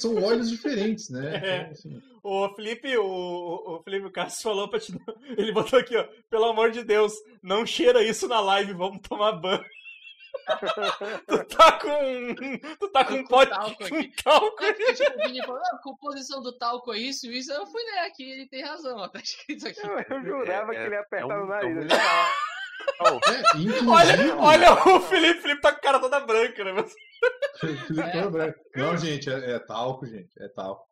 são 0.00 0.22
óleos 0.22 0.48
diferentes, 0.50 1.10
né? 1.10 1.36
É. 1.42 1.56
Então, 1.62 1.72
assim, 1.72 2.02
O 2.22 2.48
Felipe, 2.54 2.96
o, 2.96 3.04
o, 3.04 3.76
o 3.76 3.82
Felipe 3.82 4.10
Castro 4.10 4.42
falou 4.42 4.68
pra 4.68 4.80
te. 4.80 4.92
Ele 5.36 5.52
botou 5.52 5.78
aqui, 5.78 5.96
ó. 5.96 6.06
Pelo 6.30 6.44
amor 6.46 6.70
de 6.70 6.82
Deus, 6.84 7.12
não 7.42 7.64
cheira 7.66 8.02
isso 8.02 8.26
na 8.28 8.40
live, 8.40 8.72
vamos 8.74 9.00
tomar 9.06 9.32
banho. 9.32 9.64
tu 11.26 11.44
tá 11.56 11.72
com. 11.72 12.34
Tu 12.78 12.88
tá 12.90 13.04
com 13.04 13.14
um 13.14 13.22
com 13.22 13.28
pote 13.28 13.50
talco 13.50 13.84
aqui. 13.84 14.12
talco. 14.22 14.62
Aí 14.64 14.74
tipo, 14.74 15.42
o 15.42 15.46
falou, 15.46 15.60
ah, 15.64 15.70
a 15.76 15.78
composição 15.82 16.42
do 16.42 16.52
talco 16.56 16.92
é 16.92 16.98
isso, 16.98 17.26
isso. 17.30 17.52
Eu 17.52 17.66
fui 17.66 17.82
ler 17.82 17.98
aqui, 18.00 18.22
ele 18.30 18.46
tem 18.48 18.62
razão, 18.62 18.96
ó, 18.98 19.08
tá 19.08 19.18
escrito 19.20 19.66
aqui. 19.66 19.80
Eu, 19.84 19.98
eu 20.16 20.24
jurava 20.24 20.72
É- 20.72 20.76
que 20.78 20.82
ele 20.84 20.94
ia 20.94 21.00
apertar 21.00 21.34
é 21.34 21.36
um- 21.36 21.40
no 21.40 21.46
nariz. 21.46 21.76
é 21.76 21.94
um- 21.96 22.45
é, 23.28 23.58
inclusive, 23.58 23.86
Olha, 23.88 24.36
olha 24.36 24.96
o 24.96 25.00
Felipe, 25.00 25.40
Felipe 25.42 25.60
tá 25.60 25.72
com 25.72 25.78
a 25.78 25.80
cara 25.80 26.00
toda 26.00 26.20
branca, 26.20 26.64
né? 26.64 26.72
Mas- 26.72 26.94
Felipe 27.60 28.00
É. 28.00 28.28
Branco. 28.28 28.58
Não, 28.74 28.96
gente, 28.96 29.30
é, 29.30 29.52
é 29.52 29.58
talco, 29.58 30.06
gente, 30.06 30.30
é 30.38 30.48
talco. 30.48 30.84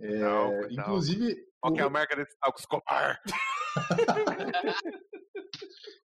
É, 0.00 0.18
Talco, 0.20 0.52
talco. 0.60 0.72
inclusive, 0.72 1.36
Qual 1.60 1.72
que 1.74 1.80
é 1.80 1.84
a 1.84 1.86
o- 1.86 1.90
marca 1.90 2.16
desse 2.16 2.36
talco 2.40 2.58
Escobar? 2.58 3.20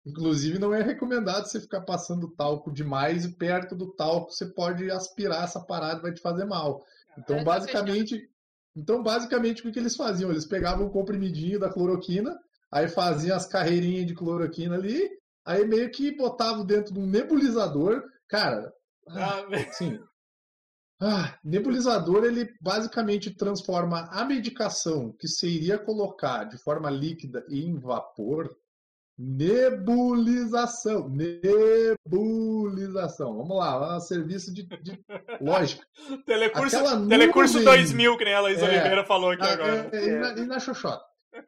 Inclusive, 0.05 0.59
não 0.59 0.73
é 0.73 0.81
recomendado 0.83 1.45
você 1.47 1.59
ficar 1.59 1.81
passando 1.81 2.29
talco 2.35 2.71
demais 2.71 3.25
e 3.25 3.35
perto 3.35 3.75
do 3.75 3.91
talco 3.95 4.31
você 4.31 4.45
pode 4.45 4.89
aspirar 4.91 5.43
essa 5.43 5.59
parada 5.65 5.99
e 5.99 6.01
vai 6.03 6.13
te 6.13 6.21
fazer 6.21 6.45
mal. 6.45 6.83
Então, 7.17 7.37
É, 7.37 7.39
tá 7.39 7.45
basicamente, 7.45 8.29
então, 8.75 9.01
basicamente, 9.01 9.61
o 9.61 9.63
que, 9.63 9.71
que 9.71 9.79
eles 9.79 9.95
faziam? 9.95 10.29
Eles 10.29 10.45
pegavam 10.45 10.85
o 10.85 10.91
comprimidinho 10.91 11.59
da 11.59 11.71
cloroquina, 11.71 12.37
aí 12.75 12.87
faziam 12.89 13.37
as 13.37 13.47
carreirinhas 13.47 14.05
de 14.05 14.13
cloroquina 14.13 14.75
ali, 14.75 15.09
aí 15.45 15.65
meio 15.65 15.89
que 15.91 16.15
botavam 16.15 16.65
dentro 16.65 16.93
de 16.93 16.99
um 16.99 17.05
nebulizador. 17.07 18.03
Cara, 18.29 18.71
Ah, 19.09 19.43
Sim. 19.73 19.99
Ah, 21.01 21.37
nebulizador, 21.43 22.23
ele 22.23 22.49
basicamente 22.61 23.29
transforma 23.35 24.07
a 24.11 24.23
medicação 24.25 25.11
que 25.19 25.27
você 25.27 25.47
iria 25.47 25.77
colocar 25.77 26.45
de 26.45 26.57
forma 26.63 26.89
líquida 26.89 27.45
em 27.49 27.77
vapor. 27.79 28.49
Nebulização. 29.17 31.09
Nebulização. 32.09 33.35
Vamos 33.37 33.57
lá, 33.57 33.99
serviço 33.99 34.53
de, 34.53 34.63
de 34.63 34.99
lógica. 35.41 35.85
telecurso, 36.25 36.77
Aquela 36.77 37.07
telecurso 37.07 37.53
nuvem- 37.59 37.73
2000, 37.73 38.17
que 38.17 38.25
nem 38.25 38.33
a 38.33 38.39
Laís 38.41 38.61
É. 38.61 38.65
Oliveira 38.65 39.05
falou 39.05 39.31
aqui 39.31 39.43
Ah, 39.43 39.53
agora. 39.53 39.89
é, 39.91 39.95
é, 39.97 40.05
e, 40.07 40.19
na, 40.19 40.29
e 40.33 40.45
na 40.45 40.59
xoxota. 40.59 41.03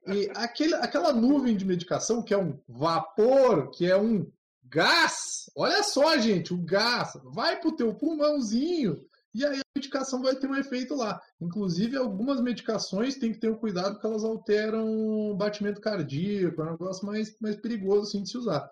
E 0.08 0.30
aquele, 0.36 0.76
aquela 0.76 1.14
nuvem 1.14 1.56
de 1.56 1.66
medicação 1.66 2.24
que 2.24 2.34
é 2.34 2.38
um 2.38 2.60
vapor, 2.68 3.70
que 3.72 3.90
é 3.90 3.98
um 3.98 4.30
gás. 4.64 5.50
Olha 5.56 5.84
só, 5.84 6.18
gente, 6.18 6.54
o 6.54 6.58
gás 6.58 7.14
vai 7.24 7.60
pro 7.60 7.76
teu 7.76 7.94
pulmãozinho 7.94 9.06
e 9.34 9.46
aí 9.46 9.60
a 9.60 9.78
medicação 9.78 10.22
vai 10.22 10.36
ter 10.36 10.48
um 10.48 10.56
efeito 10.56 10.96
lá. 10.96 11.22
Inclusive, 11.40 11.96
algumas 11.96 12.42
medicações 12.42 13.18
tem 13.18 13.32
que 13.32 13.40
ter 13.40 13.50
um 13.50 13.58
cuidado 13.58 13.94
porque 13.94 14.08
elas 14.08 14.24
alteram 14.24 14.88
o 15.32 15.36
batimento 15.36 15.80
cardíaco, 15.80 16.62
é 16.62 16.66
um 16.66 16.72
negócio 16.72 17.06
mais, 17.06 17.36
mais 17.40 17.56
perigoso 17.56 18.04
assim, 18.04 18.24
de 18.24 18.30
se 18.30 18.38
usar. 18.38 18.70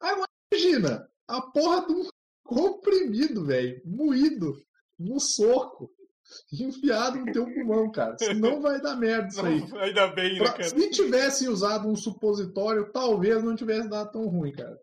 Agora, 0.00 0.28
imagina, 0.52 1.08
a 1.26 1.40
porra 1.40 1.86
de 1.86 1.92
um 1.92 2.08
comprimido, 2.44 3.44
velho, 3.44 3.80
moído, 3.84 4.60
no 4.98 5.20
soco, 5.20 5.90
enfiado 6.52 7.18
no 7.18 7.32
teu 7.32 7.44
pulmão, 7.44 7.90
cara. 7.90 8.16
Senão 8.18 8.60
vai 8.60 8.80
dar 8.80 8.96
merda 8.96 9.28
isso 9.28 9.44
aí. 9.44 9.68
Não, 9.68 9.78
ainda 9.78 10.06
bem, 10.08 10.34
né, 10.34 10.38
Pra- 10.38 10.52
cara? 10.52 10.64
se 10.68 10.90
tivessem 10.90 11.48
usado 11.48 11.88
um 11.88 11.96
supositório, 11.96 12.92
talvez 12.92 13.42
não 13.42 13.56
tivesse 13.56 13.88
dado 13.88 14.12
tão 14.12 14.26
ruim, 14.28 14.52
cara. 14.52 14.78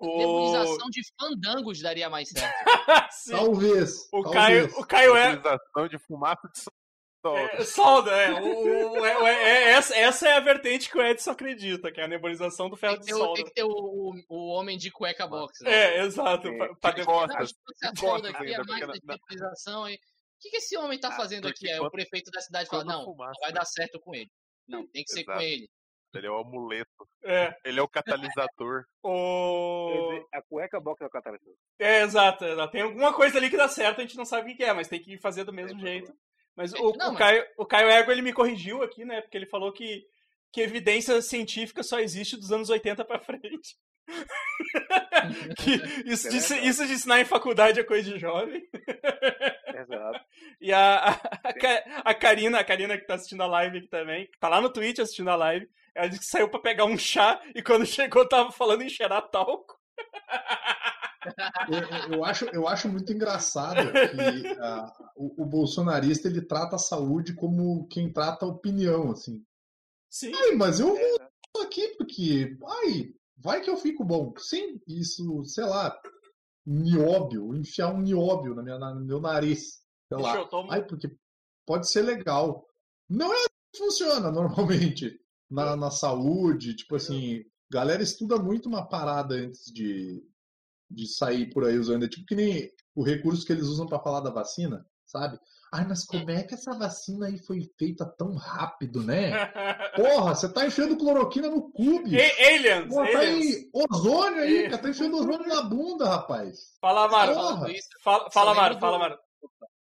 O... 0.00 0.16
Nebulização 0.16 0.88
de 0.90 1.02
fandangos 1.18 1.80
daria 1.80 2.08
mais 2.08 2.28
certo. 2.28 2.54
Talvez. 3.30 4.08
O 4.12 4.22
talvez. 4.22 4.32
Caio, 4.32 4.66
o 4.78 4.86
Caio 4.86 5.16
é, 5.16 5.88
de 5.88 5.98
fumaça 5.98 6.48
de 6.54 6.60
sol. 7.28 7.38
é 7.38 7.64
solda, 7.64 8.10
é. 8.12 8.40
O, 8.40 8.92
o- 9.00 9.06
é- 9.06 9.12
é- 9.24 9.48
é- 9.48 9.70
essa, 9.70 9.96
essa 9.96 10.28
é 10.28 10.32
a 10.32 10.40
vertente 10.40 10.90
que 10.90 10.98
o 10.98 11.02
Edson 11.02 11.30
acredita, 11.30 11.90
que 11.92 12.00
é 12.00 12.04
a 12.04 12.08
nebulização 12.08 12.68
do 12.70 12.76
ferro 12.76 12.94
Tem 12.94 13.00
que 13.02 13.06
de 13.06 13.14
o, 13.14 13.18
solda. 13.18 13.34
tem 13.34 13.44
que 13.44 13.52
ter 13.52 13.64
o, 13.64 13.68
o, 13.70 14.14
o 14.28 14.48
homem 14.48 14.76
de 14.78 14.90
cueca 14.90 15.26
box. 15.26 15.62
né? 15.62 15.70
É, 15.70 16.00
exato. 16.04 16.48
Pra, 16.56 16.74
pra 16.92 17.04
solda 17.96 18.30
aqui 18.30 18.46
é 18.52 18.56
ainda, 18.56 18.62
de 18.62 18.68
na- 18.80 18.86
na- 18.86 18.94
nebulização. 19.14 19.88
E... 19.88 19.94
O 19.94 19.98
que, 20.40 20.50
que 20.50 20.56
esse 20.58 20.76
homem 20.76 21.00
tá 21.00 21.08
Ah, 21.08 21.16
fazendo 21.16 21.48
aqui? 21.48 21.68
Aí 21.68 21.76
o 21.78 21.82
quando- 21.82 21.90
prefeito 21.92 22.30
da 22.30 22.40
cidade 22.40 22.68
fala, 22.68 22.84
quando 22.84 22.92
não, 22.96 23.04
fumaça, 23.04 23.32
não 23.34 23.40
vai 23.40 23.52
dar 23.52 23.64
certo 23.64 23.98
com 24.00 24.14
ele. 24.14 24.30
Não, 24.68 24.86
tem 24.86 25.02
que 25.02 25.10
ser 25.10 25.24
com 25.24 25.32
Exato. 25.32 25.44
ele. 25.44 25.68
Ele 26.14 26.26
é 26.26 26.30
o 26.30 26.38
amuleto. 26.38 27.08
É. 27.24 27.54
Ele 27.64 27.78
é 27.80 27.82
o 27.82 27.88
catalisador. 27.88 28.84
O... 29.02 30.24
A 30.32 30.42
cueca 30.42 30.78
box 30.80 31.02
é 31.02 31.06
o 31.06 31.10
catalisador. 31.10 31.54
É, 31.78 32.02
exato, 32.02 32.44
exato. 32.44 32.72
Tem 32.72 32.82
alguma 32.82 33.12
coisa 33.12 33.36
ali 33.38 33.50
que 33.50 33.56
dá 33.56 33.68
certo, 33.68 33.98
a 33.98 34.02
gente 34.02 34.16
não 34.16 34.24
sabe 34.24 34.52
o 34.52 34.56
que 34.56 34.62
é, 34.62 34.72
mas 34.72 34.86
tem 34.88 35.00
que 35.02 35.18
fazer 35.18 35.44
do 35.44 35.52
mesmo 35.52 35.78
jeito. 35.80 36.12
Mas 36.58 36.72
o, 36.72 36.92
Não, 36.96 37.10
o, 37.10 37.12
mas- 37.12 37.18
Caio, 37.18 37.46
o 37.56 37.64
Caio 37.64 37.88
Ego, 37.88 38.10
ele 38.10 38.20
me 38.20 38.32
corrigiu 38.32 38.82
aqui, 38.82 39.04
né? 39.04 39.20
Porque 39.20 39.36
ele 39.36 39.46
falou 39.46 39.72
que, 39.72 40.02
que 40.52 40.60
evidência 40.60 41.22
científica 41.22 41.84
só 41.84 42.00
existe 42.00 42.36
dos 42.36 42.50
anos 42.50 42.68
80 42.68 43.04
pra 43.04 43.20
frente. 43.20 43.76
que 45.56 46.10
isso, 46.10 46.28
de, 46.28 46.36
isso 46.66 46.84
de 46.84 46.94
ensinar 46.94 47.20
em 47.20 47.24
faculdade 47.24 47.78
é 47.78 47.84
coisa 47.84 48.10
de 48.12 48.18
jovem. 48.18 48.60
Exato. 49.72 50.18
E 50.60 50.72
a, 50.72 50.96
a, 50.96 51.10
a, 51.12 52.10
a 52.10 52.14
Karina, 52.14 52.58
a 52.58 52.64
Karina 52.64 52.98
que 52.98 53.06
tá 53.06 53.14
assistindo 53.14 53.42
a 53.44 53.46
live 53.46 53.78
aqui 53.78 53.86
também, 53.88 54.26
que 54.26 54.36
tá 54.40 54.48
lá 54.48 54.60
no 54.60 54.72
Twitch 54.72 54.98
assistindo 54.98 55.30
a 55.30 55.36
live, 55.36 55.68
ela 55.94 56.08
disse 56.08 56.22
que 56.22 56.26
saiu 56.26 56.48
pra 56.48 56.58
pegar 56.58 56.84
um 56.84 56.98
chá 56.98 57.40
e 57.54 57.62
quando 57.62 57.86
chegou 57.86 58.28
tava 58.28 58.50
falando 58.50 58.82
em 58.82 58.88
cheirar 58.88 59.22
talco. 59.30 59.78
Eu, 62.10 62.14
eu 62.18 62.24
acho, 62.24 62.44
eu 62.46 62.68
acho 62.68 62.88
muito 62.88 63.12
engraçado 63.12 63.90
que 63.92 64.48
ah, 64.60 64.92
o, 65.16 65.42
o 65.42 65.46
bolsonarista 65.46 66.28
ele 66.28 66.40
trata 66.42 66.76
a 66.76 66.78
saúde 66.78 67.34
como 67.34 67.86
quem 67.88 68.12
trata 68.12 68.44
a 68.44 68.48
opinião, 68.48 69.10
assim. 69.10 69.44
Sim. 70.10 70.32
Ai, 70.34 70.52
mas 70.54 70.80
eu 70.80 70.94
vou 70.94 71.62
aqui 71.62 71.88
porque, 71.96 72.56
ai, 72.66 73.12
vai 73.36 73.60
que 73.60 73.68
eu 73.70 73.76
fico 73.76 74.04
bom. 74.04 74.32
Sim, 74.38 74.80
isso, 74.86 75.44
sei 75.44 75.64
lá, 75.64 75.98
nióbio, 76.66 77.54
enfiar 77.54 77.92
um 77.92 78.00
nióbio 78.00 78.54
na 78.54 78.62
minha, 78.62 78.78
na- 78.78 78.94
no 78.94 79.04
meu 79.04 79.20
nariz, 79.20 79.80
sei 80.08 80.18
lá. 80.18 80.44
Tomo- 80.46 80.70
Ai, 80.72 80.84
porque 80.86 81.10
pode 81.66 81.88
ser 81.88 82.02
legal. 82.02 82.66
Não 83.08 83.32
é 83.32 83.36
assim 83.36 83.46
que 83.72 83.78
funciona 83.78 84.30
normalmente 84.30 85.18
na, 85.50 85.76
na 85.76 85.90
saúde, 85.90 86.74
tipo 86.76 86.96
assim, 86.96 87.42
galera 87.70 88.02
estuda 88.02 88.38
muito 88.38 88.68
uma 88.68 88.86
parada 88.86 89.34
antes 89.34 89.72
de, 89.72 90.22
de 90.90 91.06
sair 91.06 91.50
por 91.52 91.64
aí 91.64 91.78
usando, 91.78 92.04
é 92.04 92.08
tipo 92.08 92.26
que 92.26 92.34
nem 92.34 92.72
o 92.94 93.02
recurso 93.02 93.46
que 93.46 93.52
eles 93.52 93.66
usam 93.66 93.86
para 93.86 94.00
falar 94.00 94.20
da 94.20 94.30
vacina, 94.30 94.86
sabe? 95.04 95.38
Ai, 95.72 95.86
mas 95.86 96.04
como 96.04 96.30
é 96.30 96.42
que 96.42 96.54
essa 96.54 96.72
vacina 96.72 97.26
aí 97.26 97.38
foi 97.38 97.62
feita 97.78 98.06
tão 98.06 98.34
rápido, 98.34 99.02
né? 99.04 99.32
Porra, 99.94 100.34
você 100.34 100.50
tá 100.50 100.66
enfiando 100.66 100.96
cloroquina 100.96 101.50
no 101.50 101.70
cu, 101.70 102.02
bicho. 102.02 102.16
A- 102.16 102.46
aliens, 102.46 102.88
Porra, 102.88 103.12
tá 103.12 103.18
aliens. 103.18 103.56
aí 103.56 103.70
ozônio 103.90 104.42
aí, 104.42 104.56
É. 104.64 104.70
cara, 104.70 104.82
tá 104.82 104.88
enfiando 104.88 105.16
ozônio 105.36 105.46
na 105.46 105.62
bunda, 105.62 106.08
rapaz. 106.08 106.78
Fala, 106.80 107.70
isso, 107.70 107.88
Fala, 108.02 108.30
fala 108.30 108.54
fala, 108.54 108.96
Amaro. 108.96 109.18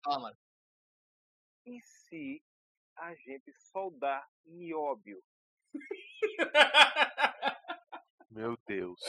Fala, 0.04 0.20
mano. 0.20 0.36
E 1.66 1.80
se 1.82 2.42
a 2.98 3.16
gente 3.16 3.54
soldar 3.72 4.28
nióbio? 4.46 5.24
Meu 8.30 8.58
Deus. 8.68 9.00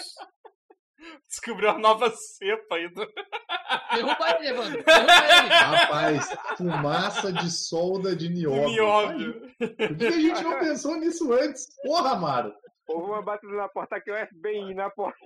Descobriu 1.28 1.70
uma 1.70 1.78
nova 1.78 2.10
cepa 2.10 2.76
aí. 2.76 2.88
Do... 2.88 3.06
Derruba 3.94 4.30
ele, 4.38 4.48
Evandro. 4.48 4.84
Derruba 4.84 5.38
ele. 5.38 5.48
Rapaz, 5.48 6.36
fumaça 6.56 7.32
de 7.32 7.50
solda 7.50 8.16
de 8.16 8.28
nióbio. 8.28 8.68
Nióbio. 8.68 9.54
Por 9.58 9.96
que 9.96 10.06
a 10.06 10.10
gente 10.10 10.42
não 10.42 10.58
pensou 10.58 10.96
nisso 10.96 11.32
antes? 11.32 11.68
Porra, 11.82 12.12
Amaro. 12.12 12.54
Houve 12.88 13.10
uma 13.10 13.22
batida 13.22 13.52
na 13.52 13.68
porta 13.68 13.96
aqui, 13.96 14.10
o 14.10 14.26
FBI 14.26 14.74
na 14.74 14.88
porta. 14.90 15.18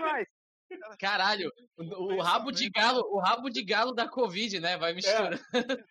Mais. 0.00 0.28
Caralho, 0.98 1.50
o, 1.78 2.20
rabo 2.20 2.52
de 2.52 2.68
galo, 2.68 3.00
o 3.10 3.18
rabo 3.18 3.48
de 3.48 3.64
galo 3.64 3.92
da 3.92 4.06
Covid, 4.06 4.60
né? 4.60 4.76
Vai 4.76 4.92
misturando. 4.92 5.40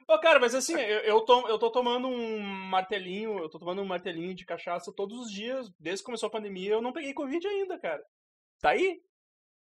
Ô, 0.08 0.20
cara, 0.20 0.40
mas 0.40 0.54
assim, 0.54 0.74
eu, 0.74 1.00
eu, 1.00 1.22
tô, 1.22 1.48
eu 1.48 1.58
tô 1.58 1.72
tomando 1.72 2.08
um 2.08 2.40
martelinho, 2.40 3.40
eu 3.40 3.50
tô 3.50 3.58
tomando 3.58 3.82
um 3.82 3.86
martelinho 3.86 4.36
de 4.36 4.46
cachaça 4.46 4.94
todos 4.96 5.20
os 5.20 5.32
dias, 5.32 5.68
desde 5.80 6.04
que 6.04 6.06
começou 6.06 6.28
a 6.28 6.32
pandemia, 6.32 6.74
eu 6.74 6.82
não 6.82 6.94
peguei 6.94 7.14
Covid 7.14 7.46
ainda, 7.48 7.80
cara. 7.80 8.04
Tá 8.62 8.70
aí? 8.72 9.02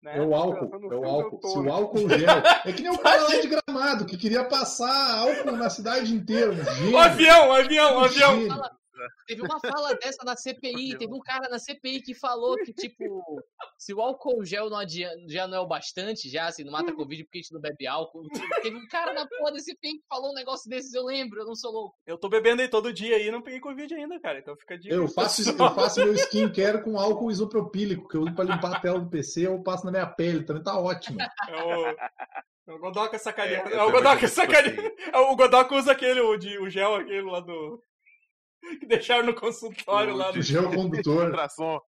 Né? 0.03 0.18
É 0.18 0.22
o 0.22 0.34
álcool, 0.34 0.68
pensando 0.68 0.89
no 0.89 0.95
é 0.95 0.97
o 0.97 1.05
álcool. 1.05 1.49
Se 1.49 1.59
o 1.59 1.72
álcool 1.72 2.09
gel. 2.09 2.28
É 2.64 2.72
que 2.72 2.82
nem 2.82 2.93
o 2.93 2.99
cara 2.99 3.22
lá 3.22 3.41
de 3.41 3.49
gramado 3.49 4.07
que 4.07 4.16
queria 4.16 4.45
passar 4.45 5.18
álcool 5.18 5.57
na 5.57 5.70
cidade 5.70 6.14
inteira. 6.14 6.53
Um. 6.53 6.93
O 6.93 6.99
avião, 6.99 7.49
o 7.49 7.53
avião, 7.53 7.97
o 7.97 8.05
avião. 8.05 8.49
Teve 9.26 9.42
uma 9.42 9.61
fala 9.61 9.94
dessa 9.94 10.24
na 10.24 10.36
CPI, 10.36 10.96
teve 10.96 11.12
um 11.12 11.20
cara 11.20 11.49
na 11.49 11.59
CPI 11.59 12.03
que 12.03 12.14
falou 12.14 12.57
que, 12.57 12.72
tipo, 12.72 13.42
se 13.76 13.94
o 13.94 14.01
álcool 14.01 14.44
gel 14.44 14.70
não 14.70 14.78
adianta, 14.78 15.16
já 15.28 15.46
não 15.46 15.59
é 15.59 15.61
o 15.61 15.66
bastante, 15.66 16.28
já, 16.28 16.46
assim, 16.46 16.64
não 16.64 16.72
mata 16.72 16.92
Covid 16.92 17.24
porque 17.24 17.38
a 17.38 17.42
gente 17.42 17.53
não 17.53 17.61
bebe 17.61 17.86
álcool. 17.86 18.22
Teve 18.62 18.76
um 18.76 18.88
cara 18.88 19.12
na 19.12 19.26
porra 19.26 19.53
da 19.53 19.59
CPI 19.59 19.99
que 19.99 20.07
falou 20.09 20.30
um 20.30 20.34
negócio 20.34 20.68
desses, 20.68 20.92
eu 20.94 21.05
lembro, 21.05 21.40
eu 21.40 21.46
não 21.46 21.55
sou 21.55 21.72
louco. 21.72 21.96
Eu 22.07 22.18
tô 22.18 22.28
bebendo 22.28 22.62
aí 22.62 22.68
todo 22.68 22.92
dia 22.92 23.16
aí 23.16 23.28
e 23.28 23.30
não 23.30 23.42
peguei 23.42 23.61
Covid 23.61 23.92
ainda, 23.94 24.20
cara. 24.20 24.38
Então 24.38 24.57
fica 24.57 24.78
dica. 24.78 24.94
Eu 24.94 25.09
faço, 25.09 25.49
eu 25.49 25.57
faço 25.74 26.01
meu 26.01 26.14
skincare 26.14 26.82
com 26.82 26.99
álcool 26.99 27.30
isopropílico, 27.30 28.09
que 28.09 28.16
eu 28.16 28.22
uso 28.22 28.34
pra 28.34 28.44
limpar 28.44 28.76
a 28.76 28.80
tela 28.80 29.01
do 29.01 29.11
PC, 29.11 29.46
eu 29.46 29.62
passo 29.62 29.84
na 29.84 29.90
minha 29.92 30.07
pele, 30.07 30.44
também 30.44 30.62
tá 30.62 30.78
ótimo. 30.78 31.18
É 31.20 31.62
o, 31.62 31.96
é 32.68 32.78
Godoka 32.78 33.18
sacaneando. 33.18 33.70
É, 33.70 33.76
É, 33.76 33.82
o 33.82 33.90
Godoka 33.90 34.16
tipo 34.16 34.28
sacaneando. 34.28 34.92
É, 35.12 35.18
o 35.18 35.36
Godoka 35.36 35.74
usa 35.74 35.92
aquele, 35.92 36.20
o, 36.20 36.36
de, 36.36 36.59
o 36.59 36.68
gel 36.68 36.96
aquele 36.96 37.22
lá 37.22 37.40
do. 37.40 37.82
Que 38.80 38.86
deixaram 38.86 39.24
no 39.26 39.34
consultório 39.34 40.14
lá 40.14 40.30
O 40.30 40.32
do. 40.34 40.42
gel 40.42 40.70
condutor. 40.70 41.26
Ultrassom. 41.26 41.78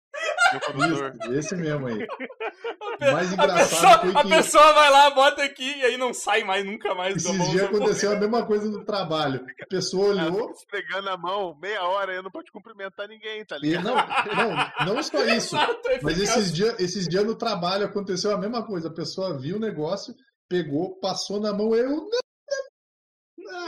Meu 0.52 0.60
condutor. 0.60 1.14
Isso, 1.22 1.32
esse 1.32 1.56
mesmo 1.56 1.86
aí. 1.86 2.06
pe- 2.98 3.12
mais 3.12 3.30
a 3.30 3.34
engraçado 3.34 3.68
pessoa, 3.68 3.98
foi 4.00 4.10
a 4.20 4.22
que- 4.22 4.28
pessoa 4.28 4.72
vai 4.72 4.90
lá, 4.90 5.10
bota 5.10 5.42
aqui 5.44 5.78
e 5.78 5.84
aí 5.84 5.96
não 5.96 6.12
sai 6.12 6.42
mais, 6.44 6.64
nunca 6.64 6.94
mais 6.94 7.14
da 7.22 7.30
Esses 7.30 7.36
mão. 7.38 7.50
dias 7.50 7.62
da 7.62 7.68
porra. 7.68 7.80
aconteceu 7.82 8.12
a 8.12 8.16
mesma 8.16 8.46
coisa 8.46 8.68
no 8.70 8.84
trabalho. 8.84 9.44
A 9.62 9.66
pessoa 9.66 10.08
olhou, 10.08 10.50
esfregando 10.52 11.08
a 11.10 11.16
mão 11.16 11.56
meia 11.60 11.82
hora 11.84 12.14
e 12.14 12.22
não 12.22 12.30
pode 12.30 12.50
cumprimentar 12.50 13.08
ninguém, 13.08 13.44
tá 13.44 13.56
e 13.56 13.60
ligado? 13.60 13.84
não, 13.84 14.54
não, 14.86 14.94
não 14.94 15.02
só 15.02 15.24
isso. 15.24 15.54
Exato, 15.56 15.80
Mas 16.02 16.18
esses 16.20 16.52
dias 16.52 16.78
esses 16.80 17.06
dia 17.08 17.22
no 17.22 17.36
trabalho 17.36 17.84
aconteceu 17.86 18.32
a 18.32 18.38
mesma 18.38 18.66
coisa. 18.66 18.88
A 18.88 18.94
pessoa 18.94 19.38
viu 19.38 19.56
o 19.56 19.60
negócio, 19.60 20.12
pegou, 20.48 20.98
passou 20.98 21.40
na 21.40 21.52
mão, 21.52 21.74
eu. 21.74 22.08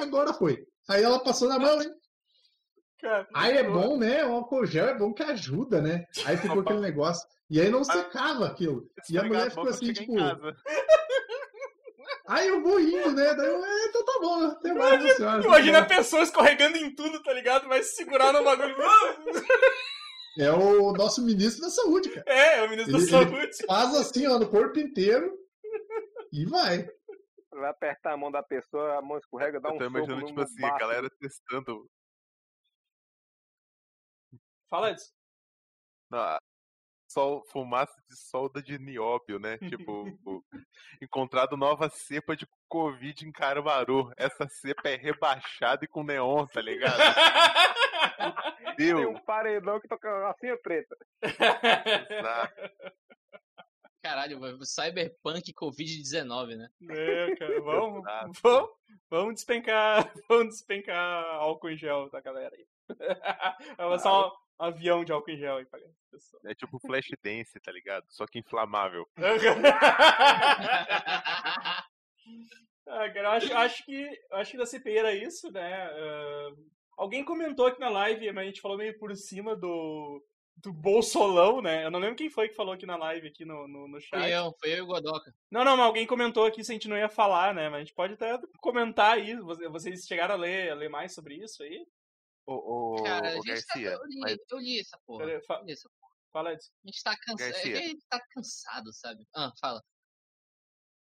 Agora 0.00 0.32
foi. 0.32 0.58
Aí 0.88 1.02
ela 1.02 1.22
passou 1.22 1.48
na 1.48 1.58
mão, 1.58 1.80
hein? 1.80 1.90
Cara, 3.02 3.26
Aí 3.34 3.56
é 3.56 3.64
bom, 3.64 3.98
né? 3.98 4.24
O 4.24 4.32
álcool 4.34 4.64
gel 4.64 4.86
é 4.86 4.94
bom 4.96 5.12
que 5.12 5.22
ajuda, 5.24 5.82
né? 5.82 6.04
Aí 6.24 6.36
ficou 6.36 6.60
aquele 6.62 6.80
negócio. 6.80 7.28
E 7.50 7.60
aí 7.60 7.68
não 7.68 7.82
secava 7.84 8.46
aquilo. 8.46 8.88
E 9.10 9.18
a 9.18 9.24
mulher 9.24 9.50
ficou 9.50 9.68
assim, 9.68 9.92
tipo. 9.92 10.12
Aí 12.28 12.46
eu 12.46 12.62
vou 12.62 12.78
indo, 12.78 13.10
né? 13.12 13.34
Daí 13.34 13.46
eu, 13.48 13.64
é, 13.64 13.84
então 13.86 14.04
tá 14.04 14.18
bom, 14.20 14.44
até 14.46 14.72
mais, 14.72 15.02
né, 15.02 15.14
senhora. 15.14 15.44
Imagina 15.44 15.78
a 15.80 15.84
pessoa 15.84 16.22
escorregando 16.22 16.76
em 16.76 16.94
tudo, 16.94 17.20
tá 17.22 17.32
ligado? 17.32 17.68
Vai 17.68 17.82
se 17.82 17.96
segurar 17.96 18.32
no 18.32 18.44
bagulho. 18.44 18.76
É 20.38 20.50
o 20.52 20.92
nosso 20.92 21.20
ministro 21.22 21.62
da 21.62 21.70
saúde, 21.70 22.08
cara. 22.10 22.24
É, 22.28 22.58
é 22.60 22.62
o 22.62 22.70
ministro 22.70 22.96
Ele- 22.96 23.10
da 23.10 23.18
ele- 23.18 23.28
saúde. 23.30 23.66
Faz 23.66 23.94
assim, 23.96 24.26
ó, 24.28 24.38
no 24.38 24.48
corpo 24.48 24.78
inteiro. 24.78 25.36
E 26.32 26.46
vai. 26.46 26.86
Vai 27.52 27.70
apertar 27.70 28.12
a 28.14 28.16
mão 28.16 28.30
da 28.30 28.42
pessoa, 28.42 28.96
a 28.98 29.02
mão 29.02 29.18
escorrega, 29.18 29.60
dá 29.60 29.68
Eu 29.68 29.74
um 29.74 29.78
tô 29.78 29.84
soco 29.84 29.96
imaginando, 29.98 30.20
no 30.22 30.26
tipo 30.28 30.40
assim, 30.40 30.64
a 30.64 30.78
galera 30.78 31.10
testando. 31.20 31.86
Fala 34.72 34.90
isso. 34.90 35.12
na- 36.10 36.38
sol, 37.06 37.44
fumaça 37.52 37.94
de 38.08 38.16
solda 38.16 38.62
de 38.62 38.78
nióbio, 38.78 39.38
né? 39.38 39.58
Tipo, 39.58 40.04
o- 40.24 40.42
encontrado 41.02 41.58
nova 41.58 41.90
cepa 41.90 42.34
de 42.34 42.46
Covid 42.70 43.28
em 43.28 43.30
Caruaru. 43.30 44.10
Essa 44.16 44.48
cepa 44.48 44.88
é 44.88 44.96
rebaixada 44.96 45.84
e 45.84 45.88
com 45.88 46.02
neon, 46.02 46.46
tá 46.46 46.62
ligado? 46.62 46.96
Tem 48.78 48.94
Meu, 48.94 49.10
um 49.10 49.20
paredão 49.20 49.78
que 49.78 49.86
toca 49.86 50.30
assim 50.30 50.46
é 50.46 50.56
preta. 50.56 50.96
exato. 51.22 52.54
Caralho, 54.02 54.40
Cyberpunk 54.64 55.52
Covid-19, 55.52 56.56
né? 56.56 56.68
É, 56.90 57.36
cara, 57.36 57.60
vamos, 57.60 58.02
vamos, 58.42 58.70
vamos 59.10 59.34
despencar, 59.34 60.10
vamos 60.28 60.54
despencar 60.54 61.24
álcool 61.36 61.68
em 61.70 61.76
gel 61.76 62.08
da 62.10 62.20
galera 62.22 62.56
aí. 62.56 62.66
Um 63.78 63.98
avião 64.66 65.04
de 65.04 65.12
álcool 65.12 65.30
em 65.30 65.36
gel 65.38 65.56
aí 65.56 65.64
pra 65.66 65.80
pessoa. 66.10 66.40
É 66.44 66.54
tipo 66.54 66.78
flash 66.78 67.08
dance, 67.22 67.58
tá 67.60 67.72
ligado? 67.72 68.04
Só 68.08 68.26
que 68.26 68.38
inflamável. 68.38 69.06
Ah, 72.86 73.08
cara, 73.10 73.20
eu 73.28 73.30
acho, 73.30 73.54
acho 73.56 73.84
que 73.84 74.08
acho 74.32 74.50
que 74.50 74.56
da 74.56 74.66
CPI 74.66 74.98
era 74.98 75.14
isso, 75.14 75.50
né? 75.52 75.72
Ah, 75.84 76.50
alguém 76.96 77.24
comentou 77.24 77.66
aqui 77.66 77.78
na 77.80 77.88
live, 77.88 78.32
mas 78.32 78.42
a 78.42 78.46
gente 78.46 78.60
falou 78.60 78.76
meio 78.76 78.98
por 78.98 79.14
cima 79.16 79.54
do 79.56 80.22
do 80.56 80.72
Bolsolão, 80.72 81.62
né? 81.62 81.84
Eu 81.84 81.90
não 81.90 81.98
lembro 81.98 82.14
quem 82.16 82.28
foi 82.28 82.48
que 82.48 82.54
falou 82.54 82.74
aqui 82.74 82.84
na 82.84 82.96
live, 82.96 83.26
aqui 83.26 83.44
no, 83.44 83.66
no, 83.66 83.88
no 83.88 84.00
chat. 84.00 84.20
Foi 84.20 84.30
eu, 84.32 84.52
foi 84.60 84.72
eu 84.72 84.76
e 84.76 84.80
o 84.82 84.86
Godoka. 84.86 85.32
Não, 85.50 85.64
não, 85.64 85.76
mas 85.76 85.86
alguém 85.86 86.06
comentou 86.06 86.44
aqui 86.44 86.62
se 86.62 86.70
a 86.70 86.74
gente 86.74 86.88
não 86.88 86.96
ia 86.98 87.08
falar, 87.08 87.54
né? 87.54 87.68
Mas 87.70 87.76
a 87.76 87.84
gente 87.84 87.94
pode 87.94 88.12
até 88.14 88.38
comentar 88.60 89.14
aí. 89.14 89.34
Você- 89.36 89.68
Vocês 89.68 90.04
chegaram 90.06 90.34
a 90.34 90.38
ler, 90.38 90.70
a 90.70 90.74
ler 90.74 90.90
mais 90.90 91.14
sobre 91.14 91.36
isso 91.36 91.62
aí? 91.62 91.84
Ô, 92.46 92.54
ô, 92.96 93.02
Cara, 93.04 93.30
gente 93.30 93.44
tá, 93.44 93.52
Garcia, 93.52 93.92
eu, 93.92 94.04
li, 94.06 94.18
mas 94.18 94.38
eu 94.50 94.58
li 94.58 94.80
essa 94.80 94.98
porra. 95.06 95.40
Fa- 95.46 95.60
li 95.62 95.72
essa 95.72 95.88
porra. 96.00 96.12
Fala 96.32 96.54
disso. 96.56 96.72
A 96.82 96.88
gente 96.88 97.02
tá 97.02 97.16
cansado. 97.16 97.50
Garcia. 97.50 97.78
A 97.78 97.82
gente 97.82 98.04
tá 98.08 98.20
cansado, 98.30 98.92
sabe? 98.92 99.26
Ah, 99.34 99.52
fala. 99.60 99.82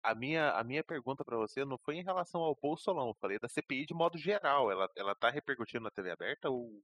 a 0.03 0.15
minha, 0.15 0.51
a 0.51 0.63
minha 0.63 0.84
pergunta 0.84 1.25
pra 1.25 1.38
você 1.38 1.65
não 1.65 1.78
foi 1.80 1.95
em 1.95 2.03
relação 2.03 2.41
ao 2.41 2.55
Bolsolão, 2.55 3.09
eu 3.09 3.15
falei 3.15 3.39
da 3.39 3.49
CPI 3.49 3.88
de 3.88 3.93
modo 3.93 4.17
geral. 4.17 4.71
Ela, 4.71 4.89
ela 4.95 5.15
tá 5.15 5.30
repercutindo 5.30 5.84
na 5.84 5.91
TV 5.91 6.11
aberta 6.11 6.49
ou 6.49 6.82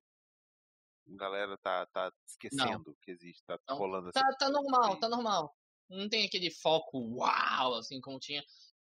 A 1.08 1.16
galera 1.16 1.58
tá, 1.60 1.86
tá 1.88 2.12
esquecendo 2.28 2.84
não. 2.88 2.96
que 3.02 3.12
existe, 3.12 3.44
tá 3.46 3.58
não. 3.70 3.78
rolando 3.78 4.12
tá, 4.12 4.20
assim. 4.20 4.38
Tá 4.38 4.50
normal, 4.50 5.00
tá 5.00 5.08
normal. 5.08 5.56
Não 5.90 6.10
tem 6.10 6.26
aquele 6.26 6.50
foco 6.50 6.98
uau, 6.98 7.76
assim 7.76 8.02
como 8.02 8.20
tinha 8.20 8.42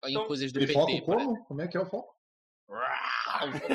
em 0.06 0.12
então, 0.12 0.28
coisas 0.28 0.52
do 0.52 0.60
PT. 0.60 0.74
Foco 0.74 1.02
como? 1.06 1.46
Como 1.46 1.62
é 1.62 1.68
que 1.68 1.78
é 1.78 1.80
o 1.80 1.86
foco? 1.86 2.17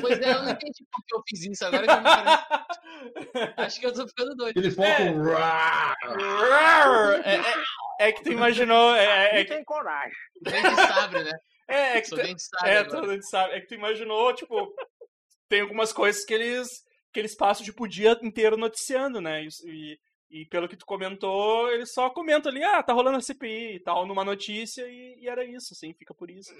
Pois 0.00 0.20
é, 0.20 0.32
eu 0.32 0.42
não 0.42 0.50
entendi 0.50 0.84
por 0.90 1.04
que 1.06 1.14
eu 1.14 1.22
fiz 1.26 1.44
isso 1.44 1.64
agora 1.64 1.86
que 1.86 1.92
Acho 3.56 3.80
que 3.80 3.86
eu 3.86 3.94
tô 3.94 4.06
ficando 4.06 4.34
doido. 4.34 4.58
Ele 4.58 4.70
foco. 4.70 4.88
É, 7.24 7.36
é, 7.36 8.08
é, 8.08 8.12
que 8.12 8.22
tu 8.22 8.32
imaginou. 8.32 8.94
É, 8.94 9.04
é, 9.04 9.40
é 9.40 9.44
que 9.44 9.54
tem 9.54 9.64
coragem. 9.64 10.12
Dente 10.42 10.76
sabre, 10.76 11.24
né? 11.24 11.32
É, 11.68 11.96
é 11.96 12.00
que 12.00 12.10
tu, 12.10 12.16
sabre 12.16 12.30
é, 12.70 12.84
dente 12.84 13.28
sabre. 13.28 13.56
É 13.56 13.60
que 13.60 13.66
tu 13.68 13.74
imaginou, 13.74 14.34
tipo, 14.34 14.74
tem 15.48 15.62
algumas 15.62 15.92
coisas 15.92 16.24
que 16.24 16.34
eles 16.34 16.68
que 17.12 17.20
eles 17.20 17.36
passam 17.36 17.64
tipo 17.64 17.84
o 17.84 17.88
dia 17.88 18.18
inteiro 18.22 18.56
noticiando, 18.56 19.20
né? 19.20 19.44
E, 19.66 19.98
e 20.32 20.46
pelo 20.46 20.66
que 20.66 20.78
tu 20.78 20.86
comentou, 20.86 21.68
eles 21.68 21.92
só 21.92 22.08
comentam 22.08 22.50
ali, 22.50 22.64
ah, 22.64 22.82
tá 22.82 22.94
rolando 22.94 23.18
a 23.18 23.20
CPI 23.20 23.76
e 23.76 23.80
tal, 23.80 24.06
numa 24.06 24.24
notícia, 24.24 24.82
e, 24.88 25.18
e 25.20 25.28
era 25.28 25.44
isso, 25.44 25.74
assim, 25.74 25.92
fica 25.92 26.14
por 26.14 26.30
isso. 26.30 26.50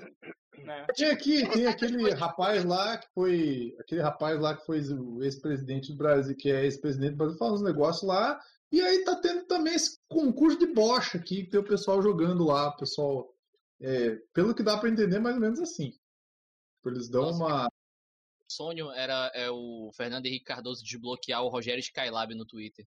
Né? 0.58 0.86
Tem 0.94 1.08
aqui, 1.08 1.48
tem 1.48 1.66
aquele 1.66 2.10
rapaz 2.10 2.66
lá 2.66 2.98
que 2.98 3.08
foi. 3.14 3.74
Aquele 3.80 4.02
rapaz 4.02 4.38
lá 4.38 4.54
que 4.54 4.66
foi 4.66 4.82
o 4.92 5.22
ex-presidente 5.22 5.90
do 5.90 5.96
Brasil, 5.96 6.36
que 6.36 6.50
é 6.50 6.64
ex-presidente 6.64 7.12
do 7.12 7.16
Brasil, 7.16 7.38
falando 7.38 7.54
uns 7.54 7.62
negócios 7.62 8.06
lá. 8.06 8.38
E 8.70 8.78
aí 8.82 9.02
tá 9.04 9.16
tendo 9.16 9.46
também 9.46 9.74
esse 9.74 9.98
concurso 10.06 10.58
de 10.58 10.66
bocha 10.66 11.16
aqui, 11.16 11.44
que 11.44 11.50
tem 11.50 11.60
o 11.60 11.64
pessoal 11.64 12.02
jogando 12.02 12.44
lá, 12.44 12.68
o 12.68 12.76
pessoal. 12.76 13.34
É, 13.80 14.16
pelo 14.34 14.54
que 14.54 14.62
dá 14.62 14.76
para 14.76 14.90
entender, 14.90 15.18
mais 15.18 15.34
ou 15.34 15.40
menos 15.40 15.58
assim. 15.58 15.94
Eles 16.84 17.08
dão 17.08 17.22
Nossa, 17.22 17.38
uma. 17.38 17.66
O 17.66 18.52
sonho 18.52 18.90
era 18.90 19.32
é 19.34 19.50
o 19.50 19.90
Fernando 19.96 20.26
Henrique 20.26 20.44
Cardoso 20.44 20.84
desbloquear 20.84 21.42
o 21.42 21.48
Rogério 21.48 21.80
Skylab 21.80 22.34
no 22.34 22.44
Twitter. 22.44 22.86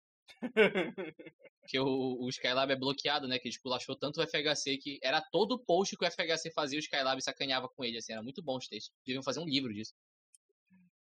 Que 1.67 1.80
o, 1.80 2.17
o 2.19 2.30
Skylab 2.30 2.71
é 2.71 2.76
bloqueado, 2.76 3.28
né? 3.28 3.39
Que 3.39 3.49
esculachou 3.49 3.95
tanto 3.95 4.21
o 4.21 4.28
FHC 4.28 4.78
que 4.78 4.99
era 5.01 5.21
todo 5.32 5.59
post 5.59 5.95
que 5.97 6.05
o 6.05 6.11
FHC 6.11 6.51
fazia, 6.53 6.78
o 6.78 6.82
Skylab 6.82 7.21
sacaneava 7.21 7.69
com 7.69 7.84
ele, 7.84 7.97
assim, 7.97 8.13
era 8.13 8.24
muito 8.24 8.43
bom 8.43 8.57
os 8.57 8.67
textos. 8.67 8.93
Deviam 9.05 9.24
fazer 9.24 9.39
um 9.39 9.45
livro 9.45 9.74
disso. 9.74 9.93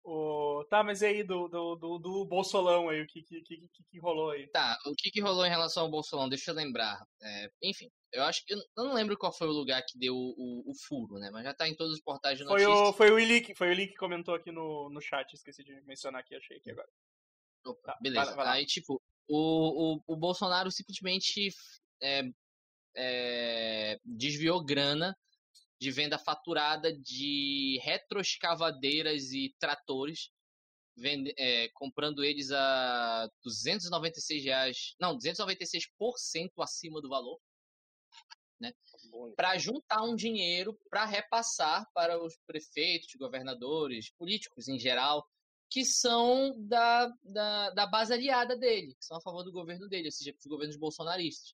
O... 0.03 0.63
Tá, 0.69 0.83
mas 0.83 1.01
e 1.01 1.07
aí 1.07 1.23
do, 1.23 1.47
do, 1.47 1.75
do, 1.75 1.97
do 1.97 2.25
Bolsolão 2.25 2.89
aí, 2.89 3.01
o 3.01 3.07
que, 3.07 3.23
que, 3.23 3.41
que, 3.41 3.67
que, 3.89 3.99
rolou 3.99 4.29
aí? 4.29 4.47
Tá, 4.47 4.77
o 4.85 4.93
que, 4.95 5.09
que 5.09 5.19
rolou 5.19 5.43
em 5.45 5.49
relação 5.49 5.83
ao 5.83 5.89
Bolsolão? 5.89 6.29
Deixa 6.29 6.51
eu 6.51 6.55
lembrar. 6.55 7.03
É, 7.21 7.49
enfim, 7.63 7.89
eu 8.13 8.21
acho 8.23 8.45
que. 8.45 8.53
Eu 8.53 8.59
não 8.77 8.93
lembro 8.93 9.17
qual 9.17 9.33
foi 9.33 9.47
o 9.47 9.51
lugar 9.51 9.81
que 9.81 9.97
deu 9.97 10.15
o, 10.15 10.35
o, 10.37 10.71
o 10.71 10.73
furo, 10.87 11.15
né? 11.15 11.31
Mas 11.31 11.43
já 11.43 11.55
tá 11.55 11.67
em 11.67 11.75
todos 11.75 11.93
os 11.93 12.01
portais 12.01 12.37
de 12.37 12.43
notícias. 12.43 12.71
Foi 12.71 12.89
o, 12.89 12.93
foi 12.93 13.11
o 13.11 13.19
Ili, 13.19 13.55
foi 13.55 13.69
o 13.69 13.71
Ili 13.71 13.87
que 13.87 13.95
comentou 13.95 14.35
aqui 14.35 14.51
no, 14.51 14.91
no 14.91 15.01
chat, 15.01 15.33
esqueci 15.33 15.63
de 15.63 15.81
mencionar 15.81 16.21
aqui, 16.21 16.35
achei 16.35 16.57
aqui 16.57 16.69
agora. 16.69 16.87
Opa, 17.65 17.97
beleza. 18.01 18.35
Vai, 18.35 18.35
vai 18.35 18.59
Aí, 18.59 18.65
tipo, 18.65 19.01
o, 19.27 19.95
o, 19.95 20.03
o 20.07 20.15
Bolsonaro 20.15 20.71
simplesmente 20.71 21.49
é, 22.01 22.23
é, 22.95 23.99
desviou 24.03 24.63
grana 24.63 25.17
de 25.79 25.91
venda 25.91 26.17
faturada 26.17 26.93
de 26.93 27.79
retroescavadeiras 27.83 29.31
e 29.31 29.53
tratores, 29.59 30.29
vende, 30.95 31.33
é, 31.37 31.69
comprando 31.73 32.23
eles 32.23 32.51
a 32.51 33.29
296 33.43 34.43
reais, 34.43 34.95
não, 34.99 35.17
296% 35.17 36.51
acima 36.59 37.01
do 37.01 37.09
valor, 37.09 37.39
né? 38.59 38.71
Para 39.35 39.57
juntar 39.57 40.03
um 40.03 40.15
dinheiro 40.15 40.79
para 40.89 41.05
repassar 41.05 41.85
para 41.93 42.21
os 42.23 42.37
prefeitos, 42.47 43.13
governadores, 43.15 44.11
políticos 44.17 44.67
em 44.67 44.79
geral, 44.79 45.27
que 45.75 45.83
são 45.83 46.55
da, 46.57 47.11
da, 47.21 47.69
da 47.71 47.85
base 47.85 48.13
aliada 48.13 48.55
dele, 48.55 48.95
que 48.97 49.03
são 49.03 49.17
a 49.17 49.21
favor 49.21 49.43
do 49.43 49.51
governo 49.51 49.89
dele, 49.89 50.05
ou 50.05 50.11
seja, 50.13 50.31
dos 50.31 50.45
governos 50.45 50.77
bolsonaristas. 50.77 51.53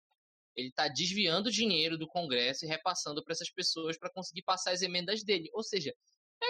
Ele 0.55 0.67
está 0.67 0.87
desviando 0.87 1.49
dinheiro 1.49 1.97
do 1.97 2.05
Congresso 2.05 2.63
e 2.63 2.67
repassando 2.67 3.23
para 3.23 3.31
essas 3.31 3.49
pessoas 3.49 3.97
para 3.97 4.11
conseguir 4.11 4.43
passar 4.43 4.73
as 4.73 4.83
emendas 4.83 5.23
dele. 5.23 5.49
Ou 5.53 5.63
seja, 5.63 5.91
é 6.43 6.47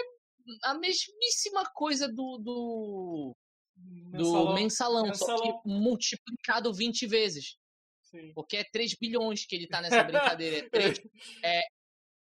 a 0.64 0.74
mesmíssima 0.74 1.64
coisa 1.72 2.08
do, 2.08 2.36
do, 2.36 3.36
do 3.74 4.52
mensalão, 4.52 5.06
mensalão, 5.06 5.14
só 5.14 5.40
que 5.40 5.66
multiplicado 5.66 6.74
20 6.74 7.06
vezes. 7.06 7.56
Sim. 8.02 8.34
Porque 8.34 8.58
é 8.58 8.64
3 8.64 8.96
bilhões 9.00 9.46
que 9.46 9.54
ele 9.54 9.64
está 9.64 9.80
nessa 9.80 10.02
brincadeira. 10.04 10.58
É 10.58 10.68
3, 10.68 11.00
é, 11.42 11.62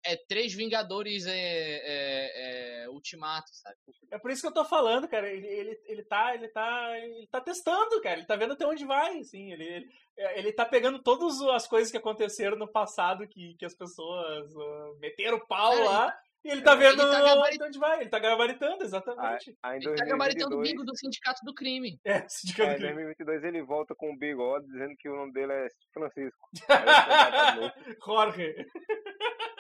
é 0.04 0.16
três 0.28 0.52
Vingadores 0.52 1.26
é, 1.26 1.32
é, 1.32 2.67
é, 2.88 2.90
Ultimato, 2.90 3.48
sabe? 3.52 3.76
É 4.10 4.18
por 4.18 4.30
isso 4.30 4.42
que 4.42 4.48
eu 4.48 4.52
tô 4.52 4.64
falando, 4.64 5.08
cara. 5.08 5.30
Ele, 5.30 5.46
ele, 5.46 5.80
ele, 5.84 6.02
tá, 6.02 6.34
ele, 6.34 6.48
tá, 6.48 6.98
ele 6.98 7.26
tá 7.30 7.40
testando, 7.40 8.00
cara. 8.00 8.18
Ele 8.18 8.26
tá 8.26 8.36
vendo 8.36 8.54
até 8.54 8.66
onde 8.66 8.84
vai, 8.84 9.18
assim. 9.18 9.52
Ele, 9.52 9.64
ele, 9.64 9.88
ele 10.16 10.52
tá 10.52 10.64
pegando 10.64 11.02
todas 11.02 11.40
as 11.42 11.66
coisas 11.66 11.90
que 11.90 11.98
aconteceram 11.98 12.56
no 12.56 12.70
passado 12.70 13.28
que, 13.28 13.54
que 13.58 13.64
as 13.64 13.74
pessoas 13.74 14.54
uh, 14.54 14.98
meteram 15.00 15.38
pau 15.46 15.72
cara, 15.72 15.84
lá. 15.84 16.18
E 16.44 16.50
ele 16.50 16.62
tá 16.62 16.74
vendo 16.74 17.02
ele 17.02 17.10
tá 17.10 17.20
gabarit... 17.20 17.62
onde 17.62 17.78
vai, 17.78 18.00
ele 18.00 18.10
tá 18.10 18.18
gabaritando, 18.18 18.84
exatamente. 18.84 19.56
Ah, 19.62 19.76
ele 19.76 19.94
tá 19.94 20.04
gabaritando 20.04 20.56
o 20.56 20.62
bingo 20.62 20.84
do 20.84 20.96
Sindicato 20.96 21.44
do 21.44 21.52
Crime. 21.52 21.98
É, 22.04 22.26
Sindicato 22.28 22.70
é, 22.70 22.74
do 22.74 22.78
Crime. 22.78 22.92
Em 22.92 23.14
2022 23.16 23.44
ele 23.44 23.62
volta 23.62 23.94
com 23.94 24.12
o 24.12 24.16
bigode 24.16 24.66
dizendo 24.66 24.94
que 24.96 25.08
o 25.08 25.16
nome 25.16 25.32
dele 25.32 25.52
é 25.52 25.66
Francisco. 25.92 26.48
Jorge. 28.06 28.66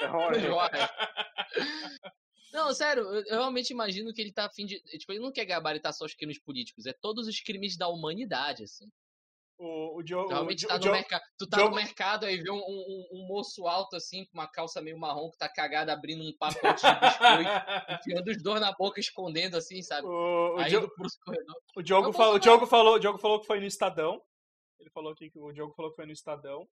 Jorge. 0.00 0.46
Não, 2.52 2.72
sério, 2.72 3.02
eu 3.02 3.38
realmente 3.38 3.70
imagino 3.70 4.12
que 4.12 4.20
ele 4.20 4.32
tá 4.32 4.46
afim 4.46 4.64
de. 4.66 4.80
Tipo, 4.80 5.12
ele 5.12 5.20
não 5.20 5.32
quer 5.32 5.44
gabaritar 5.44 5.92
só 5.92 6.04
os 6.04 6.14
crimes 6.14 6.38
políticos, 6.38 6.86
é 6.86 6.92
todos 6.92 7.26
os 7.26 7.40
crimes 7.40 7.76
da 7.76 7.88
humanidade, 7.88 8.64
assim. 8.64 8.88
O, 9.58 9.98
o 9.98 10.02
Diogo. 10.04 10.28
Realmente 10.28 10.64
o, 10.64 10.68
tá 10.68 10.78
no 10.78 10.92
mercado. 10.92 11.22
Tu 11.36 11.48
tá 11.48 11.58
no 11.58 11.74
mercado 11.74 12.24
aí 12.24 12.36
vê 12.40 12.50
um, 12.50 12.58
um, 12.58 13.08
um, 13.12 13.26
moço 13.26 13.66
alto 13.66 13.96
assim, 13.96 14.24
com 14.26 14.38
uma 14.38 14.46
calça 14.46 14.80
meio 14.80 14.96
marrom, 14.96 15.30
que 15.30 15.36
tá 15.36 15.48
cagado 15.48 15.90
abrindo 15.90 16.22
um 16.22 16.32
pacote 16.38 16.80
de 16.80 17.00
biscoito, 17.00 17.50
enfiando 18.00 18.28
os 18.28 18.40
dois 18.40 18.60
na 18.60 18.72
boca, 18.72 19.00
escondendo 19.00 19.56
assim, 19.56 19.82
sabe? 19.82 20.06
O, 20.06 20.54
o, 20.56 20.64
Diogo... 20.64 20.92
o 21.76 21.82
Diogo, 21.82 22.12
falou, 22.12 22.34
o 22.36 22.38
Diogo 22.38 22.66
falou, 22.66 22.94
o 22.94 22.98
Diogo 23.00 23.18
falou 23.18 23.40
que 23.40 23.46
foi 23.48 23.58
no 23.58 23.66
Estadão. 23.66 24.22
Ele 24.78 24.90
falou 24.90 25.12
que 25.12 25.30
o 25.34 25.52
Diogo 25.52 25.74
falou 25.74 25.90
que 25.90 25.96
foi 25.96 26.06
no 26.06 26.12
Estadão. 26.12 26.68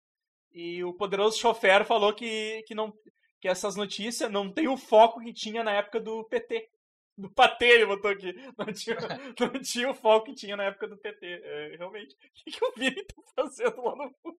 E 0.51 0.84
o 0.84 0.93
poderoso 0.93 1.39
chofer 1.39 1.84
falou 1.86 2.13
que, 2.13 2.63
que, 2.67 2.76
não, 2.76 2.93
que 3.40 3.48
essas 3.48 3.76
notícias 3.76 4.32
não 4.32 4.52
tem 4.52 4.68
o 4.68 4.78
foco 4.78 5.22
que 5.22 5.34
tinha 5.34 5.64
na 5.64 5.72
época 5.72 6.00
do 6.00 6.24
PT. 6.26 6.70
Do 7.18 7.30
patê, 7.30 7.68
ele 7.68 7.86
botou 7.86 8.12
aqui. 8.12 8.34
Não 8.58 8.66
tinha, 8.74 8.98
não 9.40 9.62
tinha 9.62 9.90
o 9.90 9.94
foco 9.94 10.26
que 10.26 10.36
tinha 10.36 10.58
na 10.58 10.66
época 10.66 10.88
do 10.88 10.98
PT. 10.98 11.26
É, 11.26 11.76
realmente. 11.78 12.14
O 12.14 12.18
que, 12.34 12.52
que 12.52 12.66
o 12.66 12.74
Vini 12.76 13.06
tá 13.06 13.16
fazendo 13.36 13.82
lá 13.84 13.96
no 13.96 14.12
fundo? 14.22 14.38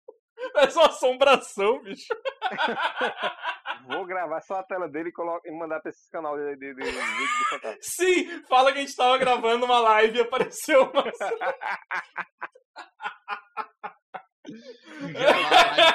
É 0.56 0.68
só 0.68 0.84
assombração, 0.84 1.82
bicho. 1.82 2.14
Vou 3.88 4.04
gravar 4.04 4.42
só 4.42 4.56
a 4.56 4.62
tela 4.62 4.86
dele 4.88 5.10
e, 5.10 5.48
e 5.48 5.52
mandar 5.52 5.80
pra 5.80 5.90
esse 5.90 6.10
canal 6.10 6.36
de, 6.36 6.56
de, 6.56 6.74
de, 6.74 6.82
de, 6.82 7.78
Sim! 7.80 8.42
Fala 8.44 8.72
que 8.72 8.78
a 8.78 8.80
gente 8.82 8.96
tava 8.96 9.16
gravando 9.18 9.64
uma 9.64 9.80
live 9.80 10.18
e 10.18 10.22
apareceu 10.22 10.90
uma. 10.90 11.04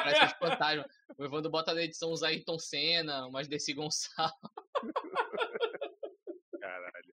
parece 0.03 0.39
fantasma. 0.39 0.85
O 1.17 1.25
Evandro 1.25 1.51
bota 1.51 1.73
na 1.73 1.81
edição 1.81 2.11
uns 2.11 2.23
Ayrton 2.23 2.59
Senna, 2.59 3.27
umas 3.27 3.47
Desi 3.47 3.73
Gonçalves. 3.73 4.35
Caralho. 6.59 7.13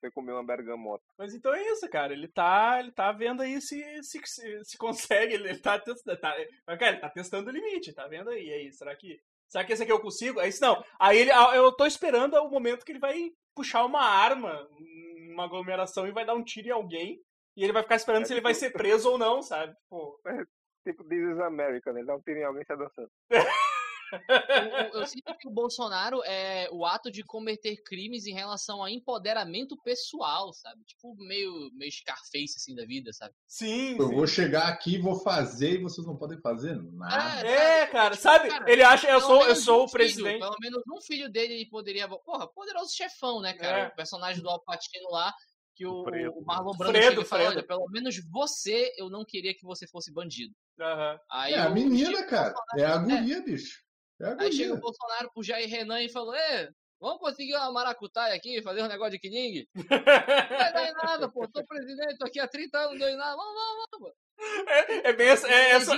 Você 0.00 0.10
comeu 0.12 0.36
uma 0.36 0.46
bergamota. 0.46 1.04
Mas 1.18 1.34
então 1.34 1.52
é 1.52 1.62
isso, 1.72 1.88
cara. 1.88 2.12
Ele 2.12 2.28
tá, 2.28 2.78
ele 2.78 2.92
tá 2.92 3.10
vendo 3.10 3.42
aí 3.42 3.60
se, 3.60 3.82
se, 4.02 4.20
se, 4.24 4.64
se 4.64 4.78
consegue. 4.78 5.34
Ele 5.34 5.58
tá 5.58 5.78
testando. 5.78 6.20
Tá, 6.20 6.36
cara, 6.78 6.92
ele 6.92 7.00
tá 7.00 7.10
testando 7.10 7.50
o 7.50 7.52
limite, 7.52 7.92
tá 7.92 8.06
vendo 8.06 8.30
aí? 8.30 8.50
aí, 8.50 8.72
será 8.72 8.94
que. 8.94 9.20
Será 9.48 9.64
que 9.64 9.72
esse 9.72 9.82
aqui 9.82 9.90
eu 9.90 10.00
consigo? 10.00 10.38
Aí 10.40 10.50
não. 10.60 10.84
Aí 11.00 11.18
ele, 11.18 11.30
eu 11.30 11.72
tô 11.72 11.86
esperando 11.86 12.34
o 12.34 12.50
momento 12.50 12.84
que 12.84 12.92
ele 12.92 12.98
vai 12.98 13.30
puxar 13.54 13.84
uma 13.84 14.02
arma, 14.02 14.68
uma 15.32 15.44
aglomeração 15.44 16.06
e 16.06 16.12
vai 16.12 16.24
dar 16.24 16.34
um 16.34 16.44
tiro 16.44 16.68
em 16.68 16.72
alguém. 16.72 17.20
E 17.58 17.64
ele 17.64 17.72
vai 17.72 17.82
ficar 17.82 17.96
esperando 17.96 18.22
é 18.22 18.24
se 18.24 18.28
tipo... 18.28 18.38
ele 18.38 18.44
vai 18.44 18.54
ser 18.54 18.70
preso 18.70 19.10
ou 19.10 19.18
não, 19.18 19.42
sabe? 19.42 19.74
Pô. 19.90 20.20
É 20.24 20.30
tipo 20.86 21.02
This 21.02 21.18
is 21.18 21.40
America, 21.40 21.92
né? 21.92 21.98
Ele 21.98 22.06
dá 22.06 22.14
um 22.14 22.20
tiro 22.20 22.38
em 22.38 22.44
alguém 22.44 22.62
e 22.62 22.64
sai 22.64 22.76
dançando. 22.76 23.10
eu, 24.92 25.00
eu, 25.00 25.06
sinto 25.06 25.36
que 25.36 25.48
o 25.48 25.50
Bolsonaro 25.50 26.22
é 26.24 26.68
o 26.70 26.86
ato 26.86 27.10
de 27.10 27.24
cometer 27.24 27.76
crimes 27.82 28.26
em 28.26 28.32
relação 28.32 28.82
a 28.82 28.92
empoderamento 28.92 29.76
pessoal, 29.82 30.52
sabe? 30.52 30.84
Tipo, 30.84 31.16
meio, 31.16 31.68
meio 31.74 31.90
Scarface, 31.90 32.54
assim, 32.56 32.76
da 32.76 32.86
vida, 32.86 33.12
sabe? 33.12 33.34
Sim. 33.48 33.98
Eu 33.98 34.06
sim. 34.06 34.14
vou 34.14 34.26
chegar 34.28 34.68
aqui, 34.68 34.96
vou 34.96 35.16
fazer 35.16 35.72
e 35.72 35.82
vocês 35.82 36.06
não 36.06 36.16
podem 36.16 36.40
fazer 36.40 36.80
nada. 36.92 37.44
É, 37.44 37.80
é 37.80 37.86
cara, 37.88 38.12
tipo, 38.12 38.22
sabe? 38.22 38.48
Cara, 38.48 38.70
ele 38.70 38.84
acha, 38.84 39.10
eu 39.10 39.20
sou, 39.20 39.44
eu 39.44 39.56
sou 39.56 39.80
um 39.82 39.84
o 39.86 39.90
presidente. 39.90 40.38
Filho, 40.38 40.38
pelo 40.38 40.56
menos 40.60 40.82
um 40.86 41.00
filho 41.00 41.28
dele 41.28 41.66
poderia. 41.68 42.08
Porra, 42.08 42.46
poderoso 42.46 42.94
chefão, 42.94 43.40
né, 43.40 43.52
cara? 43.52 43.78
É. 43.78 43.88
O 43.88 43.96
personagem 43.96 44.40
do 44.40 44.48
Alpatino 44.48 45.10
lá 45.10 45.34
que 45.78 45.86
o, 45.86 46.02
o 46.02 46.44
Marlon 46.44 46.76
Brando 46.76 46.98
Fredo, 46.98 47.24
fala, 47.24 47.50
olha, 47.50 47.62
pelo 47.62 47.88
menos 47.88 48.18
você, 48.28 48.92
eu 48.98 49.08
não 49.08 49.24
queria 49.24 49.54
que 49.54 49.64
você 49.64 49.86
fosse 49.86 50.12
bandido. 50.12 50.52
Uhum. 50.76 51.18
Aí 51.30 51.54
é 51.54 51.60
a 51.60 51.70
menina, 51.70 52.26
cara. 52.26 52.52
É 52.76 52.84
a 52.84 52.98
guria, 52.98 53.36
é. 53.36 53.40
bicho. 53.40 53.80
É 54.20 54.26
a 54.26 54.40
Aí 54.40 54.52
chega 54.52 54.74
o 54.74 54.80
Bolsonaro 54.80 55.30
pro 55.32 55.44
Jair 55.44 55.70
Renan 55.70 56.02
e 56.02 56.08
falou, 56.08 56.34
Ê, 56.34 56.68
Vamos 57.00 57.20
conseguir 57.20 57.54
uma 57.54 57.70
maracutaia 57.70 58.34
aqui, 58.34 58.60
fazer 58.60 58.82
um 58.82 58.88
negócio 58.88 59.12
de 59.12 59.20
quiningue? 59.20 59.68
Não 59.76 60.58
vai 60.58 60.72
dar 60.72 60.88
em 60.88 60.94
nada, 60.94 61.28
pô. 61.28 61.48
Sou 61.54 61.64
presidente, 61.64 62.18
tô 62.18 62.26
aqui 62.26 62.40
há 62.40 62.48
30 62.48 62.76
anos, 62.76 62.90
não 62.90 62.98
deu 62.98 63.08
em 63.08 63.16
nada. 63.16 63.36
Vamos, 63.36 63.54
vamos, 63.54 63.86
vamos. 63.92 64.12
É, 64.66 65.08
é 65.08 65.12
bem 65.12 65.28
essa, 65.28 65.48
é 65.48 65.70
essa, 65.70 65.96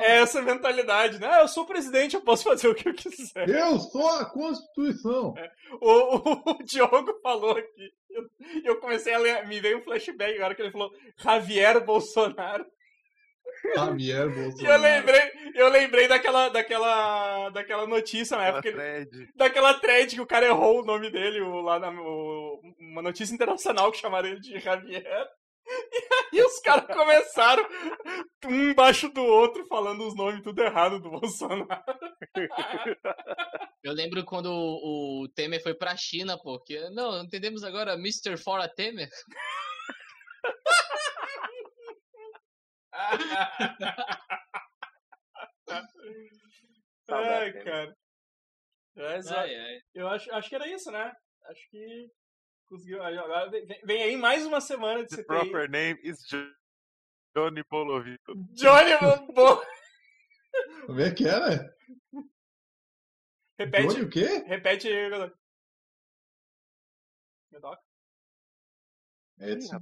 é 0.00 0.16
essa 0.18 0.40
mentalidade, 0.40 1.20
né? 1.20 1.28
Ah, 1.30 1.40
eu 1.42 1.48
sou 1.48 1.66
presidente, 1.66 2.14
eu 2.14 2.22
posso 2.22 2.44
fazer 2.44 2.68
o 2.68 2.74
que 2.74 2.88
eu 2.88 2.94
quiser. 2.94 3.48
Eu 3.48 3.78
sou 3.78 4.08
a 4.08 4.24
Constituição. 4.24 5.34
É. 5.36 5.50
O, 5.80 6.16
o, 6.16 6.50
o, 6.52 6.62
Diogo 6.62 7.20
falou 7.22 7.52
aqui. 7.52 7.92
Eu, 8.10 8.30
eu 8.64 8.80
comecei 8.80 9.12
a 9.12 9.18
ler, 9.18 9.46
me 9.46 9.60
veio 9.60 9.78
um 9.78 9.82
flashback 9.82 10.36
agora 10.36 10.54
que 10.54 10.62
ele 10.62 10.70
falou 10.70 10.90
Javier 11.18 11.84
Bolsonaro. 11.84 12.64
Javier 13.74 14.28
Bolsonaro. 14.28 14.54
E 14.64 14.66
eu 14.66 14.78
lembrei, 14.78 15.32
eu 15.54 15.68
lembrei 15.68 16.08
daquela, 16.08 16.48
daquela, 16.48 17.50
daquela 17.50 17.86
notícia 17.86 18.36
na 18.38 18.46
época. 18.46 18.72
Thread. 18.72 19.28
Daquela 19.34 19.74
thread 19.74 20.14
que 20.14 20.20
o 20.20 20.26
cara 20.26 20.46
errou 20.46 20.80
o 20.80 20.84
nome 20.84 21.10
dele, 21.10 21.40
o, 21.40 21.60
lá 21.60 21.78
na, 21.78 21.90
o, 21.90 22.60
uma 22.80 23.02
notícia 23.02 23.34
internacional 23.34 23.92
que 23.92 23.98
chamaram 23.98 24.28
ele 24.28 24.40
de 24.40 24.58
Javier. 24.58 25.04
E 26.34 26.42
os 26.42 26.58
caras 26.58 26.86
começaram 26.86 27.64
um 28.46 28.70
embaixo 28.70 29.08
do 29.08 29.22
outro 29.22 29.64
falando 29.66 30.04
os 30.04 30.16
nomes 30.16 30.42
tudo 30.42 30.60
errado 30.60 30.98
do 30.98 31.08
Bolsonaro. 31.08 31.68
Eu 33.84 33.92
lembro 33.92 34.24
quando 34.24 34.50
o, 34.50 35.28
Temer 35.32 35.62
foi 35.62 35.74
pra 35.74 35.96
China, 35.96 36.36
porque 36.42 36.90
não, 36.90 37.22
entendemos 37.22 37.62
agora 37.62 37.94
Mr. 37.94 38.36
Fora 38.36 38.68
Temer. 38.68 39.08
ai, 47.08 47.52
cara. 47.62 47.96
Mas, 48.96 49.26
ai, 49.28 49.54
ai. 49.54 49.78
Eu 49.94 50.08
acho, 50.08 50.32
acho 50.34 50.48
que 50.48 50.54
era 50.56 50.66
isso, 50.68 50.90
né? 50.90 51.12
Acho 51.44 51.70
que 51.70 52.10
conseguiu. 52.68 53.02
Agora 53.02 53.50
vem 53.84 54.02
aí 54.02 54.16
mais 54.16 54.44
uma 54.44 54.60
semana 54.60 55.02
de 55.02 55.08
The 55.08 55.16
CPI. 55.16 55.26
proper 55.26 55.70
name 55.70 56.00
is 56.02 56.24
Johnny 57.34 57.64
Polovito. 57.64 58.34
Johnny 58.52 58.92
Bo... 59.32 59.62
Como 60.86 61.00
é 61.00 61.10
que 61.12 61.26
é, 61.26 61.40
né? 61.40 61.74
Repete. 63.58 63.88
Johnny 63.88 64.02
o 64.02 64.10
quê? 64.10 64.44
Repete 64.46 64.88
aí, 64.88 65.10
Edson. 69.40 69.80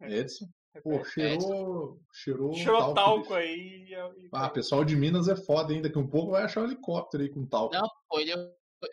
Edson. 0.00 0.48
Pô, 0.82 1.04
cheirou. 1.04 2.00
Cheirou, 2.12 2.54
cheirou 2.54 2.78
talco, 2.78 2.94
talco 2.94 3.34
aí. 3.34 3.86
E... 3.88 4.28
Ah, 4.32 4.48
pessoal 4.48 4.84
de 4.84 4.96
Minas 4.96 5.28
é 5.28 5.36
foda 5.36 5.72
ainda, 5.72 5.90
que 5.90 5.98
um 5.98 6.08
pouco 6.08 6.32
vai 6.32 6.42
achar 6.42 6.62
um 6.62 6.64
helicóptero 6.64 7.22
aí 7.22 7.28
com 7.28 7.46
talco. 7.46 7.74
Não, 7.74 7.86
pô, 8.08 8.18
ele, 8.18 8.32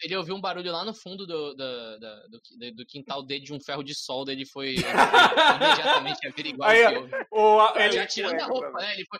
ele 0.01 0.15
ouviu 0.15 0.35
um 0.35 0.41
barulho 0.41 0.71
lá 0.71 0.83
no 0.83 0.93
fundo 0.93 1.25
do, 1.25 1.53
do, 1.53 1.99
do, 1.99 2.75
do 2.75 2.85
quintal 2.85 3.23
dele 3.23 3.45
de 3.45 3.53
um 3.53 3.59
ferro 3.59 3.83
de 3.83 3.95
solda, 3.95 4.31
ele 4.31 4.45
foi, 4.45 4.75
imediatamente 5.55 6.27
averiguar 6.27 6.71
aí, 6.71 6.85
o 7.31 7.71
que 7.73 7.79
ele, 7.79 7.93
já 7.93 8.07
tirando 8.07 8.39
a 8.39 8.45
roupa, 8.45 8.71
né? 8.79 8.93
Ele, 8.93 9.05
foi, 9.05 9.19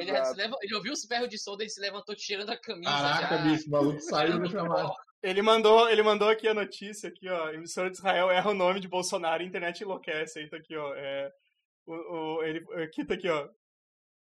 ele, 0.00 0.10
ele, 0.10 0.54
ele 0.62 0.74
ouviu 0.74 0.92
os 0.92 1.04
ferros 1.04 1.28
de 1.28 1.38
solda, 1.38 1.62
ele 1.62 1.70
se 1.70 1.80
levantou 1.80 2.14
tirando 2.14 2.50
a 2.50 2.56
camisa. 2.56 2.90
Caraca, 2.90 3.36
já, 3.36 3.42
bicho, 3.42 3.68
o 3.68 3.70
maluco 3.70 4.00
saiu 4.02 4.38
da 4.38 4.48
chamada. 4.48 4.92
Ele 5.22 5.42
mandou, 5.42 5.88
ele 5.88 6.02
mandou 6.02 6.28
aqui 6.28 6.46
a 6.46 6.54
notícia 6.54 7.08
aqui, 7.08 7.28
ó. 7.28 7.50
Emissora 7.50 7.90
de 7.90 7.96
Israel 7.96 8.30
erra 8.30 8.50
o 8.50 8.54
nome 8.54 8.78
de 8.78 8.86
Bolsonaro, 8.86 9.42
internet 9.42 9.80
enlouquece. 9.80 10.38
Aí 10.38 10.48
tá 10.48 10.56
aqui, 10.56 10.76
ó. 10.76 10.94
É, 10.94 11.32
o, 11.86 11.94
o, 11.94 12.42
ele, 12.44 12.64
aqui 12.82 13.04
tá 13.04 13.14
aqui, 13.14 13.28
ó. 13.28 13.48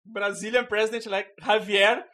Brazilian 0.06 0.64
President 0.66 1.06
elect 1.06 1.34
Javier 1.44 2.06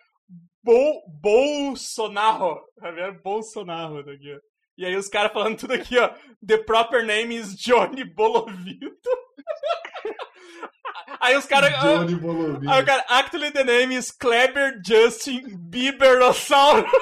Bol 0.63 1.03
Bolsonaro. 1.07 2.61
Javier 2.81 3.21
Bolsonaro 3.21 4.03
tá 4.03 4.11
aqui, 4.11 4.33
ó. 4.33 4.39
E 4.77 4.85
aí 4.85 4.95
os 4.95 5.07
caras 5.07 5.33
falando 5.33 5.57
tudo 5.57 5.73
aqui, 5.73 5.97
ó. 5.97 6.09
The 6.45 6.57
proper 6.59 7.05
name 7.05 7.35
is 7.35 7.55
Johnny 7.55 8.03
Bolovito. 8.03 9.09
aí 11.19 11.35
os 11.35 11.45
caras. 11.45 11.71
Johnny 11.81 12.15
Bolovito. 12.15 12.69
Aí 12.69 12.81
o 12.81 12.85
cara, 12.85 13.05
actually 13.09 13.51
the 13.51 13.63
name 13.63 13.95
is 13.95 14.11
Kleber 14.11 14.79
Justin 14.85 15.57
Bieberossauro. 15.57 16.87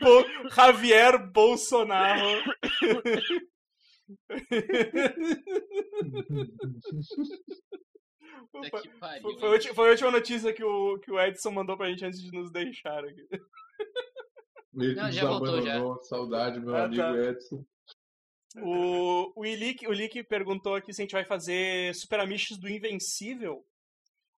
Bo 0.00 0.24
Javier 0.50 1.18
Bolsonaro. 1.32 2.42
Pariu, 9.00 9.32
foi, 9.38 9.60
foi, 9.60 9.74
foi, 9.74 9.88
a 9.88 9.90
última 9.90 10.10
notícia 10.10 10.52
que 10.52 10.64
o, 10.64 10.98
que 10.98 11.10
o 11.10 11.20
Edson 11.20 11.50
mandou 11.50 11.76
pra 11.76 11.88
gente 11.88 12.04
antes 12.04 12.20
de 12.20 12.32
nos 12.32 12.50
deixar 12.50 13.04
aqui. 13.04 13.26
Ele 14.76 14.94
Não, 14.94 15.10
já 15.10 15.28
voltou, 15.28 15.62
já. 15.62 15.80
Saudade, 16.02 16.60
meu 16.60 16.74
ah, 16.74 16.84
amigo 16.84 17.02
tá. 17.02 17.16
Edson. 17.16 17.64
O, 18.56 19.32
o, 19.40 19.44
Ilick, 19.44 19.86
o 19.86 19.92
Ilick 19.92 20.22
perguntou 20.24 20.74
aqui 20.74 20.92
se 20.92 21.02
a 21.02 21.04
gente 21.04 21.12
vai 21.12 21.24
fazer 21.24 21.94
Super 21.94 22.20
Amish 22.20 22.56
do 22.58 22.68
Invencível. 22.68 23.64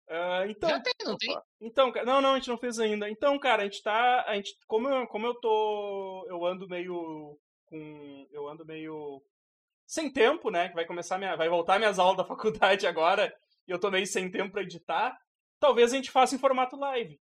Uh, 0.08 0.50
então, 0.50 0.70
Já 0.70 0.80
tem, 0.80 0.94
não 1.04 1.18
tem? 1.18 1.38
Então, 1.60 1.92
não, 2.06 2.22
não, 2.22 2.34
a 2.34 2.36
gente 2.36 2.48
não 2.48 2.58
fez 2.58 2.80
ainda. 2.80 3.10
Então, 3.10 3.38
cara, 3.40 3.64
a 3.64 3.66
gente 3.66 3.82
tá. 3.82 4.24
A 4.28 4.36
gente, 4.36 4.56
como, 4.68 4.88
eu, 4.88 5.08
como 5.08 5.26
eu 5.26 5.34
tô. 5.36 6.26
Eu 6.30 6.46
ando 6.46 6.68
meio. 6.68 7.38
com. 7.66 8.28
Eu 8.32 8.48
ando 8.48 8.66
meio. 8.66 9.22
Sem 9.88 10.12
tempo, 10.12 10.50
né? 10.50 10.70
Que 10.70 10.76
vai 10.76 10.86
começar 10.86 11.18
minha. 11.18 11.36
Vai 11.36 11.50
voltar 11.50 11.80
minhas 11.80 11.98
aulas 11.98 12.18
da 12.18 12.24
faculdade 12.26 12.86
agora. 12.86 13.36
E 13.68 13.72
eu 13.72 13.80
tô 13.80 13.90
meio 13.90 14.06
sem 14.06 14.30
tempo 14.30 14.52
pra 14.52 14.62
editar. 14.62 15.18
Talvez 15.60 15.92
a 15.92 15.96
gente 15.96 16.12
faça 16.12 16.36
em 16.36 16.40
formato 16.40 16.76
live. 16.76 17.20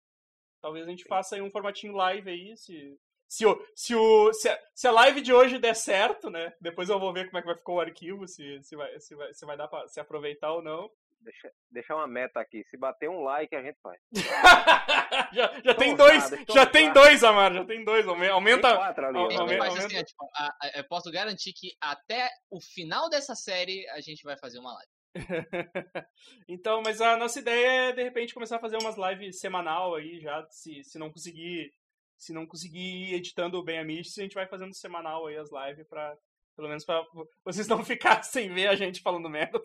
Talvez 0.61 0.87
a 0.87 0.91
gente 0.91 1.05
faça 1.05 1.35
aí 1.35 1.43
um 1.43 1.51
formatinho 1.51 1.95
live 1.95 2.31
aí, 2.31 2.57
se. 2.57 2.99
Se, 3.27 3.45
o, 3.47 3.67
se, 3.75 3.95
o, 3.95 4.33
se, 4.33 4.49
a, 4.49 4.61
se 4.75 4.87
a 4.87 4.93
live 4.93 5.21
de 5.21 5.33
hoje 5.33 5.59
der 5.59 5.75
certo, 5.75 6.31
né? 6.31 6.53
Depois 6.61 6.89
eu 6.89 7.01
vou 7.01 7.13
ver 7.13 7.27
como 7.27 7.39
é 7.39 7.41
que 7.41 7.47
vai 7.47 7.57
ficar 7.57 7.73
o 7.73 7.81
arquivo, 7.81 8.29
se, 8.29 8.63
se, 8.63 8.77
vai, 8.77 9.01
se, 9.01 9.15
vai, 9.15 9.35
se 9.35 9.47
vai 9.47 9.57
dar 9.57 9.67
pra 9.67 9.89
se 9.89 9.99
aproveitar 9.99 10.53
ou 10.53 10.63
não. 10.63 10.91
Deixa, 11.21 11.51
deixar 11.71 11.97
uma 11.97 12.07
meta 12.07 12.39
aqui. 12.39 12.63
Se 12.65 12.77
bater 12.77 13.09
um 13.09 13.23
like, 13.23 13.57
a 13.57 13.63
gente 13.63 13.79
faz. 13.83 13.99
já 15.33 15.61
já 15.65 15.75
tem 15.75 15.97
dois. 15.97 16.31
Já 16.55 16.67
tem 16.67 16.93
dois, 16.93 17.25
Amaro. 17.25 17.55
Já 17.55 17.65
tem 17.65 17.83
dois. 17.83 18.07
Aumenta. 18.07 18.69
Tem 18.69 18.77
quatro 18.77 19.07
ali, 19.07 19.19
aumenta, 19.19 19.41
aumenta, 19.41 19.65
aumenta. 19.65 19.87
Assim, 19.87 20.05
tipo, 20.05 20.31
a, 20.37 20.47
a, 20.61 20.79
eu 20.79 20.85
posso 20.85 21.11
garantir 21.11 21.55
que 21.55 21.75
até 21.81 22.31
o 22.51 22.61
final 22.61 23.09
dessa 23.09 23.35
série 23.35 23.89
a 23.89 24.01
gente 24.01 24.23
vai 24.23 24.37
fazer 24.37 24.59
uma 24.59 24.75
live. 24.75 24.94
então, 26.49 26.83
mas 26.83 27.01
a 27.01 27.17
nossa 27.17 27.39
ideia 27.39 27.91
é 27.91 27.93
de 27.93 28.03
repente 28.03 28.35
começar 28.35 28.57
a 28.57 28.61
fazer 28.61 28.77
umas 28.79 28.97
lives 28.97 29.39
semanal 29.39 29.95
aí 29.95 30.21
já, 30.21 30.45
se, 30.51 30.83
se 30.85 30.99
não 30.99 31.11
conseguir 31.11 31.73
se 32.17 32.33
não 32.33 32.47
conseguir 32.47 32.79
ir 32.79 33.15
editando 33.15 33.63
bem 33.63 33.79
a 33.79 33.85
Mist, 33.85 34.19
a 34.19 34.23
gente 34.23 34.35
vai 34.35 34.47
fazendo 34.47 34.75
semanal 34.75 35.27
aí 35.27 35.37
as 35.37 35.51
lives 35.51 35.87
para 35.87 36.17
pelo 36.57 36.69
menos 36.69 36.85
para 36.85 37.05
vocês 37.45 37.67
não 37.67 37.83
ficarem 37.85 38.23
sem 38.23 38.53
ver 38.53 38.69
a 38.69 38.75
gente 38.75 39.03
falando 39.03 39.29
merda. 39.29 39.61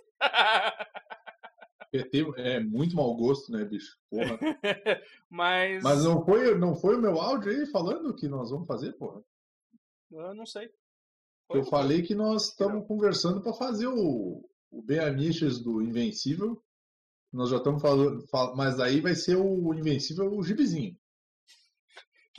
PT 1.91 2.25
é 2.37 2.59
muito 2.59 2.95
mau 2.95 3.15
gosto, 3.15 3.51
né, 3.51 3.65
bicho? 3.65 3.97
Porra. 4.09 4.37
Mas. 5.29 5.83
Mas 5.83 6.03
não 6.03 6.23
foi, 6.23 6.55
não 6.57 6.75
foi 6.75 6.97
o 6.97 7.01
meu 7.01 7.19
áudio 7.19 7.51
aí 7.51 7.65
falando 7.67 8.15
que 8.15 8.27
nós 8.27 8.51
vamos 8.51 8.67
fazer, 8.67 8.93
porra? 8.93 9.23
Eu 10.11 10.33
não 10.35 10.45
sei. 10.45 10.69
Foi 11.47 11.59
eu 11.59 11.63
falei 11.65 12.03
que 12.03 12.13
nós 12.13 12.49
estamos 12.49 12.85
conversando 12.87 13.41
para 13.41 13.53
fazer 13.53 13.87
o, 13.87 14.47
o 14.71 14.81
Ben 14.81 14.99
Amiches 14.99 15.59
do 15.59 15.81
Invencível. 15.81 16.61
Nós 17.31 17.49
já 17.49 17.57
estamos 17.57 17.81
falando, 17.81 18.25
mas 18.55 18.79
aí 18.79 19.01
vai 19.01 19.15
ser 19.15 19.35
o 19.35 19.73
Invencível 19.73 20.35
o 20.35 20.43
gibizinho. 20.43 20.97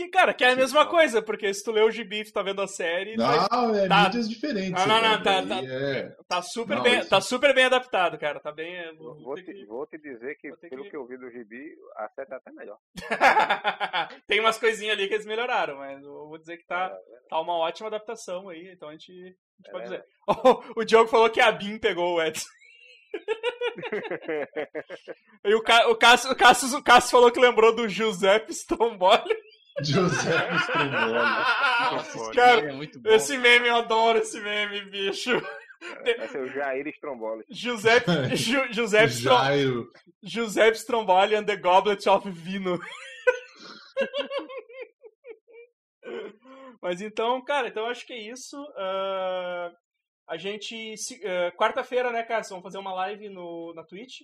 Que, 0.01 0.09
cara, 0.09 0.33
que 0.33 0.43
é 0.43 0.53
a 0.53 0.57
mesma 0.57 0.87
coisa, 0.87 1.21
porque 1.21 1.53
se 1.53 1.63
tu 1.63 1.71
lê 1.71 1.83
o 1.83 1.91
gibi, 1.91 2.25
tu 2.25 2.33
tá 2.33 2.43
vendo 2.43 2.63
a 2.63 2.67
série. 2.67 3.19
Não, 3.19 3.75
é 3.75 3.87
tá... 3.87 4.05
mídias 4.05 4.31
diferentes. 4.31 4.87
Não, 4.87 4.87
não, 4.87 5.03
não, 5.03 5.23
tá, 5.23 5.47
tá, 5.47 5.61
é... 5.63 6.17
tá, 6.27 6.41
super 6.41 6.77
não, 6.77 6.83
bem, 6.83 7.01
isso... 7.01 7.11
tá 7.11 7.21
super 7.21 7.55
bem 7.55 7.67
adaptado, 7.67 8.17
cara. 8.17 8.41
Tá 8.41 8.51
bem. 8.51 8.77
É, 8.77 8.95
vou, 8.95 9.23
vou, 9.23 9.35
te, 9.35 9.43
que... 9.43 9.67
vou 9.67 9.87
te, 9.87 9.99
dizer 9.99 10.37
que, 10.37 10.57
pelo 10.57 10.85
que... 10.85 10.91
que... 10.91 10.97
eu 10.97 11.07
vi 11.07 11.19
do 11.19 11.31
gibi, 11.31 11.77
a 11.97 12.09
série 12.09 12.31
tá 12.31 12.37
até 12.37 12.51
melhor. 12.51 12.79
Tem 14.27 14.41
umas 14.41 14.59
coisinhas 14.59 14.97
ali 14.97 15.07
que 15.07 15.13
eles 15.13 15.27
melhoraram, 15.27 15.77
mas 15.77 16.03
eu 16.03 16.29
vou 16.29 16.39
dizer 16.39 16.57
que 16.57 16.65
tá, 16.65 16.87
é, 16.87 17.29
tá 17.29 17.39
uma 17.39 17.59
ótima 17.59 17.89
adaptação 17.89 18.49
aí, 18.49 18.73
então 18.73 18.89
a 18.89 18.93
gente, 18.93 19.13
a 19.13 19.17
gente 19.17 19.37
é, 19.67 19.71
pode 19.71 19.85
dizer. 19.85 20.03
o 20.77 20.83
Diogo 20.83 21.11
falou 21.11 21.29
que 21.29 21.43
a 21.43 21.53
Bin 21.53 21.79
pegou 21.79 22.15
o 22.15 22.23
Edson. 22.23 22.49
e 25.45 25.55
o, 25.55 25.63
Ca... 25.63 25.91
o, 25.91 25.97
Cássio, 25.97 26.31
o, 26.31 26.35
Cássio, 26.35 26.79
o 26.79 26.83
Cássio 26.83 27.11
falou 27.11 27.31
que 27.31 27.39
lembrou 27.39 27.75
do 27.75 27.87
Giuseppe 27.87 28.55
Stromboli. 28.55 29.37
José 29.83 30.31
Stromboli. 30.63 32.35
Cara, 32.35 32.73
é 32.73 33.15
esse 33.15 33.39
meme, 33.39 33.69
eu 33.69 33.77
adoro 33.77 34.19
esse 34.19 34.41
meme, 34.41 34.83
bicho. 34.91 35.31
Vai 36.05 36.29
ser 36.29 36.43
o 36.43 36.53
Jair 36.53 36.87
Stromboli. 36.89 37.45
Giuseppe, 37.49 38.11
Ju, 38.37 38.61
Strom, 39.09 39.87
Giuseppe 40.23 40.79
Stromboli 40.79 41.35
and 41.35 41.45
the 41.45 41.57
Goblet 41.57 42.07
of 42.09 42.31
Vino. 42.31 42.79
Mas 46.83 47.01
então, 47.01 47.43
cara, 47.45 47.69
então 47.69 47.87
acho 47.87 48.07
que 48.07 48.13
é 48.13 48.19
isso. 48.19 48.61
Uh, 48.63 49.75
a 50.29 50.37
gente. 50.37 50.95
Uh, 50.95 51.57
Quarta-feira, 51.57 52.11
né, 52.11 52.23
cara? 52.23 52.43
Vamos 52.49 52.63
fazer 52.63 52.79
uma 52.79 52.95
live 52.95 53.29
no, 53.29 53.73
na 53.75 53.85
Twitch. 53.85 54.21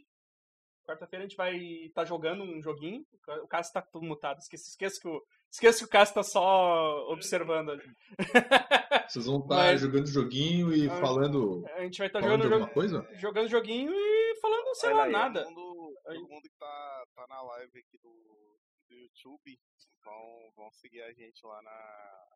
Quarta-feira 0.86 1.24
a 1.24 1.28
gente 1.28 1.36
vai 1.36 1.56
estar 1.56 2.02
tá 2.02 2.04
jogando 2.04 2.44
um 2.44 2.62
joguinho. 2.62 3.04
O 3.42 3.48
Cássio 3.48 3.72
tá 3.72 3.82
tudo 3.82 4.06
mutado. 4.06 4.38
Esqueça, 4.38 4.68
esqueça, 4.68 5.00
que, 5.00 5.08
o, 5.08 5.20
esqueça 5.50 5.78
que 5.78 5.84
o 5.84 5.88
Cássio 5.88 6.14
tá 6.14 6.22
só 6.22 7.10
observando 7.10 7.72
ali. 7.72 7.82
Vocês 9.08 9.26
vão 9.26 9.40
estar 9.40 9.56
tá 9.56 9.62
Mas, 9.64 9.80
jogando 9.80 10.06
joguinho 10.06 10.74
e 10.74 10.88
a, 10.88 11.00
falando. 11.00 11.64
A 11.74 11.82
gente 11.82 11.98
vai 11.98 12.06
estar 12.06 12.20
tá 12.20 12.28
jogando 12.28 12.52
alguma 12.52 12.72
coisa? 12.72 13.08
Jogando 13.14 13.48
joguinho 13.48 13.92
e 13.92 14.40
falando, 14.40 14.74
sei 14.76 14.92
lá, 14.92 15.08
nada. 15.08 15.42
Todo 15.42 15.54
mundo, 15.54 15.94
todo 16.04 16.28
mundo 16.28 16.42
que 16.42 16.58
tá, 16.58 17.04
tá 17.16 17.26
na 17.28 17.42
live 17.42 17.78
aqui 17.80 17.98
do, 17.98 18.58
do 18.88 18.94
YouTube 18.96 19.58
vão, 20.04 20.52
vão 20.54 20.70
seguir 20.70 21.02
a 21.02 21.12
gente 21.12 21.44
lá 21.44 21.60
na, 21.62 22.26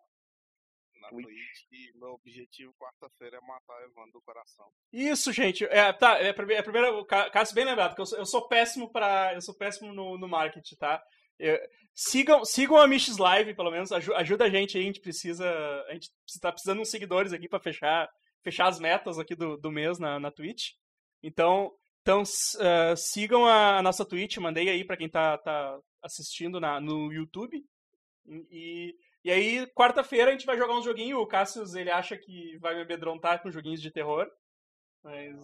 na 1.00 1.08
Twitch 1.08 1.62
e 1.72 1.92
meu 1.98 2.10
objetivo 2.10 2.74
quarta-feira 2.78 3.38
é 3.38 3.40
matar 3.40 3.82
Evandro 3.82 4.12
do 4.12 4.22
coração. 4.22 4.66
Isso, 4.92 5.32
gente. 5.32 5.64
É, 5.64 5.92
tá, 5.92 6.20
é, 6.20 6.28
é 6.28 6.62
primeiro, 6.62 7.04
caso 7.04 7.54
bem 7.54 7.64
lembrado, 7.64 7.94
que 7.94 8.00
eu 8.00 8.06
sou, 8.06 8.18
eu 8.18 8.26
sou 8.26 8.48
péssimo 8.48 8.90
para 8.90 9.34
eu 9.34 9.40
sou 9.40 9.54
péssimo 9.54 9.92
no, 9.92 10.18
no 10.18 10.28
marketing, 10.28 10.76
tá? 10.76 11.02
Eu, 11.38 11.58
sigam, 11.94 12.44
sigam 12.44 12.76
a 12.76 12.86
Miches 12.86 13.16
Live, 13.16 13.54
pelo 13.54 13.70
menos, 13.70 13.90
ajuda 13.92 14.44
a 14.44 14.50
gente 14.50 14.76
aí, 14.76 14.84
a 14.84 14.86
gente 14.86 15.00
precisa, 15.00 15.48
a 15.88 15.92
gente 15.94 16.10
tá 16.40 16.52
precisando 16.52 16.76
de 16.76 16.82
uns 16.82 16.90
seguidores 16.90 17.32
aqui 17.32 17.48
para 17.48 17.60
fechar, 17.60 18.08
fechar 18.42 18.68
as 18.68 18.78
metas 18.78 19.18
aqui 19.18 19.34
do, 19.34 19.56
do 19.56 19.70
mês 19.70 19.98
na, 19.98 20.20
na 20.20 20.30
Twitch. 20.30 20.72
Então, 21.22 21.72
então 22.02 22.22
uh, 22.22 22.96
sigam 22.96 23.46
a, 23.46 23.78
a, 23.78 23.82
nossa 23.82 24.04
Twitch, 24.04 24.38
mandei 24.38 24.68
aí 24.68 24.84
para 24.84 24.96
quem 24.96 25.08
tá, 25.08 25.38
tá 25.38 25.78
assistindo 26.02 26.60
na, 26.60 26.80
no 26.80 27.12
YouTube. 27.12 27.62
E, 28.50 28.94
e 29.24 29.30
aí, 29.30 29.66
quarta-feira, 29.74 30.30
a 30.30 30.32
gente 30.32 30.46
vai 30.46 30.56
jogar 30.56 30.74
um 30.74 30.82
joguinho. 30.82 31.18
O 31.18 31.26
Cassius, 31.26 31.74
ele 31.74 31.90
acha 31.90 32.16
que 32.16 32.56
vai 32.58 32.74
me 32.74 32.82
amedrontar 32.82 33.42
com 33.42 33.50
joguinhos 33.50 33.82
de 33.82 33.90
terror. 33.90 34.26
Mas. 35.02 35.34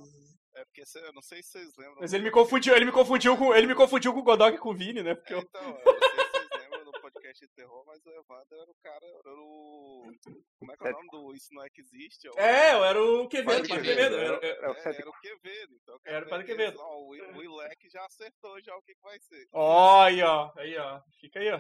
É 0.55 0.65
porque 0.65 0.83
eu 0.97 1.13
não 1.13 1.21
sei 1.21 1.43
se 1.43 1.51
vocês 1.51 1.77
lembram. 1.77 1.99
Mas 2.01 2.15
ele 2.15 2.25
me 2.25 2.31
confundiu, 2.31 2.75
ele 2.75 2.87
me 2.87 2.93
confundiu 2.93 3.37
com, 3.37 3.55
ele 3.55 3.67
me 3.67 3.75
confundiu 3.75 4.15
com 4.15 4.21
o 4.21 4.23
Godok 4.23 4.57
e 4.57 4.59
com 4.59 4.71
o 4.71 4.75
Vini, 4.75 5.03
né? 5.03 5.15
Porque 5.15 5.35
é, 5.35 5.39
então, 5.39 5.61
eu 5.63 5.69
não 5.69 5.83
sei 5.85 5.93
se 5.93 6.31
vocês 6.31 6.63
lembram 6.63 6.85
do 6.85 7.01
podcast 7.37 7.47
de 7.47 7.53
terror, 7.55 7.85
mas 7.87 8.05
o 8.05 8.11
Evandro 8.11 8.61
era 8.61 8.71
o 8.71 8.75
cara, 8.83 9.07
era 9.07 9.35
o. 9.35 10.11
Como 10.59 10.73
é 10.73 10.77
que 10.77 10.87
é 10.87 10.91
o 10.91 10.93
nome 10.93 11.09
do 11.11 11.35
Isso 11.35 11.53
Não 11.53 11.63
É 11.63 11.69
Que 11.69 11.83
Existe? 11.83 12.29
É, 12.37 12.73
eu 12.73 12.85
era 12.85 13.03
o 13.03 13.29
Quevedo, 13.29 13.69
Padre 13.69 13.85
Quevedo. 13.85 14.17
Era, 14.17 14.47
era, 14.47 14.47
era, 14.47 14.71
o 14.71 15.21
Quevedo. 15.21 15.77
Então, 15.83 16.01
era 16.05 16.27
o 16.27 16.29
Padre 16.29 16.47
Quevedo. 16.47 16.79
Ó, 16.81 17.03
o, 17.03 17.09
o 17.11 17.43
Ilek 17.43 17.89
já 17.91 18.05
acertou 18.05 18.61
já 18.63 18.75
o 18.77 18.83
que, 18.83 18.95
que 18.95 19.03
vai 19.03 19.19
ser. 19.21 19.47
Olha, 19.53 20.27
ó, 20.27 20.53
aí, 20.57 20.77
ó. 20.77 21.01
Fica 21.21 21.41
aí, 21.41 21.51
ó. 21.51 21.59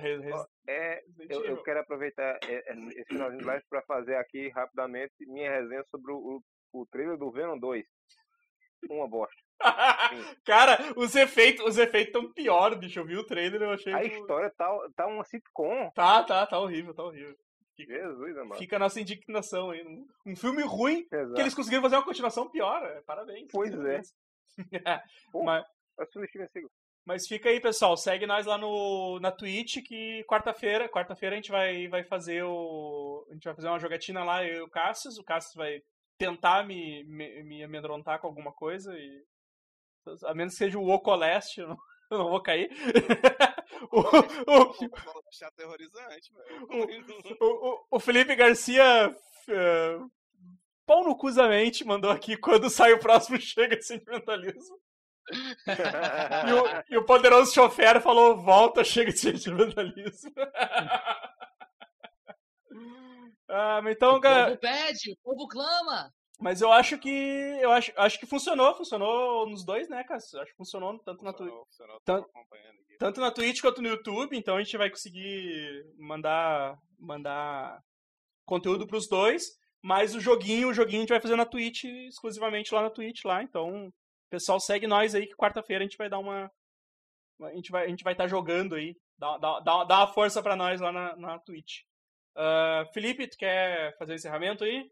É, 0.66 1.02
eu, 1.28 1.44
eu 1.44 1.62
quero 1.62 1.80
aproveitar 1.80 2.38
esse 2.42 3.04
finalzinho 3.04 3.40
de 3.40 3.46
live 3.46 3.64
para 3.68 3.82
fazer 3.82 4.16
aqui 4.16 4.48
rapidamente 4.48 5.14
minha 5.26 5.50
resenha 5.50 5.84
sobre 5.90 6.12
o, 6.12 6.42
o 6.72 6.86
trailer 6.86 7.18
do 7.18 7.30
Venom 7.30 7.58
2. 7.58 7.84
Uma 8.90 9.08
bosta. 9.08 9.36
Cara, 10.44 10.78
os 10.96 11.14
efeitos 11.14 11.64
os 11.64 11.78
efeitos 11.78 12.12
tão 12.12 12.32
pior, 12.32 12.76
bicho. 12.76 12.98
Eu 12.98 13.06
vi 13.06 13.16
o 13.16 13.24
trailer 13.24 13.62
eu 13.62 13.70
achei. 13.70 13.92
A 13.92 14.04
história 14.04 14.52
tá, 14.56 14.68
tá 14.94 15.06
uma 15.06 15.24
sitcom. 15.24 15.90
Tá, 15.94 16.22
tá, 16.22 16.46
tá 16.46 16.58
horrível, 16.58 16.94
tá 16.94 17.02
horrível. 17.02 17.34
Fica, 17.76 17.92
Jesus, 17.92 18.38
amado. 18.38 18.58
Fica 18.58 18.76
a 18.76 18.78
nossa 18.78 19.00
indignação 19.00 19.70
aí. 19.70 19.84
Um 20.24 20.34
filme 20.34 20.62
ruim 20.62 21.06
Exato. 21.12 21.34
que 21.34 21.40
eles 21.40 21.54
conseguiram 21.54 21.82
fazer 21.82 21.96
uma 21.96 22.04
continuação 22.04 22.50
pior. 22.50 22.82
É, 22.82 23.02
parabéns. 23.02 23.48
Pois 23.52 23.74
é. 23.74 24.00
Pô, 25.30 25.42
mas, 25.44 25.64
mas 27.06 27.26
fica 27.28 27.50
aí, 27.50 27.60
pessoal. 27.60 27.96
Segue 27.96 28.26
nós 28.26 28.46
lá 28.46 28.56
no, 28.56 29.20
na 29.20 29.30
Twitch 29.30 29.76
que 29.84 30.24
quarta-feira, 30.24 30.88
quarta-feira 30.88 31.34
a 31.34 31.38
gente 31.38 31.50
vai, 31.50 31.86
vai 31.88 32.02
fazer 32.02 32.42
o. 32.44 33.26
A 33.30 33.34
gente 33.34 33.44
vai 33.44 33.54
fazer 33.54 33.68
uma 33.68 33.78
jogatina 33.78 34.24
lá, 34.24 34.42
eu 34.44 34.56
e 34.56 34.62
o 34.62 34.70
Cassius. 34.70 35.18
O 35.18 35.24
Cassius 35.24 35.54
vai 35.54 35.82
tentar 36.18 36.66
me, 36.66 37.04
me, 37.04 37.42
me 37.42 37.64
amedrontar 37.64 38.20
com 38.20 38.26
alguma 38.26 38.52
coisa 38.52 38.94
e. 38.98 39.24
A 40.24 40.34
menos 40.34 40.54
que 40.54 40.58
seja 40.58 40.78
o 40.78 40.88
Ocoleste, 40.88 41.60
eu 41.60 41.68
não, 41.68 41.76
eu 42.10 42.18
não 42.18 42.30
vou 42.30 42.40
cair. 42.40 42.70
o, 43.90 44.00
o, 44.50 44.74
o, 47.40 47.86
o, 47.90 48.00
Felipe 48.00 48.34
Garcia. 48.36 49.14
Uh, 49.48 50.10
pau 50.86 51.04
no 51.04 51.16
cuzamente 51.16 51.84
mandou 51.84 52.10
aqui 52.10 52.36
quando 52.36 52.70
sai 52.70 52.92
o 52.92 53.00
próximo 53.00 53.38
Chega 53.42 53.76
de 53.76 53.84
Sentimentalismo. 53.84 54.78
e, 56.46 56.52
o, 56.52 56.84
e, 56.94 56.96
o, 56.98 57.04
poderoso 57.04 57.52
chofer 57.52 58.00
falou: 58.00 58.36
volta, 58.36 58.84
chega 58.84 59.10
de 59.12 59.18
sentimentalismo. 59.18 60.32
Ah, 63.48 63.80
então, 63.86 64.16
o 64.16 64.20
povo 64.20 64.58
pede, 64.58 65.12
o 65.12 65.16
povo 65.22 65.48
clama. 65.48 66.10
Mas 66.38 66.60
eu 66.60 66.70
acho 66.70 66.98
que 66.98 67.08
eu 67.60 67.72
acho, 67.72 67.92
acho 67.96 68.18
que 68.18 68.26
funcionou, 68.26 68.74
funcionou 68.74 69.48
nos 69.48 69.64
dois, 69.64 69.88
né, 69.88 70.04
cara? 70.04 70.18
Acho 70.18 70.50
que 70.50 70.56
funcionou 70.56 70.98
tanto 70.98 71.24
na 71.24 71.32
Twitch. 71.32 71.54
Tanto, 72.04 72.28
tanto 72.98 73.20
na 73.20 73.30
Twitch 73.30 73.60
quanto 73.62 73.80
no 73.80 73.88
YouTube, 73.88 74.36
então 74.36 74.56
a 74.56 74.62
gente 74.62 74.76
vai 74.76 74.90
conseguir 74.90 75.84
mandar 75.98 76.76
mandar 76.98 77.80
conteúdo 78.44 78.86
para 78.86 78.96
os 78.96 79.08
dois, 79.08 79.44
mas 79.82 80.14
o 80.14 80.20
joguinho, 80.20 80.68
o 80.68 80.74
joguinho 80.74 80.98
a 80.98 81.02
gente 81.02 81.10
vai 81.10 81.20
fazer 81.20 81.36
na 81.36 81.46
Twitch 81.46 81.84
exclusivamente 81.84 82.72
lá 82.74 82.82
na 82.82 82.90
Twitch 82.90 83.24
lá, 83.24 83.42
então 83.42 83.90
pessoal 84.30 84.60
segue 84.60 84.86
nós 84.86 85.14
aí 85.14 85.26
que 85.26 85.36
quarta-feira 85.36 85.82
a 85.84 85.86
gente 85.86 85.96
vai 85.96 86.08
dar 86.08 86.18
uma 86.18 86.50
a 87.40 87.54
gente 87.54 87.70
vai 87.70 87.86
a 87.86 87.88
gente 87.88 88.04
vai 88.04 88.12
estar 88.12 88.24
tá 88.24 88.28
jogando 88.28 88.74
aí, 88.74 88.94
dá, 89.18 89.38
dá, 89.38 89.60
dá, 89.60 89.84
dá 89.84 89.98
uma 90.00 90.12
força 90.12 90.42
para 90.42 90.56
nós 90.56 90.80
lá 90.80 90.92
na, 90.92 91.16
na 91.16 91.38
Twitch. 91.38 91.82
Uh, 92.36 92.92
Felipe, 92.92 93.28
tu 93.28 93.36
quer 93.38 93.96
fazer 93.98 94.12
o 94.12 94.16
encerramento 94.16 94.62
aí? 94.62 94.90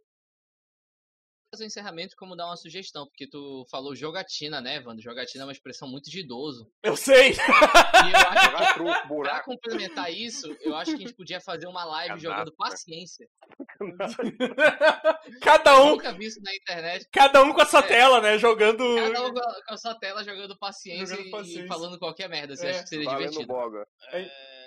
fazer 1.54 1.64
o 1.64 1.66
encerramento 1.66 2.16
como 2.16 2.36
dar 2.36 2.46
uma 2.46 2.56
sugestão, 2.56 3.06
porque 3.06 3.28
tu 3.28 3.64
falou 3.70 3.94
jogatina, 3.94 4.60
né, 4.60 4.82
Wanda? 4.84 5.00
Jogatina 5.00 5.44
é 5.44 5.46
uma 5.46 5.52
expressão 5.52 5.88
muito 5.88 6.10
de 6.10 6.20
idoso. 6.20 6.68
Eu 6.82 6.96
sei! 6.96 7.30
E 7.32 8.10
eu 8.10 8.18
acho 8.28 8.74
que, 8.74 9.18
pra 9.22 9.42
complementar 9.42 10.12
isso, 10.12 10.54
eu 10.60 10.74
acho 10.76 10.90
que 10.90 10.96
a 10.96 11.06
gente 11.06 11.14
podia 11.14 11.40
fazer 11.40 11.66
uma 11.66 11.84
live 11.84 12.18
jogando 12.18 12.52
paciência. 12.56 13.26
cada 15.40 15.80
um. 15.82 15.90
nunca 15.90 16.12
vi 16.12 16.26
isso 16.26 16.40
na 16.42 16.54
internet. 16.54 17.06
Cada 17.12 17.42
um 17.42 17.52
com 17.52 17.60
a 17.60 17.66
sua 17.66 17.80
é, 17.80 17.86
tela, 17.86 18.20
né? 18.20 18.36
Jogando. 18.38 18.84
Cada 18.96 19.26
um 19.26 19.32
com 19.32 19.74
a 19.74 19.76
sua 19.76 19.94
tela 19.94 20.24
jogando 20.24 20.58
paciência, 20.58 21.16
jogando 21.16 21.30
paciência. 21.30 21.64
e 21.64 21.68
falando 21.68 21.98
qualquer 21.98 22.28
merda. 22.28 22.56
Você 22.56 22.66
é. 22.66 22.70
acha 22.70 22.82
que 22.82 22.88
seria 22.88 23.06
Valendo 23.06 23.30
divertido? 23.30 23.46
Boga. 23.46 23.86
É, 24.12 24.63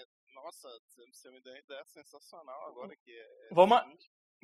nossa, 0.47 0.69
você 1.11 1.29
me 1.29 1.41
deu 1.41 1.51
uma 1.51 1.59
ideia 1.59 1.83
sensacional 1.85 2.67
agora 2.69 2.95
que 3.03 3.11
é. 3.11 3.47
Vamos. 3.51 3.81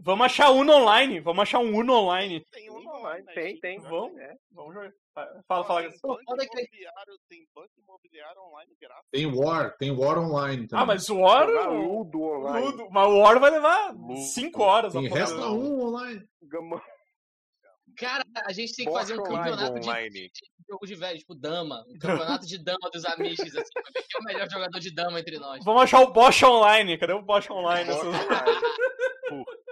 Vamos 0.02 0.26
achar 0.26 0.50
Uno 0.50 0.74
online. 0.74 1.20
Vamos 1.20 1.44
achar 1.44 1.60
um 1.60 1.78
Uno 1.78 1.94
online. 1.94 2.44
Tem 2.52 2.70
Uno 2.70 2.90
online, 2.90 3.26
tem, 3.34 3.60
tem. 3.60 3.80
Vamos, 3.80 4.18
é. 4.18 4.36
vamos 4.52 4.74
jogar. 4.74 4.92
Fala, 5.48 5.64
fala. 5.64 5.82
Tem 5.84 6.00
banco, 6.02 6.22
imobiliário, 6.24 7.20
tem 7.30 7.48
banco 7.54 7.72
imobiliário 7.78 8.42
online 8.42 8.76
grátis. 8.82 9.10
Tem 9.12 9.26
War, 9.28 9.78
tem 9.78 9.92
War 9.92 10.18
online 10.18 10.68
também. 10.68 10.84
Ah, 10.84 10.86
mas 10.88 11.08
o 11.10 11.20
War. 11.20 11.48
Ludo 11.48 12.22
online. 12.22 12.66
Ludo, 12.66 12.90
mas 12.90 13.08
o 13.08 13.20
War 13.20 13.40
vai 13.40 13.52
levar 13.52 13.94
5 14.34 14.62
horas. 14.62 14.94
Tem 14.94 15.08
resta 15.08 15.52
um 15.52 15.80
online. 15.80 16.28
Cara, 17.98 18.24
a 18.46 18.52
gente 18.52 18.76
tem 18.76 18.86
que 18.86 18.92
fazer 18.92 19.14
um 19.14 19.24
campeonato 19.24 19.80
de, 19.80 20.10
de, 20.10 20.32
jogo 20.70 20.86
de 20.86 20.96
velho, 20.96 21.20
tipo 21.20 21.36
dama. 21.36 21.84
Um 21.88 21.98
campeonato 22.00 22.46
de 22.48 22.58
dama 22.58 22.90
dos 22.92 23.06
amigos, 23.06 23.56
assim. 23.56 23.72
Quem 23.94 24.04
é 24.16 24.20
o 24.20 24.24
melhor 24.24 24.50
jogador 24.50 24.80
de 24.80 24.94
dama 24.94 25.20
entre 25.20 25.38
nós? 25.38 25.64
Vamos 25.64 25.84
achar 25.84 26.02
o 26.02 26.12
Bosch 26.12 26.44
online. 26.44 26.98
Cadê 26.98 27.14
o 27.14 27.22
Bosch 27.22 27.50
online? 27.52 27.90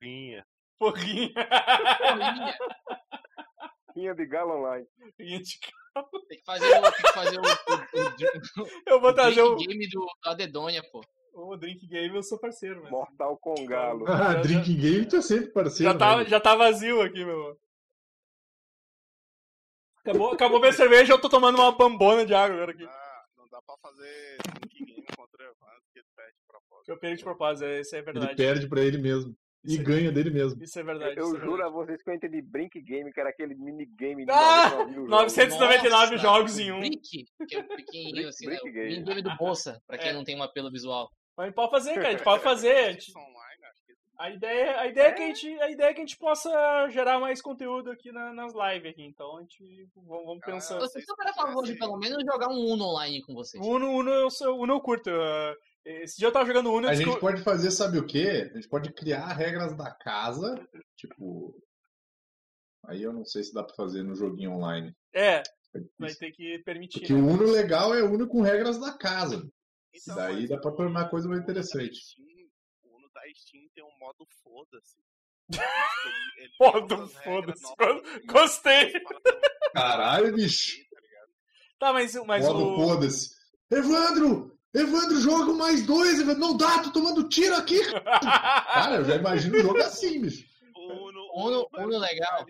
Porrinha. 0.00 0.46
Porrinha. 0.78 1.32
Porrinha. 1.34 2.58
Porrinha 3.86 4.14
de 4.14 4.26
galo 4.26 4.58
online. 4.58 4.86
Porrinha 5.16 5.40
de 5.40 5.58
galo. 5.60 6.08
Tem 6.28 6.38
que 6.38 6.44
fazer 6.44 6.66
o. 6.66 6.82
Tem 6.82 6.92
que 6.92 7.12
fazer 7.12 7.38
o, 7.38 7.42
o, 7.42 8.62
o 8.62 8.68
eu 8.86 9.00
vou 9.00 9.14
trazer 9.14 9.42
o. 9.42 9.56
game 9.56 9.88
do, 9.88 10.00
do 10.00 10.30
Adedonha, 10.30 10.82
pô. 10.90 11.00
O 11.34 11.56
Drink 11.56 11.84
Game 11.88 12.14
eu 12.14 12.22
sou 12.22 12.38
parceiro, 12.38 12.80
mas... 12.82 12.92
Mortal 12.92 13.36
com 13.38 13.66
galo. 13.66 14.04
Ah, 14.06 14.34
Drink 14.34 14.72
Game 14.74 15.04
tu 15.06 15.16
é 15.16 15.22
sempre 15.22 15.48
parceiro. 15.48 15.92
Já 15.92 15.98
tá, 15.98 16.24
já 16.24 16.40
tá 16.40 16.54
vazio 16.54 17.02
aqui, 17.02 17.24
meu. 17.24 17.58
Acabou, 19.98 20.32
acabou 20.32 20.60
minha 20.60 20.72
cerveja, 20.72 21.12
eu 21.12 21.20
tô 21.20 21.28
tomando 21.28 21.56
uma 21.56 21.72
bambona 21.72 22.24
de 22.24 22.34
água 22.34 22.54
agora 22.56 22.70
aqui. 22.70 22.84
Ah, 22.84 23.24
não 23.36 23.48
dá 23.48 23.60
pra 23.62 23.74
fazer 23.78 24.36
Drink 24.60 24.84
Game 24.84 25.06
contra 25.16 25.42
o 25.42 25.44
Evandro, 25.44 25.82
porque 25.86 25.98
ele 25.98 26.06
perde 26.14 26.36
de 26.38 26.46
propósito. 26.46 26.88
Eu 26.90 26.98
perdi 26.98 27.16
de 27.16 27.24
propósito, 27.24 27.64
é, 27.64 27.80
isso 27.80 27.96
é 27.96 28.02
verdade. 28.02 28.26
Ele 28.26 28.36
perde 28.36 28.68
pra 28.68 28.80
ele 28.80 28.98
mesmo. 28.98 29.36
E 29.66 29.78
ganha 29.78 30.12
dele 30.12 30.28
mesmo. 30.30 30.62
Isso 30.62 30.78
é 30.78 30.82
verdade. 30.82 31.18
Eu, 31.18 31.30
eu 31.30 31.36
é 31.36 31.40
juro 31.40 31.52
verdade. 31.52 31.68
a 31.68 31.72
vocês 31.72 32.02
que 32.02 32.10
eu 32.10 32.14
entendi 32.14 32.42
Brink 32.42 32.80
Game, 32.82 33.10
que 33.10 33.18
era 33.18 33.30
aquele 33.30 33.54
minigame 33.54 34.26
de 34.26 34.30
ah, 34.30 34.84
999 34.86 35.88
Nossa, 35.88 36.16
jogos 36.18 36.58
em 36.58 36.70
um. 36.70 36.80
Brink, 36.80 37.24
que 37.48 37.56
é 37.56 37.62
pequenininho 37.62 38.28
assim, 38.28 38.46
né? 38.46 38.58
Game. 38.62 38.90
minigame 38.90 39.22
do 39.22 39.34
Bolsa, 39.36 39.82
pra 39.86 39.96
quem 39.96 40.10
é. 40.10 40.12
não 40.12 40.22
tem 40.22 40.36
um 40.36 40.42
apelo 40.42 40.70
visual. 40.70 41.10
Mas 41.36 41.54
pode 41.54 41.70
fazer, 41.70 41.94
cara, 41.94 42.08
a 42.08 42.12
gente 42.12 42.24
pode 42.24 42.42
fazer. 42.44 42.76
A, 42.76 42.92
gente... 42.92 43.12
a 44.18 44.30
ideia, 44.30 44.80
a, 44.80 44.86
ideia 44.86 45.08
é. 45.08 45.12
que 45.12 45.22
a, 45.22 45.26
gente, 45.26 45.60
a 45.60 45.70
ideia 45.70 45.90
é 45.90 45.94
que 45.94 46.00
a 46.00 46.04
gente 46.04 46.16
possa 46.16 46.88
gerar 46.90 47.18
mais 47.18 47.42
conteúdo 47.42 47.90
aqui 47.90 48.12
na, 48.12 48.32
nas 48.32 48.52
lives 48.52 48.92
aqui. 48.92 49.02
Então 49.02 49.36
a 49.38 49.40
gente 49.40 49.88
vamos, 49.96 50.24
vamos 50.26 50.44
pensando. 50.44 50.80
Vocês 50.80 51.04
estão 51.04 51.16
a 51.26 51.34
favor 51.34 51.64
de 51.64 51.74
pelo 51.76 51.98
menos 51.98 52.22
jogar 52.24 52.48
um 52.48 52.72
Uno 52.72 52.84
online 52.84 53.22
com 53.22 53.34
vocês? 53.34 53.64
Uno, 53.64 53.90
Uno, 53.90 54.10
eu, 54.10 54.30
sou, 54.30 54.58
Uno 54.60 54.74
eu 54.74 54.80
curto. 54.80 55.10
Uh, 55.10 55.56
esse 55.84 56.16
dia 56.16 56.28
eu 56.28 56.32
tava 56.32 56.46
jogando 56.46 56.72
Uno. 56.72 56.88
A 56.88 56.94
gente 56.94 57.18
pode 57.18 57.42
fazer, 57.42 57.70
sabe 57.70 57.98
o 57.98 58.06
quê? 58.06 58.50
A 58.52 58.54
gente 58.54 58.68
pode 58.68 58.92
criar 58.92 59.26
regras 59.32 59.76
da 59.76 59.90
casa, 59.90 60.54
tipo. 60.96 61.54
Aí 62.86 63.02
eu 63.02 63.12
não 63.12 63.24
sei 63.24 63.42
se 63.42 63.52
dá 63.52 63.62
pra 63.62 63.74
fazer 63.74 64.02
no 64.02 64.14
joguinho 64.14 64.52
online. 64.52 64.94
É. 65.14 65.42
vai 65.98 66.14
ter 66.14 66.30
que 66.32 66.58
permitir. 66.60 67.00
Porque 67.00 67.12
né? 67.12 67.20
o 67.20 67.26
Uno 67.26 67.50
legal 67.50 67.94
é 67.94 68.02
o 68.02 68.12
Uno 68.12 68.28
com 68.28 68.42
regras 68.42 68.78
da 68.78 68.96
casa. 68.96 69.42
Então, 69.94 70.16
Daí 70.16 70.48
dá 70.48 70.58
pra 70.58 70.72
tornar 70.72 71.02
a 71.02 71.08
coisa 71.08 71.28
mais 71.28 71.40
interessante. 71.40 72.00
O 72.82 72.96
Uno 72.96 73.08
da 73.14 73.20
Steam 73.34 73.62
tem 73.74 73.84
um 73.84 73.98
modo 73.98 74.26
foda-se. 74.42 74.96
Modo 76.60 77.08
foda-se. 77.08 77.64
Gostei. 78.26 78.92
Caralho, 79.74 80.34
bicho. 80.34 80.76
Tá, 81.78 81.92
mas, 81.92 82.14
mas 82.26 82.46
modo 82.46 82.72
o... 82.72 82.76
foda-se. 82.76 83.30
Evandro! 83.70 84.58
Evandro, 84.72 85.20
joga 85.20 85.52
mais 85.52 85.84
dois, 85.84 86.18
Evandro. 86.18 86.40
Não 86.40 86.56
dá, 86.56 86.82
tô 86.82 86.92
tomando 86.92 87.28
tiro 87.28 87.54
aqui. 87.56 87.78
Cara, 87.92 88.96
eu 88.96 89.04
já 89.04 89.16
imagino 89.16 89.56
o 89.56 89.62
jogo 89.62 89.78
assim, 89.78 90.20
bicho. 90.20 90.46
Uno, 90.76 91.30
Uno, 91.34 91.68
Uno 91.74 91.98
legal. 91.98 92.46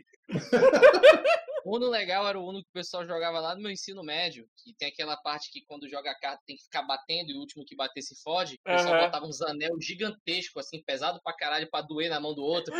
Uno 1.64 1.88
legal 1.88 2.28
era 2.28 2.38
o 2.38 2.46
Uno 2.46 2.62
que 2.62 2.68
o 2.68 2.72
pessoal 2.72 3.06
jogava 3.06 3.40
lá 3.40 3.54
no 3.54 3.62
meu 3.62 3.70
ensino 3.70 4.02
médio, 4.02 4.46
que 4.56 4.74
tem 4.74 4.88
aquela 4.88 5.16
parte 5.16 5.50
que 5.50 5.64
quando 5.66 5.88
joga 5.88 6.10
a 6.10 6.18
carta 6.18 6.42
tem 6.46 6.56
que 6.56 6.64
ficar 6.64 6.82
batendo 6.82 7.30
e 7.30 7.34
o 7.34 7.40
último 7.40 7.64
que 7.64 7.74
bater 7.74 8.02
se 8.02 8.20
fode. 8.22 8.56
O 8.56 8.62
pessoal 8.62 8.94
uhum. 8.94 9.00
botava 9.00 9.26
uns 9.26 9.40
anel 9.40 9.80
gigantescos, 9.80 10.66
assim, 10.66 10.82
pesado 10.82 11.20
pra 11.22 11.34
caralho, 11.34 11.70
pra 11.70 11.80
doer 11.80 12.10
na 12.10 12.20
mão 12.20 12.34
do 12.34 12.42
outro. 12.42 12.74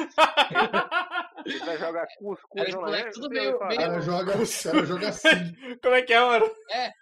Ele 1.46 1.58
vai 1.60 1.78
jogar 1.78 2.06
cuscuz, 2.18 2.68
era, 2.68 2.80
não 2.80 2.94
é? 2.94 3.10
Tudo 3.10 3.28
meio, 3.30 3.58
meio... 3.66 3.80
Ela 3.80 4.00
joga, 4.00 4.32
ela 4.32 4.84
joga 4.84 5.08
assim. 5.08 5.28
Como 5.82 5.94
é 5.94 6.02
que 6.02 6.12
é, 6.12 6.20
mano? 6.20 6.46
É, 6.70 6.92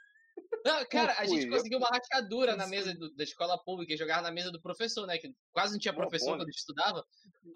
não, 0.65 0.85
cara, 0.87 1.15
a 1.19 1.25
gente 1.25 1.49
conseguiu 1.49 1.79
uma 1.79 1.89
rachadura 1.89 2.55
na 2.57 2.67
mesa 2.67 2.95
do, 2.95 3.13
da 3.15 3.25
escola 3.25 3.59
pública 3.59 3.93
e 3.93 3.97
jogava 3.97 4.23
na 4.23 4.31
mesa 4.31 4.51
do 4.51 4.61
professor, 4.61 5.07
né? 5.07 5.19
Que 5.19 5.35
quase 5.53 5.73
não 5.73 5.81
tinha 5.81 5.95
professor 5.95 6.37
quando 6.37 6.43
a 6.43 6.51
gente 6.51 6.59
estudava. 6.59 7.05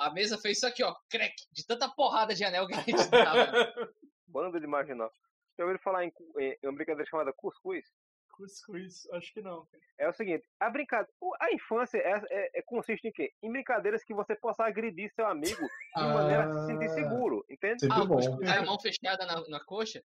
A 0.01 0.13
mesa 0.13 0.39
fez 0.39 0.57
isso 0.57 0.67
aqui, 0.67 0.83
ó, 0.83 0.95
crack, 1.09 1.35
de 1.53 1.65
tanta 1.65 1.89
porrada 1.89 2.35
de 2.35 2.45
anel 2.45 2.67
que 2.67 2.75
a 2.75 2.81
gente 2.83 3.09
dava. 3.09 3.53
Bando 4.37 4.61
de 4.61 4.67
marginal. 4.67 5.11
Já 5.57 5.65
ouviram 5.65 5.83
falar 5.83 6.05
em, 6.05 6.13
em, 6.39 6.59
em 6.63 6.67
uma 6.67 6.75
brincadeira 6.75 7.09
chamada 7.09 7.33
cuscuz? 7.33 7.87
Cuscuz, 8.33 9.09
acho 9.13 9.33
que 9.33 9.41
não. 9.41 9.67
É 9.97 10.07
o 10.07 10.13
seguinte, 10.13 10.47
a 10.61 10.69
brincadeira, 10.69 11.11
a 11.41 11.51
infância 11.55 11.97
é, 11.97 12.23
é, 12.31 12.59
é, 12.59 12.63
consiste 12.67 13.09
em 13.09 13.13
quê? 13.13 13.33
Em 13.43 13.51
brincadeiras 13.51 14.05
que 14.05 14.13
você 14.13 14.37
possa 14.37 14.63
agredir 14.63 15.11
seu 15.15 15.27
amigo 15.27 15.63
de 15.63 15.71
ah, 15.95 16.09
maneira 16.13 16.45
a 16.45 16.53
se 16.53 16.67
sentir 16.67 16.91
seguro, 16.91 17.47
entende? 17.49 17.89
Ah, 17.91 18.05
bom. 18.05 18.19
a 18.47 18.63
mão 18.63 18.79
fechada 18.79 19.25
na, 19.25 19.43
na 19.49 19.65
coxa? 19.65 20.05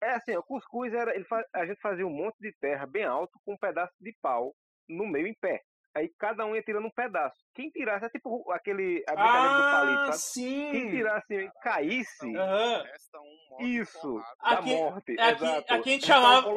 É 0.00 0.10
assim, 0.10 0.36
o 0.36 0.44
cuscuz 0.44 0.94
era. 0.94 1.12
Ele 1.16 1.26
a 1.52 1.66
gente 1.66 1.80
fazia 1.80 2.06
um 2.06 2.10
monte 2.10 2.36
de 2.38 2.52
terra 2.60 2.86
bem 2.86 3.04
alto 3.04 3.36
com 3.44 3.54
um 3.54 3.58
pedaço 3.58 3.94
de 4.00 4.16
pau 4.22 4.54
no 4.88 5.08
meio 5.08 5.26
em 5.26 5.34
pé. 5.34 5.64
Aí 5.94 6.08
cada 6.18 6.46
um 6.46 6.56
ia 6.56 6.62
tirando 6.62 6.86
um 6.86 6.90
pedaço. 6.90 7.36
Quem 7.54 7.70
tirasse, 7.70 8.06
é 8.06 8.08
tipo 8.08 8.50
aquele. 8.50 9.04
A 9.06 9.12
brincadeira 9.12 9.48
ah, 9.48 9.56
do 9.56 9.70
palito, 9.70 10.04
sabe? 10.06 10.18
Sim. 10.18 10.70
Quem 10.70 10.90
tirasse 10.90 11.34
e 11.34 11.50
caísse. 11.62 12.26
Uhum. 12.26 13.66
Isso, 13.66 14.14
da 14.42 14.50
aqui, 14.50 14.74
morte. 14.74 15.20
Aqui, 15.20 15.44
exato. 15.44 15.74
aqui 15.74 15.90
a 15.90 15.92
gente 15.92 16.06
chamava. 16.06 16.48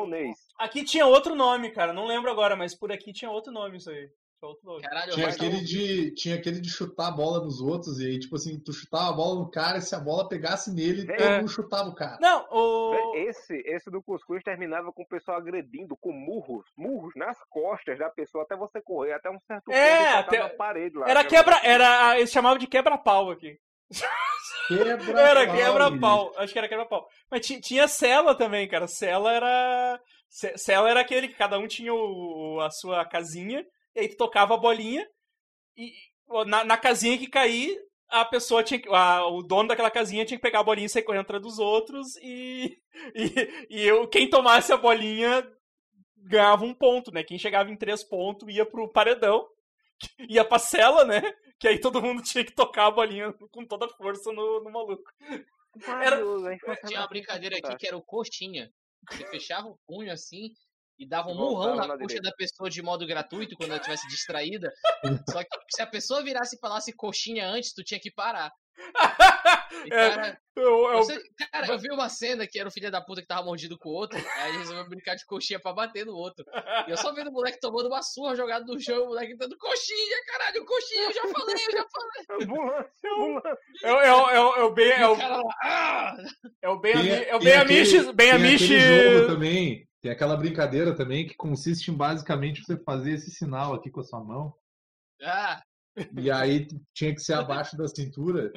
Aqui 0.58 0.84
tinha 0.86 1.06
outro 1.06 1.36
nome, 1.36 1.72
cara. 1.72 1.92
Não 1.92 2.06
lembro 2.06 2.32
agora, 2.32 2.56
mas 2.56 2.78
por 2.78 2.92
aqui 2.92 3.12
tinha 3.12 3.30
outro 3.30 3.52
nome 3.52 3.78
isso 3.78 3.90
aí. 3.90 4.10
Caralho, 4.82 5.14
tinha, 5.14 5.28
aquele 5.28 5.62
de, 5.62 6.12
tinha 6.12 6.36
aquele 6.36 6.60
de 6.60 6.70
chutar 6.70 7.08
a 7.08 7.12
bola 7.12 7.44
nos 7.44 7.62
outros, 7.62 8.00
e 8.00 8.06
aí, 8.06 8.20
tipo 8.20 8.36
assim, 8.36 8.60
tu 8.60 8.74
chutava 8.74 9.10
a 9.10 9.14
bola 9.14 9.40
no 9.40 9.50
cara, 9.50 9.78
e 9.78 9.82
se 9.82 9.96
a 9.96 10.00
bola 10.00 10.28
pegasse 10.28 10.74
nele, 10.74 11.10
é. 11.12 11.16
todo 11.16 11.38
mundo 11.38 11.50
chutava 11.50 11.90
o 11.90 11.96
cara. 11.96 12.18
Não, 12.22 12.48
o. 12.52 13.16
Esse, 13.16 13.62
esse 13.66 13.90
do 13.90 14.02
cuscuz 14.02 14.44
terminava 14.44 14.92
com 14.92 15.04
o 15.04 15.08
pessoal 15.08 15.38
agredindo 15.38 15.96
com 15.98 16.12
murros, 16.12 16.66
murros 16.78 17.14
nas 17.16 17.38
costas 17.50 17.98
da 17.98 18.10
pessoa 18.10 18.44
até 18.44 18.56
você 18.56 18.82
correr, 18.82 19.14
até 19.14 19.30
um 19.30 19.40
certo 19.48 19.72
é, 19.72 20.14
até... 20.14 20.40
na 20.40 20.50
parede 20.50 20.98
lá. 20.98 21.10
Era 21.10 21.24
quebra. 21.24 21.60
Era, 21.64 22.18
eles 22.18 22.32
chamavam 22.32 22.58
de 22.58 22.68
quebra-pau 22.68 23.32
aqui. 23.32 23.58
Quebra 24.68 25.20
era 25.22 25.48
quebra-pau. 25.48 26.34
Acho 26.38 26.54
que 26.54 26.60
era 26.60 26.68
quebra-pau. 26.68 27.08
Mas 27.30 27.46
tinha 27.46 27.88
cela 27.88 28.36
também, 28.36 28.68
cara. 28.68 28.88
Cela 28.88 29.32
era. 29.32 30.02
Cela 30.58 30.90
era 30.90 31.00
aquele 31.00 31.30
que 31.30 31.36
cada 31.36 31.58
um 31.58 31.68
tinha 31.68 31.94
o, 31.94 32.60
a 32.62 32.70
sua 32.70 33.06
casinha 33.06 33.66
e 33.96 34.00
aí 34.02 34.10
tu 34.10 34.18
tocava 34.18 34.54
a 34.54 34.58
bolinha 34.58 35.08
e 35.78 35.92
na, 36.46 36.64
na 36.64 36.78
casinha 36.78 37.18
que 37.18 37.28
cair, 37.28 37.78
a 38.10 38.26
pessoa 38.26 38.64
tinha 38.64 38.80
que. 38.80 38.90
A, 38.90 39.26
o 39.28 39.42
dono 39.42 39.68
daquela 39.68 39.92
casinha 39.92 40.26
tinha 40.26 40.38
que 40.38 40.42
pegar 40.42 40.60
a 40.60 40.64
bolinha 40.64 40.86
e 40.86 40.90
sair 40.90 41.04
correndo 41.04 41.22
atrás 41.22 41.42
dos 41.42 41.60
outros 41.60 42.16
e. 42.18 42.78
E, 43.14 43.68
e 43.70 43.86
eu, 43.86 44.08
quem 44.08 44.30
tomasse 44.30 44.72
a 44.72 44.78
bolinha 44.78 45.46
ganhava 46.16 46.64
um 46.64 46.74
ponto, 46.74 47.12
né? 47.12 47.26
Quem 47.26 47.38
chegava 47.38 47.70
em 47.70 47.76
três 47.76 48.06
pontos 48.06 48.48
ia 48.48 48.66
pro 48.66 48.88
paredão, 48.88 49.46
ia 50.30 50.46
pra 50.46 50.58
cela, 50.58 51.04
né? 51.04 51.22
Que 51.60 51.68
aí 51.68 51.78
todo 51.78 52.02
mundo 52.02 52.22
tinha 52.24 52.46
que 52.46 52.54
tocar 52.54 52.86
a 52.86 52.92
bolinha 52.92 53.34
com 53.52 53.66
toda 53.66 53.86
a 53.86 53.90
força 53.90 54.32
no, 54.32 54.64
no 54.64 54.72
maluco. 54.72 55.04
Era... 56.02 56.22
Tinha 56.88 57.02
uma 57.02 57.08
brincadeira 57.08 57.58
aqui 57.58 57.76
que 57.76 57.86
era 57.86 57.98
o 57.98 58.02
coxinha. 58.02 58.72
Você 59.12 59.26
fechava 59.28 59.68
o 59.68 59.78
punho 59.86 60.12
assim 60.12 60.54
e 60.98 61.08
dava 61.08 61.30
um 61.30 61.36
murrão 61.36 61.76
na, 61.76 61.88
na 61.88 61.98
coxa 61.98 62.22
da 62.22 62.32
pessoa 62.32 62.70
de 62.70 62.82
modo 62.82 63.06
gratuito 63.06 63.56
quando 63.56 63.70
ela 63.70 63.80
estivesse 63.80 64.08
distraída. 64.08 64.72
Só 65.30 65.44
que 65.44 65.50
se 65.70 65.82
a 65.82 65.88
pessoa 65.88 66.24
virasse 66.24 66.56
e 66.56 66.60
falasse 66.60 66.96
coxinha 66.96 67.48
antes, 67.48 67.74
tu 67.74 67.84
tinha 67.84 68.00
que 68.00 68.12
parar. 68.12 68.52
E, 69.86 69.94
é, 69.94 70.10
cara, 70.10 70.40
eu, 70.56 70.64
eu, 70.64 70.98
você, 70.98 71.22
cara, 71.52 71.68
eu 71.68 71.78
vi 71.78 71.92
uma 71.92 72.08
cena 72.08 72.48
que 72.48 72.58
era 72.58 72.68
o 72.68 72.72
filho 72.72 72.90
da 72.90 73.02
puta 73.02 73.22
que 73.22 73.28
tava 73.28 73.44
mordido 73.44 73.78
com 73.78 73.90
o 73.90 73.94
outro, 73.94 74.18
aí 74.38 74.58
resolveu 74.58 74.88
brincar 74.88 75.16
de 75.16 75.26
coxinha 75.26 75.60
pra 75.60 75.74
bater 75.74 76.06
no 76.06 76.14
outro. 76.14 76.46
E 76.88 76.92
eu 76.92 76.98
só 76.98 77.14
vendo 77.14 77.30
o 77.30 77.34
moleque 77.34 77.60
tomando 77.60 77.88
uma 77.88 78.02
surra 78.02 78.36
jogado 78.36 78.66
no 78.66 78.80
chão, 78.80 79.04
o 79.04 79.08
moleque 79.08 79.36
gritando 79.36 79.58
coxinha, 79.58 80.18
caralho, 80.28 80.66
coxinha, 80.66 81.04
eu 81.04 81.14
já 81.14 81.22
falei, 81.28 81.56
eu 81.56 81.72
já 81.72 81.86
falei. 81.92 82.44
Ambulância, 82.44 83.10
ambulância. 83.12 83.58
É, 83.84 83.90
é, 83.90 84.08
é, 84.08 84.38
é 84.38 84.64
o 84.64 84.72
bem. 84.72 84.92
É 84.92 85.08
o, 85.08 85.18
ah! 85.62 86.18
é 86.62 86.70
o 86.70 86.80
bem, 86.80 86.94
é 86.94 87.36
o 87.36 87.40
bem 87.40 87.56
amiche. 87.56 88.14
Bem 88.14 88.32
amiche. 88.32 88.78
também 89.28 89.88
tem 90.06 90.12
aquela 90.12 90.38
brincadeira 90.38 90.96
também 90.96 91.26
que 91.26 91.34
consiste 91.34 91.90
em 91.90 91.96
basicamente 91.96 92.62
você 92.62 92.78
fazer 92.78 93.14
esse 93.14 93.32
sinal 93.32 93.74
aqui 93.74 93.90
com 93.90 94.02
a 94.02 94.04
sua 94.04 94.24
mão. 94.24 94.54
Ah! 95.24 95.64
E 96.16 96.30
aí 96.30 96.68
tinha 96.94 97.12
que 97.12 97.22
ser 97.22 97.34
abaixo 97.34 97.76
da 97.76 97.88
cintura. 97.88 98.52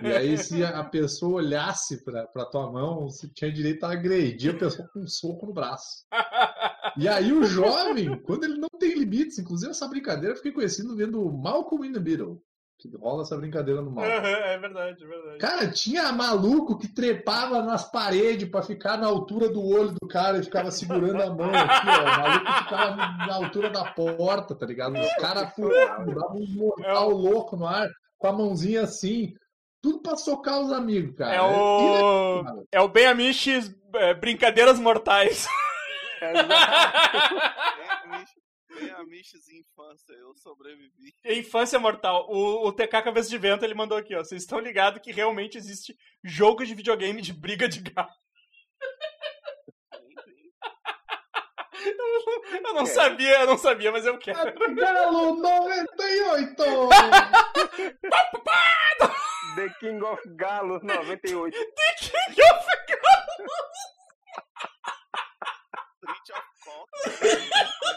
E 0.00 0.12
aí, 0.12 0.38
se 0.38 0.62
a 0.62 0.84
pessoa 0.84 1.42
olhasse 1.42 2.04
para 2.04 2.28
pra 2.28 2.44
tua 2.44 2.70
mão, 2.70 3.10
você 3.10 3.28
tinha 3.34 3.50
direito 3.50 3.82
a 3.82 3.92
agredir 3.94 4.54
a 4.54 4.58
pessoa 4.58 4.86
com 4.92 5.00
um 5.00 5.08
soco 5.08 5.44
no 5.44 5.52
braço. 5.52 6.04
E 6.96 7.08
aí, 7.08 7.32
o 7.32 7.42
jovem, 7.42 8.16
quando 8.22 8.44
ele 8.44 8.58
não 8.58 8.68
tem 8.78 8.94
limites, 8.94 9.40
inclusive 9.40 9.72
essa 9.72 9.88
brincadeira, 9.88 10.34
eu 10.34 10.36
fiquei 10.36 10.52
conhecido 10.52 10.94
vendo 10.94 11.32
Malcolm 11.32 11.84
in 11.84 11.92
the 11.94 11.98
Middle 11.98 12.40
que 12.88 12.96
rola 12.96 13.22
essa 13.22 13.36
brincadeira 13.36 13.80
no 13.80 13.90
mal. 13.90 14.04
é 14.04 14.58
verdade, 14.58 15.02
é 15.02 15.06
verdade. 15.06 15.38
Cara, 15.38 15.70
tinha 15.70 16.12
maluco 16.12 16.78
que 16.78 16.88
trepava 16.88 17.62
nas 17.62 17.90
paredes 17.90 18.48
para 18.48 18.62
ficar 18.62 18.96
na 18.96 19.06
altura 19.06 19.48
do 19.48 19.64
olho 19.64 19.94
do 20.00 20.08
cara 20.08 20.38
e 20.38 20.44
ficava 20.44 20.70
segurando 20.70 21.22
a 21.22 21.30
mão 21.34 21.50
aqui, 21.54 21.88
ó. 21.88 22.02
O 22.02 22.22
maluco 22.22 22.52
ficava 22.64 22.96
na 22.96 23.34
altura 23.34 23.70
da 23.70 23.84
porta, 23.92 24.54
tá 24.54 24.66
ligado? 24.66 24.98
Os 24.98 25.14
caras 25.14 25.52
davam 25.56 26.36
um 26.36 26.46
mortal 26.54 27.10
é 27.10 27.14
louco 27.14 27.56
no 27.56 27.66
ar, 27.66 27.88
com 28.18 28.26
a 28.26 28.32
mãozinha 28.32 28.82
assim. 28.82 29.32
Tudo 29.80 30.00
pra 30.00 30.16
socar 30.16 30.60
os 30.60 30.72
amigos, 30.72 31.16
cara. 31.16 31.34
É 31.34 31.42
o. 31.42 32.44
É, 32.72 32.78
é 32.78 32.80
o 32.80 32.88
Ben 32.88 33.06
Amish 33.06 33.48
é, 33.94 34.14
Brincadeiras 34.14 34.78
Mortais. 34.78 35.46
É, 36.20 36.32
Infância, 39.58 40.12
eu 40.14 40.34
sobrevivi. 40.34 41.14
Infância 41.24 41.78
mortal. 41.78 42.26
O, 42.28 42.68
o 42.68 42.72
TK 42.72 43.02
Cabeça 43.02 43.28
de 43.28 43.38
Vento, 43.38 43.64
ele 43.64 43.74
mandou 43.74 43.98
aqui, 43.98 44.14
ó. 44.14 44.18
Vocês 44.22 44.42
estão 44.42 44.58
ligados 44.58 45.00
que 45.02 45.12
realmente 45.12 45.56
existe 45.58 45.96
jogo 46.22 46.64
de 46.64 46.74
videogame 46.74 47.20
de 47.20 47.32
briga 47.32 47.68
de 47.68 47.80
galo. 47.80 48.10
Eu, 51.84 52.58
eu 52.58 52.74
não 52.74 52.82
é. 52.82 52.86
sabia, 52.86 53.40
eu 53.40 53.46
não 53.46 53.58
sabia, 53.58 53.90
mas 53.90 54.06
eu 54.06 54.16
quero. 54.18 54.54
Galo 54.74 55.34
98! 55.36 56.62
The 59.54 59.68
King 59.80 60.02
of 60.02 60.22
Galos 60.36 60.82
98. 60.82 61.52
The 61.52 61.94
King 61.98 62.42
of 62.42 62.66
Galos! 62.88 64.01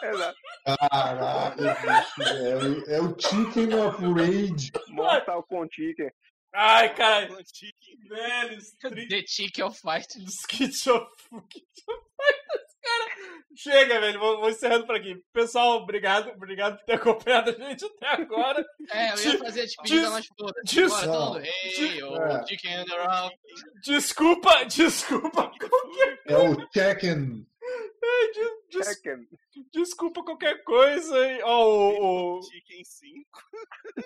Exato. 0.04 0.38
Caralho, 0.66 1.58
bicho, 1.58 2.90
é, 2.90 2.96
é 2.96 3.02
o 3.02 3.16
Chicken 3.20 3.74
of 3.76 4.04
Rage. 4.14 4.72
Mortal 4.90 5.44
com 5.44 5.68
Chicken. 5.72 6.10
Ai, 6.54 6.94
cara. 6.96 7.28
Velho, 7.28 8.62
The 9.10 9.24
Chicken 9.28 9.66
of 9.66 9.80
Fight. 9.80 10.08
Skit 10.28 10.90
of 10.90 11.06
Fight. 11.30 11.66
Cara, 12.86 13.06
chega, 13.56 14.00
velho. 14.00 14.20
Vou, 14.20 14.40
vou, 14.42 14.50
encerrando 14.50 14.86
por 14.86 14.96
aqui. 14.96 15.20
Pessoal, 15.34 15.78
obrigado. 15.78 16.30
Obrigado 16.32 16.78
por 16.78 16.86
ter 16.86 16.94
acompanhado 16.94 17.50
a 17.50 17.54
gente 17.54 17.84
até 17.86 18.22
agora. 18.22 18.64
É, 18.92 19.14
eu 19.14 19.34
ia 19.34 19.40
fazer 19.40 19.62
a 19.62 19.66
despedida, 19.66 20.10
mas 20.12 20.28
foda 20.28 20.62
Des... 20.64 20.94
Agora, 20.94 21.44
hey, 21.44 22.04
oh, 22.04 22.48
chicken 22.48 22.86
rock. 22.90 23.36
Desculpa, 23.84 24.66
desculpa. 24.70 25.52
É 26.28 26.38
o 26.38 26.56
Chicken. 26.72 27.46
Des, 28.72 29.02
des, 29.02 29.70
desculpa 29.74 30.24
qualquer 30.24 30.64
coisa. 30.64 31.16
Ó, 31.44 31.68
o, 31.68 32.38
o, 32.38 32.42
Chicken 32.44 32.84
5. 32.84 33.26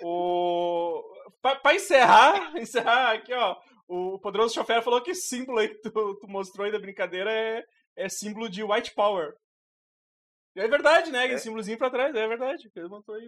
O, 0.02 1.02
pra, 1.42 1.56
pra 1.56 1.74
encerrar, 1.74 2.56
encerrar 2.56 3.12
aqui, 3.12 3.32
ó. 3.34 3.56
o 3.88 4.18
poderoso 4.20 4.54
chofer 4.54 4.82
falou 4.82 5.02
que 5.02 5.14
símbolo 5.14 5.58
aí 5.58 5.68
que 5.68 5.80
tu, 5.82 5.90
tu 5.90 6.28
mostrou 6.28 6.64
aí 6.64 6.72
da 6.72 6.78
brincadeira 6.78 7.30
é, 7.30 7.64
é 7.96 8.08
símbolo 8.08 8.48
de 8.48 8.62
white 8.62 8.92
power. 8.94 9.34
É 10.56 10.66
verdade, 10.66 11.12
né? 11.12 11.26
É. 11.28 11.32
Esse 11.32 11.44
símbolozinho 11.44 11.78
pra 11.78 11.90
trás, 11.90 12.14
é 12.14 12.26
verdade. 12.26 12.68
Ele 12.74 12.88
montou 12.88 13.14
aí. 13.14 13.24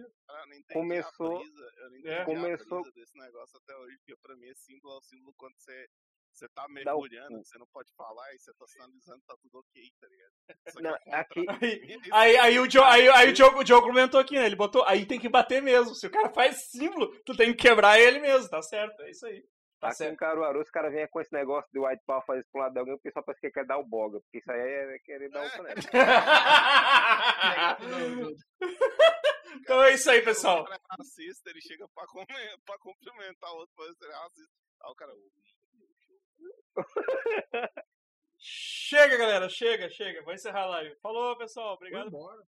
Entendi 0.47 0.63
Começou- 0.73 1.37
a 1.37 1.39
brisa, 1.39 1.71
eu 1.77 1.89
não 1.89 1.97
entendi 1.97 2.09
É. 2.09 2.21
a 2.21 2.25
Começou- 2.25 2.81
brisa 2.81 2.91
desse 2.95 3.17
negócio 3.17 3.57
até 3.63 3.75
hoje, 3.77 3.97
porque 3.97 4.15
pra 4.21 4.35
mim 4.35 4.47
esse 4.47 4.63
símbolo 4.65 4.93
é 4.93 4.97
o 4.97 5.01
símbolo 5.01 5.33
quando 5.37 5.53
você, 5.57 5.87
você 6.33 6.49
tá 6.49 6.67
mergulhando, 6.67 7.37
você 7.43 7.57
não 7.57 7.67
pode 7.71 7.93
falar 7.95 8.33
e 8.35 8.39
você 8.39 8.53
tá 8.55 8.67
sinalizando 8.67 9.21
tá 9.25 9.35
tudo 9.41 9.59
ok, 9.59 9.83
tá 10.01 10.07
ligado? 10.07 10.31
Só 10.69 10.77
que 10.77 10.83
Não, 10.83 10.95
é 10.95 11.23
contra- 11.23 11.53
aqui, 11.55 11.63
Aí, 11.63 11.97
aí, 12.11 12.37
aí 12.37 12.59
o 12.59 12.69
Joe, 12.69 12.83
aí, 12.83 13.07
aí 13.09 13.31
o 13.31 13.35
Joe, 13.35 13.55
o 13.55 13.65
Joe 13.65 13.81
comentou 13.81 14.19
aqui, 14.19 14.35
né? 14.35 14.45
Ele 14.45 14.55
botou, 14.57 14.83
aí 14.83 15.05
tem 15.05 15.19
que 15.19 15.29
bater 15.29 15.61
mesmo. 15.61 15.95
Se 15.95 16.05
o 16.05 16.11
cara 16.11 16.29
faz 16.29 16.69
símbolo, 16.71 17.09
tu 17.23 17.35
tem 17.37 17.55
que 17.55 17.61
quebrar 17.63 17.99
ele 17.99 18.19
mesmo, 18.19 18.49
tá 18.49 18.61
certo? 18.61 18.99
É 19.01 19.09
isso 19.11 19.25
aí. 19.25 19.41
Tá 19.83 19.89
aqui 19.89 20.03
em 20.03 20.07
certo. 20.07 20.17
Caruaru, 20.17 20.61
os 20.61 20.69
caras 20.69 20.91
vêm 20.93 21.07
com 21.07 21.21
esse 21.21 21.33
negócio 21.33 21.69
de 21.71 21.79
white 21.79 22.03
power 22.05 22.23
fazer 22.25 22.41
isso 22.41 22.49
pro 22.51 22.61
lado 22.61 22.73
de 22.73 22.79
alguém, 22.79 22.93
o 22.95 22.99
pessoal 22.99 23.23
parece 23.25 23.41
que 23.41 23.51
quer 23.51 23.65
dar 23.65 23.77
o 23.77 23.85
boga, 23.85 24.19
porque 24.21 24.39
isso 24.39 24.51
aí 24.51 24.59
é 24.59 24.99
querer 24.99 25.29
dar 25.29 25.45
o 25.45 25.51
caneco. 25.51 25.81
então 29.61 29.83
é 29.83 29.93
isso 29.93 30.09
aí, 30.09 30.19
O 30.21 30.25
pessoal. 30.25 30.63
cara 30.63 30.75
é 30.75 30.79
racista, 30.97 31.49
ele 31.49 31.61
chega 31.61 31.87
pra, 31.93 32.05
comer, 32.07 32.57
pra 32.65 32.77
cumprimentar 32.79 33.51
o 33.53 33.57
outro, 33.57 33.73
mas 33.77 33.95
ele 34.01 34.11
é 34.11 34.15
racista. 34.15 34.53
Aí 34.83 34.91
o 34.91 34.95
cara, 34.95 35.13
Chega, 38.45 39.15
galera, 39.17 39.47
chega, 39.47 39.89
chega. 39.89 40.21
Vou 40.23 40.33
encerrar 40.33 40.63
a 40.63 40.65
live. 40.65 40.93
Falou, 41.01 41.37
pessoal. 41.37 41.75
Obrigado. 41.75 42.11